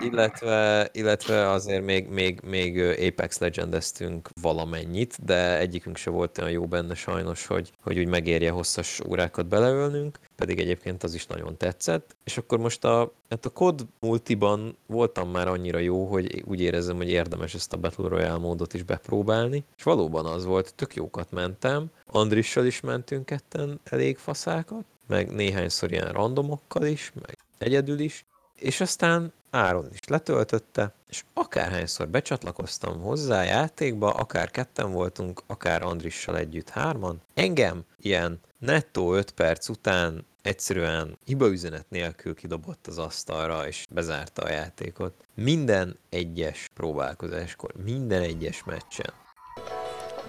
Illetve, 0.00 0.88
illetve 0.92 1.50
azért 1.50 1.84
még, 1.84 2.08
még, 2.08 2.40
még 2.44 2.78
Apex 2.78 3.38
Legendeztünk 3.38 4.28
valamennyit, 4.40 5.24
de 5.24 5.58
egyikünk 5.58 5.96
se 5.96 6.10
volt 6.10 6.38
olyan 6.38 6.50
jó 6.50 6.66
benne 6.66 6.94
sajnos, 6.94 7.46
hogy, 7.46 7.72
hogy 7.82 7.98
úgy 7.98 8.08
megérje 8.08 8.50
hosszas 8.50 9.00
órákat 9.08 9.46
beleölnünk, 9.46 10.18
pedig 10.36 10.58
egyébként 10.58 11.02
az 11.02 11.14
is 11.14 11.26
nagyon 11.26 11.56
tetszett. 11.56 12.16
És 12.24 12.38
akkor 12.38 12.58
most 12.58 12.84
a, 12.84 13.12
hát 13.28 13.46
a 13.46 13.50
COD 13.50 13.86
multiban 14.00 14.76
voltam 14.86 15.30
már 15.30 15.48
annyira 15.48 15.78
jó, 15.78 16.06
hogy 16.06 16.42
úgy 16.46 16.60
érezem, 16.60 16.96
hogy 16.96 17.10
érdemes 17.10 17.54
ezt 17.54 17.72
a 17.72 17.76
Battle 17.76 18.08
Royale 18.08 18.38
módot 18.38 18.74
is 18.74 18.82
bepróbálni. 18.82 19.64
És 19.76 19.82
valóban 19.82 20.26
az 20.26 20.44
volt, 20.44 20.74
tök 20.74 20.94
jókat 20.94 21.30
mentem. 21.30 21.90
Andrissal 22.06 22.66
is 22.66 22.80
mentünk 22.80 23.26
ketten 23.26 23.80
elég 23.84 24.18
faszákat, 24.18 24.84
meg 25.06 25.30
néhányszor 25.30 25.92
ilyen 25.92 26.12
randomokkal 26.12 26.86
is, 26.86 27.12
meg 27.14 27.38
egyedül 27.58 27.98
is, 27.98 28.24
és 28.54 28.80
aztán 28.80 29.32
Áron 29.50 29.88
is 29.92 30.00
letöltötte, 30.08 30.92
és 31.08 31.24
akárhányszor 31.34 32.08
becsatlakoztam 32.08 33.00
hozzá 33.00 33.40
a 33.40 33.44
játékba, 33.44 34.10
akár 34.10 34.50
ketten 34.50 34.92
voltunk, 34.92 35.42
akár 35.46 35.82
Andrissal 35.82 36.36
együtt 36.36 36.68
hárman, 36.68 37.20
engem 37.34 37.84
ilyen 38.00 38.40
nettó 38.58 39.14
5 39.14 39.30
perc 39.30 39.68
után 39.68 40.26
egyszerűen 40.42 41.18
hibaüzenet 41.24 41.86
nélkül 41.88 42.34
kidobott 42.34 42.86
az 42.86 42.98
asztalra, 42.98 43.66
és 43.66 43.84
bezárta 43.90 44.42
a 44.42 44.50
játékot. 44.50 45.14
Minden 45.34 45.96
egyes 46.08 46.70
próbálkozáskor, 46.74 47.72
minden 47.84 48.22
egyes 48.22 48.64
meccsen. 48.64 49.12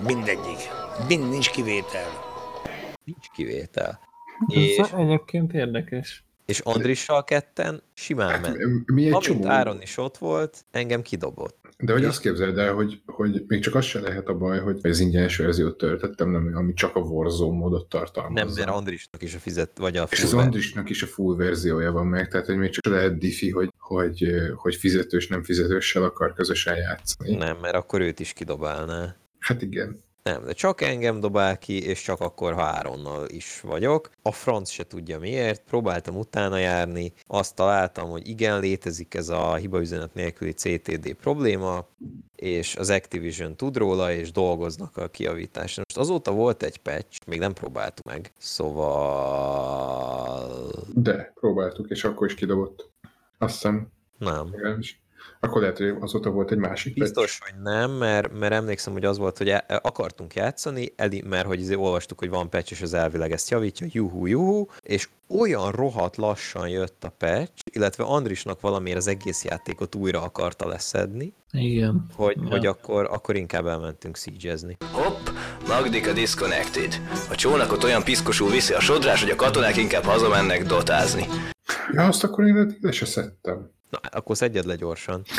Mindegyik. 0.06 0.69
Mind 1.07 1.30
nincs 1.30 1.49
kivétel. 1.49 2.10
Nincs 3.03 3.30
kivétel. 3.34 3.99
Ez 4.48 4.57
És, 4.57 4.77
egyébként 4.77 5.53
érdekes. 5.53 6.23
És 6.51 6.59
Andrissal 6.59 7.23
ketten 7.23 7.83
simán 7.93 8.41
ment. 8.41 8.57
Mi 8.85 9.05
egy 9.05 9.13
Amint 9.13 9.23
csomó... 9.23 9.47
Áron 9.47 9.81
is 9.81 9.97
ott 9.97 10.17
volt, 10.17 10.65
engem 10.71 11.01
kidobott. 11.01 11.59
De 11.77 11.93
hogy 11.93 12.05
azt 12.05 12.21
képzeld 12.21 12.57
el, 12.57 12.73
hogy, 12.73 13.01
hogy 13.05 13.43
még 13.47 13.61
csak 13.61 13.75
az 13.75 13.85
se 13.85 13.99
lehet 13.99 14.27
a 14.27 14.33
baj, 14.33 14.59
hogy 14.59 14.79
az 14.81 14.99
ingyenes 14.99 15.37
verziót 15.37 15.77
töltöttem, 15.77 16.29
nem, 16.29 16.51
ami 16.53 16.73
csak 16.73 16.95
a 16.95 16.99
Warzone 16.99 17.57
módot 17.57 17.89
tartalmazza. 17.89 18.45
Nem, 18.45 18.53
mert 18.55 18.77
Andrisnak 18.77 19.21
is 19.21 19.35
a 19.35 19.39
fizet, 19.39 19.77
vagy 19.77 19.97
a 19.97 20.07
És 20.09 20.23
az 20.23 20.29
full 20.29 20.39
Andrisnak 20.39 20.89
is 20.89 21.03
a 21.03 21.07
full 21.07 21.35
verziója 21.35 21.91
van 21.91 22.07
meg, 22.07 22.27
tehát 22.27 22.45
hogy 22.45 22.57
még 22.57 22.69
csak 22.69 22.93
lehet 22.93 23.17
diffi, 23.17 23.49
hogy, 23.49 23.73
hogy, 23.77 24.25
hogy 24.55 24.75
fizetős, 24.75 25.27
nem 25.27 25.43
fizetőssel 25.43 26.03
akar 26.03 26.33
közösen 26.33 26.75
játszani. 26.75 27.35
Nem, 27.35 27.57
mert 27.61 27.75
akkor 27.75 28.01
őt 28.01 28.19
is 28.19 28.33
kidobálná. 28.33 29.15
Hát 29.39 29.61
igen. 29.61 29.99
Nem, 30.23 30.45
de 30.45 30.53
csak 30.53 30.81
engem 30.81 31.19
dobál 31.19 31.57
ki, 31.57 31.84
és 31.84 32.02
csak 32.02 32.19
akkor, 32.19 32.53
ha 32.53 32.61
Áronnal 32.61 33.30
is 33.30 33.61
vagyok. 33.61 34.10
A 34.22 34.31
franc 34.31 34.69
se 34.69 34.88
tudja 34.88 35.19
miért, 35.19 35.64
próbáltam 35.64 36.18
utána 36.18 36.57
járni, 36.57 37.14
azt 37.27 37.56
találtam, 37.56 38.10
hogy 38.10 38.27
igen, 38.27 38.60
létezik 38.60 39.14
ez 39.14 39.30
a 39.30 39.56
hibaüzenet 39.56 40.14
nélküli 40.14 40.52
CTD 40.53 41.14
probléma, 41.14 41.88
és 42.35 42.76
az 42.76 42.89
Activision 42.89 43.56
tud 43.56 43.77
róla, 43.77 44.11
és 44.11 44.31
dolgoznak 44.31 44.98
a 44.98 45.07
kiavításon. 45.07 45.84
Most 45.88 46.07
azóta 46.07 46.31
volt 46.31 46.64
egy 46.64 46.77
patch, 46.77 47.27
még 47.27 47.39
nem 47.39 47.53
próbáltuk 47.53 48.06
meg, 48.06 48.34
szóval... 48.38 48.72
De 50.93 51.31
próbáltuk, 51.35 51.89
és 51.89 52.03
akkor 52.03 52.27
is 52.27 52.34
kidobott. 52.34 52.89
Azt 53.38 53.53
hiszem, 53.53 53.88
Nem. 54.18 54.49
legalábbis. 54.52 55.02
Akkor 55.39 55.61
lehet, 55.61 55.77
hogy 55.77 55.93
azóta 55.99 56.29
volt 56.29 56.51
egy 56.51 56.57
másik 56.57 56.93
Biztos, 56.93 57.39
hogy 57.39 57.61
nem, 57.61 57.91
mert, 57.91 58.39
mert 58.39 58.53
emlékszem, 58.53 58.93
hogy 58.93 59.05
az 59.05 59.17
volt, 59.17 59.37
hogy 59.37 59.49
e- 59.49 59.65
akartunk 59.67 60.33
játszani, 60.33 60.93
eli, 60.95 61.23
mert 61.29 61.45
hogy 61.45 61.59
izé 61.59 61.75
olvastuk, 61.75 62.19
hogy 62.19 62.29
van 62.29 62.49
patch, 62.49 62.71
és 62.71 62.81
az 62.81 62.93
elvileg 62.93 63.31
ezt 63.31 63.49
javítja, 63.49 63.87
juhu, 63.89 64.25
juhu, 64.25 64.65
és 64.81 65.09
olyan 65.27 65.71
rohadt 65.71 66.15
lassan 66.15 66.69
jött 66.69 67.03
a 67.03 67.13
patch, 67.17 67.63
illetve 67.71 68.03
Andrisnak 68.03 68.61
valamiért 68.61 68.97
az 68.97 69.07
egész 69.07 69.43
játékot 69.43 69.95
újra 69.95 70.21
akarta 70.21 70.67
leszedni, 70.67 71.33
Igen. 71.51 72.05
hogy, 72.15 72.37
Ja. 72.41 72.49
hogy 72.49 72.65
akkor, 72.65 73.07
akkor 73.11 73.35
inkább 73.35 73.65
elmentünk 73.65 74.17
siege 74.17 74.55
Hopp, 74.91 75.27
Magdika 75.67 76.13
disconnected. 76.13 77.01
A 77.29 77.35
csónakot 77.35 77.83
olyan 77.83 78.03
piszkosul 78.03 78.49
viszi 78.49 78.73
a 78.73 78.79
sodrás, 78.79 79.21
hogy 79.21 79.31
a 79.31 79.35
katonák 79.35 79.77
inkább 79.77 80.03
hazamennek 80.03 80.63
dotázni. 80.63 81.25
Ja, 81.91 82.03
azt 82.07 82.23
akkor 82.23 82.45
én 82.45 82.57
eddig 82.57 82.77
le 82.81 82.91
se 82.91 83.05
szedtem. 83.05 83.71
Na, 83.91 83.99
akkor 84.11 84.38
szedjed 84.38 84.65
le 84.65 84.76
gyorsan. 84.76 85.23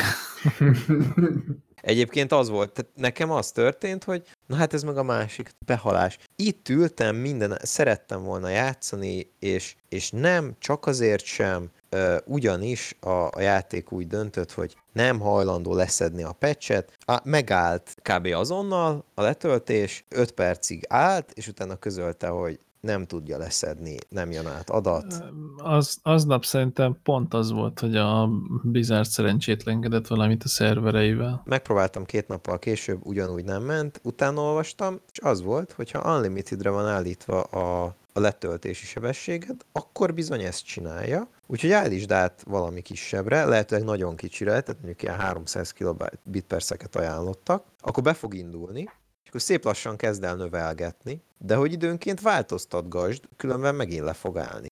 Egyébként 1.81 2.31
az 2.31 2.49
volt, 2.49 2.71
tehát 2.71 2.91
nekem 2.95 3.31
az 3.31 3.51
történt, 3.51 4.03
hogy 4.03 4.23
na 4.47 4.55
hát 4.55 4.73
ez 4.73 4.83
meg 4.83 4.97
a 4.97 5.03
másik 5.03 5.51
behalás. 5.65 6.17
Itt 6.35 6.69
ültem, 6.69 7.15
minden, 7.15 7.57
szerettem 7.61 8.23
volna 8.23 8.49
játszani, 8.49 9.31
és, 9.39 9.75
és 9.89 10.11
nem, 10.11 10.55
csak 10.59 10.85
azért 10.85 11.23
sem, 11.23 11.69
ö, 11.89 12.17
ugyanis 12.25 12.95
a, 12.99 13.09
a 13.09 13.39
játék 13.39 13.91
úgy 13.91 14.07
döntött, 14.07 14.51
hogy 14.51 14.75
nem 14.93 15.19
hajlandó 15.19 15.73
leszedni 15.73 16.23
a 16.23 16.31
patchet, 16.31 16.97
á, 17.05 17.21
megállt 17.23 17.95
kb. 18.01 18.25
azonnal 18.25 19.05
a 19.13 19.21
letöltés, 19.21 20.05
5 20.09 20.31
percig 20.31 20.85
állt, 20.87 21.31
és 21.31 21.47
utána 21.47 21.75
közölte, 21.75 22.27
hogy 22.27 22.59
nem 22.83 23.05
tudja 23.05 23.37
leszedni, 23.37 23.97
nem 24.09 24.31
jön 24.31 24.47
át 24.47 24.69
adat. 24.69 25.23
Az, 25.57 25.97
aznap 26.01 26.45
szerintem 26.45 26.97
pont 27.03 27.33
az 27.33 27.51
volt, 27.51 27.79
hogy 27.79 27.95
a 27.95 28.29
Blizzard 28.63 29.07
szerencsétlenkedett 29.07 30.07
valamit 30.07 30.43
a 30.43 30.47
szervereivel. 30.47 31.41
Megpróbáltam 31.45 32.05
két 32.05 32.27
nappal 32.27 32.59
később, 32.59 32.99
ugyanúgy 33.03 33.43
nem 33.43 33.63
ment, 33.63 33.99
utána 34.03 34.41
olvastam, 34.41 34.99
és 35.11 35.19
az 35.19 35.41
volt, 35.41 35.71
hogyha 35.71 36.15
Unlimitedre 36.15 36.69
van 36.69 36.87
állítva 36.87 37.41
a, 37.41 37.95
a 38.13 38.19
letöltési 38.19 38.85
sebességed, 38.85 39.55
akkor 39.71 40.13
bizony 40.13 40.41
ezt 40.41 40.65
csinálja. 40.65 41.27
Úgyhogy 41.47 41.71
állítsd 41.71 42.11
át 42.11 42.43
valami 42.47 42.81
kisebbre, 42.81 43.45
lehetőleg 43.45 43.85
nagyon 43.85 44.15
kicsire, 44.15 44.49
tehát 44.49 44.77
mondjuk 44.81 45.01
ilyen 45.01 45.19
300 45.19 45.71
kilobit 45.71 46.45
per 46.47 46.61
ajánlottak, 46.91 47.63
akkor 47.79 48.03
be 48.03 48.13
fog 48.13 48.33
indulni, 48.33 48.89
akkor 49.33 49.45
szép 49.45 49.63
lassan 49.63 49.97
kezd 49.97 50.23
el 50.23 50.35
növelgetni, 50.35 51.21
de 51.37 51.55
hogy 51.55 51.71
időnként 51.71 52.21
változtatgasd, 52.21 53.23
különben 53.37 53.75
megint 53.75 54.03
le 54.03 54.13
fog 54.13 54.37
állni. 54.37 54.67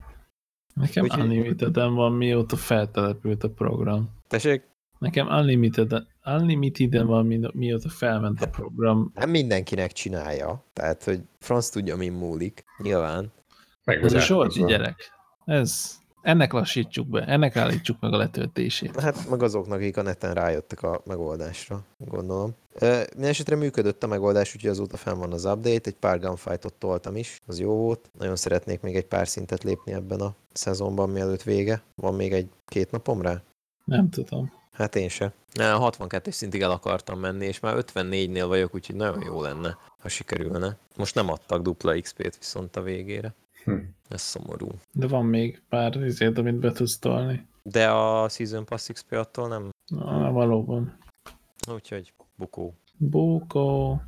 Nekem 0.74 1.04
Úgyhogy- 1.04 1.22
unlimited 1.22 1.76
van, 1.76 2.12
mióta 2.14 2.56
feltelepült 2.56 3.44
a 3.44 3.50
program. 3.50 4.10
Tessék, 4.28 4.70
Nekem 5.00 5.28
unlimited, 5.28 5.94
unlimited 6.26 7.04
van, 7.06 7.26
mi- 7.26 7.50
mióta 7.54 7.90
felment 7.90 8.42
a 8.42 8.48
program. 8.50 9.12
nem 9.16 9.30
mindenkinek 9.30 9.92
csinálja, 9.92 10.66
tehát 10.74 11.04
hogy 11.04 11.22
franc 11.40 11.70
tudja, 11.70 11.96
mi 11.96 12.08
múlik, 12.10 12.64
nyilván. 12.78 13.32
Meg 13.84 14.04
Ez 14.04 14.14
a 14.14 14.18
átkozva. 14.20 14.68
gyerek. 14.68 15.12
Ez 15.46 16.00
Ennek 16.22 16.54
lassítsuk 16.54 17.08
be, 17.08 17.26
ennek 17.26 17.56
állítsuk 17.56 17.98
meg 18.00 18.14
a 18.14 18.18
letöltését. 18.18 19.00
Hát 19.00 19.30
meg 19.30 19.44
azoknak, 19.44 19.78
akik 19.78 19.98
a 19.98 20.02
neten 20.02 20.34
rájöttek 20.34 20.84
a 20.84 21.02
megoldásra, 21.06 21.84
gondolom. 21.98 22.56
Minden 22.80 23.30
esetre 23.30 23.56
működött 23.56 24.04
a 24.04 24.08
megoldás, 24.08 24.56
úgyhogy 24.56 24.70
azóta 24.70 24.98
fenn 24.98 25.18
van 25.18 25.34
az 25.34 25.46
update, 25.46 25.90
egy 25.90 25.96
pár 26.00 26.20
gunfightot 26.20 26.74
toltam 26.74 27.16
is, 27.16 27.42
az 27.46 27.60
jó 27.60 27.76
volt. 27.76 28.10
Nagyon 28.18 28.36
szeretnék 28.36 28.82
még 28.82 28.96
egy 28.96 29.06
pár 29.06 29.28
szintet 29.28 29.64
lépni 29.64 29.94
ebben 29.94 30.20
a 30.20 30.36
szezonban, 30.54 31.10
mielőtt 31.10 31.44
vége. 31.44 31.82
Van 31.96 32.16
még 32.16 32.34
egy-két 32.34 32.92
napom 32.92 33.22
rá? 33.22 33.42
Nem 33.86 34.10
tudom. 34.10 34.52
Hát 34.72 34.96
én 34.96 35.10
se. 35.10 35.34
62 35.60 36.32
szintig 36.32 36.62
el 36.62 36.72
akartam 36.72 37.20
menni, 37.20 37.46
és 37.46 37.60
már 37.60 37.76
54-nél 37.78 38.46
vagyok, 38.48 38.76
úgyhogy 38.76 38.96
nagyon 38.96 39.24
jó 39.24 39.42
lenne, 39.42 39.78
ha 40.00 40.10
sikerülne. 40.10 40.78
Most 40.96 41.16
nem 41.16 41.30
adtak 41.30 41.62
dupla 41.62 42.00
XP-t 42.02 42.38
viszont 42.38 42.76
a 42.76 42.82
végére. 42.82 43.34
Hm. 43.64 43.74
Ez 44.12 44.22
szomorú. 44.22 44.68
De 44.92 45.08
van 45.08 45.26
még 45.26 45.62
pár 45.70 45.96
izért, 45.96 46.38
amit 46.38 46.56
be 46.56 46.72
tudsz 46.72 47.00
tolni. 47.00 47.46
De 47.64 47.90
a 47.90 48.30
Season 48.30 48.66
Pass 48.66 48.88
XP 48.94 49.12
attól 49.12 49.48
nem, 49.48 49.70
Na, 49.88 50.32
valóban. 50.32 50.98
úgyhogy 51.74 52.14
bukó. 52.36 52.76
Bókó. 52.98 54.02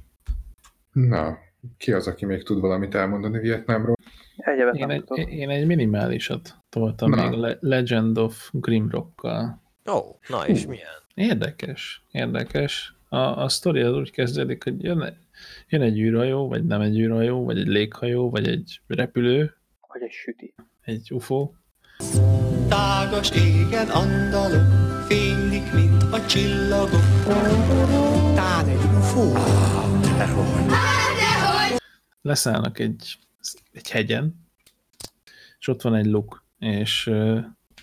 Na, 0.91 1.37
ki 1.77 1.91
az, 1.91 2.07
aki 2.07 2.25
még 2.25 2.43
tud 2.43 2.59
valamit 2.59 2.95
elmondani 2.95 3.39
Vietnámról? 3.39 3.95
Egyebet 4.37 4.75
Én 4.75 4.89
egy, 4.89 5.03
tudok. 5.03 5.29
én 5.31 5.49
egy 5.49 5.65
minimálisat 5.65 6.57
toltam 6.69 7.09
Na. 7.09 7.29
még 7.29 7.39
Le- 7.39 7.57
Legend 7.59 8.17
of 8.17 8.49
Grimrockkal. 8.51 9.61
Ó, 9.91 9.93
oh, 9.93 10.15
na 10.29 10.47
és 10.47 10.65
milyen? 10.67 10.87
Érdekes, 11.13 12.03
érdekes. 12.11 12.95
A, 13.09 13.17
a 13.17 13.49
sztori 13.49 13.81
az 13.81 13.95
úgy 13.95 14.11
kezdődik, 14.11 14.63
hogy 14.63 14.83
jön, 14.83 15.17
jön 15.69 15.81
egy 15.81 15.99
űrhajó, 15.99 16.47
vagy 16.47 16.65
nem 16.65 16.81
egy 16.81 16.99
űrhajó, 16.99 17.43
vagy 17.43 17.59
egy 17.59 17.67
léghajó, 17.67 18.29
vagy 18.29 18.47
egy 18.47 18.81
repülő, 18.87 19.55
Vagy 19.93 20.01
egy 20.01 20.11
süti. 20.11 20.53
egy 20.81 21.11
UFO, 21.11 21.51
Tágas 22.69 23.31
égen 23.31 23.87
andalok, 23.89 24.67
fénylik, 25.07 25.73
mint 25.73 26.03
a 26.03 26.25
csillagok. 26.25 27.01
Tán 28.35 28.67
egy 28.67 28.83
ufó. 28.97 29.33
leszállnak 32.21 32.79
egy, 32.79 33.17
egy 33.71 33.89
hegyen, 33.89 34.35
és 35.59 35.67
ott 35.67 35.81
van 35.81 35.95
egy 35.95 36.05
luk, 36.05 36.43
és 36.59 37.07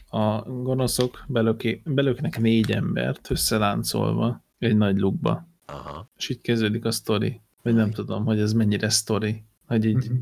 a 0.09 0.43
gonoszok 0.43 1.25
belöki, 1.29 1.83
belöknek 1.85 2.39
négy 2.39 2.73
embert 2.73 3.31
összeláncolva 3.31 4.45
egy 4.59 4.77
nagy 4.77 4.99
lukba. 4.99 5.49
Aha. 5.67 6.11
És 6.17 6.29
így 6.29 6.41
kezdődik 6.41 6.85
a 6.85 6.91
sztori. 6.91 7.41
Vagy 7.63 7.75
nem 7.75 7.91
tudom, 7.91 8.25
hogy 8.25 8.41
ez 8.41 8.53
mennyire 8.53 8.89
sztori. 8.89 9.45
Hogy 9.67 9.85
így 9.85 10.11
Mhm. 10.11 10.15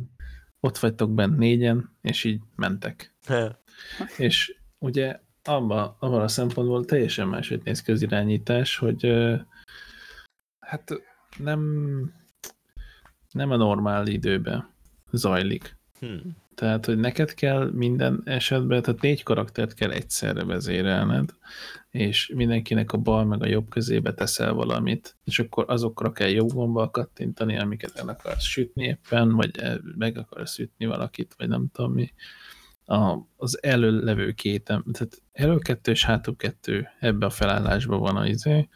Ott 0.60 0.78
vagytok 0.78 1.14
bent 1.14 1.38
négyen, 1.38 1.96
és 2.02 2.24
így 2.24 2.40
mentek. 2.56 3.14
És 4.16 4.56
ugye 4.78 5.20
abban, 5.44 5.96
abban 5.98 6.20
a 6.20 6.28
szempontból 6.28 6.84
teljesen 6.84 7.28
máshogy 7.28 7.60
néz 7.64 7.82
ki 7.82 7.92
az 7.92 8.02
irányítás, 8.02 8.76
hogy 8.76 9.14
hát 10.58 10.90
nem, 11.38 11.60
nem 13.32 13.50
a 13.50 13.56
normál 13.56 14.06
időben 14.06 14.68
zajlik. 15.10 15.76
Hm. 16.00 16.16
Tehát, 16.58 16.86
hogy 16.86 16.98
neked 16.98 17.34
kell 17.34 17.70
minden 17.72 18.22
esetben, 18.24 18.82
tehát 18.82 19.00
négy 19.00 19.22
karaktert 19.22 19.74
kell 19.74 19.90
egyszerre 19.90 20.44
vezérelned, 20.44 21.30
és 21.90 22.32
mindenkinek 22.34 22.92
a 22.92 22.98
bal 22.98 23.24
meg 23.24 23.42
a 23.42 23.46
jobb 23.46 23.68
közébe 23.68 24.14
teszel 24.14 24.52
valamit, 24.52 25.16
és 25.24 25.38
akkor 25.38 25.64
azokra 25.68 26.12
kell 26.12 26.28
jobb 26.28 26.52
gombbal 26.52 26.90
kattintani, 26.90 27.58
amiket 27.58 27.96
el 27.96 28.08
akarsz 28.08 28.44
sütni 28.44 28.84
éppen, 28.84 29.34
vagy 29.34 29.50
meg 29.96 30.18
akarsz 30.18 30.58
ütni 30.58 30.86
valakit, 30.86 31.34
vagy 31.36 31.48
nem 31.48 31.68
tudom 31.72 31.92
mi. 31.92 32.12
A, 32.84 33.18
az 33.36 33.62
előlevő 33.62 34.32
két, 34.32 34.70
em- 34.70 34.92
tehát 34.92 35.22
elő 35.32 35.58
kettő 35.58 35.90
és 35.90 36.04
hátul 36.04 36.36
kettő 36.36 36.88
ebbe 37.00 37.26
a 37.26 37.30
felállásban 37.30 38.00
van 38.00 38.16
az 38.16 38.28
izé, 38.28 38.68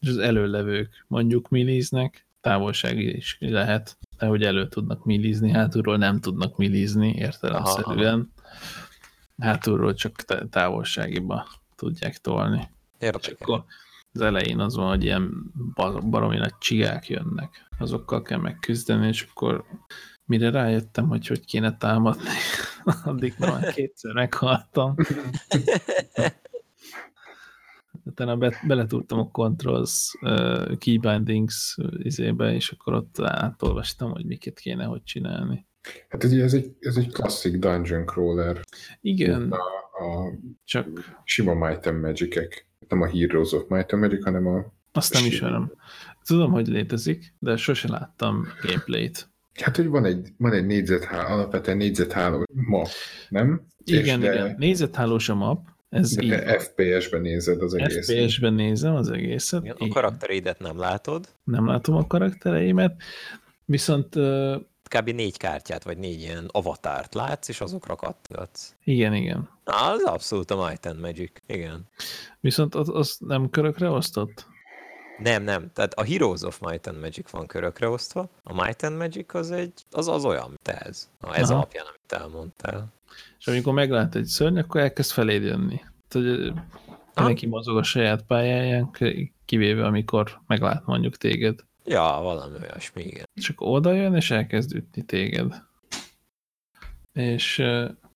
és 0.00 0.08
az 0.08 0.18
előlevők 0.18 1.04
mondjuk 1.06 1.48
milliznek, 1.48 2.26
távolsági 2.40 3.16
is 3.16 3.36
lehet, 3.40 3.98
hogy 4.26 4.42
elő 4.42 4.68
tudnak 4.68 5.04
millizni, 5.04 5.50
hátulról 5.50 5.96
nem 5.96 6.20
tudnak 6.20 6.56
millizni 6.56 7.14
értelemszerűen. 7.16 8.32
Hátulról 9.38 9.94
csak 9.94 10.16
tá- 10.16 10.50
távolságiba 10.50 11.46
tudják 11.76 12.16
tolni. 12.18 12.70
És 12.98 13.06
Érdekes. 13.06 13.32
akkor 13.40 13.64
az 14.12 14.20
elején 14.20 14.58
az 14.60 14.76
van, 14.76 14.88
hogy 14.88 15.04
ilyen 15.04 15.52
bar- 15.74 16.08
baromi 16.08 16.36
nagy 16.36 16.58
csigák 16.58 17.08
jönnek. 17.08 17.68
Azokkal 17.78 18.22
kell 18.22 18.38
megküzdeni, 18.38 19.06
és 19.06 19.26
akkor 19.30 19.64
mire 20.24 20.50
rájöttem, 20.50 21.08
hogy 21.08 21.26
hogy 21.26 21.44
kéne 21.44 21.76
támadni, 21.76 22.28
addig 23.04 23.34
már 23.38 23.72
kétszer 23.72 24.12
meghaltam. 24.12 24.94
Utána 28.10 28.36
be, 28.36 28.60
beletúrtam 28.66 29.18
a 29.18 29.30
Controls 29.30 30.12
uh, 30.20 30.76
Keybindings 30.78 31.76
izébe, 31.98 32.54
és 32.54 32.70
akkor 32.70 32.94
ott 32.94 33.20
átolvastam, 33.20 34.10
hogy 34.10 34.24
miket 34.24 34.58
kéne 34.58 34.84
hogy 34.84 35.02
csinálni. 35.02 35.66
Hát 36.08 36.24
ugye 36.24 36.42
ez 36.42 36.54
egy, 36.54 36.76
ez 36.80 36.96
egy 36.96 37.12
klasszik 37.12 37.56
dungeon 37.56 38.04
crawler. 38.06 38.60
Igen, 39.00 39.52
A, 39.52 39.56
a 40.04 40.32
csak 40.64 40.86
sima 41.24 41.54
Might 41.54 41.86
and 41.86 42.00
Magic-ek. 42.00 42.66
Nem 42.88 43.00
a 43.00 43.06
Heroes 43.06 43.52
of 43.52 43.68
Might 43.68 43.92
and 43.92 44.02
Magic, 44.02 44.24
hanem 44.24 44.46
a... 44.46 44.72
azt 44.92 45.12
nem 45.12 45.24
ismerem. 45.24 45.72
Tudom, 46.24 46.52
hogy 46.52 46.66
létezik, 46.66 47.34
de 47.38 47.56
sose 47.56 47.88
láttam 47.88 48.46
gameplayt. 48.62 49.28
Hát, 49.60 49.76
hogy 49.76 49.86
van 49.86 50.04
egy, 50.04 50.28
van 50.36 50.52
egy 50.52 50.66
négyzetháló, 50.66 51.32
alapvetően 51.32 51.76
négyzetháló 51.76 52.44
map, 52.52 52.88
nem? 53.28 53.66
Igen, 53.84 54.20
És 54.20 54.26
de, 54.26 54.32
igen. 54.34 54.54
Nézethálós 54.58 55.28
a 55.28 55.34
map, 55.34 55.68
ez 55.90 56.16
FPS-ben 56.58 57.20
nézed 57.20 57.62
az 57.62 57.74
egész. 57.74 58.10
FPS-ben 58.10 58.52
nézem 58.54 58.94
az 58.94 59.10
egészet. 59.10 59.62
Igen, 59.62 59.76
a 59.78 59.88
karaktereidet 59.88 60.58
nem 60.58 60.78
látod, 60.78 61.28
Nem 61.44 61.66
látom 61.66 61.96
a 61.96 62.06
karaktereimet, 62.06 63.02
viszont 63.64 64.16
kb. 64.96 65.08
négy 65.08 65.36
kártyát, 65.36 65.84
vagy 65.84 65.98
négy 65.98 66.20
ilyen 66.20 66.48
avatárt 66.52 67.14
látsz, 67.14 67.48
és 67.48 67.60
azokra 67.60 67.96
kattingatsz. 67.96 68.74
igen, 68.84 69.14
igen. 69.14 69.48
Na, 69.64 69.90
az 69.90 70.02
abszolút 70.02 70.50
a 70.50 70.66
Might 70.66 70.86
and 70.86 71.00
Magic. 71.00 71.32
Igen. 71.46 71.84
Viszont 72.40 72.74
az, 72.74 72.88
az 72.88 73.16
nem 73.20 73.50
körökre 73.50 73.88
osztott? 73.88 74.46
Nem, 75.18 75.42
nem. 75.42 75.70
Tehát 75.72 75.94
a 75.94 76.04
Heroes 76.04 76.42
of 76.42 76.60
Might 76.60 76.86
and 76.86 77.00
Magic 77.00 77.30
van 77.30 77.46
körökre 77.46 77.88
osztva, 77.88 78.30
a 78.42 78.64
Might 78.64 78.82
and 78.82 78.96
Magic 78.96 79.34
az 79.34 79.50
egy, 79.50 79.72
az, 79.90 80.08
az 80.08 80.24
olyan, 80.24 80.46
mint 80.46 80.68
ez. 80.68 81.08
Na, 81.20 81.34
ez 81.34 81.50
Aha. 81.50 81.58
alapján, 81.58 81.84
amit 81.86 82.22
elmondtál. 82.22 82.92
És 83.40 83.46
amikor 83.46 83.72
meglát 83.72 84.14
egy 84.14 84.24
szörny, 84.24 84.58
akkor 84.58 84.80
elkezd 84.80 85.10
feléd 85.10 85.42
jönni. 85.42 85.80
Tehát, 86.08 86.28
hogy 86.28 86.52
mindenki 87.14 87.46
mozog 87.46 87.76
a 87.76 87.82
saját 87.82 88.22
pályáján, 88.22 88.90
kivéve 89.44 89.84
amikor 89.84 90.40
meglát 90.46 90.86
mondjuk 90.86 91.16
téged. 91.16 91.60
Ja, 91.84 92.18
valami 92.22 92.56
olyasmi, 92.60 93.02
igen. 93.02 93.24
Csak 93.34 93.60
oda 93.60 93.92
jön, 93.92 94.14
és 94.14 94.30
elkezd 94.30 94.74
ütni 94.74 95.02
téged. 95.02 95.62
És 97.12 97.62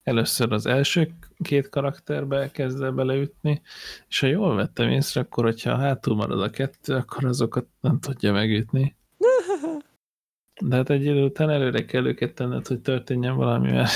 először 0.03 0.53
az 0.53 0.67
első 0.67 1.15
két 1.43 1.69
karakterbe 1.69 2.51
kezd 2.51 2.83
el 2.83 2.93
beleütni, 2.93 3.63
és 4.09 4.21
ha 4.21 4.27
jól 4.27 4.55
vettem 4.55 4.91
észre, 4.91 5.21
akkor 5.21 5.45
hogyha 5.45 5.77
hátul 5.77 6.15
marad 6.15 6.43
a 6.43 6.51
kettő, 6.51 6.95
akkor 6.95 7.25
azokat 7.25 7.67
nem 7.81 7.99
tudja 8.01 8.33
megütni. 8.33 8.97
De 10.69 10.77
hát 10.77 10.91
egy 10.91 11.05
idő 11.05 11.25
után 11.25 11.51
előre 11.51 11.85
kell 11.85 12.07
őket 12.07 12.35
tenned, 12.35 12.67
hogy 12.67 12.81
történjen 12.81 13.37
valami, 13.37 13.71
mert 13.71 13.93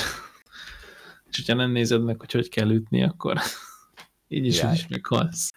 és 1.30 1.36
hogyha 1.36 1.55
nem 1.55 1.70
nézed 1.70 2.02
meg, 2.02 2.20
hogy 2.20 2.32
hogy 2.32 2.48
kell 2.48 2.70
ütni, 2.70 3.02
akkor 3.02 3.38
így 4.28 4.46
is, 4.46 4.59
Jaj. 4.59 4.70
úgy 4.70 4.76
is 4.76 4.86
meghalsz. 4.88 5.52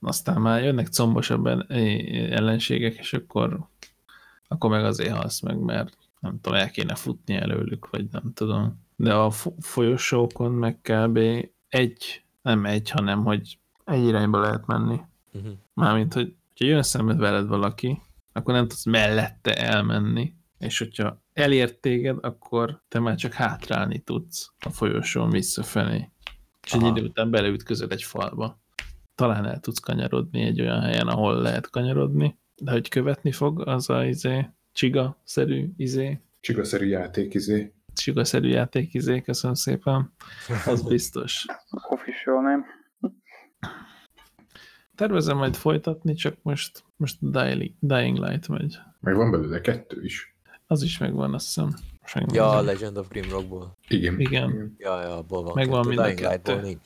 Aztán 0.00 0.40
már 0.40 0.62
jönnek 0.62 0.88
combosabb 0.88 1.46
el- 1.46 1.66
ellenségek, 2.30 2.96
és 2.96 3.12
akkor, 3.12 3.68
akkor 4.48 4.70
meg 4.70 4.84
azért 4.84 5.16
halsz 5.16 5.40
meg, 5.40 5.58
mert 5.58 5.96
nem 6.20 6.40
tudom, 6.40 6.58
el 6.58 6.70
kéne 6.70 6.94
futni 6.94 7.34
előlük, 7.34 7.90
vagy 7.90 8.06
nem 8.10 8.32
tudom. 8.34 8.86
De 8.96 9.14
a 9.14 9.30
fo- 9.30 9.54
folyosókon 9.60 10.52
meg 10.52 10.78
kb. 10.82 11.18
egy, 11.68 12.22
nem 12.42 12.64
egy, 12.64 12.90
hanem 12.90 13.24
hogy 13.24 13.58
egy 13.84 14.04
irányba 14.04 14.40
lehet 14.40 14.66
menni. 14.66 15.00
Uh-huh. 15.32 15.52
Mármint, 15.74 16.14
hogy 16.14 16.34
ha 16.58 16.64
jön 16.64 16.82
szembe 16.82 17.14
veled 17.14 17.46
valaki, 17.46 18.00
akkor 18.32 18.54
nem 18.54 18.68
tudsz 18.68 18.84
mellette 18.84 19.54
elmenni, 19.54 20.34
és 20.58 20.78
hogyha 20.78 21.22
elért 21.38 21.80
téged, 21.80 22.16
akkor 22.20 22.82
te 22.88 22.98
már 22.98 23.14
csak 23.16 23.32
hátrálni 23.32 23.98
tudsz 23.98 24.52
a 24.66 24.70
folyosón 24.70 25.30
visszafelé. 25.30 26.10
És 26.66 26.72
egy 26.72 26.82
idő 26.86 27.02
után 27.02 27.30
beleütközöd 27.30 27.92
egy 27.92 28.02
falba. 28.02 28.60
Talán 29.14 29.46
el 29.46 29.60
tudsz 29.60 29.78
kanyarodni 29.78 30.42
egy 30.42 30.60
olyan 30.60 30.80
helyen, 30.80 31.06
ahol 31.08 31.40
lehet 31.40 31.70
kanyarodni, 31.70 32.38
de 32.56 32.70
hogy 32.70 32.88
követni 32.88 33.32
fog, 33.32 33.68
az 33.68 33.90
a 33.90 34.04
izé, 34.04 34.48
csiga-szerű 34.72 35.68
izé, 35.76 36.20
Csigaszerű 36.40 36.86
játék, 36.86 37.34
izé. 37.34 37.72
csiga-szerű 37.94 38.48
játék 38.48 38.94
izé, 38.94 39.20
köszönöm 39.20 39.54
szépen, 39.54 40.12
az 40.66 40.82
biztos. 40.88 41.46
Official 41.88 42.42
name. 42.42 42.64
Tervezem 44.94 45.36
majd 45.36 45.54
folytatni, 45.54 46.14
csak 46.14 46.36
most, 46.42 46.84
most 46.96 47.18
Dying 47.80 48.18
Light 48.18 48.48
megy. 48.48 48.78
Meg 49.00 49.14
van 49.14 49.30
belőle 49.30 49.60
kettő 49.60 50.04
is. 50.04 50.36
Az 50.70 50.82
is 50.82 50.98
megvan, 50.98 51.34
azt 51.34 51.46
hiszem. 51.46 51.74
Most 52.00 52.32
Ja, 52.34 52.50
a 52.50 52.62
Legend 52.62 52.96
of 52.96 53.08
Grimrockból. 53.08 53.76
Igen. 53.88 54.20
Igen. 54.20 54.74
Ja, 54.78 55.00
ja, 55.00 55.16
abból 55.16 55.42
van. 55.42 55.52
Megvan 55.54 55.86
mind 55.86 55.98
a 55.98 56.14
kettő. 56.14 56.60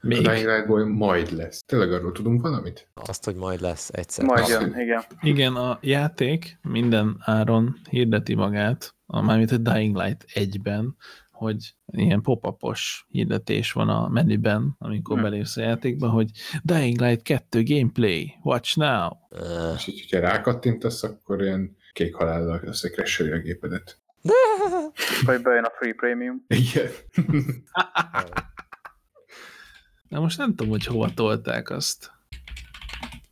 Még. 0.00 0.22
Dying 0.22 0.46
Lightból 0.46 0.86
majd 0.86 1.32
lesz. 1.32 1.62
Tényleg 1.66 1.92
arról 1.92 2.12
tudunk 2.12 2.42
valamit? 2.42 2.88
Azt, 2.94 3.24
hogy 3.24 3.34
majd 3.34 3.60
lesz 3.60 3.88
egyszer. 3.92 4.24
Majd 4.24 4.48
jön, 4.48 4.74
igen. 4.80 5.02
Igen, 5.20 5.54
a 5.56 5.78
játék 5.80 6.58
minden 6.62 7.16
áron 7.20 7.76
hirdeti 7.90 8.34
magát, 8.34 8.94
mármint 9.06 9.50
a 9.50 9.56
Dying 9.56 9.96
Light 9.96 10.24
1-ben, 10.34 10.96
hogy 11.30 11.74
ilyen 11.86 12.22
pop-upos 12.22 13.06
hirdetés 13.08 13.72
van 13.72 13.88
a 13.88 14.08
menüben, 14.08 14.74
amikor 14.78 15.16
Hm. 15.16 15.22
belépsz 15.22 15.56
a 15.56 15.62
játékba, 15.62 16.08
hogy 16.08 16.30
Dying 16.62 17.00
Light 17.00 17.22
2 17.22 17.62
gameplay, 17.62 18.34
watch 18.42 18.76
now. 18.76 19.08
Uh, 19.30 19.74
És 19.76 19.86
így, 19.86 20.00
hogyha 20.00 20.26
rákattintasz, 20.26 21.02
akkor 21.02 21.42
ilyen 21.42 21.76
kék 21.94 22.14
halállal 22.14 22.60
összekresseli 22.64 23.30
a 23.30 23.38
gépedet. 23.38 23.98
Vagy 25.26 25.42
bejön 25.42 25.64
a 25.64 25.70
Free 25.70 25.94
Premium. 25.94 26.44
Igen. 26.46 26.90
Na 30.08 30.20
most 30.20 30.38
nem 30.38 30.54
tudom, 30.54 30.68
hogy 30.68 30.84
hova 30.84 31.10
tolták 31.14 31.70
azt. 31.70 32.10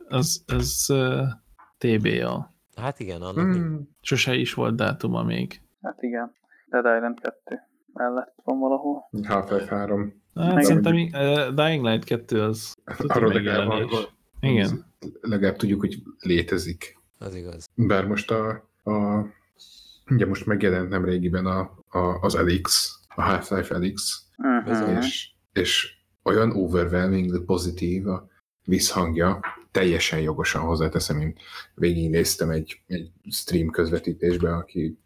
Az, 0.09 0.45
az 0.47 0.87
uh, 0.89 1.27
TBA. 1.79 2.55
hát 2.77 3.01
igen, 3.01 3.23
annak. 3.23 3.55
Hmm. 3.55 3.89
Sose 4.01 4.35
is 4.35 4.55
volt 4.55 4.77
dátuma 4.77 5.23
még. 5.23 5.61
Hát 5.83 6.03
igen. 6.03 6.33
Dead 6.67 6.97
Island 6.97 7.21
2 7.21 7.61
mellett 7.93 8.35
van 8.45 8.59
valahol. 8.59 9.09
Half-Life 9.23 9.77
3. 9.77 10.23
Hát 10.35 10.63
szerintem 10.63 10.95
uh, 10.95 11.55
Dying 11.55 11.85
Light 11.85 12.05
2 12.05 12.43
az 12.43 12.75
tuti 12.97 13.19
Arról 13.19 13.33
legalább, 13.33 13.89
Igen. 14.41 14.85
legalább 15.21 15.57
tudjuk, 15.57 15.81
hogy 15.81 16.03
létezik. 16.19 17.02
Az 17.25 17.35
igaz. 17.35 17.69
Bár 17.75 18.07
most 18.07 18.31
a, 18.31 18.49
a 18.83 19.27
ugye 20.11 20.27
most 20.27 20.47
megjelent 20.47 20.89
nem 20.89 21.05
régiben 21.05 21.47
a, 21.47 21.61
a, 21.89 22.19
az 22.21 22.35
Elix, 22.35 22.95
a 23.15 23.23
Half-Life 23.23 23.75
Elix, 23.75 24.27
Uh-huh. 24.43 25.05
és, 25.05 25.31
és 25.53 25.97
olyan 26.23 26.51
overwhelmingly 26.51 27.45
pozitív 27.45 28.09
a 28.09 28.29
visszhangja, 28.65 29.41
teljesen 29.71 30.21
jogosan 30.21 30.63
hozzáteszem, 30.63 31.21
én 31.21 31.35
végignéztem 31.75 32.51
egy, 32.51 32.83
egy 32.87 33.11
stream 33.31 33.71
közvetítésben, 33.71 34.53
aki 34.53 34.99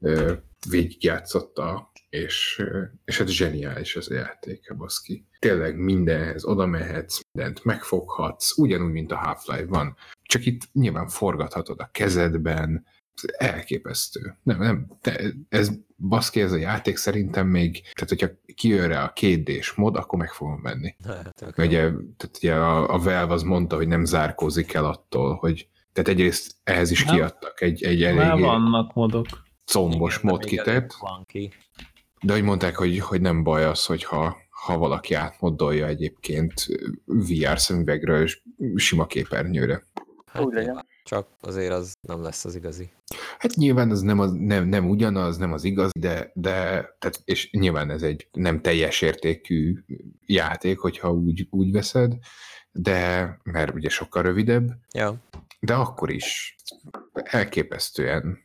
ö, 0.00 0.32
végigjátszotta, 0.70 1.90
és, 2.08 2.62
és 3.04 3.18
hát 3.18 3.28
zseniális 3.28 3.96
ez 3.96 4.08
a 4.08 4.14
játék, 4.14 4.76
baszki. 4.76 5.26
Tényleg 5.38 5.76
mindenhez 5.76 6.44
oda 6.44 6.66
mehetsz, 6.66 7.20
mindent 7.32 7.64
megfoghatsz, 7.64 8.58
ugyanúgy, 8.58 8.92
mint 8.92 9.12
a 9.12 9.16
Half-Life-ban. 9.16 9.96
Csak 10.30 10.46
itt 10.46 10.68
nyilván 10.72 11.08
forgathatod 11.08 11.80
a 11.80 11.88
kezedben, 11.92 12.86
ez 13.14 13.22
elképesztő. 13.36 14.36
Nem, 14.42 14.58
nem, 14.58 14.86
te, 15.00 15.20
ez 15.48 15.70
baszki, 15.96 16.40
ez 16.40 16.52
a 16.52 16.56
játék 16.56 16.96
szerintem 16.96 17.46
még, 17.46 17.82
tehát 17.92 18.08
hogyha 18.08 18.28
kijön 18.54 18.88
rá 18.88 19.04
a 19.04 19.12
2D-s 19.12 19.72
mod, 19.72 19.96
akkor 19.96 20.18
meg 20.18 20.32
fogom 20.32 20.62
venni. 20.62 20.94
Hát. 21.04 21.44
Ugye, 21.56 21.80
tehát 22.16 22.36
ugye 22.36 22.54
a, 22.54 22.94
a 22.94 22.98
Valve 22.98 23.32
az 23.32 23.42
mondta, 23.42 23.76
hogy 23.76 23.88
nem 23.88 24.04
zárkózik 24.04 24.72
el 24.72 24.84
attól, 24.84 25.34
hogy 25.34 25.68
tehát 25.92 26.10
egyrészt 26.10 26.54
ehhez 26.64 26.90
is 26.90 27.04
Nem. 27.04 27.14
kiadtak 27.14 27.60
egy, 27.60 27.82
egy 27.82 28.02
eléggé 28.02 28.42
vannak 28.42 28.94
modok. 28.94 29.26
combos 29.64 30.16
Igen, 30.16 30.26
de 30.26 30.32
mod 30.32 30.44
kitett, 30.44 30.66
elég 30.66 30.86
clunky. 30.86 31.52
de 32.20 32.32
hogy 32.32 32.42
mondták, 32.42 32.76
hogy, 32.76 32.98
hogy 32.98 33.20
nem 33.20 33.42
baj 33.42 33.64
az, 33.64 33.86
hogyha 33.86 34.36
ha 34.64 34.78
valaki 34.78 35.14
átmoddolja 35.14 35.86
egyébként 35.86 36.66
VR 37.04 37.58
szemüvegről 37.58 38.22
és 38.22 38.42
sima 38.76 39.06
képernyőre. 39.06 39.82
Hát 40.32 40.42
Úgy 40.42 40.48
legyen. 40.52 40.64
nyilván. 40.64 40.86
Csak 41.04 41.28
azért 41.40 41.72
az 41.72 41.94
nem 42.00 42.22
lesz 42.22 42.44
az 42.44 42.54
igazi. 42.54 42.90
Hát 43.38 43.54
nyilván 43.54 43.90
az 43.90 44.00
nem, 44.00 44.18
az, 44.18 44.32
nem, 44.32 44.68
nem 44.68 44.88
ugyanaz, 44.88 45.36
nem 45.36 45.52
az 45.52 45.64
igaz, 45.64 45.90
de, 45.98 46.30
de 46.34 46.54
tehát, 46.98 47.20
és 47.24 47.50
nyilván 47.50 47.90
ez 47.90 48.02
egy 48.02 48.28
nem 48.32 48.60
teljes 48.60 49.00
értékű 49.02 49.78
játék, 50.26 50.78
hogyha 50.78 51.12
úgy, 51.12 51.46
úgy 51.50 51.72
veszed, 51.72 52.12
de 52.72 53.36
mert 53.42 53.74
ugye 53.74 53.88
sokkal 53.88 54.22
rövidebb, 54.22 54.68
Ja, 54.94 55.14
de 55.60 55.74
akkor 55.74 56.10
is 56.10 56.56
elképesztően 57.14 58.44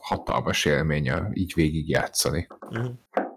hatalmas 0.00 0.64
élmény 0.64 1.10
a- 1.10 1.30
így 1.32 1.52
végig 1.54 1.88
játszani. 1.88 2.46
Mhm. 2.70 2.86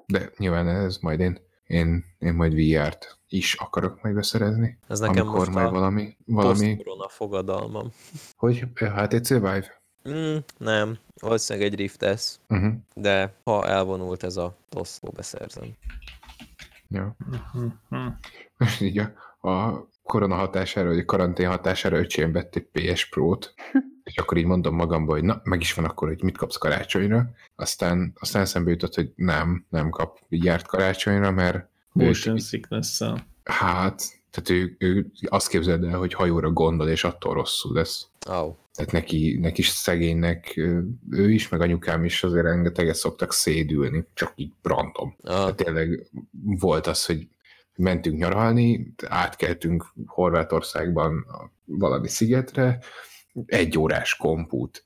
De 0.06 0.32
nyilván 0.38 0.68
ez 0.68 0.98
majd 0.98 1.19
én, 1.19 1.40
én, 1.68 2.06
én 2.19 2.34
majd 2.34 2.53
VR-t 2.56 3.16
is 3.30 3.54
akarok 3.54 4.02
majd 4.02 4.16
beszerezni. 4.16 4.78
ez 4.88 4.99
nekem 4.99 5.22
amikor 5.22 5.40
most 5.40 5.52
majd 5.52 5.68
a 5.68 5.72
valami, 5.72 6.18
valami, 6.26 6.76
post-corona 6.76 7.08
fogadalmam. 7.10 7.91
hogy 8.36 8.64
HTC 8.95 9.30
Vive? 9.30 9.82
Mm, 10.10 10.38
nem, 10.58 10.98
valószínűleg 11.22 11.68
egy 11.72 11.80
Rift 11.80 12.02
lesz, 12.02 12.40
Uh-huh. 12.48 12.74
de 12.94 13.34
ha 13.44 13.68
elvonult 13.68 14.24
ez 14.24 14.38
a 14.38 14.58
TOS, 14.70 14.98
akkor 15.02 15.14
beszerzem. 15.14 15.68
Ja. 16.90 17.16
Mhm. 17.90 18.08
Most 18.58 18.82
így 18.82 18.98
a, 18.98 19.12
a 19.49 19.88
korona 20.04 20.36
hatására, 20.36 20.88
vagy 20.88 20.99
a 20.99 21.06
karantén 21.06 21.48
hatására 21.49 21.98
öcsém 21.98 22.32
vett 22.32 22.56
egy 22.56 22.68
PS 22.72 23.10
Pro-t, 23.10 23.54
és 24.04 24.18
akkor 24.18 24.38
így 24.38 24.45
mondom 24.45 24.76
magamból, 24.76 25.16
hogy 25.16 25.24
na, 25.24 25.41
meg 25.44 25.62
is 25.62 25.74
van 25.74 25.86
akkor, 25.86 26.08
hogy 26.08 26.24
mit 26.24 26.38
kapsz 26.38 26.58
karácsonyra. 26.58 27.30
Aztán, 27.56 28.14
aztán 28.20 28.41
eszembe 28.41 28.70
jutott, 28.72 28.95
hogy 28.95 29.12
nem, 29.16 29.66
nem 29.70 29.90
kap 29.90 30.20
így 30.30 30.44
járt 30.44 30.68
karácsonyra, 30.68 31.32
mert 31.32 31.70
Motion 32.06 32.36
ő, 32.36 32.40
sickness-szel. 32.40 33.28
hát, 33.44 34.03
tehát 34.32 34.49
ő, 34.49 34.76
ő 34.80 35.11
azt 35.26 35.48
képzeld 35.48 35.84
el, 35.84 35.98
hogy 35.98 36.14
hajóra 36.14 36.52
gondol, 36.52 36.90
és 36.90 37.03
attól 37.03 37.34
rosszul 37.34 37.74
lesz. 37.74 38.07
Oh. 38.30 38.56
Tehát 38.74 38.91
neki, 38.91 39.38
neki 39.41 39.61
is 39.61 39.68
szegénynek, 39.68 40.53
ő 41.10 41.32
is, 41.32 41.49
meg 41.49 41.61
anyukám 41.61 42.03
is 42.03 42.24
azért 42.24 42.45
rengeteget 42.45 42.95
szoktak 42.95 43.34
szédülni, 43.34 44.06
csak 44.14 44.34
így 44.36 44.52
random. 44.61 45.15
Ah, 45.22 45.34
Tehát 45.36 45.56
tényleg 45.56 46.07
volt 46.41 46.88
az, 46.88 47.06
hogy 47.06 47.28
mentünk 47.76 48.18
nyaralni, 48.18 48.94
átkeltünk 49.07 49.86
Horvátországban 50.06 51.26
valami 51.65 52.07
szigetre, 52.07 52.80
egy 53.45 53.77
órás 53.77 54.15
kompút, 54.15 54.84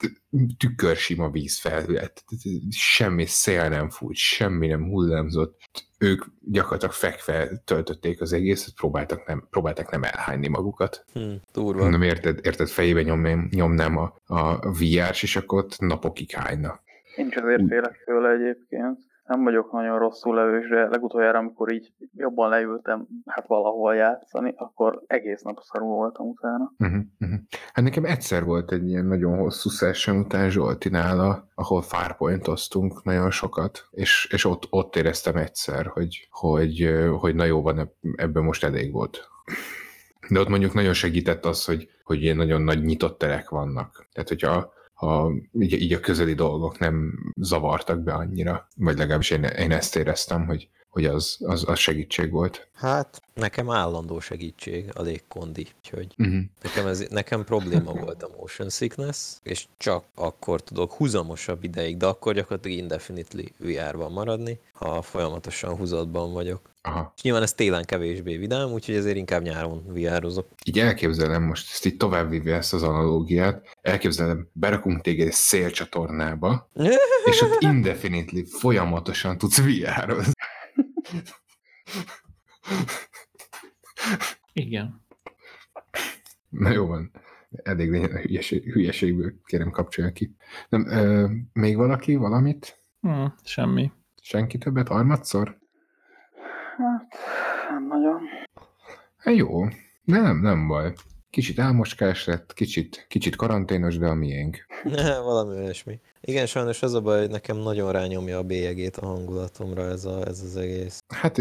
tükörsima 0.58 1.30
vízfelület, 1.30 2.24
semmi 2.70 3.26
szél 3.26 3.70
nem 3.70 3.90
fújt, 3.90 4.16
semmi 4.16 4.68
nem 4.68 4.84
hullámzott. 4.84 5.60
Ők 5.98 6.24
gyakorlatilag 6.42 6.94
fekve 6.94 7.62
töltötték 7.66 8.22
az 8.22 8.34
egészet, 8.34 8.74
próbáltak 8.74 9.28
nem, 9.28 9.48
próbáltak 9.50 9.92
nem 9.92 10.04
elhányni 10.04 10.48
magukat. 10.48 11.06
hm, 11.14 11.34
durva. 11.54 11.90
Nem 11.90 12.02
érted, 12.02 12.40
érted 12.44 12.68
fejébe 12.68 13.02
nyomnám, 13.02 13.48
nyomnám 13.52 13.98
a, 13.98 14.14
a 14.26 14.72
VR-s, 14.72 15.24
és 15.24 15.36
akkor 15.36 15.64
ott 15.64 15.80
napokig 15.80 16.32
hányna. 16.32 16.80
Én 17.16 17.28
is 17.28 17.36
azért 17.36 17.68
félek 17.68 18.04
tőle 18.06 18.30
egyébként. 18.30 19.00
Nem 19.26 19.44
vagyok 19.44 19.72
nagyon 19.72 20.00
rosszul 20.00 20.36
levős, 20.36 20.70
de 20.70 20.88
legutoljára, 20.88 21.38
amikor 21.38 21.74
így 21.74 21.94
jobban 22.16 22.50
leültem 22.50 23.08
hát 23.26 23.48
valahol 23.48 23.96
játszani, 23.96 24.54
akkor 24.58 25.04
egész 25.08 25.42
nap 25.42 25.60
szarul 25.62 25.96
voltam 25.96 26.28
utána. 26.28 26.74
Uh-huh, 26.80 27.02
uh-huh. 27.20 27.40
Hát 27.74 27.84
nekem 27.84 28.06
egyszer 28.06 28.44
volt 28.44 28.72
egy 28.72 28.88
ilyen 28.88 29.06
nagyon 29.06 29.38
hosszú 29.38 29.70
session 29.70 30.18
után 30.18 30.50
Zsoltinála, 30.50 31.48
ahol 31.56 31.82
farpointoztunk 31.82 33.04
nagyon 33.04 33.32
sokat, 33.32 33.88
és, 33.92 34.30
és 34.32 34.46
ott, 34.46 34.68
ott 34.70 34.96
éreztem 34.96 35.36
egyszer, 35.36 35.86
hogy, 35.86 36.28
hogy, 36.32 36.92
hogy 37.20 37.36
na 37.36 37.44
jó 37.44 37.62
van, 37.62 37.80
eb- 37.80 37.96
ebből 38.16 38.44
most 38.44 38.64
elég 38.64 38.92
volt. 38.92 39.30
De 40.30 40.40
ott 40.40 40.50
mondjuk 40.50 40.74
nagyon 40.74 40.94
segített 40.94 41.46
az, 41.46 41.66
hogy, 41.66 41.90
hogy 42.04 42.22
ilyen 42.22 42.36
nagyon 42.36 42.62
nagy 42.62 42.84
nyitott 42.84 43.18
terek 43.18 43.50
vannak. 43.50 44.08
Tehát, 44.14 44.30
hogyha 44.30 44.74
ha 45.02 45.32
így, 45.60 45.82
így 45.82 45.94
a 45.94 46.00
közeli 46.00 46.34
dolgok 46.34 46.80
nem 46.80 47.14
zavartak 47.36 48.00
be 48.00 48.14
annyira, 48.14 48.68
vagy 48.76 48.98
legalábbis 48.98 49.30
én, 49.30 49.44
én 49.44 49.72
ezt 49.72 49.96
éreztem, 49.96 50.46
hogy, 50.46 50.70
hogy 50.90 51.06
az, 51.06 51.38
az, 51.40 51.64
az 51.68 51.80
segítség 51.80 52.32
volt. 52.32 52.68
Hát, 52.74 53.22
nekem 53.34 53.70
állandó 53.70 54.20
segítség 54.20 54.90
a 54.94 55.02
légkondi, 55.02 55.68
úgyhogy 55.78 56.14
Uh-huh. 56.18 56.42
nekem, 56.62 56.88
ez, 56.88 57.08
nekem 57.10 57.44
probléma 57.44 57.94
volt 57.94 58.24
a 58.24 58.30
motion 58.38 58.70
sickness, 58.70 59.34
és 59.44 59.66
csak 59.78 60.04
akkor 60.16 60.62
tudok 60.62 60.92
húzamosabb 60.92 61.64
ideig, 61.64 61.98
de 61.98 62.06
akkor 62.06 62.34
gyakorlatilag 62.34 62.78
indefinitely 62.78 63.52
VR-ban 63.58 64.12
maradni, 64.12 64.60
ha 64.74 65.02
folyamatosan 65.02 65.76
húzatban 65.76 66.34
vagyok. 66.34 66.71
Aha. 66.84 67.14
És 67.16 67.22
nyilván 67.22 67.42
ez 67.44 67.54
télen 67.54 67.86
kevésbé 67.86 68.38
vidám, 68.38 68.72
úgyhogy 68.72 68.96
ezért 68.96 69.18
inkább 69.18 69.42
nyáron 69.42 69.84
VR-ozok. 69.88 70.48
így 70.66 70.80
elképzelem 70.80 71.44
most, 71.44 71.72
ezt 71.72 71.86
így 71.86 71.98
továbbvívja 71.98 72.56
ezt 72.56 72.74
az 72.74 72.84
analógiát, 72.84 73.78
elképzelem, 73.82 74.50
berakunk 74.54 75.02
téged 75.02 75.28
egy 75.28 75.34
szélcsatornába, 75.34 76.70
és 77.32 77.42
ott 77.42 77.62
indefinitely 77.62 78.44
folyamatosan 78.44 79.38
tudsz 79.38 79.62
VR-ozni. 79.62 80.32
Igen. 84.54 85.02
Na 86.50 86.70
jó 86.70 86.86
van, 86.86 87.12
elég 87.64 87.92
legyen 87.92 88.12
a 88.16 88.20
hülyeség, 88.20 88.72
hülyeségből, 88.72 89.34
kérem 89.46 89.72
kapcsolja 89.72 90.12
ki. 90.12 90.36
Nem, 90.70 90.88
ö, 90.88 91.30
még 91.54 91.76
valaki 91.76 92.16
valamit? 92.16 92.84
Hm, 93.02 93.26
semmi. 93.44 93.92
Senki 94.22 94.58
többet? 94.58 94.88
Harmadszor? 94.88 95.61
Hát, 96.78 97.16
nem 97.70 97.88
nagyon. 97.88 98.20
Hát 99.18 99.36
jó, 99.36 99.66
nem, 100.04 100.42
nem 100.42 100.68
baj. 100.68 100.94
kicsit 101.30 101.60
álmoskás 101.60 102.26
lett, 102.26 102.54
kicsit, 102.54 103.06
kicsit 103.10 103.36
karanténos, 103.36 103.98
de 103.98 104.08
a 104.08 104.14
miénk. 104.14 104.66
Valami 105.24 105.58
olyasmi. 105.58 106.00
Igen, 106.22 106.46
sajnos 106.46 106.84
az 106.84 106.94
a 106.94 107.02
baj, 107.02 107.20
hogy 107.20 107.30
nekem 107.30 107.58
nagyon 107.58 107.92
rányomja 107.92 108.38
a 108.38 108.44
bélyegét 108.44 108.98
a 108.98 109.06
hangulatomra 109.06 109.84
ez, 109.84 110.06
a, 110.06 110.28
ez 110.28 110.42
az 110.42 110.56
egész. 110.58 111.00
Hát 111.08 111.38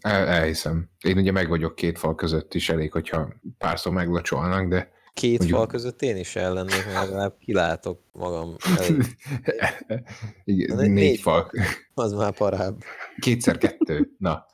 el, 0.00 0.26
elhiszem. 0.26 0.88
Én 1.00 1.16
ugye 1.16 1.32
meg 1.32 1.48
vagyok 1.48 1.74
két 1.74 1.98
fal 1.98 2.14
között 2.14 2.54
is, 2.54 2.68
elég, 2.68 2.92
hogyha 2.92 3.28
párszor 3.58 3.92
meglocsolnak, 3.92 4.68
de 4.68 4.90
Két 5.14 5.38
Mondjuk... 5.38 5.58
fal 5.58 5.66
között 5.66 6.02
én 6.02 6.16
is 6.16 6.36
ellennék, 6.36 6.84
mert 6.86 7.06
legalább 7.06 7.36
kilátok 7.38 8.00
magam 8.12 8.56
elég. 8.78 9.04
Igen, 10.44 10.76
négy, 10.76 10.90
négy 10.90 11.20
fal. 11.20 11.50
Az 11.94 12.12
már 12.12 12.32
parább. 12.32 12.82
Kétszer 13.18 13.58
kettő. 13.58 14.10
Na, 14.18 14.46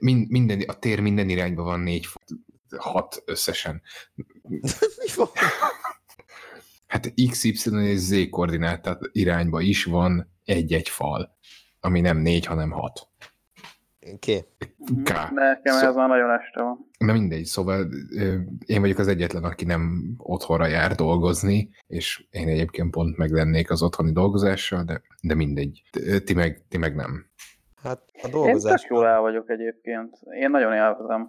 minden, 0.00 0.62
a 0.66 0.78
tér 0.78 1.00
minden 1.00 1.28
irányba 1.28 1.62
van 1.62 1.80
négy. 1.80 2.06
Hat 2.76 3.22
összesen. 3.26 3.82
Mi 5.00 5.08
van? 5.16 5.28
Hát 6.86 7.12
X, 7.30 7.44
Y 7.44 7.52
és 7.82 7.98
Z 7.98 8.30
koordinátát 8.30 9.00
irányba 9.12 9.60
is 9.60 9.84
van 9.84 10.32
egy-egy 10.44 10.88
fal, 10.88 11.36
ami 11.80 12.00
nem 12.00 12.18
négy, 12.18 12.46
hanem 12.46 12.70
hat. 12.70 13.08
K. 14.18 14.26
K. 15.04 15.30
Nekem 15.30 15.78
szó... 15.78 15.86
ez 15.86 15.94
már 15.94 16.08
nagyon 16.08 16.30
este 16.30 16.62
van. 16.62 16.90
Na 16.98 17.12
mindegy, 17.12 17.44
szóval 17.44 17.88
én 18.66 18.80
vagyok 18.80 18.98
az 18.98 19.08
egyetlen, 19.08 19.44
aki 19.44 19.64
nem 19.64 20.14
otthonra 20.16 20.66
jár 20.66 20.94
dolgozni, 20.94 21.70
és 21.86 22.26
én 22.30 22.48
egyébként 22.48 22.90
pont 22.90 23.16
meg 23.16 23.30
lennék 23.30 23.70
az 23.70 23.82
otthoni 23.82 24.12
dolgozással, 24.12 24.84
de, 24.84 25.02
de 25.22 25.34
mindegy. 25.34 25.82
Ti 26.24 26.34
meg, 26.34 26.64
ti 26.68 26.78
meg 26.78 26.94
nem. 26.94 27.30
Hát 27.86 28.02
a 28.22 28.28
dolgozás... 28.28 28.82
Én 28.82 28.88
jól 28.96 29.06
el 29.06 29.20
vagyok 29.20 29.50
egyébként. 29.50 30.16
Én 30.40 30.50
nagyon 30.50 30.72
élvezem. 30.72 31.28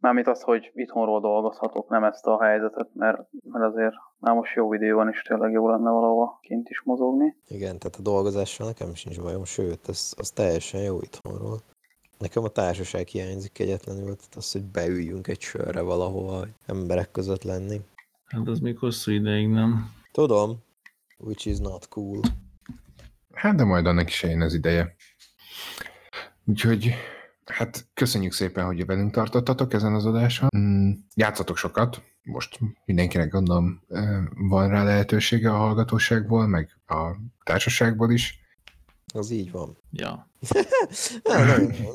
Mármint 0.00 0.26
az, 0.26 0.42
hogy 0.42 0.70
itthonról 0.74 1.20
dolgozhatok, 1.20 1.88
nem 1.88 2.04
ezt 2.04 2.26
a 2.26 2.42
helyzetet, 2.42 2.88
mert, 2.94 3.18
mert 3.42 3.64
azért 3.64 3.94
már 4.18 4.34
most 4.34 4.54
jó 4.54 4.74
idő 4.74 4.94
van, 4.94 5.08
és 5.08 5.22
tényleg 5.22 5.52
jó 5.52 5.68
lenne 5.68 5.90
valahova 5.90 6.38
kint 6.42 6.68
is 6.68 6.82
mozogni. 6.84 7.36
Igen, 7.48 7.78
tehát 7.78 7.96
a 7.98 8.02
dolgozással 8.02 8.66
nekem 8.66 8.94
sincs 8.94 9.20
bajom, 9.20 9.44
sőt, 9.44 9.88
ez, 9.88 10.12
az 10.16 10.30
teljesen 10.30 10.80
jó 10.80 11.00
itthonról. 11.00 11.58
Nekem 12.18 12.44
a 12.44 12.48
társaság 12.48 13.06
hiányzik 13.06 13.58
egyetlenül, 13.58 14.04
tehát 14.04 14.34
az, 14.36 14.52
hogy 14.52 14.64
beüljünk 14.64 15.26
egy 15.26 15.40
sörre 15.40 15.80
valahova, 15.80 16.46
emberek 16.66 17.10
között 17.10 17.42
lenni. 17.42 17.80
Hát 18.24 18.48
az 18.48 18.60
még 18.60 18.78
hosszú 18.78 19.10
ideig 19.10 19.48
nem. 19.48 19.90
Tudom, 20.12 20.56
which 21.18 21.46
is 21.46 21.58
not 21.58 21.88
cool. 21.88 22.20
Hát 23.32 23.54
de 23.54 23.64
majd 23.64 23.86
annak 23.86 24.08
is 24.08 24.24
eljön 24.24 24.40
az 24.40 24.54
ideje. 24.54 24.94
Úgyhogy 26.48 26.94
hát 27.44 27.86
köszönjük 27.94 28.32
szépen, 28.32 28.64
hogy 28.64 28.86
velünk 28.86 29.12
tartottatok 29.12 29.72
ezen 29.72 29.94
az 29.94 30.06
adáson. 30.06 30.48
Mm, 30.56 30.90
játszatok 31.14 31.56
sokat, 31.56 32.02
most 32.22 32.58
mindenkinek 32.84 33.30
gondolom 33.30 33.82
van 34.34 34.68
rá 34.68 34.84
lehetősége 34.84 35.50
a 35.50 35.56
hallgatóságból, 35.56 36.46
meg 36.46 36.76
a 36.86 37.16
társaságból 37.44 38.10
is. 38.10 38.40
Az 39.14 39.30
így 39.30 39.50
van. 39.50 39.78
Ja. 39.90 40.30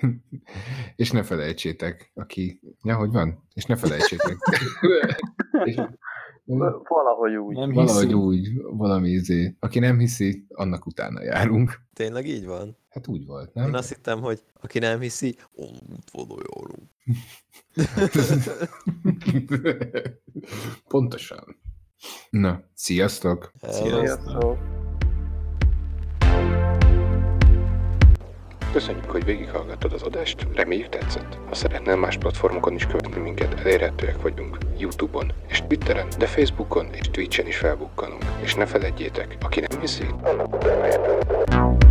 és 0.96 1.10
ne 1.10 1.22
felejtsétek, 1.22 2.10
aki... 2.14 2.60
Ja, 2.82 2.96
hogy 2.96 3.10
van? 3.10 3.48
És 3.54 3.64
ne 3.64 3.76
felejtsétek. 3.76 4.36
és... 5.64 5.74
Valahogy 6.58 7.36
úgy. 7.36 7.56
Nem 7.56 7.72
Valahogy 7.72 8.02
hiszi. 8.02 8.14
úgy, 8.14 8.48
valami 8.62 9.08
izé. 9.08 9.56
Aki 9.60 9.78
nem 9.78 9.98
hiszi, 9.98 10.46
annak 10.48 10.86
utána 10.86 11.22
járunk. 11.22 11.80
Tényleg 11.94 12.26
így 12.26 12.46
van? 12.46 12.76
Hát 12.88 13.08
úgy 13.08 13.26
volt, 13.26 13.54
nem? 13.54 13.66
Én 13.68 13.74
azt 13.74 13.88
hittem, 13.88 14.20
hogy 14.20 14.42
aki 14.60 14.78
nem 14.78 15.00
hiszi, 15.00 15.36
utána 15.56 16.02
járunk. 16.12 16.88
Pontosan. 20.88 21.56
Na, 22.30 22.62
sziasztok! 22.74 23.52
Sziasztok! 23.60 24.06
sziasztok. 24.06 24.58
Köszönjük, 28.72 29.10
hogy 29.10 29.24
végighallgattad 29.24 29.92
az 29.92 30.02
adást, 30.02 30.46
reméljük 30.54 30.88
tetszett. 30.88 31.38
Ha 31.48 31.54
szeretnél 31.54 31.96
más 31.96 32.16
platformokon 32.16 32.74
is 32.74 32.86
követni 32.86 33.20
minket, 33.20 33.60
elérhetőek 33.60 34.22
vagyunk 34.22 34.58
Youtube-on 34.78 35.32
és 35.48 35.62
Twitteren, 35.66 36.06
de 36.18 36.26
Facebookon 36.26 36.86
és 36.92 37.10
Twitchen 37.10 37.46
is 37.46 37.56
felbukkanunk. 37.56 38.24
És 38.40 38.54
ne 38.54 38.66
feledjétek, 38.66 39.36
aki 39.40 39.60
nem 39.60 39.80
hiszi, 39.80 40.06
annak 40.22 41.89